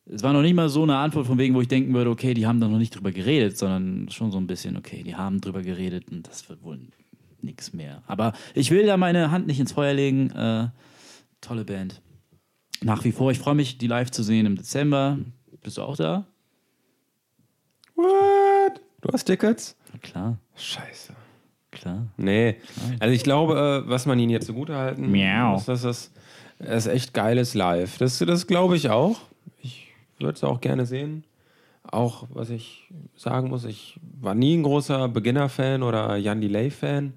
es 0.07 0.23
war 0.23 0.33
noch 0.33 0.43
nicht 0.43 0.55
mal 0.55 0.69
so 0.69 0.83
eine 0.83 0.97
Antwort 0.97 1.27
von 1.27 1.39
wegen, 1.39 1.55
wo 1.55 1.61
ich 1.61 1.69
denken 1.69 1.95
würde, 1.95 2.11
okay, 2.11 2.35
die 2.35 2.47
haben 2.47 2.61
da 2.61 2.69
noch 2.69 2.79
nicht 2.79 2.95
drüber 2.95 3.13
geredet, 3.13 3.57
sondern 3.57 4.09
schon 4.11 4.33
so 4.33 4.39
ein 4.39 4.47
bisschen, 4.47 4.77
okay, 4.77 5.03
die 5.03 5.15
haben 5.15 5.41
drüber 5.41 5.63
geredet 5.63 6.11
und 6.11 6.27
das 6.27 6.49
wird 6.49 6.63
wohl 6.63 6.81
nichts 7.41 7.73
mehr. 7.73 8.03
Aber 8.07 8.33
ich 8.55 8.71
will 8.71 8.87
da 8.87 8.97
meine 8.97 9.31
Hand 9.31 9.47
nicht 9.47 9.61
ins 9.61 9.73
Feuer 9.73 9.95
legen. 9.95 10.31
Äh, 10.31 10.69
tolle 11.41 11.65
Band. 11.65 12.01
Nach 12.83 13.05
wie 13.05 13.13
vor, 13.13 13.31
ich 13.31 13.39
freue 13.39 13.55
mich, 13.55 13.79
die 13.79 13.87
live 13.87 14.11
zu 14.11 14.23
sehen 14.23 14.47
im 14.47 14.57
Dezember. 14.57 15.19
Bist 15.63 15.79
du 15.79 15.83
auch 15.83 15.97
da? 15.97 16.27
What? 17.95 18.81
Du 19.01 19.13
hast 19.13 19.25
Tickets? 19.25 19.77
Na 19.93 19.99
klar, 19.99 20.39
Scheiße. 20.57 21.15
Klar. 21.73 22.07
Nee. 22.17 22.57
Also 23.01 23.15
ich 23.15 23.25
glaube, 23.25 23.85
äh, 23.85 23.89
was 23.89 24.07
man 24.07 24.19
ihnen 24.19 24.31
jetzt 24.31 24.47
zugutehalten 24.47 25.11
Miau. 25.11 25.53
muss, 25.53 25.65
dass 25.65 25.83
das, 25.83 26.13
das 26.59 26.87
ist 26.87 26.93
echt 26.93 27.15
geiles 27.15 27.55
Live. 27.55 27.99
Das, 27.99 28.19
das 28.19 28.47
glaube 28.47 28.77
ich 28.77 28.91
auch. 28.91 29.21
Ich 29.61 29.89
würde 30.19 30.35
es 30.35 30.45
auch 30.45 30.61
gerne 30.61 30.87
sehen. 30.87 31.25
Auch, 31.83 32.29
was 32.33 32.51
ich 32.51 32.89
sagen 33.17 33.49
muss, 33.49 33.65
ich 33.65 33.99
war 34.21 34.35
nie 34.37 34.57
ein 34.57 34.63
großer 34.63 35.09
Beginner-Fan 35.09 35.83
oder 35.83 36.17
Jan 36.17 36.41
Delay-Fan. 36.41 37.13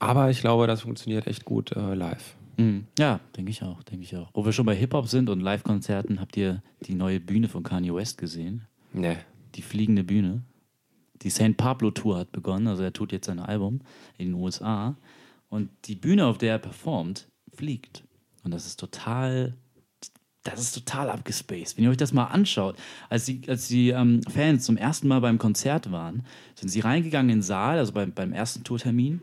Aber 0.00 0.30
ich 0.30 0.40
glaube, 0.40 0.66
das 0.66 0.80
funktioniert 0.80 1.26
echt 1.28 1.44
gut 1.44 1.72
äh, 1.76 1.94
live. 1.94 2.34
Mhm. 2.56 2.86
Ja, 2.98 3.20
denke 3.36 3.50
ich 3.50 3.62
auch, 3.62 3.82
denke 3.84 4.04
ich 4.04 4.16
auch. 4.16 4.30
Wo 4.34 4.44
wir 4.44 4.52
schon 4.52 4.66
bei 4.66 4.74
Hip-Hop 4.74 5.08
sind 5.08 5.30
und 5.30 5.40
Live-Konzerten, 5.40 6.20
habt 6.20 6.36
ihr 6.36 6.62
die 6.82 6.94
neue 6.94 7.20
Bühne 7.20 7.48
von 7.48 7.62
Kanye 7.62 7.94
West 7.94 8.18
gesehen? 8.18 8.66
Ne. 8.92 9.18
Die 9.54 9.62
fliegende 9.62 10.04
Bühne. 10.04 10.42
Die 11.22 11.30
St. 11.30 11.56
Pablo 11.56 11.90
Tour 11.90 12.18
hat 12.18 12.32
begonnen, 12.32 12.66
also 12.66 12.82
er 12.82 12.92
tut 12.92 13.12
jetzt 13.12 13.26
sein 13.26 13.38
Album 13.38 13.80
in 14.16 14.28
den 14.28 14.34
USA. 14.34 14.96
Und 15.48 15.70
die 15.84 15.96
Bühne, 15.96 16.26
auf 16.26 16.38
der 16.38 16.52
er 16.52 16.58
performt, 16.58 17.28
fliegt. 17.52 18.04
Und 18.42 18.52
das 18.52 18.66
ist 18.66 18.78
total, 18.80 19.56
das 20.44 20.60
ist 20.60 20.72
total 20.72 21.10
abgespaced. 21.10 21.76
Wenn 21.76 21.84
ihr 21.84 21.90
euch 21.90 21.96
das 21.96 22.12
mal 22.12 22.26
anschaut, 22.26 22.76
als 23.08 23.26
die, 23.26 23.42
als 23.48 23.68
die 23.68 23.90
ähm, 23.90 24.22
Fans 24.30 24.64
zum 24.64 24.76
ersten 24.76 25.08
Mal 25.08 25.20
beim 25.20 25.38
Konzert 25.38 25.92
waren, 25.92 26.24
sind 26.54 26.68
sie 26.68 26.80
reingegangen 26.80 27.30
in 27.30 27.38
den 27.38 27.42
Saal, 27.42 27.78
also 27.78 27.92
beim, 27.92 28.12
beim 28.12 28.32
ersten 28.32 28.64
Tourtermin, 28.64 29.20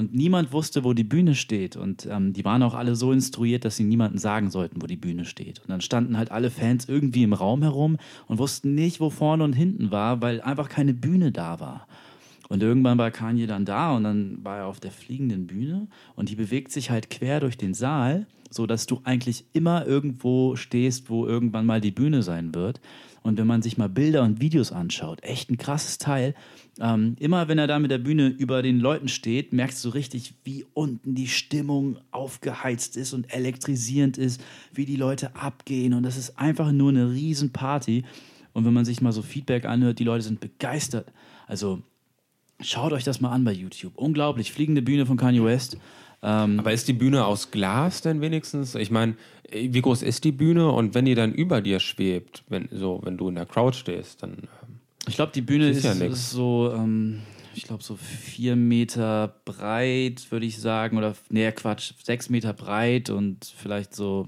und 0.00 0.14
niemand 0.14 0.52
wusste, 0.52 0.82
wo 0.82 0.94
die 0.94 1.04
Bühne 1.04 1.34
steht. 1.34 1.76
Und 1.76 2.08
ähm, 2.10 2.32
die 2.32 2.44
waren 2.44 2.62
auch 2.62 2.74
alle 2.74 2.96
so 2.96 3.12
instruiert, 3.12 3.66
dass 3.66 3.76
sie 3.76 3.84
niemandem 3.84 4.18
sagen 4.18 4.50
sollten, 4.50 4.80
wo 4.80 4.86
die 4.86 4.96
Bühne 4.96 5.26
steht. 5.26 5.60
Und 5.60 5.68
dann 5.68 5.82
standen 5.82 6.16
halt 6.16 6.32
alle 6.32 6.50
Fans 6.50 6.88
irgendwie 6.88 7.22
im 7.22 7.34
Raum 7.34 7.62
herum 7.62 7.98
und 8.26 8.38
wussten 8.38 8.74
nicht, 8.74 8.98
wo 8.98 9.10
vorne 9.10 9.44
und 9.44 9.52
hinten 9.52 9.90
war, 9.90 10.22
weil 10.22 10.40
einfach 10.40 10.70
keine 10.70 10.94
Bühne 10.94 11.32
da 11.32 11.60
war. 11.60 11.86
Und 12.48 12.62
irgendwann 12.62 12.96
war 12.96 13.10
Kanye 13.10 13.46
dann 13.46 13.66
da 13.66 13.94
und 13.94 14.04
dann 14.04 14.38
war 14.42 14.56
er 14.56 14.66
auf 14.66 14.80
der 14.80 14.90
fliegenden 14.90 15.46
Bühne 15.46 15.86
und 16.16 16.30
die 16.30 16.34
bewegt 16.34 16.72
sich 16.72 16.90
halt 16.90 17.10
quer 17.10 17.38
durch 17.38 17.58
den 17.58 17.74
Saal, 17.74 18.26
so 18.50 18.66
dass 18.66 18.86
du 18.86 19.02
eigentlich 19.04 19.44
immer 19.52 19.86
irgendwo 19.86 20.56
stehst, 20.56 21.10
wo 21.10 21.26
irgendwann 21.26 21.66
mal 21.66 21.80
die 21.80 21.92
Bühne 21.92 22.22
sein 22.22 22.54
wird. 22.54 22.80
Und 23.22 23.38
wenn 23.38 23.46
man 23.46 23.62
sich 23.62 23.76
mal 23.76 23.88
Bilder 23.88 24.22
und 24.22 24.40
Videos 24.40 24.72
anschaut, 24.72 25.22
echt 25.22 25.50
ein 25.50 25.58
krasses 25.58 25.98
Teil. 25.98 26.34
Ähm, 26.80 27.16
immer 27.20 27.48
wenn 27.48 27.58
er 27.58 27.66
da 27.66 27.78
mit 27.78 27.90
der 27.90 27.98
Bühne 27.98 28.28
über 28.28 28.62
den 28.62 28.80
Leuten 28.80 29.08
steht, 29.08 29.52
merkst 29.52 29.84
du 29.84 29.90
richtig, 29.90 30.34
wie 30.44 30.64
unten 30.72 31.14
die 31.14 31.28
Stimmung 31.28 31.98
aufgeheizt 32.10 32.96
ist 32.96 33.12
und 33.12 33.32
elektrisierend 33.32 34.16
ist, 34.16 34.40
wie 34.72 34.86
die 34.86 34.96
Leute 34.96 35.36
abgehen. 35.36 35.92
Und 35.92 36.02
das 36.02 36.16
ist 36.16 36.38
einfach 36.38 36.72
nur 36.72 36.88
eine 36.88 37.10
Riesenparty. 37.10 38.04
Und 38.52 38.64
wenn 38.64 38.72
man 38.72 38.84
sich 38.84 39.02
mal 39.02 39.12
so 39.12 39.22
Feedback 39.22 39.66
anhört, 39.66 39.98
die 39.98 40.04
Leute 40.04 40.24
sind 40.24 40.40
begeistert. 40.40 41.12
Also 41.46 41.82
schaut 42.60 42.92
euch 42.92 43.04
das 43.04 43.20
mal 43.20 43.32
an 43.32 43.44
bei 43.44 43.52
YouTube. 43.52 43.92
Unglaublich, 43.96 44.52
fliegende 44.52 44.82
Bühne 44.82 45.04
von 45.04 45.16
Kanye 45.16 45.44
West. 45.44 45.76
Ähm, 46.22 46.60
Aber 46.60 46.72
ist 46.72 46.86
die 46.88 46.92
Bühne 46.92 47.24
aus 47.24 47.50
Glas 47.50 48.02
denn 48.02 48.20
wenigstens? 48.20 48.74
Ich 48.74 48.90
meine, 48.90 49.14
wie 49.50 49.80
groß 49.80 50.02
ist 50.02 50.24
die 50.24 50.32
Bühne 50.32 50.70
und 50.70 50.94
wenn 50.94 51.04
die 51.06 51.14
dann 51.14 51.32
über 51.32 51.60
dir 51.60 51.80
schwebt, 51.80 52.44
wenn, 52.48 52.68
so, 52.72 53.00
wenn 53.02 53.16
du 53.16 53.28
in 53.28 53.36
der 53.36 53.46
Crowd 53.46 53.76
stehst, 53.76 54.22
dann. 54.22 54.32
ähm, 54.32 54.80
Ich 55.08 55.14
glaube, 55.16 55.32
die 55.34 55.40
Bühne 55.40 55.68
ist, 55.68 55.82
ja 55.82 55.92
ist 55.92 56.30
so, 56.30 56.72
ähm, 56.74 57.20
ich 57.54 57.64
glaube, 57.64 57.82
so 57.82 57.96
vier 57.96 58.54
Meter 58.54 59.34
breit, 59.44 60.26
würde 60.30 60.46
ich 60.46 60.58
sagen. 60.60 60.98
Oder, 60.98 61.14
nee, 61.30 61.50
Quatsch, 61.52 61.92
sechs 62.02 62.28
Meter 62.28 62.52
breit 62.52 63.10
und 63.10 63.44
vielleicht 63.56 63.94
so 63.94 64.26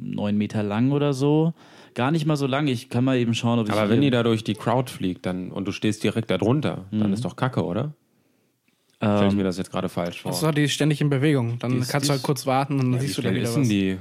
neun 0.00 0.36
Meter 0.38 0.62
lang 0.62 0.92
oder 0.92 1.12
so. 1.12 1.54
Gar 1.94 2.12
nicht 2.12 2.24
mal 2.24 2.36
so 2.36 2.46
lang. 2.46 2.68
Ich 2.68 2.88
kann 2.88 3.04
mal 3.04 3.18
eben 3.18 3.34
schauen, 3.34 3.58
ob 3.58 3.66
ich. 3.66 3.74
Aber 3.74 3.90
wenn 3.90 4.00
die 4.00 4.10
da 4.10 4.22
durch 4.22 4.44
die 4.44 4.54
Crowd 4.54 4.90
fliegt 4.90 5.26
dann, 5.26 5.50
und 5.50 5.66
du 5.66 5.72
stehst 5.72 6.02
direkt 6.02 6.30
da 6.30 6.38
drunter, 6.38 6.86
dann 6.90 7.12
ist 7.12 7.24
doch 7.24 7.36
Kacke, 7.36 7.64
oder? 7.64 7.92
Stell 9.16 9.28
ich 9.28 9.34
mir 9.34 9.44
das 9.44 9.58
jetzt 9.58 9.70
gerade 9.70 9.88
falsch 9.88 10.22
vor. 10.22 10.52
Die 10.52 10.62
ist 10.62 10.72
ständig 10.72 11.00
in 11.00 11.10
Bewegung. 11.10 11.58
Dann 11.58 11.72
Die 11.72 11.78
ist- 11.78 11.88
kannst 11.90 12.04
die 12.04 12.08
du 12.08 12.12
halt 12.14 12.22
kurz 12.22 12.46
warten 12.46 12.74
und 12.78 12.92
dann 12.92 13.00
Wie 13.00 13.06
siehst 13.06 13.18
du 13.18 13.22
dann 13.22 13.32
schnell 13.32 13.40
wieder 13.42 13.48
ist 13.48 13.54
denn 13.56 13.62
was. 13.62 13.68
die? 13.68 13.98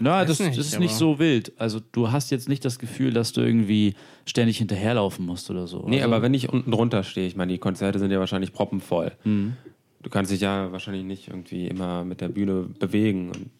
Na, 0.00 0.24
das, 0.24 0.38
nicht, 0.38 0.56
das 0.56 0.66
ist 0.68 0.78
nicht 0.78 0.94
so 0.94 1.18
wild. 1.18 1.52
Also 1.58 1.80
du 1.90 2.12
hast 2.12 2.30
jetzt 2.30 2.48
nicht 2.48 2.64
das 2.64 2.78
Gefühl, 2.78 3.12
dass 3.12 3.32
du 3.32 3.40
irgendwie 3.40 3.94
ständig 4.26 4.58
hinterherlaufen 4.58 5.26
musst 5.26 5.50
oder 5.50 5.66
so. 5.66 5.84
Nee, 5.88 5.96
also, 6.02 6.14
aber 6.14 6.22
wenn 6.22 6.34
ich 6.34 6.48
unten 6.48 6.70
drunter 6.70 7.02
stehe, 7.02 7.26
ich 7.26 7.34
meine, 7.34 7.50
die 7.52 7.58
Konzerte 7.58 7.98
sind 7.98 8.12
ja 8.12 8.20
wahrscheinlich 8.20 8.52
proppenvoll. 8.52 9.10
Du 9.24 10.10
kannst 10.10 10.30
dich 10.30 10.40
ja 10.40 10.70
wahrscheinlich 10.70 11.02
nicht 11.04 11.26
irgendwie 11.26 11.66
immer 11.66 12.04
mit 12.04 12.20
der 12.20 12.28
Bühne 12.28 12.66
bewegen. 12.78 13.30
Und 13.30 13.50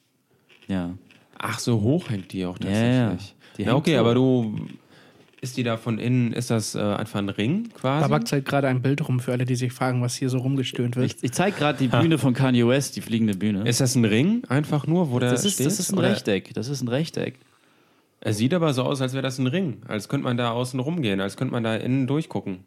Ja. 0.69 0.95
Ach, 1.37 1.59
so 1.59 1.81
hoch 1.81 2.09
hängt 2.11 2.33
die 2.33 2.47
auch 2.47 2.57
Ja, 2.63 2.71
ja. 2.71 3.09
tatsächlich. 3.11 3.35
Die 3.57 3.63
ja, 3.63 3.69
hängt 3.71 3.79
okay, 3.79 3.95
so. 3.95 3.99
aber 4.01 4.15
du. 4.15 4.55
Ist 5.41 5.57
die 5.57 5.63
da 5.63 5.77
von 5.77 5.99
innen, 6.01 6.33
ist 6.33 6.51
das 6.51 6.75
äh, 6.75 6.81
einfach 6.81 7.21
ein 7.21 7.29
Ring 7.29 7.69
quasi? 7.73 8.03
Babak 8.09 8.27
zeigt 8.27 8.49
gerade 8.49 8.67
ein 8.67 8.83
Bild 8.83 9.07
rum 9.09 9.21
für 9.21 9.31
alle, 9.33 9.45
die 9.45 9.55
sich 9.55 9.73
fragen, 9.73 10.03
was 10.03 10.17
hier 10.17 10.31
so 10.31 10.39
rumgestöhnt 10.39 10.97
wird. 10.97 11.07
Ich, 11.15 11.23
ich 11.23 11.33
zeige 11.33 11.57
gerade 11.57 11.79
die 11.79 11.87
Bühne 11.87 12.19
von 12.19 12.35
Kanye 12.35 12.67
West, 12.67 12.97
die 12.97 13.01
fliegende 13.03 13.35
Bühne. 13.35 13.63
Ist 13.69 13.81
das 13.81 13.95
ein 13.95 14.05
Ring 14.05 14.43
einfach 14.49 14.87
nur, 14.89 15.13
wo 15.13 15.21
der 15.21 15.31
das, 15.31 15.45
ist, 15.45 15.55
steht? 15.55 15.67
das 15.67 15.79
ist 15.79 15.93
ein 15.93 15.99
Oder- 15.99 16.11
Rechteck. 16.11 16.53
Das 16.55 16.69
ist 16.69 16.83
ein 16.83 16.89
Rechteck. 16.89 17.37
Es 18.21 18.39
sieht 18.39 18.53
aber 18.53 18.75
so 18.75 18.83
aus, 18.83 19.01
als 19.01 19.13
wäre 19.13 19.23
das 19.23 19.39
ein 19.39 19.47
Ring. 19.47 19.81
Als 19.87 20.09
könnte 20.09 20.25
man 20.25 20.37
da 20.37 20.51
außen 20.51 20.81
rumgehen, 20.81 21.21
als 21.21 21.37
könnte 21.37 21.53
man 21.53 21.63
da 21.63 21.77
innen 21.77 22.09
durchgucken. 22.09 22.65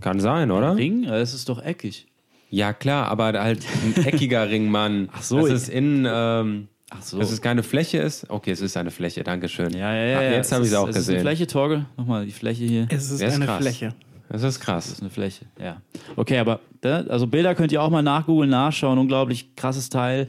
Kann 0.00 0.20
sein, 0.20 0.50
oder? 0.50 0.74
Ring? 0.76 1.02
Ja, 1.04 1.16
Es 1.18 1.34
ist 1.34 1.50
doch 1.50 1.62
eckig. 1.62 2.06
Ja, 2.50 2.72
klar, 2.72 3.08
aber 3.08 3.26
halt 3.38 3.66
ein 3.84 4.06
eckiger 4.06 4.48
Ring, 4.48 4.70
Mann. 4.70 5.10
Ach 5.12 5.22
so, 5.22 5.46
ich- 5.46 5.52
es 5.52 5.68
innen, 5.68 6.06
ähm, 6.10 6.68
Ach 6.90 7.02
so. 7.02 7.18
dass 7.18 7.30
es 7.30 7.40
keine 7.42 7.62
Fläche 7.62 7.98
ist. 7.98 8.28
Okay, 8.30 8.50
es 8.50 8.60
ist 8.60 8.76
eine 8.76 8.90
Fläche, 8.90 9.22
Dankeschön. 9.22 9.72
ja, 9.72 9.94
ja, 9.94 10.04
ja. 10.04 10.18
Ach, 10.18 10.22
ja. 10.22 10.30
jetzt 10.32 10.52
habe 10.52 10.64
ich 10.64 10.70
es 10.70 10.76
auch 10.76 10.88
ist, 10.88 10.96
Es 10.96 11.02
ist 11.02 11.08
eine 11.10 11.16
gesehen. 11.18 11.26
Fläche, 11.28 11.46
Torge. 11.46 11.86
Nochmal 11.96 12.24
die 12.26 12.32
Fläche 12.32 12.64
hier. 12.64 12.86
Es 12.90 13.10
ist 13.10 13.20
ist 13.20 13.34
eine 13.34 13.44
krass. 13.46 13.60
Fläche. 13.60 13.94
Das 14.30 14.42
ist 14.42 14.58
Das 14.58 14.60
krass. 14.60 14.88
ist 14.88 15.00
eine 15.00 15.10
Fläche, 15.10 15.46
ja. 15.60 15.80
Okay, 16.16 16.38
aber 16.38 16.60
da, 16.82 17.00
also 17.02 17.26
Bilder 17.26 17.54
könnt 17.54 17.72
ihr 17.72 17.82
auch 17.82 17.90
mal 17.90 18.02
nachgoogeln, 18.02 18.50
nachschauen. 18.50 18.98
Unglaublich 18.98 19.54
krasses 19.56 19.88
Teil. 19.88 20.28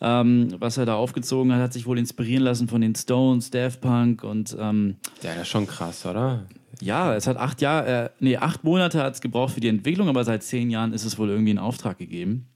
Ähm, 0.00 0.54
was 0.58 0.78
er 0.78 0.86
da 0.86 0.94
aufgezogen 0.94 1.52
hat, 1.52 1.60
hat 1.60 1.72
sich 1.74 1.84
wohl 1.86 1.98
inspirieren 1.98 2.42
lassen 2.44 2.68
von 2.68 2.80
den 2.80 2.94
Stones, 2.94 3.50
Daft 3.50 3.80
Punk 3.82 4.24
und 4.24 4.56
ähm, 4.58 4.96
Ja, 5.22 5.30
das 5.34 5.42
ist 5.42 5.48
schon 5.48 5.66
krass, 5.66 6.06
oder? 6.06 6.46
ja, 6.80 7.14
es 7.14 7.26
hat 7.26 7.36
acht 7.36 7.60
Jahre, 7.60 8.04
äh, 8.04 8.08
nee, 8.20 8.36
acht 8.38 8.64
Monate 8.64 9.02
hat 9.02 9.14
es 9.14 9.20
gebraucht 9.20 9.52
für 9.52 9.60
die 9.60 9.68
Entwicklung, 9.68 10.08
aber 10.08 10.24
seit 10.24 10.42
zehn 10.42 10.70
Jahren 10.70 10.94
ist 10.94 11.04
es 11.04 11.18
wohl 11.18 11.28
irgendwie 11.28 11.50
in 11.50 11.58
Auftrag 11.58 11.98
gegeben. 11.98 12.46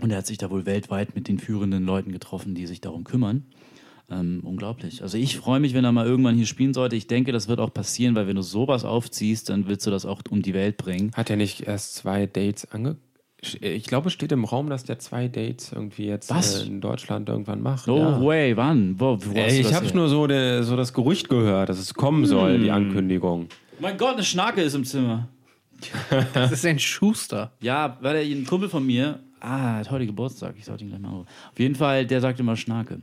Und 0.00 0.10
er 0.10 0.18
hat 0.18 0.26
sich 0.26 0.38
da 0.38 0.50
wohl 0.50 0.66
weltweit 0.66 1.14
mit 1.14 1.28
den 1.28 1.38
führenden 1.38 1.84
Leuten 1.84 2.12
getroffen, 2.12 2.54
die 2.54 2.66
sich 2.66 2.80
darum 2.80 3.04
kümmern. 3.04 3.44
Ähm, 4.10 4.40
unglaublich. 4.42 5.02
Also 5.02 5.16
ich 5.16 5.36
freue 5.36 5.60
mich, 5.60 5.72
wenn 5.72 5.84
er 5.84 5.92
mal 5.92 6.06
irgendwann 6.06 6.36
hier 6.36 6.46
spielen 6.46 6.74
sollte. 6.74 6.96
Ich 6.96 7.06
denke, 7.06 7.32
das 7.32 7.48
wird 7.48 7.60
auch 7.60 7.72
passieren, 7.72 8.14
weil 8.14 8.26
wenn 8.26 8.36
du 8.36 8.42
sowas 8.42 8.84
aufziehst, 8.84 9.48
dann 9.48 9.66
willst 9.66 9.86
du 9.86 9.90
das 9.90 10.04
auch 10.04 10.20
um 10.28 10.42
die 10.42 10.52
Welt 10.52 10.76
bringen. 10.76 11.10
Hat 11.14 11.30
er 11.30 11.36
nicht 11.36 11.62
erst 11.62 11.94
zwei 11.94 12.26
Dates 12.26 12.70
ange... 12.70 12.96
Ich 13.60 13.84
glaube, 13.84 14.06
es 14.06 14.14
steht 14.14 14.32
im 14.32 14.44
Raum, 14.44 14.70
dass 14.70 14.84
der 14.84 14.98
zwei 14.98 15.28
Dates 15.28 15.70
irgendwie 15.70 16.06
jetzt 16.06 16.30
Was? 16.30 16.62
äh, 16.62 16.66
in 16.66 16.80
Deutschland 16.80 17.28
irgendwann 17.28 17.60
macht. 17.60 17.86
No 17.86 17.98
ja. 17.98 18.24
way, 18.24 18.56
wann? 18.56 18.98
Wo, 18.98 19.18
wo 19.20 19.34
du 19.34 19.38
ich 19.38 19.74
habe 19.74 19.86
nur 19.94 20.08
so, 20.08 20.26
der, 20.26 20.62
so 20.62 20.76
das 20.76 20.94
Gerücht 20.94 21.28
gehört, 21.28 21.68
dass 21.68 21.78
es 21.78 21.92
kommen 21.92 22.24
soll, 22.24 22.58
die 22.58 22.70
Ankündigung. 22.70 23.48
Mein 23.80 23.98
Gott, 23.98 24.14
eine 24.14 24.24
Schnarke 24.24 24.62
ist 24.62 24.72
im 24.72 24.84
Zimmer. 24.84 25.28
Das 26.32 26.52
ist 26.52 26.64
ein 26.64 26.78
Schuster. 26.78 27.52
Ja, 27.60 27.98
weil 28.00 28.16
er 28.16 28.22
ein 28.22 28.46
Kumpel 28.46 28.70
von 28.70 28.86
mir, 28.86 29.20
ah, 29.44 29.76
hat 29.78 29.90
heute 29.90 30.06
Geburtstag, 30.06 30.54
ich 30.58 30.64
sollte 30.64 30.84
ihn 30.84 30.90
gleich 30.90 31.00
mal 31.00 31.08
anrufen. 31.08 31.28
Auf 31.52 31.58
jeden 31.58 31.74
Fall, 31.74 32.06
der 32.06 32.20
sagt 32.20 32.40
immer 32.40 32.56
Schnarke. 32.56 33.00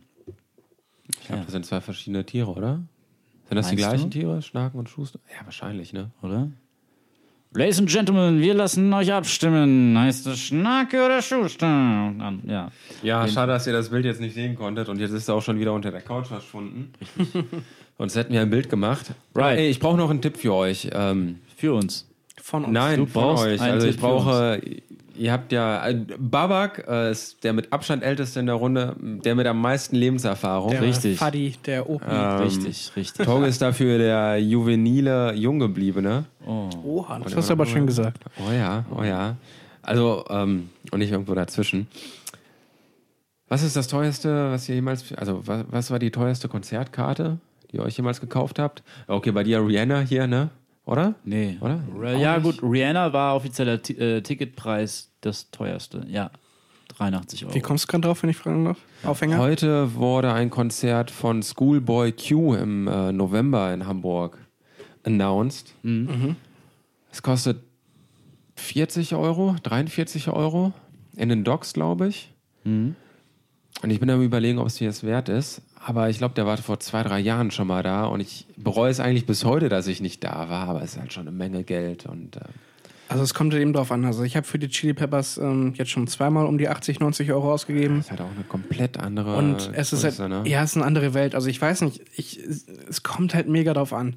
Ich 1.20 1.28
glaube, 1.28 1.44
das 1.44 1.52
sind 1.52 1.66
zwei 1.66 1.82
verschiedene 1.82 2.26
Tiere, 2.26 2.52
oder? 2.52 2.82
Sind 3.48 3.56
das 3.58 3.70
die 3.70 3.76
Meinst 3.76 3.90
gleichen 3.90 4.10
du? 4.10 4.20
Tiere? 4.20 4.42
Schnaken 4.42 4.80
und 4.80 4.90
Schuster? 4.90 5.20
Ja, 5.38 5.46
wahrscheinlich, 5.46 5.94
ne? 5.94 6.12
oder? 6.22 6.50
Ladies 7.54 7.80
and 7.80 7.90
Gentlemen, 7.90 8.40
wir 8.40 8.54
lassen 8.54 8.94
euch 8.94 9.12
abstimmen. 9.12 9.98
Heißt 10.00 10.26
es 10.26 10.40
Schnarke 10.40 11.06
oder 11.06 11.22
Schuster? 11.22 11.68
Und 12.08 12.20
dann, 12.20 12.42
ja. 12.48 12.72
Ja, 13.04 13.28
schade, 13.28 13.52
dass 13.52 13.68
ihr 13.68 13.74
das 13.74 13.90
Bild 13.90 14.06
jetzt 14.06 14.22
nicht 14.22 14.36
sehen 14.36 14.56
konntet 14.56 14.88
und 14.88 15.00
jetzt 15.00 15.12
ist 15.12 15.28
er 15.28 15.36
auch 15.36 15.42
schon 15.42 15.60
wieder 15.60 15.74
unter 15.74 15.92
der 15.92 16.00
Couch 16.00 16.28
verschwunden. 16.28 16.94
Sonst 17.98 18.16
hätten 18.18 18.32
wir 18.32 18.40
ein 18.40 18.50
Bild 18.50 18.70
gemacht. 18.70 19.12
Right. 19.36 19.60
Ey, 19.60 19.70
ich 19.70 19.80
brauche 19.82 19.98
noch 19.98 20.10
einen 20.10 20.22
Tipp 20.22 20.38
für 20.38 20.54
euch. 20.54 20.90
Ähm, 20.94 21.40
Für 21.58 21.74
uns. 21.74 22.08
Von 22.42 22.64
uns. 22.64 22.74
nein, 22.74 23.00
du 23.00 23.06
von 23.06 23.22
brauchst 23.22 23.44
euch. 23.46 23.62
einen 23.62 23.74
Also 23.74 23.86
Tipp 23.86 23.96
ich 23.96 24.02
für 24.02 24.08
brauche, 24.08 24.62
ihr 25.16 25.32
habt 25.32 25.52
ja, 25.52 25.88
äh, 25.88 26.06
Babak 26.18 26.86
äh, 26.88 27.12
ist 27.12 27.44
der 27.44 27.54
mit 27.54 27.72
Abstand 27.72 28.04
älteste 28.04 28.40
in 28.40 28.46
der 28.46 28.56
Runde, 28.56 28.96
der 29.00 29.36
mit 29.36 29.48
am 29.48 29.62
meisten 29.62 29.96
Lebenserfahrung. 29.96 30.72
Der 30.72 30.82
Richtig. 30.82 31.18
Fadi, 31.18 31.56
der 31.66 31.90
Opi. 31.90 32.06
richtig, 32.06 32.92
richtig. 32.96 33.26
Torge 33.26 33.48
ist 33.48 33.62
dafür 33.62 33.98
der 33.98 34.38
juvenile 34.40 35.34
Junggebliebene. 35.34 36.26
Oha, 36.46 37.20
das 37.20 37.36
hast 37.36 37.50
du 37.50 37.54
aber 37.54 37.66
schön 37.66 37.86
gesagt. 37.86 38.24
Oh 38.38 38.52
ja, 38.52 38.86
oh 38.96 39.04
ja. 39.04 39.36
Also, 39.82 40.26
ähm, 40.30 40.70
und 40.92 41.00
nicht 41.00 41.12
irgendwo 41.12 41.34
dazwischen. 41.34 41.88
Was 43.48 43.64
ist 43.64 43.76
das 43.76 43.88
teuerste, 43.88 44.52
was 44.52 44.70
ihr 44.70 44.76
jemals, 44.76 45.12
also 45.14 45.46
was, 45.46 45.66
was 45.70 45.92
war 45.92 46.00
die 46.00 46.12
teuerste 46.12 46.48
Konzertkarte, 46.48 47.38
die 47.72 47.78
ihr 47.78 47.84
euch 47.84 47.98
jemals 47.98 48.22
gekauft 48.22 48.60
habt? 48.60 48.84
Okay, 49.08 49.32
bei 49.32 49.44
dir 49.44 49.66
Rihanna 49.66 50.00
hier, 50.00 50.28
ne? 50.28 50.50
Oder? 50.86 51.16
Nee. 51.24 51.58
Oder? 51.62 51.80
Ra- 51.96 52.14
Ja, 52.14 52.38
gut, 52.40 52.62
Rihanna 52.64 53.14
war 53.14 53.36
offizieller 53.36 53.82
Ti- 53.82 53.98
äh, 53.98 54.22
Ticketpreis 54.22 55.12
das 55.22 55.52
teuerste. 55.52 56.06
Ja, 56.10 56.32
83 56.98 57.46
Euro. 57.46 57.54
Wie 57.56 57.60
kommst 57.62 57.84
du 57.86 57.88
gerade 57.92 58.08
drauf, 58.08 58.24
wenn 58.24 58.30
ich 58.30 58.38
fragen 58.38 58.66
darf? 58.66 58.78
Aufhänger? 59.04 59.38
Heute 59.38 59.96
wurde 59.96 60.34
ein 60.34 60.50
Konzert 60.50 61.12
von 61.12 61.44
Schoolboy 61.44 62.12
Q 62.14 62.56
im 62.56 62.88
äh, 62.88 63.12
November 63.12 63.74
in 63.74 63.86
Hamburg 63.88 64.38
announced. 65.04 65.74
Es 67.12 67.22
kostet 67.22 67.62
40 68.56 69.16
Euro, 69.16 69.56
43 69.64 70.30
Euro 70.30 70.74
in 71.16 71.30
den 71.30 71.44
Docks, 71.44 71.74
glaube 71.74 72.08
ich. 72.08 72.32
Und 73.82 73.90
ich 73.90 74.00
bin 74.00 74.10
am 74.10 74.22
überlegen, 74.22 74.60
ob 74.60 74.68
es 74.68 74.80
mir 74.80 74.88
das 74.88 75.04
wert 75.04 75.30
ist. 75.30 75.62
Aber 75.84 76.10
ich 76.10 76.20
glaube, 76.20 76.36
der 76.36 76.46
war 76.46 76.58
vor 76.58 76.80
zwei, 76.80 77.02
drei 77.02 77.20
Jahren 77.20 77.50
schon 77.50 77.68
mal 77.68 77.82
da 77.82 78.06
und 78.06 78.20
ich 78.20 78.46
bereue 78.56 78.92
es 78.92 79.00
eigentlich 79.00 79.26
bis 79.26 79.44
heute, 79.46 79.70
dass 79.70 79.88
ich 79.88 80.02
nicht 80.02 80.24
da 80.24 80.50
war. 80.50 80.68
Aber 80.68 80.84
es 80.84 80.94
ist 80.94 81.00
halt 81.00 81.14
schon 81.14 81.28
eine 81.28 81.36
Menge 81.36 81.64
Geld 81.64 82.06
und 82.06 82.36
äh, 82.36 82.42
Also 83.10 83.24
es 83.24 83.34
kommt 83.34 83.56
eben 83.56 83.74
drauf 83.74 83.92
an. 83.92 84.06
Also 84.06 84.24
ich 84.24 84.36
habe 84.36 84.46
für 84.46 84.60
die 84.60 84.70
Chili 84.70 84.94
Peppers 84.94 85.40
ähm, 85.40 85.74
jetzt 85.76 85.90
schon 85.90 86.06
zweimal 86.06 86.46
um 86.46 86.60
die 86.60 86.68
80, 86.70 87.00
90 87.00 87.32
Euro 87.32 87.52
ausgegeben. 87.52 87.98
Das 87.98 88.06
ist 88.06 88.12
halt 88.12 88.22
auch 88.22 88.32
eine 88.36 88.44
komplett 88.44 89.00
andere 89.00 89.36
Und 89.36 89.72
es 89.74 89.92
ist 89.94 90.04
halt, 90.04 90.16
Größe, 90.18 90.30
ne? 90.30 90.44
ja, 90.46 90.62
es 90.62 90.72
ist 90.72 90.78
eine 90.78 90.86
andere 90.86 91.16
Welt. 91.16 91.34
Also 91.34 91.48
ich 91.48 91.60
weiß 91.60 91.82
nicht, 91.82 92.02
ich, 92.16 92.40
es 92.88 93.02
kommt 93.02 93.34
halt 93.34 93.48
mega 93.48 93.74
drauf 93.74 93.94
an. 93.94 94.16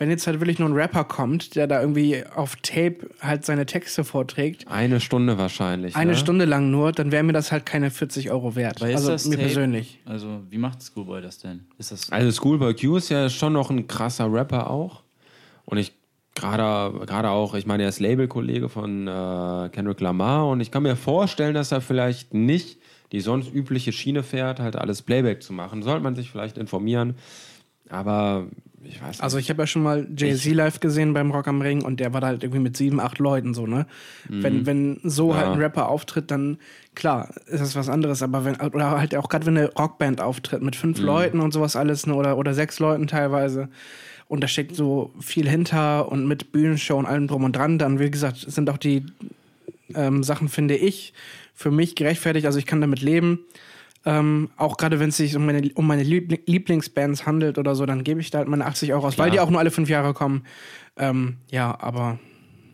Wenn 0.00 0.08
jetzt 0.08 0.26
halt 0.26 0.40
wirklich 0.40 0.58
nur 0.58 0.68
ein 0.68 0.72
Rapper 0.72 1.04
kommt, 1.04 1.56
der 1.56 1.66
da 1.66 1.80
irgendwie 1.82 2.24
auf 2.34 2.56
Tape 2.56 3.10
halt 3.20 3.44
seine 3.44 3.66
Texte 3.66 4.02
vorträgt, 4.02 4.66
Eine 4.66 4.98
Stunde 4.98 5.36
wahrscheinlich. 5.36 5.94
eine 5.94 6.12
ne? 6.12 6.16
Stunde 6.16 6.46
lang 6.46 6.70
nur, 6.70 6.92
dann 6.92 7.12
wäre 7.12 7.22
mir 7.22 7.34
das 7.34 7.52
halt 7.52 7.66
keine 7.66 7.90
40 7.90 8.30
Euro 8.30 8.56
wert. 8.56 8.80
Weil 8.80 8.90
ist 8.92 8.96
also 8.96 9.10
das 9.10 9.26
mir 9.26 9.36
Tape- 9.36 9.44
persönlich. 9.46 10.00
Also, 10.06 10.40
wie 10.48 10.56
macht 10.56 10.82
Schoolboy 10.82 11.20
das 11.20 11.38
denn? 11.38 11.66
Ist 11.76 11.92
das. 11.92 12.10
Also 12.10 12.32
Schoolboy 12.32 12.74
Q 12.74 12.96
ist 12.96 13.10
ja 13.10 13.28
schon 13.28 13.52
noch 13.52 13.68
ein 13.68 13.86
krasser 13.86 14.32
Rapper 14.32 14.70
auch. 14.70 15.02
Und 15.66 15.76
ich 15.76 15.92
gerade 16.34 16.98
gerade 17.06 17.28
auch, 17.28 17.54
ich 17.54 17.66
meine, 17.66 17.82
er 17.82 17.90
ist 17.90 18.00
Labelkollege 18.00 18.70
von 18.70 19.06
äh, 19.06 19.68
Kendrick 19.70 20.00
Lamar 20.00 20.48
und 20.48 20.60
ich 20.60 20.70
kann 20.70 20.82
mir 20.82 20.96
vorstellen, 20.96 21.52
dass 21.52 21.72
er 21.72 21.82
vielleicht 21.82 22.32
nicht 22.32 22.78
die 23.12 23.20
sonst 23.20 23.52
übliche 23.52 23.92
Schiene 23.92 24.22
fährt, 24.22 24.60
halt 24.60 24.76
alles 24.76 25.02
Playback 25.02 25.42
zu 25.42 25.52
machen. 25.52 25.82
Sollte 25.82 26.02
man 26.02 26.14
sich 26.14 26.30
vielleicht 26.30 26.56
informieren. 26.56 27.16
Aber 27.90 28.46
ich 28.82 29.00
weiß 29.00 29.08
nicht. 29.08 29.22
Also 29.22 29.38
ich 29.38 29.50
habe 29.50 29.62
ja 29.62 29.66
schon 29.66 29.82
mal 29.82 30.06
Jay-Z 30.16 30.54
live 30.54 30.80
gesehen 30.80 31.12
beim 31.12 31.30
Rock 31.30 31.48
am 31.48 31.60
Ring 31.60 31.82
und 31.82 32.00
der 32.00 32.12
war 32.14 32.20
da 32.20 32.28
halt 32.28 32.42
irgendwie 32.42 32.62
mit 32.62 32.76
sieben, 32.76 33.00
acht 33.00 33.18
Leuten 33.18 33.52
so, 33.52 33.66
ne? 33.66 33.86
Wenn, 34.28 34.66
wenn 34.66 35.00
so 35.02 35.36
halt 35.36 35.48
ein 35.48 35.58
Rapper 35.58 35.88
auftritt, 35.88 36.30
dann 36.30 36.58
klar, 36.94 37.28
ist 37.46 37.60
das 37.60 37.76
was 37.76 37.88
anderes, 37.88 38.22
aber 38.22 38.44
wenn, 38.44 38.56
oder 38.56 38.92
halt 38.92 39.14
auch 39.14 39.28
gerade 39.28 39.46
wenn 39.46 39.56
eine 39.56 39.72
Rockband 39.72 40.20
auftritt 40.20 40.62
mit 40.62 40.76
fünf 40.76 41.00
Leuten 41.00 41.40
und 41.40 41.52
sowas 41.52 41.76
alles, 41.76 42.06
ne, 42.06 42.14
oder, 42.14 42.38
oder 42.38 42.54
sechs 42.54 42.78
Leuten 42.78 43.06
teilweise, 43.06 43.68
und 44.28 44.42
da 44.42 44.48
steckt 44.48 44.76
so 44.76 45.12
viel 45.20 45.48
hinter 45.48 46.10
und 46.10 46.26
mit 46.28 46.52
Bühnenshow 46.52 46.96
und 46.96 47.06
allem 47.06 47.26
drum 47.26 47.44
und 47.44 47.56
dran, 47.56 47.78
dann, 47.78 47.98
wie 47.98 48.10
gesagt, 48.10 48.38
sind 48.38 48.70
auch 48.70 48.78
die 48.78 49.04
ähm, 49.94 50.22
Sachen, 50.22 50.48
finde 50.48 50.76
ich, 50.76 51.12
für 51.52 51.70
mich 51.70 51.96
gerechtfertigt, 51.96 52.46
also 52.46 52.58
ich 52.58 52.66
kann 52.66 52.80
damit 52.80 53.02
leben. 53.02 53.40
Ähm, 54.06 54.48
auch 54.56 54.76
gerade 54.78 54.98
wenn 54.98 55.10
es 55.10 55.18
sich 55.18 55.36
um 55.36 55.44
meine, 55.44 55.70
um 55.74 55.86
meine 55.86 56.02
Liebl- 56.02 56.40
Lieblingsbands 56.46 57.26
handelt 57.26 57.58
oder 57.58 57.74
so, 57.74 57.84
dann 57.84 58.02
gebe 58.02 58.20
ich 58.20 58.30
da 58.30 58.38
halt 58.38 58.48
meine 58.48 58.64
80 58.64 58.92
Euro 58.94 59.06
aus, 59.06 59.18
weil 59.18 59.30
die 59.30 59.40
auch 59.40 59.50
nur 59.50 59.60
alle 59.60 59.70
fünf 59.70 59.90
Jahre 59.90 60.14
kommen. 60.14 60.44
Ähm, 60.96 61.36
ja, 61.50 61.76
aber 61.80 62.18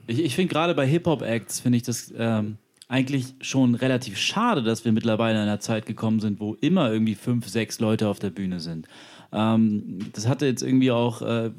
Ich, 0.07 0.23
ich 0.23 0.36
finde 0.36 0.53
gerade 0.53 0.74
bei 0.74 0.86
Hip-Hop-Acts, 0.86 1.61
finde 1.61 1.78
ich 1.78 1.82
das 1.82 2.15
ähm, 2.16 2.59
eigentlich 2.89 3.35
schon 3.40 3.74
relativ 3.74 4.16
schade, 4.19 4.62
dass 4.62 4.85
wir 4.85 4.93
mittlerweile 4.93 5.36
in 5.39 5.43
einer 5.43 5.59
Zeit 5.59 5.86
gekommen 5.86 6.20
sind, 6.20 6.39
wo 6.39 6.55
immer 6.61 6.93
irgendwie 6.93 7.16
fünf, 7.16 7.48
sechs 7.48 7.81
Leute 7.81 8.07
auf 8.07 8.20
der 8.20 8.31
Bühne 8.31 8.61
sind. 8.61 8.86
Ähm, 9.32 9.98
das 10.12 10.28
hatte 10.28 10.47
jetzt 10.47 10.62
irgendwie 10.62 10.93
auch, 10.93 11.23
äh, 11.23 11.51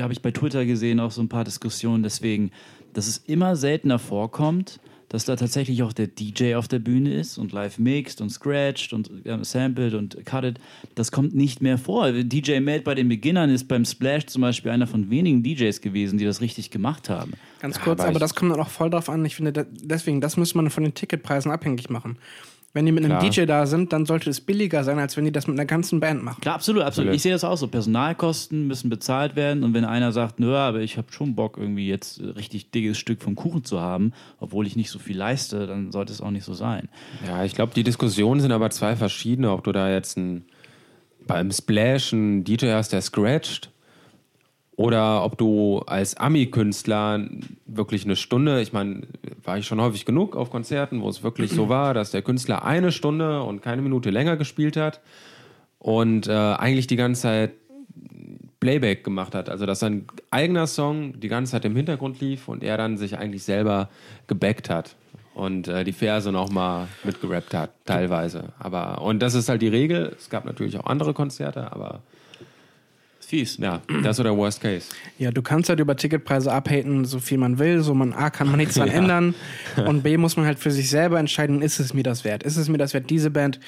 habe 0.00 0.12
ich 0.14 0.22
bei 0.22 0.30
Twitter 0.30 0.64
gesehen, 0.64 1.00
auch 1.00 1.10
so 1.10 1.20
ein 1.20 1.28
paar 1.28 1.44
Diskussionen, 1.44 2.02
deswegen, 2.02 2.50
dass 2.94 3.06
es 3.06 3.18
immer 3.18 3.56
seltener 3.56 3.98
vorkommt, 3.98 4.80
dass 5.08 5.24
da 5.24 5.36
tatsächlich 5.36 5.82
auch 5.84 5.92
der 5.92 6.08
DJ 6.08 6.56
auf 6.56 6.66
der 6.66 6.80
Bühne 6.80 7.14
ist 7.14 7.38
und 7.38 7.52
live 7.52 7.78
mixt 7.78 8.20
und 8.20 8.30
scratcht 8.30 8.92
und 8.92 9.24
äh, 9.24 9.44
sampled 9.44 9.94
und 9.94 10.26
cuttet. 10.26 10.58
Das 10.96 11.12
kommt 11.12 11.34
nicht 11.34 11.62
mehr 11.62 11.78
vor. 11.78 12.10
DJ 12.10 12.58
Mad 12.58 12.80
bei 12.80 12.96
den 12.96 13.08
Beginnern 13.08 13.50
ist 13.50 13.68
beim 13.68 13.84
Splash 13.84 14.26
zum 14.26 14.42
Beispiel 14.42 14.72
einer 14.72 14.88
von 14.88 15.10
wenigen 15.10 15.44
DJs 15.44 15.80
gewesen, 15.80 16.18
die 16.18 16.24
das 16.24 16.40
richtig 16.40 16.70
gemacht 16.70 17.08
haben. 17.08 17.34
Ganz 17.60 17.80
kurz, 17.80 18.00
aber 18.00 18.16
aber, 18.16 18.20
das 18.20 18.34
kommt 18.34 18.50
dann 18.52 18.60
auch 18.60 18.70
voll 18.70 18.90
drauf 18.90 19.08
an. 19.08 19.24
Ich 19.24 19.36
finde, 19.36 19.52
da, 19.52 19.64
deswegen, 19.70 20.20
das 20.20 20.36
müsste 20.36 20.56
man 20.56 20.70
von 20.70 20.82
den 20.82 20.94
Ticketpreisen 20.94 21.50
abhängig 21.50 21.90
machen. 21.90 22.16
Wenn 22.76 22.84
die 22.84 22.92
mit 22.92 23.06
einem 23.06 23.18
Klar. 23.18 23.30
DJ 23.30 23.46
da 23.46 23.64
sind, 23.64 23.94
dann 23.94 24.04
sollte 24.04 24.28
es 24.28 24.42
billiger 24.42 24.84
sein, 24.84 24.98
als 24.98 25.16
wenn 25.16 25.24
die 25.24 25.32
das 25.32 25.46
mit 25.46 25.58
einer 25.58 25.64
ganzen 25.64 25.98
Band 25.98 26.22
machen. 26.22 26.42
Klar, 26.42 26.56
absolut, 26.56 26.82
absolut. 26.82 27.14
Ich 27.14 27.22
sehe 27.22 27.32
das 27.32 27.42
auch 27.42 27.56
so. 27.56 27.68
Personalkosten 27.68 28.66
müssen 28.66 28.90
bezahlt 28.90 29.34
werden 29.34 29.64
und 29.64 29.72
wenn 29.72 29.86
einer 29.86 30.12
sagt, 30.12 30.40
nö, 30.40 30.54
aber 30.54 30.80
ich 30.80 30.98
habe 30.98 31.10
schon 31.10 31.34
Bock, 31.34 31.56
irgendwie 31.56 31.88
jetzt 31.88 32.20
äh, 32.20 32.26
richtig 32.26 32.70
dickes 32.72 32.98
Stück 32.98 33.22
vom 33.22 33.34
Kuchen 33.34 33.64
zu 33.64 33.80
haben, 33.80 34.12
obwohl 34.40 34.66
ich 34.66 34.76
nicht 34.76 34.90
so 34.90 34.98
viel 34.98 35.16
leiste, 35.16 35.66
dann 35.66 35.90
sollte 35.90 36.12
es 36.12 36.20
auch 36.20 36.30
nicht 36.30 36.44
so 36.44 36.52
sein. 36.52 36.90
Ja, 37.26 37.44
ich 37.44 37.54
glaube, 37.54 37.72
die 37.74 37.82
Diskussionen 37.82 38.42
sind 38.42 38.52
aber 38.52 38.68
zwei 38.68 38.94
verschiedene, 38.94 39.52
ob 39.52 39.64
du 39.64 39.72
da 39.72 39.90
jetzt 39.90 40.18
ein, 40.18 40.44
beim 41.26 41.50
Splash 41.52 42.12
einen 42.12 42.44
DJ 42.44 42.72
hast, 42.72 42.92
der 42.92 43.00
scratcht, 43.00 43.70
oder 44.76 45.24
ob 45.24 45.38
du 45.38 45.78
als 45.86 46.16
Ami-Künstler 46.16 47.26
wirklich 47.64 48.04
eine 48.04 48.14
Stunde, 48.14 48.60
ich 48.60 48.74
meine, 48.74 49.02
war 49.42 49.56
ich 49.56 49.66
schon 49.66 49.80
häufig 49.80 50.04
genug 50.04 50.36
auf 50.36 50.50
Konzerten, 50.50 51.00
wo 51.00 51.08
es 51.08 51.22
wirklich 51.22 51.50
so 51.50 51.68
war, 51.70 51.94
dass 51.94 52.10
der 52.10 52.22
Künstler 52.22 52.64
eine 52.64 52.92
Stunde 52.92 53.42
und 53.42 53.62
keine 53.62 53.80
Minute 53.80 54.10
länger 54.10 54.36
gespielt 54.36 54.76
hat 54.76 55.00
und 55.78 56.28
äh, 56.28 56.32
eigentlich 56.32 56.86
die 56.86 56.96
ganze 56.96 57.22
Zeit 57.22 57.52
Playback 58.60 59.04
gemacht 59.04 59.34
hat. 59.34 59.48
Also, 59.48 59.64
dass 59.64 59.80
sein 59.80 60.06
eigener 60.30 60.66
Song 60.66 61.20
die 61.20 61.28
ganze 61.28 61.52
Zeit 61.52 61.64
im 61.64 61.76
Hintergrund 61.76 62.20
lief 62.20 62.48
und 62.48 62.62
er 62.62 62.76
dann 62.76 62.98
sich 62.98 63.16
eigentlich 63.16 63.44
selber 63.44 63.88
gebackt 64.26 64.68
hat 64.68 64.96
und 65.34 65.68
äh, 65.68 65.84
die 65.84 65.92
Verse 65.92 66.30
nochmal 66.32 66.88
mitgerappt 67.04 67.54
hat, 67.54 67.70
teilweise. 67.84 68.52
Aber, 68.58 69.02
und 69.02 69.20
das 69.20 69.34
ist 69.34 69.48
halt 69.48 69.62
die 69.62 69.68
Regel. 69.68 70.14
Es 70.18 70.28
gab 70.28 70.44
natürlich 70.44 70.78
auch 70.78 70.86
andere 70.86 71.14
Konzerte, 71.14 71.72
aber 71.72 72.00
Fies. 73.26 73.56
ja, 73.56 73.82
das 73.88 74.12
ist 74.12 74.16
so 74.18 74.22
der 74.22 74.36
Worst 74.36 74.60
Case. 74.60 74.86
Ja, 75.18 75.32
du 75.32 75.42
kannst 75.42 75.68
halt 75.68 75.80
über 75.80 75.96
Ticketpreise 75.96 76.52
abhaten, 76.52 77.04
so 77.04 77.18
viel 77.18 77.38
man 77.38 77.58
will. 77.58 77.82
So 77.82 77.92
man 77.92 78.12
A 78.12 78.30
kann 78.30 78.46
man 78.48 78.58
nichts 78.58 78.76
dran 78.76 78.88
ändern 78.90 79.34
und 79.84 80.04
B 80.04 80.16
muss 80.16 80.36
man 80.36 80.46
halt 80.46 80.60
für 80.60 80.70
sich 80.70 80.88
selber 80.88 81.18
entscheiden, 81.18 81.60
ist 81.60 81.80
es 81.80 81.92
mir 81.92 82.04
das 82.04 82.22
wert? 82.22 82.44
Ist 82.44 82.56
es 82.56 82.68
mir 82.68 82.78
das 82.78 82.94
wert, 82.94 83.10
diese 83.10 83.30
Band 83.30 83.58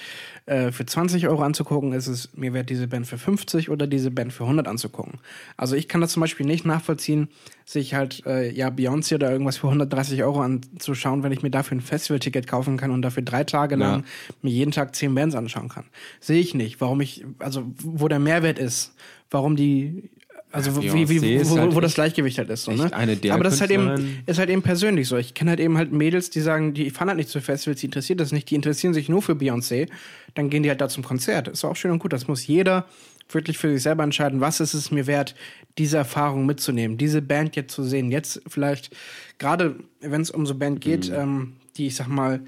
äh, 0.46 0.70
für 0.70 0.86
20 0.86 1.26
Euro 1.26 1.42
anzugucken? 1.42 1.92
Ist 1.92 2.06
es 2.06 2.30
mir 2.34 2.54
wert, 2.54 2.70
diese 2.70 2.86
Band 2.86 3.08
für 3.08 3.18
50 3.18 3.68
oder 3.68 3.88
diese 3.88 4.12
Band 4.12 4.32
für 4.32 4.44
100 4.44 4.68
anzugucken? 4.68 5.18
Also 5.56 5.74
ich 5.74 5.88
kann 5.88 6.00
das 6.00 6.12
zum 6.12 6.20
Beispiel 6.20 6.46
nicht 6.46 6.64
nachvollziehen, 6.64 7.28
sich 7.64 7.94
halt 7.94 8.24
äh, 8.26 8.50
ja 8.50 8.68
Beyoncé 8.68 9.16
oder 9.16 9.30
irgendwas 9.30 9.58
für 9.58 9.66
130 9.66 10.22
Euro 10.22 10.40
anzuschauen, 10.40 11.24
wenn 11.24 11.32
ich 11.32 11.42
mir 11.42 11.50
dafür 11.50 11.76
ein 11.76 11.80
Festivalticket 11.80 12.46
kaufen 12.46 12.76
kann 12.76 12.92
und 12.92 13.02
dafür 13.02 13.24
drei 13.24 13.42
Tage 13.42 13.74
lang 13.74 14.04
mir 14.40 14.50
jeden 14.50 14.70
Tag 14.70 14.94
zehn 14.94 15.14
Bands 15.14 15.34
anschauen 15.34 15.68
kann. 15.68 15.84
Sehe 16.20 16.40
ich 16.40 16.54
nicht, 16.54 16.80
warum 16.80 17.00
ich, 17.00 17.26
also 17.40 17.64
wo 17.82 18.06
der 18.06 18.20
Mehrwert 18.20 18.58
ist, 18.58 18.94
warum 19.30 19.56
die 19.56 20.10
also 20.50 20.76
wo- 20.76 20.82
wie, 20.82 21.08
wie, 21.08 21.46
wo, 21.46 21.58
halt 21.58 21.74
wo 21.74 21.80
das 21.80 21.94
Gleichgewicht 21.94 22.38
halt 22.38 22.48
ist. 22.48 22.64
So, 22.64 22.72
ne? 22.72 22.90
eine 22.94 23.16
der 23.16 23.34
Aber 23.34 23.44
das 23.44 23.54
ist 23.54 23.60
halt, 23.60 23.70
eben, 23.70 24.22
ist 24.24 24.38
halt 24.38 24.48
eben 24.48 24.62
persönlich 24.62 25.06
so. 25.06 25.18
Ich 25.18 25.34
kenne 25.34 25.50
halt 25.50 25.60
eben 25.60 25.76
halt 25.76 25.92
Mädels, 25.92 26.30
die 26.30 26.40
sagen, 26.40 26.72
die 26.72 26.88
fahren 26.90 27.08
halt 27.08 27.18
nicht 27.18 27.28
zu 27.28 27.40
Festivals, 27.42 27.80
die 27.80 27.86
interessiert 27.86 28.18
das 28.18 28.32
nicht, 28.32 28.48
die 28.50 28.54
interessieren 28.54 28.94
sich 28.94 29.10
nur 29.10 29.20
für 29.20 29.32
Beyoncé. 29.32 29.88
Dann 30.34 30.48
gehen 30.48 30.62
die 30.62 30.70
halt 30.70 30.80
da 30.80 30.88
zum 30.88 31.04
Konzert. 31.04 31.48
Ist 31.48 31.64
auch 31.64 31.76
schön 31.76 31.90
und 31.90 31.98
gut. 31.98 32.14
Das 32.14 32.28
muss 32.28 32.46
jeder 32.46 32.86
wirklich 33.30 33.58
für 33.58 33.70
sich 33.70 33.82
selber 33.82 34.04
entscheiden, 34.04 34.40
was 34.40 34.60
ist 34.60 34.72
es 34.72 34.90
mir 34.90 35.06
wert, 35.06 35.34
diese 35.76 35.98
Erfahrung 35.98 36.46
mitzunehmen, 36.46 36.96
diese 36.96 37.20
Band 37.20 37.54
jetzt 37.54 37.74
zu 37.74 37.82
sehen. 37.82 38.10
Jetzt 38.10 38.40
vielleicht, 38.48 38.96
gerade 39.38 39.76
wenn 40.00 40.22
es 40.22 40.30
um 40.30 40.46
so 40.46 40.54
Band 40.54 40.80
geht, 40.80 41.12
ähm, 41.14 41.56
die 41.76 41.88
ich 41.88 41.96
sag 41.96 42.08
mal, 42.08 42.40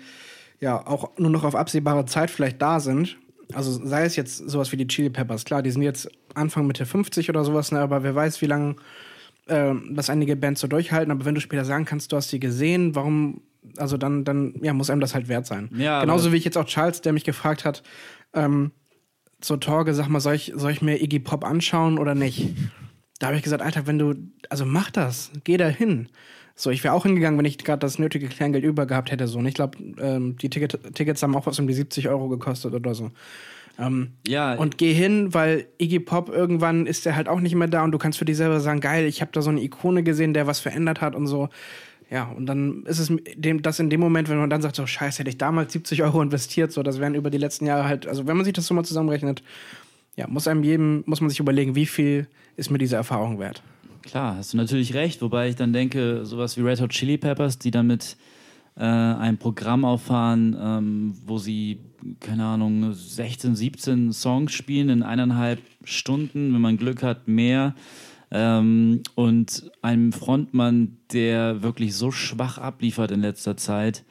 ja, 0.59 0.87
auch 0.87 1.11
nur 1.19 1.31
noch 1.31 1.45
auf 1.45 1.55
absehbare 1.55 2.07
Zeit 2.07 2.31
vielleicht 2.31 2.63
da 2.63 2.81
sind. 2.81 3.19
Also 3.55 3.85
sei 3.85 4.05
es 4.05 4.17
jetzt 4.17 4.37
sowas 4.37 4.73
wie 4.73 4.77
die 4.77 4.87
Chili 4.87 5.11
Peppers, 5.11 5.45
klar, 5.45 5.63
die 5.63 5.71
sind 5.71 5.83
jetzt 5.83 6.09
Anfang 6.35 6.67
Mitte 6.67 6.87
50 6.87 7.29
oder 7.29 7.45
sowas, 7.45 7.73
ne, 7.73 7.81
aber 7.81 8.03
wer 8.03 8.15
weiß, 8.15 8.41
wie 8.43 8.47
lange 8.47 8.77
ähm, 9.51 9.95
dass 9.95 10.11
einige 10.11 10.37
Bands 10.37 10.61
so 10.61 10.69
durchhalten, 10.69 11.11
aber 11.11 11.25
wenn 11.25 11.35
du 11.35 11.41
später 11.41 11.65
sagen 11.65 11.85
kannst, 11.85 12.13
du 12.13 12.17
hast 12.17 12.29
sie 12.29 12.41
gesehen, 12.41 12.95
warum, 12.95 13.43
also 13.77 13.97
dann, 13.97 14.25
dann 14.25 14.55
ja, 14.63 14.73
muss 14.73 14.91
einem 14.91 15.01
das 15.01 15.15
halt 15.15 15.29
wert 15.29 15.47
sein. 15.47 15.71
Ja, 15.77 16.01
Genauso 16.01 16.33
wie 16.33 16.37
ich 16.37 16.45
jetzt 16.45 16.57
auch 16.57 16.67
Charles, 16.67 17.01
der 17.01 17.13
mich 17.13 17.25
gefragt 17.25 17.65
hat, 17.65 17.83
ähm, 18.33 18.71
zur 19.41 19.59
Torge, 19.59 19.95
sag 19.95 20.09
mal, 20.09 20.21
soll 20.21 20.35
ich, 20.35 20.53
soll 20.55 20.71
ich 20.71 20.83
mir 20.83 21.03
Iggy 21.03 21.19
Pop 21.19 21.45
anschauen 21.45 21.99
oder 21.99 22.15
nicht? 22.15 22.55
Da 23.19 23.29
habe 23.29 23.37
ich 23.37 23.43
gesagt, 23.43 23.63
Alter, 23.63 23.87
wenn 23.87 23.99
du, 23.99 24.15
also 24.51 24.65
mach 24.65 24.91
das, 24.91 25.31
geh 25.45 25.57
da 25.57 25.67
hin. 25.67 26.09
So, 26.61 26.71
ich 26.71 26.85
wäre 26.85 26.93
auch 26.93 27.05
hingegangen, 27.05 27.39
wenn 27.39 27.47
ich 27.47 27.57
gerade 27.59 27.81
das 27.81 27.99
nötige 27.99 28.29
Kleingeld 28.29 28.65
über 28.65 28.85
gehabt 28.85 29.11
hätte. 29.11 29.27
So. 29.27 29.39
Und 29.39 29.47
ich 29.47 29.55
glaube, 29.55 29.79
ähm, 29.99 30.37
die 30.37 30.51
Ticket, 30.51 30.79
Tickets 30.95 31.23
haben 31.23 31.35
auch 31.35 31.47
was 31.47 31.59
um 31.59 31.67
die 31.67 31.73
70 31.73 32.09
Euro 32.09 32.29
gekostet 32.29 32.75
oder 32.75 32.95
so. 32.95 33.11
Ähm, 33.79 34.13
Ja, 34.29 34.55
und 34.55 34.77
geh 34.77 34.93
hin, 34.93 35.33
weil 35.33 35.67
Iggy 35.79 36.01
Pop 36.01 36.29
irgendwann 36.29 36.87
ist 36.87 37.07
der 37.07 37.17
halt 37.17 37.29
auch 37.29 37.41
nicht 37.41 37.55
mehr 37.55 37.69
da 37.69 37.83
und 37.83 37.93
du 37.93 37.99
kannst 37.99 38.19
für 38.19 38.27
dich 38.27 38.37
selber 38.37 38.61
sagen, 38.61 38.81
geil, 38.81 39.07
ich 39.07 39.23
habe 39.23 39.33
da 39.33 39.41
so 39.41 39.49
eine 39.49 39.63
Ikone 39.63 40.03
gesehen, 40.03 40.35
der 40.35 40.47
was 40.47 40.61
verändert 40.61 41.01
hat 41.01 41.15
und 41.15 41.27
so. 41.27 41.49
Ja, 42.11 42.25
und 42.25 42.45
dann 42.45 42.85
ist 42.85 42.99
es 42.99 43.11
dem, 43.37 43.63
das 43.63 43.79
in 43.79 43.89
dem 43.89 44.01
Moment, 44.01 44.29
wenn 44.29 44.37
man 44.37 44.51
dann 44.51 44.61
sagt, 44.61 44.77
so 44.77 44.87
scheiße, 44.87 45.21
hätte 45.21 45.31
ich 45.31 45.39
damals 45.39 45.73
70 45.73 46.03
Euro 46.03 46.21
investiert, 46.21 46.73
so, 46.73 46.83
das 46.83 47.01
wären 47.01 47.15
über 47.15 47.31
die 47.31 47.39
letzten 47.39 47.65
Jahre 47.67 47.85
halt, 47.85 48.07
also 48.07 48.27
wenn 48.27 48.37
man 48.37 48.45
sich 48.45 48.53
das 48.53 48.67
so 48.67 48.75
mal 48.75 48.85
zusammenrechnet, 48.85 49.43
ja, 50.17 50.27
muss 50.27 50.47
einem 50.47 50.65
jedem, 50.65 51.05
muss 51.07 51.21
man 51.21 51.31
sich 51.31 51.41
überlegen, 51.41 51.75
wie 51.75 51.87
viel 51.87 52.27
ist 52.57 52.71
mir 52.71 52.79
diese 52.79 52.97
Erfahrung 52.97 53.39
wert. 53.39 53.63
Klar, 54.03 54.37
hast 54.37 54.53
du 54.53 54.57
natürlich 54.57 54.95
recht, 54.95 55.21
wobei 55.23 55.51
ich 55.51 55.57
dann 55.57 55.73
denke, 55.73 56.25
sowas 56.25 56.57
wie 56.57 56.63
Red 56.63 56.81
Hot 56.81 56.91
Chili 56.91 57.19
Peppers, 57.19 57.59
die 57.59 57.71
damit 57.71 58.17
äh, 58.77 58.83
ein 58.83 59.37
Programm 59.37 59.85
auffahren, 59.85 60.57
ähm, 60.59 61.15
wo 61.27 61.39
sie, 61.39 61.81
keine 62.19 62.47
Ahnung, 62.47 62.93
16, 62.93 63.55
17 63.55 64.13
Songs 64.13 64.53
spielen 64.53 64.89
in 64.89 65.03
eineinhalb 65.03 65.61
Stunden, 65.85 66.55
wenn 66.55 66.61
man 66.61 66.79
Glück 66.79 67.03
hat, 67.03 67.29
mehr. 67.29 67.75
Ähm, 68.31 69.03
und 69.17 69.71
einem 69.83 70.13
Frontmann, 70.13 70.97
der 71.13 71.63
wirklich 71.63 71.95
so 71.95 72.11
schwach 72.11 72.59
abliefert 72.59 73.11
in 73.11 73.21
letzter 73.21 73.57
Zeit 73.57 74.05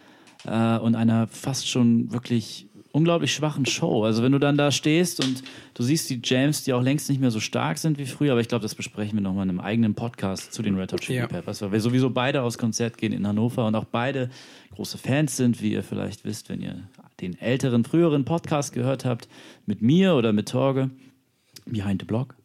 äh, 0.45 0.77
und 0.77 0.95
einer 0.95 1.27
fast 1.27 1.67
schon 1.67 2.11
wirklich 2.11 2.68
unglaublich 2.91 3.33
schwachen 3.33 3.65
Show. 3.65 4.03
Also 4.03 4.23
wenn 4.23 4.31
du 4.31 4.39
dann 4.39 4.57
da 4.57 4.71
stehst 4.71 5.23
und 5.23 5.43
du 5.73 5.83
siehst 5.83 6.09
die 6.09 6.19
Jams, 6.23 6.63
die 6.63 6.73
auch 6.73 6.81
längst 6.81 7.09
nicht 7.09 7.21
mehr 7.21 7.31
so 7.31 7.39
stark 7.39 7.77
sind 7.77 7.97
wie 7.97 8.05
früher, 8.05 8.31
aber 8.31 8.41
ich 8.41 8.47
glaube, 8.47 8.63
das 8.63 8.75
besprechen 8.75 9.17
wir 9.17 9.21
nochmal 9.21 9.43
in 9.43 9.49
einem 9.49 9.59
eigenen 9.59 9.95
Podcast 9.95 10.53
zu 10.53 10.61
den 10.61 10.75
Red 10.75 10.93
Hot 10.93 11.01
Chili 11.01 11.19
Ja. 11.19 11.27
Peppers, 11.27 11.61
weil 11.61 11.71
wir 11.71 11.81
sowieso 11.81 12.09
beide 12.09 12.41
aufs 12.41 12.57
Konzert 12.57 12.97
gehen 12.97 13.13
in 13.13 13.27
Hannover 13.27 13.67
und 13.67 13.75
auch 13.75 13.85
beide 13.85 14.29
große 14.75 14.97
Fans 14.97 15.37
sind, 15.37 15.61
wie 15.61 15.73
ihr 15.73 15.83
vielleicht 15.83 16.25
wisst, 16.25 16.49
wenn 16.49 16.61
ihr 16.61 16.83
den 17.21 17.39
älteren, 17.39 17.83
früheren 17.83 18.25
Podcast 18.25 18.73
gehört 18.73 19.05
habt, 19.05 19.27
mit 19.65 19.81
mir 19.81 20.15
oder 20.15 20.33
mit 20.33 20.49
Torge, 20.49 20.89
Behind 21.65 22.01
the 22.01 22.05
Block. 22.05 22.35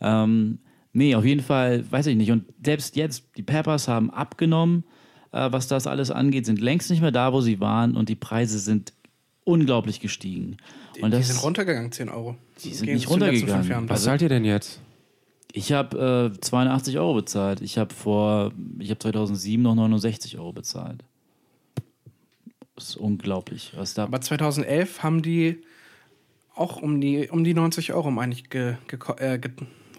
Ähm, 0.00 0.58
nee, 0.92 1.14
auf 1.14 1.24
jeden 1.24 1.42
Fall, 1.42 1.90
weiß 1.90 2.06
ich 2.08 2.16
nicht. 2.16 2.30
Und 2.30 2.44
selbst 2.62 2.96
jetzt, 2.96 3.24
die 3.36 3.42
Peppers 3.42 3.88
haben 3.88 4.10
abgenommen, 4.10 4.84
äh, 5.32 5.50
was 5.50 5.68
das 5.68 5.86
alles 5.86 6.10
angeht, 6.10 6.46
sind 6.46 6.60
längst 6.60 6.90
nicht 6.90 7.00
mehr 7.00 7.12
da, 7.12 7.32
wo 7.32 7.40
sie 7.40 7.60
waren 7.60 7.96
und 7.96 8.08
die 8.08 8.16
Preise 8.16 8.58
sind 8.58 8.92
unglaublich 9.44 10.00
gestiegen. 10.00 10.56
Und 11.00 11.12
die 11.12 11.18
das, 11.18 11.28
sind 11.28 11.42
runtergegangen, 11.42 11.92
10 11.92 12.08
Euro. 12.08 12.36
Die 12.62 12.72
sind 12.74 12.86
Gegen 12.86 12.96
nicht 12.98 13.08
runtergegangen. 13.10 13.54
fünf 13.56 13.68
Jahren. 13.68 13.88
Was 13.88 14.04
zahlt 14.04 14.22
ihr 14.22 14.28
denn 14.28 14.44
jetzt? 14.44 14.80
Ich 15.52 15.72
habe 15.72 16.32
äh, 16.34 16.40
82 16.40 16.98
Euro 16.98 17.14
bezahlt. 17.14 17.60
Ich 17.60 17.78
habe 17.78 17.94
vor, 17.94 18.52
ich 18.78 18.90
habe 18.90 18.98
2007 18.98 19.62
noch 19.62 19.74
69 19.74 20.38
Euro 20.38 20.52
bezahlt. 20.52 21.04
Das 22.74 22.88
ist 22.90 22.96
unglaublich, 22.96 23.72
was 23.76 23.94
da. 23.94 24.04
Aber 24.04 24.20
2011 24.20 25.02
haben 25.04 25.22
die 25.22 25.58
auch 26.56 26.76
um 26.82 27.00
die, 27.00 27.28
um 27.28 27.44
die 27.44 27.54
90 27.54 27.92
Euro, 27.92 28.10
meine 28.10 28.32
ich, 28.34 28.48
ge, 28.50 28.74
geko- 28.88 29.20
äh, 29.20 29.38
ge, 29.38 29.50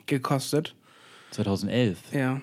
gekostet. 0.08 0.76
2011. 1.32 2.00
Ja. 2.14 2.42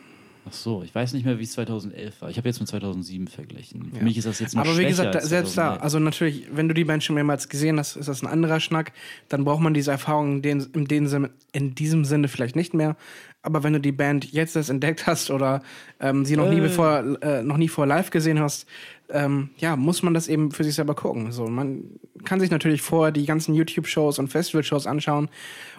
Ach 0.48 0.52
so, 0.52 0.82
ich 0.82 0.92
weiß 0.92 1.12
nicht 1.12 1.24
mehr, 1.24 1.38
wie 1.38 1.44
es 1.44 1.52
2011 1.52 2.20
war. 2.20 2.28
Ich 2.30 2.36
habe 2.36 2.48
jetzt 2.48 2.58
mit 2.58 2.68
2007 2.68 3.28
verglichen. 3.28 3.90
Für 3.92 3.98
Ja. 3.98 4.02
mich 4.02 4.18
ist 4.18 4.26
das 4.26 4.40
jetzt 4.40 4.56
noch 4.56 4.62
Aber 4.64 4.76
wie 4.76 4.84
gesagt, 4.86 5.14
da, 5.14 5.20
selbst 5.20 5.56
da, 5.56 5.78
2011. 5.78 5.82
also 5.84 5.98
natürlich, 6.00 6.46
wenn 6.52 6.66
du 6.68 6.74
die 6.74 6.84
Band 6.84 7.04
schon 7.04 7.14
mehrmals 7.14 7.48
gesehen 7.48 7.78
hast, 7.78 7.94
ist 7.96 8.08
das 8.08 8.22
ein 8.22 8.26
anderer 8.26 8.58
Schnack. 8.58 8.92
Dann 9.28 9.44
braucht 9.44 9.60
man 9.62 9.72
diese 9.72 9.92
Erfahrung 9.92 10.36
in, 10.36 10.42
den, 10.42 10.66
in, 10.74 10.86
den 10.86 11.28
in 11.52 11.74
diesem 11.76 12.04
Sinne 12.04 12.26
vielleicht 12.26 12.56
nicht 12.56 12.74
mehr. 12.74 12.96
Aber 13.42 13.62
wenn 13.62 13.72
du 13.72 13.80
die 13.80 13.92
Band 13.92 14.32
jetzt 14.32 14.56
erst 14.56 14.70
entdeckt 14.70 15.06
hast 15.06 15.30
oder 15.30 15.62
ähm, 16.00 16.24
sie 16.24 16.36
noch 16.36 16.48
nie 16.50 16.58
Äh. 16.58 16.62
bevor, 16.62 17.22
äh, 17.22 17.42
noch 17.44 17.56
nie 17.56 17.68
vor 17.68 17.86
live 17.86 18.10
gesehen 18.10 18.40
hast, 18.40 18.66
ähm, 19.10 19.50
ja, 19.58 19.76
muss 19.76 20.02
man 20.02 20.14
das 20.14 20.26
eben 20.26 20.50
für 20.50 20.64
sich 20.64 20.74
selber 20.74 20.94
gucken. 20.94 21.30
So, 21.32 21.46
man 21.46 21.84
kann 22.24 22.40
sich 22.40 22.50
natürlich 22.50 22.82
vorher 22.82 23.12
die 23.12 23.26
ganzen 23.26 23.54
YouTube-Shows 23.54 24.18
und 24.18 24.28
Festival-Shows 24.28 24.86
anschauen 24.88 25.28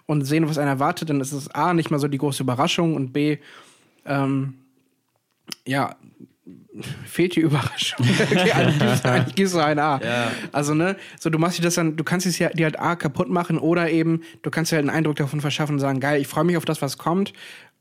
und 0.05 0.23
sehen, 0.25 0.47
was 0.47 0.57
einen 0.57 0.67
erwartet. 0.69 1.09
Dann 1.09 1.19
ist 1.19 1.31
es 1.33 1.49
A, 1.49 1.73
nicht 1.73 1.89
mal 1.91 1.99
so 1.99 2.07
die 2.07 2.17
große 2.17 2.43
Überraschung 2.43 2.95
und 2.95 3.11
B, 3.11 3.37
ähm, 4.05 4.55
ja, 5.65 5.95
fehlt 7.05 7.35
die 7.35 7.41
Überraschung. 7.41 8.05
okay, 8.31 8.51
eigentlich 8.51 8.79
gibt's- 8.79 9.05
eigentlich 9.05 9.35
gibst 9.35 9.53
du 9.53 9.59
ein 9.59 9.79
A. 9.79 9.99
Ja. 10.03 10.31
Also, 10.51 10.73
ne, 10.73 10.95
so 11.19 11.29
du 11.29 11.37
machst 11.39 11.57
dir 11.59 11.61
das 11.63 11.75
dann, 11.75 11.95
du 11.95 12.03
kannst 12.03 12.25
es 12.25 12.39
ja 12.39 12.49
dir 12.49 12.65
halt 12.65 12.79
A 12.79 12.95
kaputt 12.95 13.29
machen 13.29 13.57
oder 13.57 13.89
eben, 13.89 14.21
du 14.41 14.49
kannst 14.49 14.71
dir 14.71 14.77
halt 14.77 14.87
einen 14.87 14.95
Eindruck 14.97 15.15
davon 15.17 15.41
verschaffen 15.41 15.73
und 15.73 15.79
sagen, 15.79 15.99
geil, 15.99 16.19
ich 16.19 16.27
freue 16.27 16.43
mich 16.43 16.57
auf 16.57 16.65
das, 16.65 16.81
was 16.81 16.97
kommt, 16.97 17.33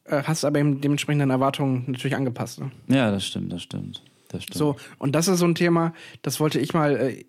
äh, 0.05 0.23
hast 0.25 0.45
aber 0.45 0.59
eben 0.59 0.81
dementsprechend 0.81 1.23
deine 1.23 1.33
Erwartungen 1.33 1.85
natürlich 1.87 2.17
angepasst. 2.17 2.61
Ne? 2.61 2.71
Ja, 2.89 3.11
das 3.11 3.27
stimmt, 3.27 3.53
das 3.53 3.63
stimmt. 3.63 4.03
Das 4.29 4.43
stimmt. 4.45 4.57
So, 4.59 4.77
und 4.99 5.15
das 5.15 5.29
ist 5.29 5.39
so 5.41 5.47
ein 5.47 5.55
Thema, 5.55 5.93
das 6.23 6.39
wollte 6.41 6.59
ich 6.61 6.73
mal 6.75 6.97
äh, 6.97 7.25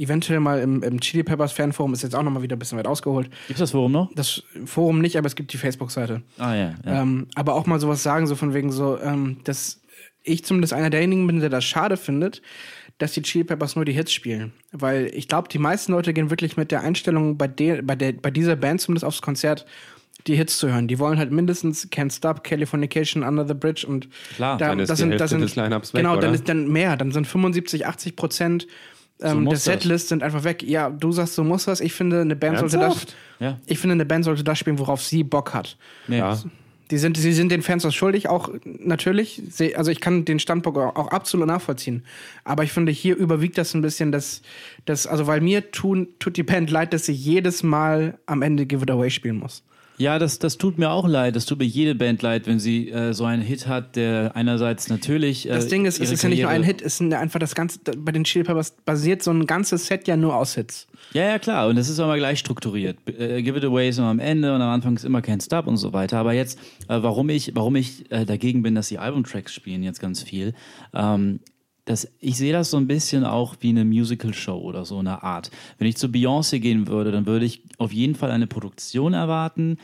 eventuell 0.00 0.40
mal 0.40 0.60
im, 0.60 0.82
im 0.82 1.00
Chili 1.00 1.22
Peppers 1.22 1.52
Fanforum, 1.52 1.92
ist 1.92 2.02
jetzt 2.02 2.14
auch 2.14 2.22
nochmal 2.22 2.42
wieder 2.42 2.56
ein 2.56 2.58
bisschen 2.58 2.78
weit 2.78 2.86
ausgeholt. 2.86 3.30
Gibt 3.48 3.50
es 3.50 3.58
das 3.58 3.70
Forum 3.72 3.92
noch? 3.92 4.10
Das 4.14 4.42
Forum 4.64 5.00
nicht, 5.00 5.16
aber 5.16 5.26
es 5.26 5.36
gibt 5.36 5.52
die 5.52 5.58
Facebook-Seite. 5.58 6.22
Ah 6.38 6.54
ja. 6.54 6.74
ja. 6.84 7.02
Ähm, 7.02 7.26
aber 7.34 7.54
auch 7.54 7.66
mal 7.66 7.80
sowas 7.80 8.02
sagen, 8.02 8.26
so 8.26 8.36
von 8.36 8.54
wegen 8.54 8.72
so, 8.72 8.98
ähm, 9.00 9.38
dass 9.44 9.80
ich 10.22 10.44
zumindest 10.44 10.72
einer 10.72 10.90
derjenigen 10.90 11.26
bin, 11.26 11.40
der 11.40 11.48
das 11.48 11.64
schade 11.64 11.96
findet, 11.96 12.42
dass 12.98 13.12
die 13.12 13.22
Chili 13.22 13.44
Peppers 13.44 13.76
nur 13.76 13.84
die 13.84 13.92
Hits 13.92 14.12
spielen. 14.12 14.52
Weil 14.72 15.10
ich 15.14 15.26
glaube, 15.28 15.48
die 15.48 15.58
meisten 15.58 15.92
Leute 15.92 16.12
gehen 16.12 16.30
wirklich 16.30 16.56
mit 16.56 16.70
der 16.70 16.82
Einstellung 16.82 17.38
bei, 17.38 17.48
der, 17.48 17.82
bei, 17.82 17.96
der, 17.96 18.12
bei 18.12 18.30
dieser 18.30 18.56
Band 18.56 18.80
zumindest 18.80 19.04
aufs 19.04 19.22
Konzert, 19.22 19.64
die 20.26 20.36
Hits 20.36 20.58
zu 20.58 20.68
hören. 20.68 20.86
Die 20.86 20.98
wollen 20.98 21.18
halt 21.18 21.32
mindestens 21.32 21.90
Can't 21.90 22.14
Stop, 22.14 22.44
Californication, 22.44 23.22
Under 23.22 23.46
the 23.46 23.54
Bridge 23.54 23.86
und 23.86 24.08
Klar, 24.36 24.58
da, 24.58 24.68
dann 24.68 24.80
ist 24.80 24.90
das 24.90 24.98
die 24.98 25.02
sind, 25.02 25.18
das 25.18 25.30
sind, 25.30 25.40
des 25.40 25.56
Line-Ups 25.56 25.94
weg, 25.94 26.02
Genau, 26.02 26.16
dann 26.16 26.34
ist 26.34 26.46
dann 26.48 26.68
mehr. 26.68 26.96
Dann 26.98 27.10
sind 27.10 27.26
75, 27.26 27.86
80 27.86 28.16
Prozent 28.16 28.66
ähm, 29.22 29.44
muss 29.44 29.64
der 29.64 29.74
das. 29.74 29.82
Setlist 29.82 30.08
sind 30.08 30.22
einfach 30.22 30.44
weg. 30.44 30.62
Ja, 30.62 30.90
du 30.90 31.12
sagst, 31.12 31.34
so 31.34 31.44
muss 31.44 31.64
das. 31.64 31.80
Ich 31.80 31.92
finde, 31.92 32.20
eine 32.20 32.36
Band 32.36 32.58
sollte 32.58 32.76
das. 32.76 32.84
Ernsthaft? 32.84 33.16
ja. 33.38 33.58
Ich 33.66 33.78
finde, 33.78 33.94
eine 33.94 34.06
Band 34.06 34.24
sollte 34.24 34.44
das 34.44 34.58
spielen, 34.58 34.78
worauf 34.78 35.02
sie 35.02 35.24
Bock 35.24 35.54
hat. 35.54 35.76
Ja. 36.08 36.38
Die 36.90 36.98
sind, 36.98 37.16
sie 37.16 37.32
sind 37.32 37.52
den 37.52 37.62
Fans 37.62 37.84
was 37.84 37.94
schuldig, 37.94 38.28
auch 38.28 38.50
natürlich. 38.64 39.40
Also 39.76 39.92
ich 39.92 40.00
kann 40.00 40.24
den 40.24 40.40
Standpunkt 40.40 40.76
auch 40.76 40.96
auch 40.96 41.08
absolut 41.08 41.46
nachvollziehen. 41.46 42.04
Aber 42.42 42.64
ich 42.64 42.72
finde, 42.72 42.90
hier 42.90 43.16
überwiegt 43.16 43.56
das 43.58 43.74
ein 43.74 43.82
bisschen, 43.82 44.10
dass, 44.10 44.42
dass 44.86 45.06
also 45.06 45.28
weil 45.28 45.40
mir 45.40 45.70
tun, 45.70 46.08
tut 46.18 46.36
die 46.36 46.42
Band 46.42 46.68
leid, 46.70 46.92
dass 46.92 47.06
sie 47.06 47.12
jedes 47.12 47.62
Mal 47.62 48.18
am 48.26 48.42
Ende 48.42 48.66
Give 48.66 48.82
It 48.82 48.90
Away 48.90 49.10
spielen 49.10 49.38
muss. 49.38 49.62
Ja, 50.00 50.18
das, 50.18 50.38
das 50.38 50.56
tut 50.56 50.78
mir 50.78 50.90
auch 50.90 51.06
leid. 51.06 51.36
Das 51.36 51.44
tut 51.44 51.58
mir 51.58 51.66
jede 51.66 51.94
Band 51.94 52.22
leid, 52.22 52.46
wenn 52.46 52.58
sie 52.58 52.88
äh, 52.88 53.12
so 53.12 53.26
einen 53.26 53.42
Hit 53.42 53.66
hat, 53.66 53.96
der 53.96 54.34
einerseits 54.34 54.88
natürlich. 54.88 55.46
Äh, 55.46 55.50
Das 55.52 55.68
Ding 55.68 55.84
ist, 55.84 56.00
es 56.00 56.10
ist 56.10 56.22
ja 56.22 56.30
nicht 56.30 56.40
nur 56.40 56.48
ein 56.48 56.62
Hit, 56.62 56.80
es 56.80 57.00
ja 57.00 57.20
einfach 57.20 57.38
das 57.38 57.54
ganze, 57.54 57.80
bei 57.98 58.10
den 58.10 58.24
Chili 58.24 58.42
Peppers 58.42 58.74
basiert 58.86 59.22
so 59.22 59.30
ein 59.30 59.44
ganzes 59.44 59.88
Set 59.88 60.08
ja 60.08 60.16
nur 60.16 60.34
aus 60.34 60.54
Hits. 60.54 60.86
Ja, 61.12 61.24
ja, 61.24 61.38
klar. 61.38 61.68
Und 61.68 61.76
es 61.76 61.90
ist 61.90 61.98
immer 61.98 62.16
gleich 62.16 62.38
strukturiert. 62.38 62.96
Äh, 63.10 63.42
Give 63.42 63.58
It 63.58 63.64
Away 63.64 63.90
ist 63.90 63.98
immer 63.98 64.08
am 64.08 64.20
Ende 64.20 64.54
und 64.54 64.62
am 64.62 64.70
Anfang 64.70 64.96
ist 64.96 65.04
immer 65.04 65.18
Can't 65.18 65.44
Stop 65.44 65.66
und 65.66 65.76
so 65.76 65.92
weiter. 65.92 66.16
Aber 66.16 66.32
jetzt, 66.32 66.58
äh, 66.88 67.02
warum 67.02 67.28
ich, 67.28 67.52
warum 67.54 67.76
ich 67.76 68.10
äh, 68.10 68.24
dagegen 68.24 68.62
bin, 68.62 68.74
dass 68.74 68.88
die 68.88 68.98
Albumtracks 68.98 69.52
spielen 69.52 69.82
jetzt 69.82 70.00
ganz 70.00 70.22
viel, 70.22 70.54
ähm, 70.94 71.40
das, 71.90 72.08
ich 72.20 72.36
sehe 72.36 72.52
das 72.52 72.70
so 72.70 72.76
ein 72.76 72.86
bisschen 72.86 73.24
auch 73.24 73.56
wie 73.60 73.70
eine 73.70 73.84
Musical-Show 73.84 74.56
oder 74.56 74.84
so 74.84 74.98
eine 74.98 75.22
Art. 75.22 75.50
Wenn 75.78 75.88
ich 75.88 75.96
zu 75.96 76.06
Beyoncé 76.06 76.60
gehen 76.60 76.86
würde, 76.86 77.10
dann 77.10 77.26
würde 77.26 77.44
ich 77.44 77.62
auf 77.78 77.92
jeden 77.92 78.14
Fall 78.14 78.30
eine 78.30 78.46
Produktion 78.46 79.12
erwarten, 79.12 79.76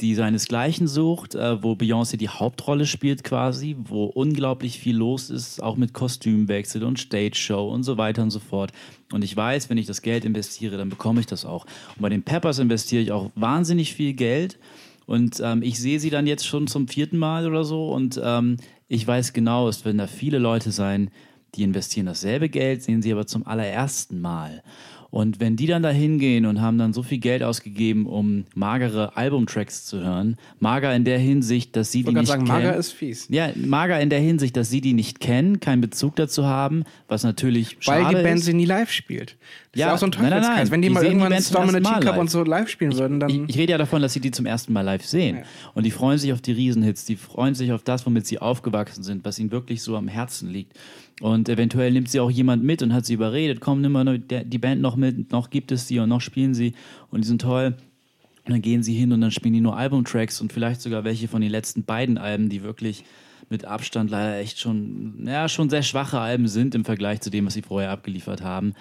die 0.00 0.14
seinesgleichen 0.14 0.88
sucht, 0.88 1.34
äh, 1.34 1.62
wo 1.62 1.72
Beyoncé 1.72 2.16
die 2.16 2.30
Hauptrolle 2.30 2.86
spielt 2.86 3.22
quasi, 3.22 3.76
wo 3.78 4.06
unglaublich 4.06 4.78
viel 4.78 4.96
los 4.96 5.28
ist, 5.28 5.62
auch 5.62 5.76
mit 5.76 5.92
Kostümwechsel 5.92 6.82
und 6.82 6.98
Stage 6.98 7.36
Show 7.36 7.68
und 7.68 7.82
so 7.82 7.98
weiter 7.98 8.22
und 8.22 8.30
so 8.30 8.38
fort. 8.38 8.72
Und 9.12 9.22
ich 9.22 9.36
weiß, 9.36 9.68
wenn 9.68 9.76
ich 9.76 9.86
das 9.86 10.00
Geld 10.00 10.24
investiere, 10.24 10.78
dann 10.78 10.88
bekomme 10.88 11.20
ich 11.20 11.26
das 11.26 11.44
auch. 11.44 11.66
Und 11.96 12.00
bei 12.00 12.08
den 12.08 12.22
Peppers 12.22 12.58
investiere 12.58 13.02
ich 13.02 13.12
auch 13.12 13.30
wahnsinnig 13.34 13.92
viel 13.92 14.14
Geld. 14.14 14.58
Und 15.04 15.40
ähm, 15.44 15.62
ich 15.62 15.78
sehe 15.78 16.00
sie 16.00 16.08
dann 16.08 16.26
jetzt 16.26 16.46
schon 16.46 16.68
zum 16.68 16.88
vierten 16.88 17.18
Mal 17.18 17.46
oder 17.46 17.64
so. 17.64 17.92
Und 17.92 18.18
ähm, 18.24 18.56
ich 18.88 19.06
weiß 19.06 19.34
genau, 19.34 19.68
es 19.68 19.84
werden 19.84 19.98
da 19.98 20.06
viele 20.06 20.38
Leute 20.38 20.72
sein, 20.72 21.10
die 21.54 21.62
investieren 21.62 22.06
dasselbe 22.06 22.48
Geld, 22.48 22.82
sehen 22.82 23.02
sie 23.02 23.12
aber 23.12 23.26
zum 23.26 23.46
allerersten 23.46 24.20
Mal. 24.20 24.62
Und 25.12 25.40
wenn 25.40 25.56
die 25.56 25.66
dann 25.66 25.82
da 25.82 25.88
hingehen 25.90 26.46
und 26.46 26.60
haben 26.60 26.78
dann 26.78 26.92
so 26.92 27.02
viel 27.02 27.18
Geld 27.18 27.42
ausgegeben, 27.42 28.06
um 28.06 28.44
magere 28.54 29.16
Albumtracks 29.16 29.84
zu 29.84 29.98
hören, 30.04 30.36
mager 30.60 30.94
in 30.94 31.02
der 31.04 31.18
Hinsicht, 31.18 31.74
dass 31.74 31.90
sie 31.90 32.02
Ich 32.02 32.06
die 32.06 32.14
nicht 32.14 32.28
sagen, 32.28 32.44
kennen. 32.44 32.62
Mager 32.62 32.76
ist 32.76 32.92
fies. 32.92 33.26
ja, 33.28 33.50
mager 33.56 34.00
in 34.00 34.08
der 34.08 34.20
Hinsicht, 34.20 34.56
dass 34.56 34.70
sie 34.70 34.80
die 34.80 34.92
nicht 34.92 35.18
kennen, 35.18 35.58
keinen 35.58 35.80
Bezug 35.80 36.14
dazu 36.14 36.46
haben, 36.46 36.84
was 37.08 37.24
natürlich 37.24 37.76
Weil 37.88 38.02
schade 38.04 38.18
die 38.18 38.22
Band 38.22 38.38
ist. 38.38 38.44
sie 38.44 38.54
nie 38.54 38.66
live 38.66 38.92
spielt. 38.92 39.36
Das 39.72 39.80
Ja, 39.80 39.86
ist 39.88 39.94
auch 39.94 39.98
so 39.98 40.06
ein 40.06 40.10
nein, 40.10 40.20
nein, 40.22 40.30
Teufelskreis. 40.30 40.56
nein. 40.58 40.70
Wenn 40.70 40.82
die, 40.82 40.88
Die 40.88 40.94
mal 40.94 41.00
die 41.00 41.06
irgendwann 41.08 41.42
Storm 41.42 41.74
in 41.74 41.82
Teacup 41.82 42.04
live. 42.04 42.18
und 42.18 42.30
so 42.30 42.44
live 42.44 42.68
spielen 42.68 42.96
würden, 42.96 43.18
dann. 43.18 43.30
Ich, 43.30 43.40
ich 43.48 43.58
rede 43.58 43.72
ja 43.72 43.78
davon, 43.78 44.02
dass 44.02 44.12
sie 44.12 44.20
die 44.20 44.30
zum 44.30 44.46
ersten 44.46 44.72
Mal 44.72 44.82
live 44.82 45.04
sehen. 45.04 45.38
Ja. 45.38 45.42
Und 45.74 45.84
die 45.86 45.90
freuen 45.90 46.18
sich 46.18 46.32
auf 46.32 46.40
die 46.40 46.52
Riesenhits, 46.52 47.04
die 47.04 47.16
freuen 47.16 47.56
sich 47.56 47.72
auf 47.72 47.82
das, 47.82 48.06
womit 48.06 48.28
sie 48.28 48.38
aufgewachsen 48.38 49.02
sind, 49.02 49.24
was 49.24 49.40
ihnen 49.40 49.50
wirklich 49.50 49.82
so 49.82 49.96
am 49.96 50.06
Herzen 50.06 50.48
liegt. 50.50 50.78
Und 51.20 51.48
eventuell 51.50 51.92
nimmt 51.92 52.08
sie 52.08 52.18
auch 52.18 52.30
jemand 52.30 52.64
mit 52.64 52.82
und 52.82 52.94
hat 52.94 53.04
sie 53.04 53.14
überredet, 53.14 53.60
komm, 53.60 53.82
nimm 53.82 53.92
mal 53.92 54.18
die 54.18 54.58
Band 54.58 54.80
noch 54.80 54.96
mit, 54.96 55.30
noch 55.32 55.50
gibt 55.50 55.70
es 55.70 55.86
sie 55.86 55.98
und 55.98 56.08
noch 56.08 56.22
spielen 56.22 56.54
sie 56.54 56.72
und 57.10 57.22
die 57.22 57.28
sind 57.28 57.42
toll. 57.42 57.76
Und 58.46 58.52
dann 58.52 58.62
gehen 58.62 58.82
sie 58.82 58.94
hin 58.94 59.12
und 59.12 59.20
dann 59.20 59.30
spielen 59.30 59.52
die 59.52 59.60
nur 59.60 59.76
Albumtracks 59.76 60.40
und 60.40 60.52
vielleicht 60.52 60.80
sogar 60.80 61.04
welche 61.04 61.28
von 61.28 61.42
den 61.42 61.50
letzten 61.50 61.84
beiden 61.84 62.16
Alben, 62.16 62.48
die 62.48 62.62
wirklich 62.62 63.04
mit 63.50 63.66
Abstand 63.66 64.10
leider 64.10 64.38
echt 64.38 64.58
schon, 64.58 65.26
ja, 65.26 65.48
schon 65.48 65.68
sehr 65.68 65.82
schwache 65.82 66.18
Alben 66.18 66.48
sind 66.48 66.74
im 66.74 66.84
Vergleich 66.84 67.20
zu 67.20 67.30
dem, 67.30 67.46
was 67.46 67.54
sie 67.54 67.62
vorher 67.62 67.90
abgeliefert 67.90 68.42
haben. 68.42 68.74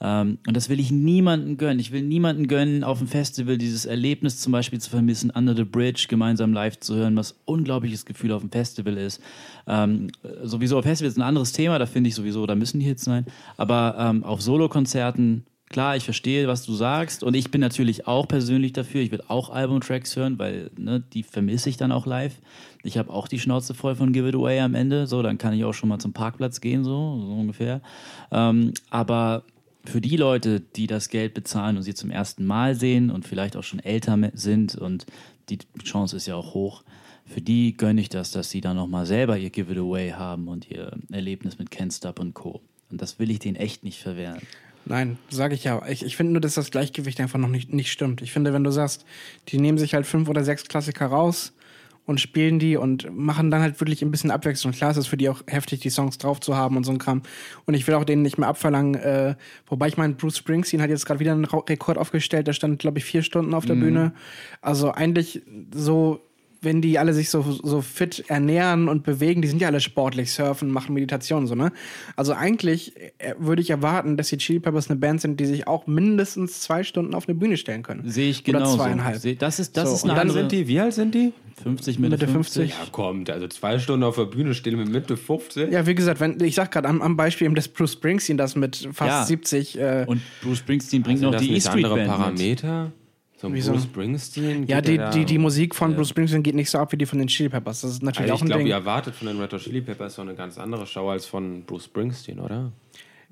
Ähm, 0.00 0.38
und 0.46 0.56
das 0.56 0.68
will 0.68 0.80
ich 0.80 0.90
niemanden 0.90 1.56
gönnen. 1.56 1.78
Ich 1.78 1.92
will 1.92 2.02
niemanden 2.02 2.48
gönnen, 2.48 2.84
auf 2.84 2.98
dem 2.98 3.08
Festival 3.08 3.58
dieses 3.58 3.86
Erlebnis 3.86 4.40
zum 4.40 4.52
Beispiel 4.52 4.80
zu 4.80 4.90
vermissen, 4.90 5.30
Under 5.30 5.54
the 5.54 5.64
Bridge 5.64 6.06
gemeinsam 6.08 6.52
live 6.52 6.78
zu 6.80 6.94
hören, 6.94 7.16
was 7.16 7.36
unglaubliches 7.44 8.04
Gefühl 8.04 8.32
auf 8.32 8.42
dem 8.42 8.50
Festival 8.50 8.96
ist. 8.96 9.20
Ähm, 9.66 10.08
äh, 10.22 10.46
sowieso 10.46 10.78
auf 10.78 10.84
Festivals 10.84 11.14
ist 11.14 11.18
ein 11.18 11.22
anderes 11.22 11.52
Thema, 11.52 11.78
da 11.78 11.86
finde 11.86 12.08
ich 12.08 12.14
sowieso, 12.14 12.46
da 12.46 12.54
müssen 12.54 12.80
die 12.80 12.86
Hits 12.86 13.04
sein. 13.04 13.26
Aber 13.56 13.96
ähm, 13.98 14.24
auf 14.24 14.42
Solokonzerten 14.42 15.44
Klar, 15.74 15.96
ich 15.96 16.04
verstehe, 16.04 16.46
was 16.46 16.64
du 16.64 16.72
sagst. 16.72 17.24
Und 17.24 17.34
ich 17.34 17.50
bin 17.50 17.60
natürlich 17.60 18.06
auch 18.06 18.28
persönlich 18.28 18.72
dafür. 18.72 19.00
Ich 19.00 19.10
will 19.10 19.22
auch 19.26 19.50
Albumtracks 19.50 20.14
hören, 20.14 20.38
weil 20.38 20.70
ne, 20.76 21.00
die 21.00 21.24
vermisse 21.24 21.68
ich 21.68 21.76
dann 21.76 21.90
auch 21.90 22.06
live. 22.06 22.36
Ich 22.84 22.96
habe 22.96 23.10
auch 23.10 23.26
die 23.26 23.40
Schnauze 23.40 23.74
voll 23.74 23.96
von 23.96 24.12
Give 24.12 24.28
It 24.28 24.36
Away 24.36 24.60
am 24.60 24.74
Ende. 24.74 25.08
So, 25.08 25.20
dann 25.22 25.36
kann 25.36 25.52
ich 25.52 25.64
auch 25.64 25.72
schon 25.72 25.88
mal 25.88 25.98
zum 25.98 26.12
Parkplatz 26.12 26.60
gehen, 26.60 26.84
so, 26.84 27.18
so 27.18 27.32
ungefähr. 27.32 27.80
Ähm, 28.30 28.72
aber 28.90 29.42
für 29.84 30.00
die 30.00 30.16
Leute, 30.16 30.60
die 30.60 30.86
das 30.86 31.08
Geld 31.08 31.34
bezahlen 31.34 31.76
und 31.76 31.82
sie 31.82 31.94
zum 31.94 32.10
ersten 32.10 32.44
Mal 32.44 32.74
sehen 32.74 33.10
und 33.10 33.26
vielleicht 33.26 33.56
auch 33.56 33.64
schon 33.64 33.80
älter 33.80 34.18
sind 34.34 34.74
und 34.76 35.06
die 35.48 35.58
Chance 35.82 36.16
ist 36.16 36.26
ja 36.26 36.36
auch 36.36 36.54
hoch, 36.54 36.84
für 37.26 37.40
die 37.40 37.76
gönne 37.76 38.00
ich 38.00 38.08
das, 38.08 38.30
dass 38.30 38.50
sie 38.50 38.60
dann 38.60 38.76
nochmal 38.76 39.06
selber 39.06 39.38
ihr 39.38 39.50
Give 39.50 39.72
It 39.72 39.78
Away 39.78 40.10
haben 40.10 40.48
und 40.48 40.70
ihr 40.70 40.92
Erlebnis 41.10 41.58
mit 41.58 41.70
Can't 41.70 41.94
Stop 41.94 42.18
und 42.18 42.34
Co. 42.34 42.60
Und 42.90 43.00
das 43.00 43.18
will 43.18 43.30
ich 43.30 43.38
denen 43.38 43.56
echt 43.56 43.82
nicht 43.82 44.00
verwehren. 44.00 44.40
Nein, 44.86 45.18
sage 45.30 45.54
ich 45.54 45.64
ja. 45.64 45.86
Ich, 45.88 46.04
ich 46.04 46.16
finde 46.16 46.32
nur, 46.32 46.42
dass 46.42 46.54
das 46.54 46.70
Gleichgewicht 46.70 47.20
einfach 47.20 47.38
noch 47.38 47.48
nicht, 47.48 47.72
nicht 47.72 47.90
stimmt. 47.90 48.20
Ich 48.20 48.32
finde, 48.32 48.52
wenn 48.52 48.64
du 48.64 48.70
sagst, 48.70 49.06
die 49.48 49.58
nehmen 49.58 49.78
sich 49.78 49.94
halt 49.94 50.06
fünf 50.06 50.28
oder 50.28 50.44
sechs 50.44 50.64
Klassiker 50.64 51.06
raus 51.06 51.52
und 52.06 52.20
spielen 52.20 52.58
die 52.58 52.76
und 52.76 53.08
machen 53.14 53.50
dann 53.50 53.62
halt 53.62 53.80
wirklich 53.80 54.02
ein 54.02 54.10
bisschen 54.10 54.30
Abwechslung. 54.30 54.72
Klar 54.72 54.90
ist 54.90 54.96
es 54.96 55.06
für 55.06 55.16
die 55.16 55.28
auch 55.28 55.42
heftig, 55.46 55.80
die 55.80 55.90
Songs 55.90 56.18
drauf 56.18 56.40
zu 56.40 56.56
haben 56.56 56.76
und 56.76 56.84
so 56.84 56.92
ein 56.92 56.98
Kram. 56.98 57.22
Und 57.64 57.74
ich 57.74 57.86
will 57.86 57.94
auch 57.94 58.04
denen 58.04 58.22
nicht 58.22 58.38
mehr 58.38 58.48
abverlangen, 58.48 58.94
äh, 58.94 59.34
wobei 59.66 59.88
ich 59.88 59.96
meine, 59.96 60.14
Bruce 60.14 60.38
Springsteen 60.38 60.82
hat 60.82 60.90
jetzt 60.90 61.06
gerade 61.06 61.20
wieder 61.20 61.32
einen 61.32 61.46
Rekord 61.46 61.98
aufgestellt, 61.98 62.46
der 62.46 62.52
stand, 62.52 62.78
glaube 62.78 62.98
ich, 62.98 63.04
vier 63.04 63.22
Stunden 63.22 63.54
auf 63.54 63.64
der 63.64 63.74
Bühne. 63.74 64.12
Also 64.60 64.92
eigentlich 64.92 65.42
so 65.74 66.20
wenn 66.64 66.80
die 66.80 66.98
alle 66.98 67.12
sich 67.14 67.30
so, 67.30 67.42
so 67.42 67.80
fit 67.80 68.24
ernähren 68.28 68.88
und 68.88 69.02
bewegen, 69.04 69.42
die 69.42 69.48
sind 69.48 69.60
ja 69.60 69.68
alle 69.68 69.80
sportlich, 69.80 70.32
surfen, 70.32 70.70
machen 70.70 70.94
Meditation, 70.94 71.46
so, 71.46 71.54
ne? 71.54 71.72
Also 72.16 72.32
eigentlich 72.32 72.94
äh, 73.18 73.34
würde 73.38 73.62
ich 73.62 73.70
erwarten, 73.70 74.16
dass 74.16 74.28
die 74.28 74.38
Chili 74.38 74.60
Peppers 74.60 74.90
eine 74.90 74.98
Band 74.98 75.20
sind, 75.20 75.38
die 75.40 75.46
sich 75.46 75.66
auch 75.66 75.86
mindestens 75.86 76.60
zwei 76.60 76.82
Stunden 76.82 77.14
auf 77.14 77.28
eine 77.28 77.34
Bühne 77.36 77.56
stellen 77.56 77.82
können. 77.82 78.08
Sehe 78.10 78.30
ich 78.30 78.46
Oder 78.48 78.58
genau. 78.60 78.74
zweieinhalb. 78.76 79.38
Das 79.38 79.58
ist, 79.58 79.76
das 79.76 79.88
So, 79.88 79.94
ist 79.96 80.02
und 80.04 80.10
eine 80.10 80.18
dann 80.20 80.28
andere, 80.28 80.40
Sind 80.40 80.52
die, 80.52 80.68
wie 80.68 80.80
alt 80.80 80.94
sind 80.94 81.14
die? 81.14 81.32
50 81.62 81.98
Mitte, 82.00 82.16
Mitte 82.16 82.28
50. 82.28 82.70
Ja, 82.70 82.76
kommt. 82.90 83.30
Also 83.30 83.46
zwei 83.46 83.78
Stunden 83.78 84.02
auf 84.02 84.16
der 84.16 84.24
Bühne 84.24 84.54
stehen 84.54 84.76
mit 84.76 84.88
Mitte 84.88 85.16
50. 85.16 85.70
Ja, 85.72 85.86
wie 85.86 85.94
gesagt, 85.94 86.18
wenn, 86.20 86.40
ich 86.40 86.56
sag 86.56 86.72
gerade 86.72 86.88
am, 86.88 87.00
am 87.00 87.16
Beispiel 87.16 87.46
eben 87.46 87.54
des 87.54 87.68
Bruce 87.68 87.92
Springsteen, 87.92 88.36
das 88.36 88.56
mit 88.56 88.88
fast 88.92 89.08
Ja. 89.08 89.24
70. 89.24 89.78
Äh, 89.78 90.04
Und 90.06 90.20
Bruce 90.42 90.58
Springsteen 90.58 91.02
bringt 91.02 91.20
Sind 91.20 91.30
noch 91.30 91.40
die 91.40 91.50
nicht 91.52 91.64
E-Street 91.66 91.84
andere 91.84 92.06
Band. 92.06 92.38
Mit. 92.38 92.64
So 93.44 93.48
ein 93.50 93.54
Wieso? 93.54 93.72
Bruce 93.72 93.84
Springsteen? 93.84 94.66
ja, 94.66 94.80
die, 94.80 94.98
die, 95.12 95.26
die 95.26 95.36
Musik 95.38 95.74
von 95.74 95.94
Bruce 95.94 96.08
Springsteen 96.08 96.42
geht 96.42 96.54
nicht 96.54 96.70
so 96.70 96.78
ab 96.78 96.92
wie 96.92 96.96
die 96.96 97.04
von 97.04 97.18
den 97.18 97.28
Chili 97.28 97.50
Peppers. 97.50 97.82
Das 97.82 97.90
ist 97.90 98.02
natürlich 98.02 98.32
Also 98.32 98.32
auch 98.32 98.36
ich 98.38 98.42
ein 98.44 98.46
glaube, 98.46 98.58
Ding. 98.60 98.68
ihr 98.68 98.74
erwartet 98.74 99.14
von 99.14 99.26
den 99.28 99.38
Red 99.38 99.52
Hot 99.52 99.60
Chili 99.60 99.82
Peppers 99.82 100.14
so 100.14 100.22
eine 100.22 100.34
ganz 100.34 100.56
andere 100.56 100.86
Show 100.86 101.10
als 101.10 101.26
von 101.26 101.62
Bruce 101.64 101.84
Springsteen, 101.84 102.40
oder? 102.40 102.72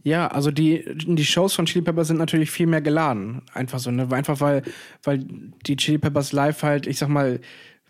Ja, 0.04 0.26
also 0.26 0.50
die, 0.50 0.84
die 1.06 1.24
Shows 1.24 1.54
von 1.54 1.64
Chili 1.64 1.82
Peppers 1.82 2.08
sind 2.08 2.18
natürlich 2.18 2.50
viel 2.50 2.66
mehr 2.66 2.82
geladen. 2.82 3.40
Einfach 3.54 3.78
so, 3.78 3.90
ne? 3.90 4.06
Einfach 4.10 4.38
weil, 4.40 4.62
weil 5.02 5.24
die 5.66 5.76
Chili 5.76 5.96
Peppers 5.96 6.32
live 6.32 6.62
halt, 6.62 6.86
ich 6.86 6.98
sag 6.98 7.08
mal, 7.08 7.40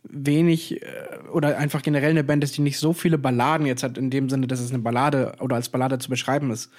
wenig 0.05 0.81
äh, 0.83 0.87
oder 1.33 1.59
einfach 1.59 1.83
generell 1.83 2.11
eine 2.11 2.25
Band 2.25 2.45
ist, 2.45 2.57
die 2.57 2.63
nicht 2.63 2.79
so 2.79 2.93
viele 2.93 3.19
Balladen 3.19 3.67
jetzt 3.67 3.83
hat, 3.83 3.99
in 3.99 4.11
dem 4.11 4.29
Sinne, 4.29 4.47
dass 4.47 4.61
es 4.61 4.71
eine 4.71 4.81
Ballade 4.81 5.33
oder 5.41 5.57
als 5.57 5.69
Ballade 5.71 5.99
zu 5.99 6.09
beschreiben 6.11 6.51
ist. 6.51 6.71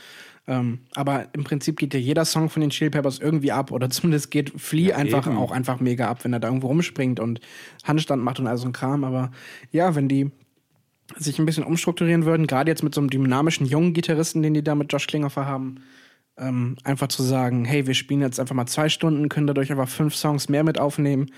Ähm, 0.46 0.80
aber 0.94 1.28
im 1.34 1.46
Prinzip 1.46 1.78
geht 1.78 1.94
ja 1.94 2.00
jeder 2.00 2.26
Song 2.26 2.50
von 2.50 2.62
den 2.62 2.70
Chili 2.70 2.90
Peppers 2.90 3.20
irgendwie 3.20 3.52
ab 3.52 3.72
oder 3.72 3.90
zumindest 3.92 4.32
geht 4.32 4.52
Flea 4.60 4.94
einfach 4.96 5.28
eben. 5.28 5.38
auch 5.38 5.52
einfach 5.52 5.80
mega 5.80 6.10
ab, 6.10 6.24
wenn 6.24 6.34
er 6.34 6.40
da 6.40 6.50
irgendwo 6.50 6.68
rumspringt 6.68 7.20
und 7.20 7.40
Handstand 7.84 8.24
macht 8.24 8.40
und 8.40 8.48
all 8.48 8.58
so 8.58 8.68
ein 8.68 8.74
Kram. 8.74 9.04
Aber 9.04 9.32
ja, 9.72 9.96
wenn 9.96 10.10
die 10.10 10.32
sich 11.18 11.40
ein 11.40 11.46
bisschen 11.46 11.64
umstrukturieren 11.64 12.26
würden, 12.26 12.48
gerade 12.48 12.72
jetzt 12.72 12.84
mit 12.84 12.94
so 12.94 13.02
einem 13.02 13.10
dynamischen 13.10 13.66
jungen 13.66 13.94
Gitarristen, 13.94 14.42
den 14.42 14.54
die 14.54 14.64
da 14.64 14.76
mit 14.76 14.92
Josh 14.92 15.08
Klinghoffer 15.08 15.46
haben, 15.46 15.82
ähm, 16.38 16.78
einfach 16.84 17.08
zu 17.08 17.24
sagen, 17.24 17.66
hey, 17.66 17.86
wir 17.88 17.94
spielen 17.94 18.22
jetzt 18.22 18.40
einfach 18.40 18.56
mal 18.56 18.66
zwei 18.66 18.90
Stunden, 18.90 19.30
können 19.30 19.48
dadurch 19.48 19.72
einfach 19.72 19.90
fünf 19.90 20.16
Songs 20.16 20.50
mehr 20.50 20.64
mit 20.64 20.80
aufnehmen, 20.80 21.32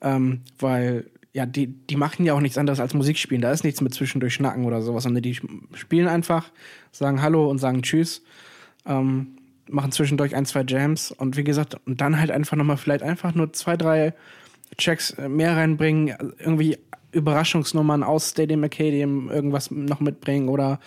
ähm, 0.00 0.42
weil 0.58 1.10
ja, 1.34 1.46
die, 1.46 1.66
die 1.66 1.96
machen 1.96 2.24
ja 2.24 2.32
auch 2.32 2.40
nichts 2.40 2.56
anderes 2.56 2.78
als 2.78 2.94
Musik 2.94 3.18
spielen. 3.18 3.40
Da 3.42 3.50
ist 3.50 3.64
nichts 3.64 3.80
mit 3.80 3.92
zwischendurch 3.92 4.34
Schnacken 4.34 4.64
oder 4.64 4.80
sowas, 4.82 5.02
sondern 5.02 5.22
die 5.22 5.34
spielen 5.74 6.06
einfach, 6.06 6.50
sagen 6.92 7.20
Hallo 7.20 7.50
und 7.50 7.58
sagen 7.58 7.82
Tschüss, 7.82 8.22
ähm, 8.86 9.36
machen 9.68 9.90
zwischendurch 9.90 10.36
ein, 10.36 10.46
zwei 10.46 10.62
Jams 10.66 11.10
und 11.10 11.36
wie 11.36 11.42
gesagt, 11.42 11.76
und 11.86 12.00
dann 12.00 12.20
halt 12.20 12.30
einfach 12.30 12.56
nochmal 12.56 12.76
vielleicht 12.76 13.02
einfach 13.02 13.34
nur 13.34 13.52
zwei, 13.52 13.76
drei 13.76 14.14
Checks 14.78 15.10
äh, 15.10 15.28
mehr 15.28 15.56
reinbringen, 15.56 16.14
irgendwie 16.38 16.78
Überraschungsnummern 17.10 18.04
aus 18.04 18.30
Stadium 18.30 18.62
Arcadium 18.62 19.28
irgendwas 19.28 19.72
noch 19.72 19.98
mitbringen 19.98 20.48
oder 20.48 20.78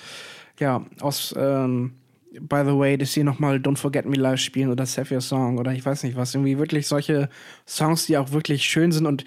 ja, 0.60 0.86
aus 1.02 1.36
ähm, 1.38 1.92
By 2.40 2.64
the 2.66 2.78
way, 2.78 2.98
dass 2.98 3.14
sie 3.14 3.24
nochmal 3.24 3.58
Don't 3.58 3.78
Forget 3.78 4.06
Me 4.06 4.16
Live 4.16 4.40
spielen 4.40 4.70
oder 4.70 4.86
Save 4.86 5.16
Your 5.16 5.22
Song 5.22 5.58
oder 5.58 5.72
ich 5.72 5.86
weiß 5.86 6.04
nicht 6.04 6.16
was. 6.16 6.36
Irgendwie 6.36 6.58
wirklich 6.58 6.86
solche 6.86 7.30
Songs, 7.66 8.06
die 8.06 8.18
auch 8.18 8.32
wirklich 8.32 8.64
schön 8.64 8.92
sind 8.92 9.08
und 9.08 9.24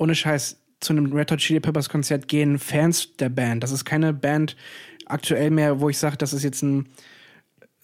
ohne 0.00 0.14
Scheiß 0.14 0.58
zu 0.80 0.92
einem 0.92 1.12
Red 1.12 1.30
Hot 1.30 1.38
Chili 1.38 1.60
Peppers 1.60 1.88
Konzert 1.88 2.26
gehen 2.26 2.58
Fans 2.58 3.14
der 3.18 3.28
Band. 3.28 3.62
Das 3.62 3.70
ist 3.70 3.84
keine 3.84 4.14
Band 4.14 4.56
aktuell 5.04 5.50
mehr, 5.50 5.80
wo 5.80 5.90
ich 5.90 5.98
sage, 5.98 6.16
das 6.16 6.32
ist 6.32 6.42
jetzt 6.42 6.62
ein 6.62 6.86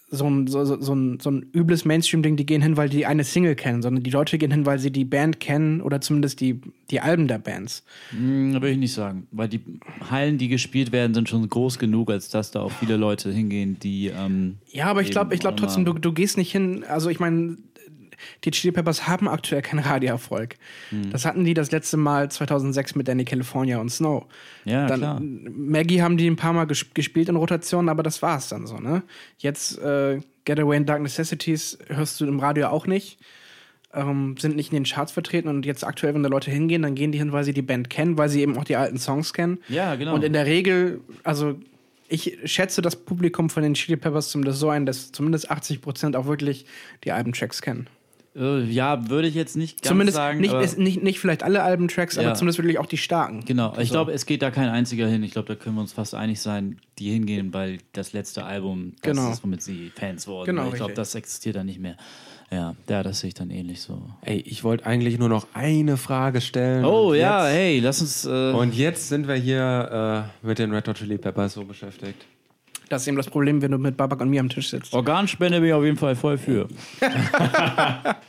so 0.09 0.25
ein, 0.25 0.47
so, 0.47 0.63
so, 0.63 0.79
so 0.79 0.95
ein, 0.95 1.19
so 1.19 1.29
ein 1.29 1.47
übles 1.53 1.83
Mainstream-Ding, 1.83 2.37
die 2.37 2.45
gehen 2.45 2.61
hin, 2.61 2.77
weil 2.77 2.87
die 2.87 3.05
eine 3.05 3.25
Single 3.25 3.55
kennen, 3.55 3.81
sondern 3.81 4.03
die 4.03 4.09
Leute 4.09 4.37
gehen 4.37 4.51
hin, 4.51 4.65
weil 4.65 4.79
sie 4.79 4.89
die 4.89 5.03
Band 5.03 5.41
kennen 5.41 5.81
oder 5.81 5.99
zumindest 5.99 6.39
die, 6.39 6.61
die 6.89 7.01
Alben 7.01 7.27
der 7.27 7.39
Bands. 7.39 7.83
Hm, 8.11 8.53
würde 8.53 8.69
ich 8.69 8.77
nicht 8.77 8.93
sagen. 8.93 9.27
Weil 9.31 9.49
die 9.49 9.59
Hallen, 10.09 10.37
die 10.37 10.47
gespielt 10.47 10.93
werden, 10.93 11.13
sind 11.13 11.27
schon 11.27 11.47
groß 11.47 11.77
genug, 11.77 12.09
als 12.09 12.29
dass 12.29 12.51
da 12.51 12.61
auch 12.61 12.71
viele 12.71 12.95
Leute 12.95 13.33
hingehen, 13.33 13.79
die. 13.83 14.07
Ähm, 14.07 14.59
Ja, 14.71 14.85
aber 14.85 15.01
ich 15.01 15.11
glaube 15.11 15.33
ich 15.33 15.41
glaub 15.41 15.57
trotzdem, 15.57 15.83
du, 15.83 15.91
du 15.91 16.13
gehst 16.13 16.37
nicht 16.37 16.53
hin, 16.53 16.85
also 16.87 17.09
ich 17.09 17.19
meine, 17.19 17.57
die 18.43 18.51
Chili 18.51 18.71
Peppers 18.71 19.07
haben 19.07 19.27
aktuell 19.27 19.61
keinen 19.61 19.79
Radioerfolg. 19.79 20.55
Hm. 20.89 21.11
Das 21.11 21.25
hatten 21.25 21.43
die 21.43 21.53
das 21.53 21.71
letzte 21.71 21.97
Mal 21.97 22.29
2006 22.29 22.95
mit 22.95 23.07
Danny 23.07 23.25
California 23.25 23.79
und 23.79 23.89
Snow. 23.89 24.25
Ja, 24.65 24.87
dann, 24.87 24.99
klar. 24.99 25.21
Maggie 25.21 26.01
haben 26.01 26.17
die 26.17 26.27
ein 26.27 26.35
paar 26.35 26.53
Mal 26.53 26.65
ges 26.65 26.93
gespielt 26.93 27.29
in 27.29 27.35
Rotation, 27.35 27.89
aber 27.89 28.03
das 28.03 28.21
war's 28.21 28.49
dann 28.49 28.67
so, 28.67 28.77
ne? 28.77 29.03
Jetzt 29.37 29.79
äh, 29.79 30.19
Getaway 30.45 30.77
and 30.77 30.87
Dark 30.87 31.01
Necessities 31.01 31.77
hörst 31.87 32.19
du 32.19 32.25
im 32.25 32.39
Radio 32.39 32.67
auch 32.67 32.87
nicht. 32.87 33.19
Ähm, 33.93 34.35
sind 34.37 34.55
nicht 34.55 34.71
in 34.71 34.75
den 34.75 34.83
Charts 34.83 35.11
vertreten 35.11 35.47
und 35.47 35.65
jetzt 35.65 35.85
aktuell, 35.85 36.13
wenn 36.13 36.21
da 36.21 36.29
Leute 36.29 36.51
hingehen, 36.51 36.81
dann 36.81 36.93
gehen 36.93 37.11
die 37.11 37.17
hin, 37.17 37.31
weil 37.31 37.43
sie 37.43 37.53
die 37.53 37.61
Band 37.61 37.89
kennen, 37.89 38.17
weil 38.17 38.29
sie 38.29 38.41
eben 38.41 38.57
auch 38.57 38.65
die 38.65 38.75
alten 38.75 38.97
Songs 38.97 39.33
kennen. 39.33 39.59
Ja, 39.69 39.95
genau. 39.95 40.13
Und 40.13 40.23
in 40.23 40.33
der 40.33 40.45
Regel, 40.45 41.01
also 41.23 41.57
ich 42.09 42.37
schätze 42.45 42.81
das 42.81 42.95
Publikum 42.95 43.49
von 43.49 43.63
den 43.63 43.73
Chili 43.73 43.97
Peppers 43.97 44.29
zumindest 44.29 44.59
so 44.59 44.69
ein, 44.69 44.85
dass 44.85 45.11
zumindest 45.11 45.51
80 45.51 45.81
Prozent 45.81 46.15
auch 46.15 46.25
wirklich 46.25 46.65
die 47.03 47.11
Albentracks 47.11 47.61
kennen. 47.61 47.87
Äh, 48.37 48.63
ja, 48.63 49.09
würde 49.09 49.27
ich 49.27 49.35
jetzt 49.35 49.55
nicht 49.57 49.81
ganz 49.81 49.89
zumindest 49.89 50.15
sagen. 50.15 50.39
nicht, 50.39 50.51
aber- 50.53 50.63
ist, 50.63 50.77
nicht, 50.77 51.01
nicht 51.03 51.19
vielleicht 51.19 51.43
alle 51.43 51.63
Albentracks, 51.63 52.17
aber 52.17 52.27
Ja. 52.29 52.33
zumindest 52.35 52.59
wirklich 52.59 52.79
auch 52.79 52.85
die 52.85 52.97
starken. 52.97 53.43
Genau, 53.45 53.73
ich 53.79 53.89
So. 53.89 53.93
glaube, 53.95 54.11
es 54.13 54.25
geht 54.25 54.41
da 54.41 54.51
kein 54.51 54.69
einziger 54.69 55.07
hin. 55.07 55.23
Ich 55.23 55.31
glaube, 55.31 55.47
da 55.47 55.55
können 55.55 55.75
wir 55.75 55.81
uns 55.81 55.93
fast 55.93 56.13
einig 56.15 56.39
sein, 56.41 56.79
die 56.99 57.11
hingehen, 57.11 57.53
weil 57.53 57.79
das 57.93 58.13
letzte 58.13 58.43
Album, 58.45 58.93
das 59.01 59.15
Genau. 59.15 59.31
ist, 59.31 59.43
womit 59.43 59.61
sie 59.61 59.91
Fans 59.95 60.27
wurden. 60.27 60.45
Genau, 60.45 60.67
ich 60.69 60.75
glaube, 60.75 60.93
das 60.93 61.15
existiert 61.15 61.55
da 61.55 61.63
nicht 61.63 61.79
mehr. 61.79 61.97
Ja, 62.49 62.75
ja, 62.87 63.03
das 63.03 63.19
sehe 63.19 63.27
ich 63.27 63.33
dann 63.33 63.49
ähnlich 63.49 63.81
so. 63.81 64.01
Ey, 64.21 64.37
ich 64.39 64.63
wollte 64.63 64.85
eigentlich 64.85 65.19
nur 65.19 65.27
noch 65.27 65.47
eine 65.53 65.97
Frage 65.97 66.39
stellen. 66.39 66.85
Oh 66.85 67.13
ja, 67.13 67.45
jetzt, 67.47 67.55
hey, 67.57 67.79
lass 67.81 67.99
uns. 67.99 68.25
Äh, 68.25 68.29
Und 68.53 68.73
jetzt 68.73 69.09
sind 69.09 69.27
wir 69.27 69.35
hier 69.35 70.29
äh, 70.43 70.47
mit 70.47 70.57
den 70.57 70.71
Red 70.73 70.87
Hot 70.87 70.95
Chili 70.97 71.17
Peppers 71.17 71.55
so 71.55 71.65
beschäftigt. 71.65 72.25
Das 72.87 73.01
ist 73.01 73.09
eben 73.09 73.17
das 73.17 73.27
Problem, 73.29 73.61
wenn 73.61 73.71
du 73.71 73.77
mit 73.77 73.97
Babak 73.97 74.21
und 74.21 74.29
mir 74.29 74.39
am 74.39 74.47
Tisch 74.47 74.69
sitzt. 74.69 74.93
Organspende 74.93 75.59
bin 75.59 75.67
ich 75.67 75.73
auf 75.73 75.83
jeden 75.83 75.97
Fall 75.97 76.15
voll 76.15 76.37
für. 76.37 76.69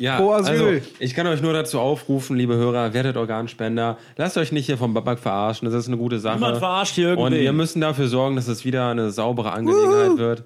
Ja, 0.00 0.16
Pro 0.16 0.32
Asyl. 0.32 0.50
also 0.50 0.86
ich 0.98 1.14
kann 1.14 1.26
euch 1.28 1.40
nur 1.40 1.52
dazu 1.52 1.78
aufrufen, 1.78 2.36
liebe 2.36 2.54
Hörer, 2.56 2.94
werdet 2.94 3.16
Organspender. 3.16 3.96
Lasst 4.16 4.36
euch 4.36 4.50
nicht 4.50 4.66
hier 4.66 4.76
vom 4.76 4.92
Babak 4.92 5.20
verarschen, 5.20 5.66
das 5.66 5.74
ist 5.74 5.86
eine 5.88 5.96
gute 5.96 6.18
Sache. 6.18 6.34
Niemand 6.34 6.58
verarscht 6.58 6.94
hier 6.96 7.10
Und 7.10 7.18
irgendwen. 7.18 7.40
wir 7.42 7.52
müssen 7.52 7.80
dafür 7.80 8.08
sorgen, 8.08 8.34
dass 8.34 8.48
es 8.48 8.64
wieder 8.64 8.88
eine 8.88 9.10
saubere 9.12 9.52
Angelegenheit 9.52 10.18
wird. 10.18 10.42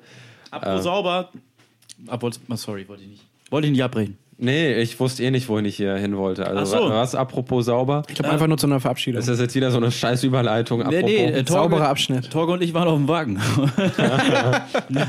Apropos 0.51 0.83
sauber. 0.85 1.31
Ab, 2.07 2.23
sorry, 2.55 2.87
wollte 2.89 3.03
ich 3.05 3.09
nicht. 3.09 3.25
Wollte 3.51 3.67
ich 3.69 3.73
nicht 3.73 3.83
abbrechen. 3.83 4.19
Nee, 4.41 4.81
ich 4.81 5.01
wusste 5.01 5.25
eh 5.25 5.33
nicht, 5.33 5.49
wohin 5.49 5.65
ich 5.65 5.77
hier 5.77 5.97
hin 5.97 6.17
wollte. 6.17 6.47
Also 6.47 6.77
Ach 6.77 6.81
so. 6.81 6.91
was 6.91 7.17
apropos 7.17 7.65
sauber? 7.65 8.05
Ich 8.09 8.15
glaube 8.15 8.31
einfach 8.31 8.47
nur 8.47 8.57
zu 8.57 8.69
einer 8.69 8.79
Verabschiedung. 8.79 9.19
Ist 9.19 9.29
das 9.29 9.41
jetzt 9.41 9.57
wieder 9.57 9.73
so 9.73 9.79
eine 9.79 9.91
scheiß 9.91 10.23
Überleitung? 10.23 10.79
Nee, 10.79 10.85
Apropos. 10.99 11.11
nee, 11.11 11.25
äh, 11.25 11.43
Torge, 11.43 11.71
Sauberer 11.75 11.89
Abschnitt. 11.89 12.31
Torge 12.31 12.53
und 12.53 12.63
ich 12.63 12.73
waren 12.73 12.87
auf 12.87 12.97
dem 12.97 13.09
Wagen. 13.09 13.41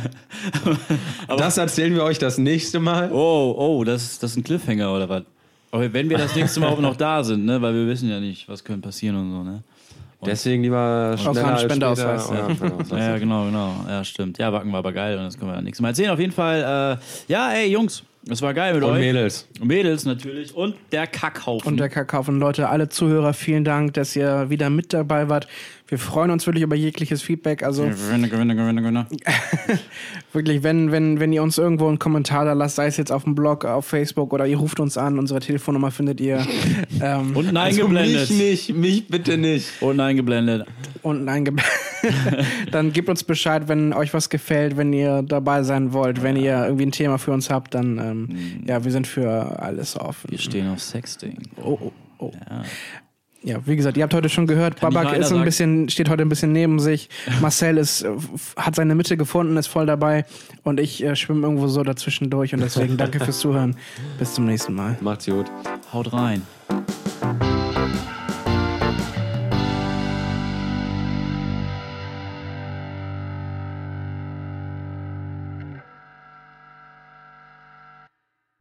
das 1.37 1.57
erzählen 1.59 1.93
wir 1.93 2.03
euch 2.03 2.17
das 2.17 2.39
nächste 2.39 2.79
Mal. 2.79 3.11
Oh, 3.11 3.53
oh, 3.55 3.83
das, 3.83 4.17
das 4.17 4.31
ist 4.31 4.37
ein 4.37 4.43
Cliffhanger 4.43 4.91
oder 4.91 5.07
was? 5.07 5.23
Aber 5.69 5.93
wenn 5.93 6.09
wir 6.09 6.17
das 6.17 6.35
nächste 6.35 6.59
Mal 6.59 6.69
auch 6.69 6.79
noch 6.79 6.95
da 6.95 7.23
sind, 7.23 7.45
ne? 7.45 7.61
Weil 7.61 7.75
wir 7.75 7.85
wissen 7.85 8.09
ja 8.09 8.19
nicht, 8.19 8.49
was 8.49 8.63
könnte 8.63 8.87
passieren 8.87 9.15
und 9.15 9.31
so, 9.31 9.43
ne? 9.43 9.61
Deswegen 10.25 10.63
lieber 10.63 11.15
schneller 11.17 11.45
als 11.45 11.61
später. 11.61 11.95
Spendeausweis, 11.95 12.29
ja. 12.91 12.97
Ja, 12.97 13.17
genau, 13.19 13.45
genau. 13.45 13.85
Ja, 13.87 14.03
stimmt. 14.03 14.37
Ja, 14.37 14.51
Wacken 14.51 14.71
war 14.71 14.79
aber 14.79 14.91
geil 14.91 15.17
und 15.17 15.23
das 15.25 15.37
können 15.37 15.51
wir 15.51 15.55
ja 15.55 15.61
nächstes 15.61 15.81
Mal 15.81 15.89
erzählen. 15.89 16.09
Auf 16.09 16.19
jeden 16.19 16.33
Fall, 16.33 16.97
äh, 16.99 17.31
ja, 17.31 17.51
ey, 17.51 17.71
Jungs, 17.71 18.03
es 18.27 18.41
war 18.41 18.53
geil 18.53 18.73
mit 18.73 18.83
Und 18.83 18.91
euch. 18.91 18.99
Mädels. 18.99 19.47
Und 19.59 19.67
Mädels 19.67 20.05
natürlich. 20.05 20.53
Und 20.53 20.75
der 20.91 21.07
Kackhaufen. 21.07 21.67
Und 21.67 21.77
der 21.77 21.89
Kakao 21.89 22.23
von 22.23 22.39
Leute, 22.39 22.69
alle 22.69 22.89
Zuhörer, 22.89 23.33
vielen 23.33 23.63
Dank, 23.63 23.93
dass 23.93 24.15
ihr 24.15 24.49
wieder 24.49 24.69
mit 24.69 24.93
dabei 24.93 25.29
wart. 25.29 25.47
Wir 25.89 25.97
freuen 25.97 26.29
uns 26.29 26.45
wirklich 26.45 26.63
über 26.63 26.75
jegliches 26.75 27.23
Feedback. 27.23 27.63
Also 27.63 27.83
Gewinner, 27.83 28.27
Gewinner, 28.27 28.53
Gewinner, 28.53 28.81
Gewinner. 28.81 29.07
wirklich, 30.33 30.61
wenn, 30.61 30.91
wenn, 30.91 31.19
wenn 31.19 31.33
ihr 31.33 31.41
uns 31.41 31.57
irgendwo 31.57 31.87
einen 31.87 31.97
Kommentar 31.97 32.45
da 32.45 32.53
lasst, 32.53 32.75
sei 32.75 32.85
es 32.85 32.97
jetzt 32.97 33.11
auf 33.11 33.23
dem 33.23 33.33
Blog, 33.33 33.65
auf 33.65 33.85
Facebook 33.85 34.31
oder 34.31 34.45
ihr 34.45 34.57
ruft 34.57 34.79
uns 34.79 34.97
an, 34.97 35.17
unsere 35.17 35.39
Telefonnummer 35.39 35.89
findet 35.89 36.21
ihr 36.21 36.45
ähm, 37.01 37.35
Unten 37.35 37.57
Also 37.57 37.81
eingeblendet. 37.81 38.29
mich 38.29 38.39
nicht, 38.39 38.75
mich 38.75 39.07
bitte 39.07 39.37
nicht. 39.37 39.81
Unten 39.81 39.99
eingeblendet. 40.01 40.67
unten 41.01 41.27
eingeblendet. 41.27 41.73
dann 42.71 42.93
gebt 42.93 43.09
uns 43.09 43.23
Bescheid, 43.23 43.67
wenn 43.67 43.91
euch 43.91 44.13
was 44.13 44.29
gefällt, 44.29 44.77
wenn 44.77 44.93
ihr 44.93 45.23
dabei 45.23 45.63
sein 45.63 45.91
wollt, 45.91 46.21
wenn 46.21 46.35
ihr 46.35 46.65
irgendwie 46.65 46.85
ein 46.85 46.91
Thema 46.91 47.17
für 47.17 47.31
uns 47.31 47.49
habt, 47.49 47.73
dann 47.73 47.97
ähm, 47.97 48.63
ja, 48.67 48.83
wir 48.83 48.91
sind 48.91 49.07
für 49.07 49.59
alles 49.59 49.99
offen. 49.99 50.29
Wir 50.29 50.37
stehen 50.37 50.67
auf 50.67 50.81
Sexting. 50.81 51.37
Oh, 51.57 51.77
oh, 51.81 51.91
oh. 52.19 52.31
Ja, 52.49 52.63
wie 53.43 53.75
gesagt, 53.75 53.97
ihr 53.97 54.03
habt 54.03 54.13
heute 54.13 54.29
schon 54.29 54.47
gehört, 54.47 54.79
Kann 54.79 54.93
Babak 54.93 55.17
ist 55.17 55.31
ein 55.31 55.43
bisschen, 55.43 55.89
steht 55.89 56.09
heute 56.09 56.23
ein 56.23 56.29
bisschen 56.29 56.51
neben 56.51 56.79
sich. 56.79 57.09
Marcel 57.41 57.77
ist, 57.77 58.01
äh, 58.01 58.09
hat 58.57 58.75
seine 58.75 58.95
Mitte 58.95 59.17
gefunden, 59.17 59.55
ist 59.57 59.67
voll 59.67 59.85
dabei 59.85 60.25
und 60.63 60.79
ich 60.79 61.03
äh, 61.03 61.15
schwimme 61.15 61.43
irgendwo 61.43 61.67
so 61.67 61.83
dazwischen 61.83 62.29
durch 62.29 62.53
und 62.53 62.61
deswegen 62.61 62.97
danke 62.97 63.19
fürs 63.19 63.39
Zuhören. 63.39 63.75
Bis 64.17 64.33
zum 64.33 64.45
nächsten 64.45 64.73
Mal. 64.73 64.97
Macht's 65.01 65.25
gut. 65.25 65.45
Haut 65.93 66.11
rein. 66.13 66.41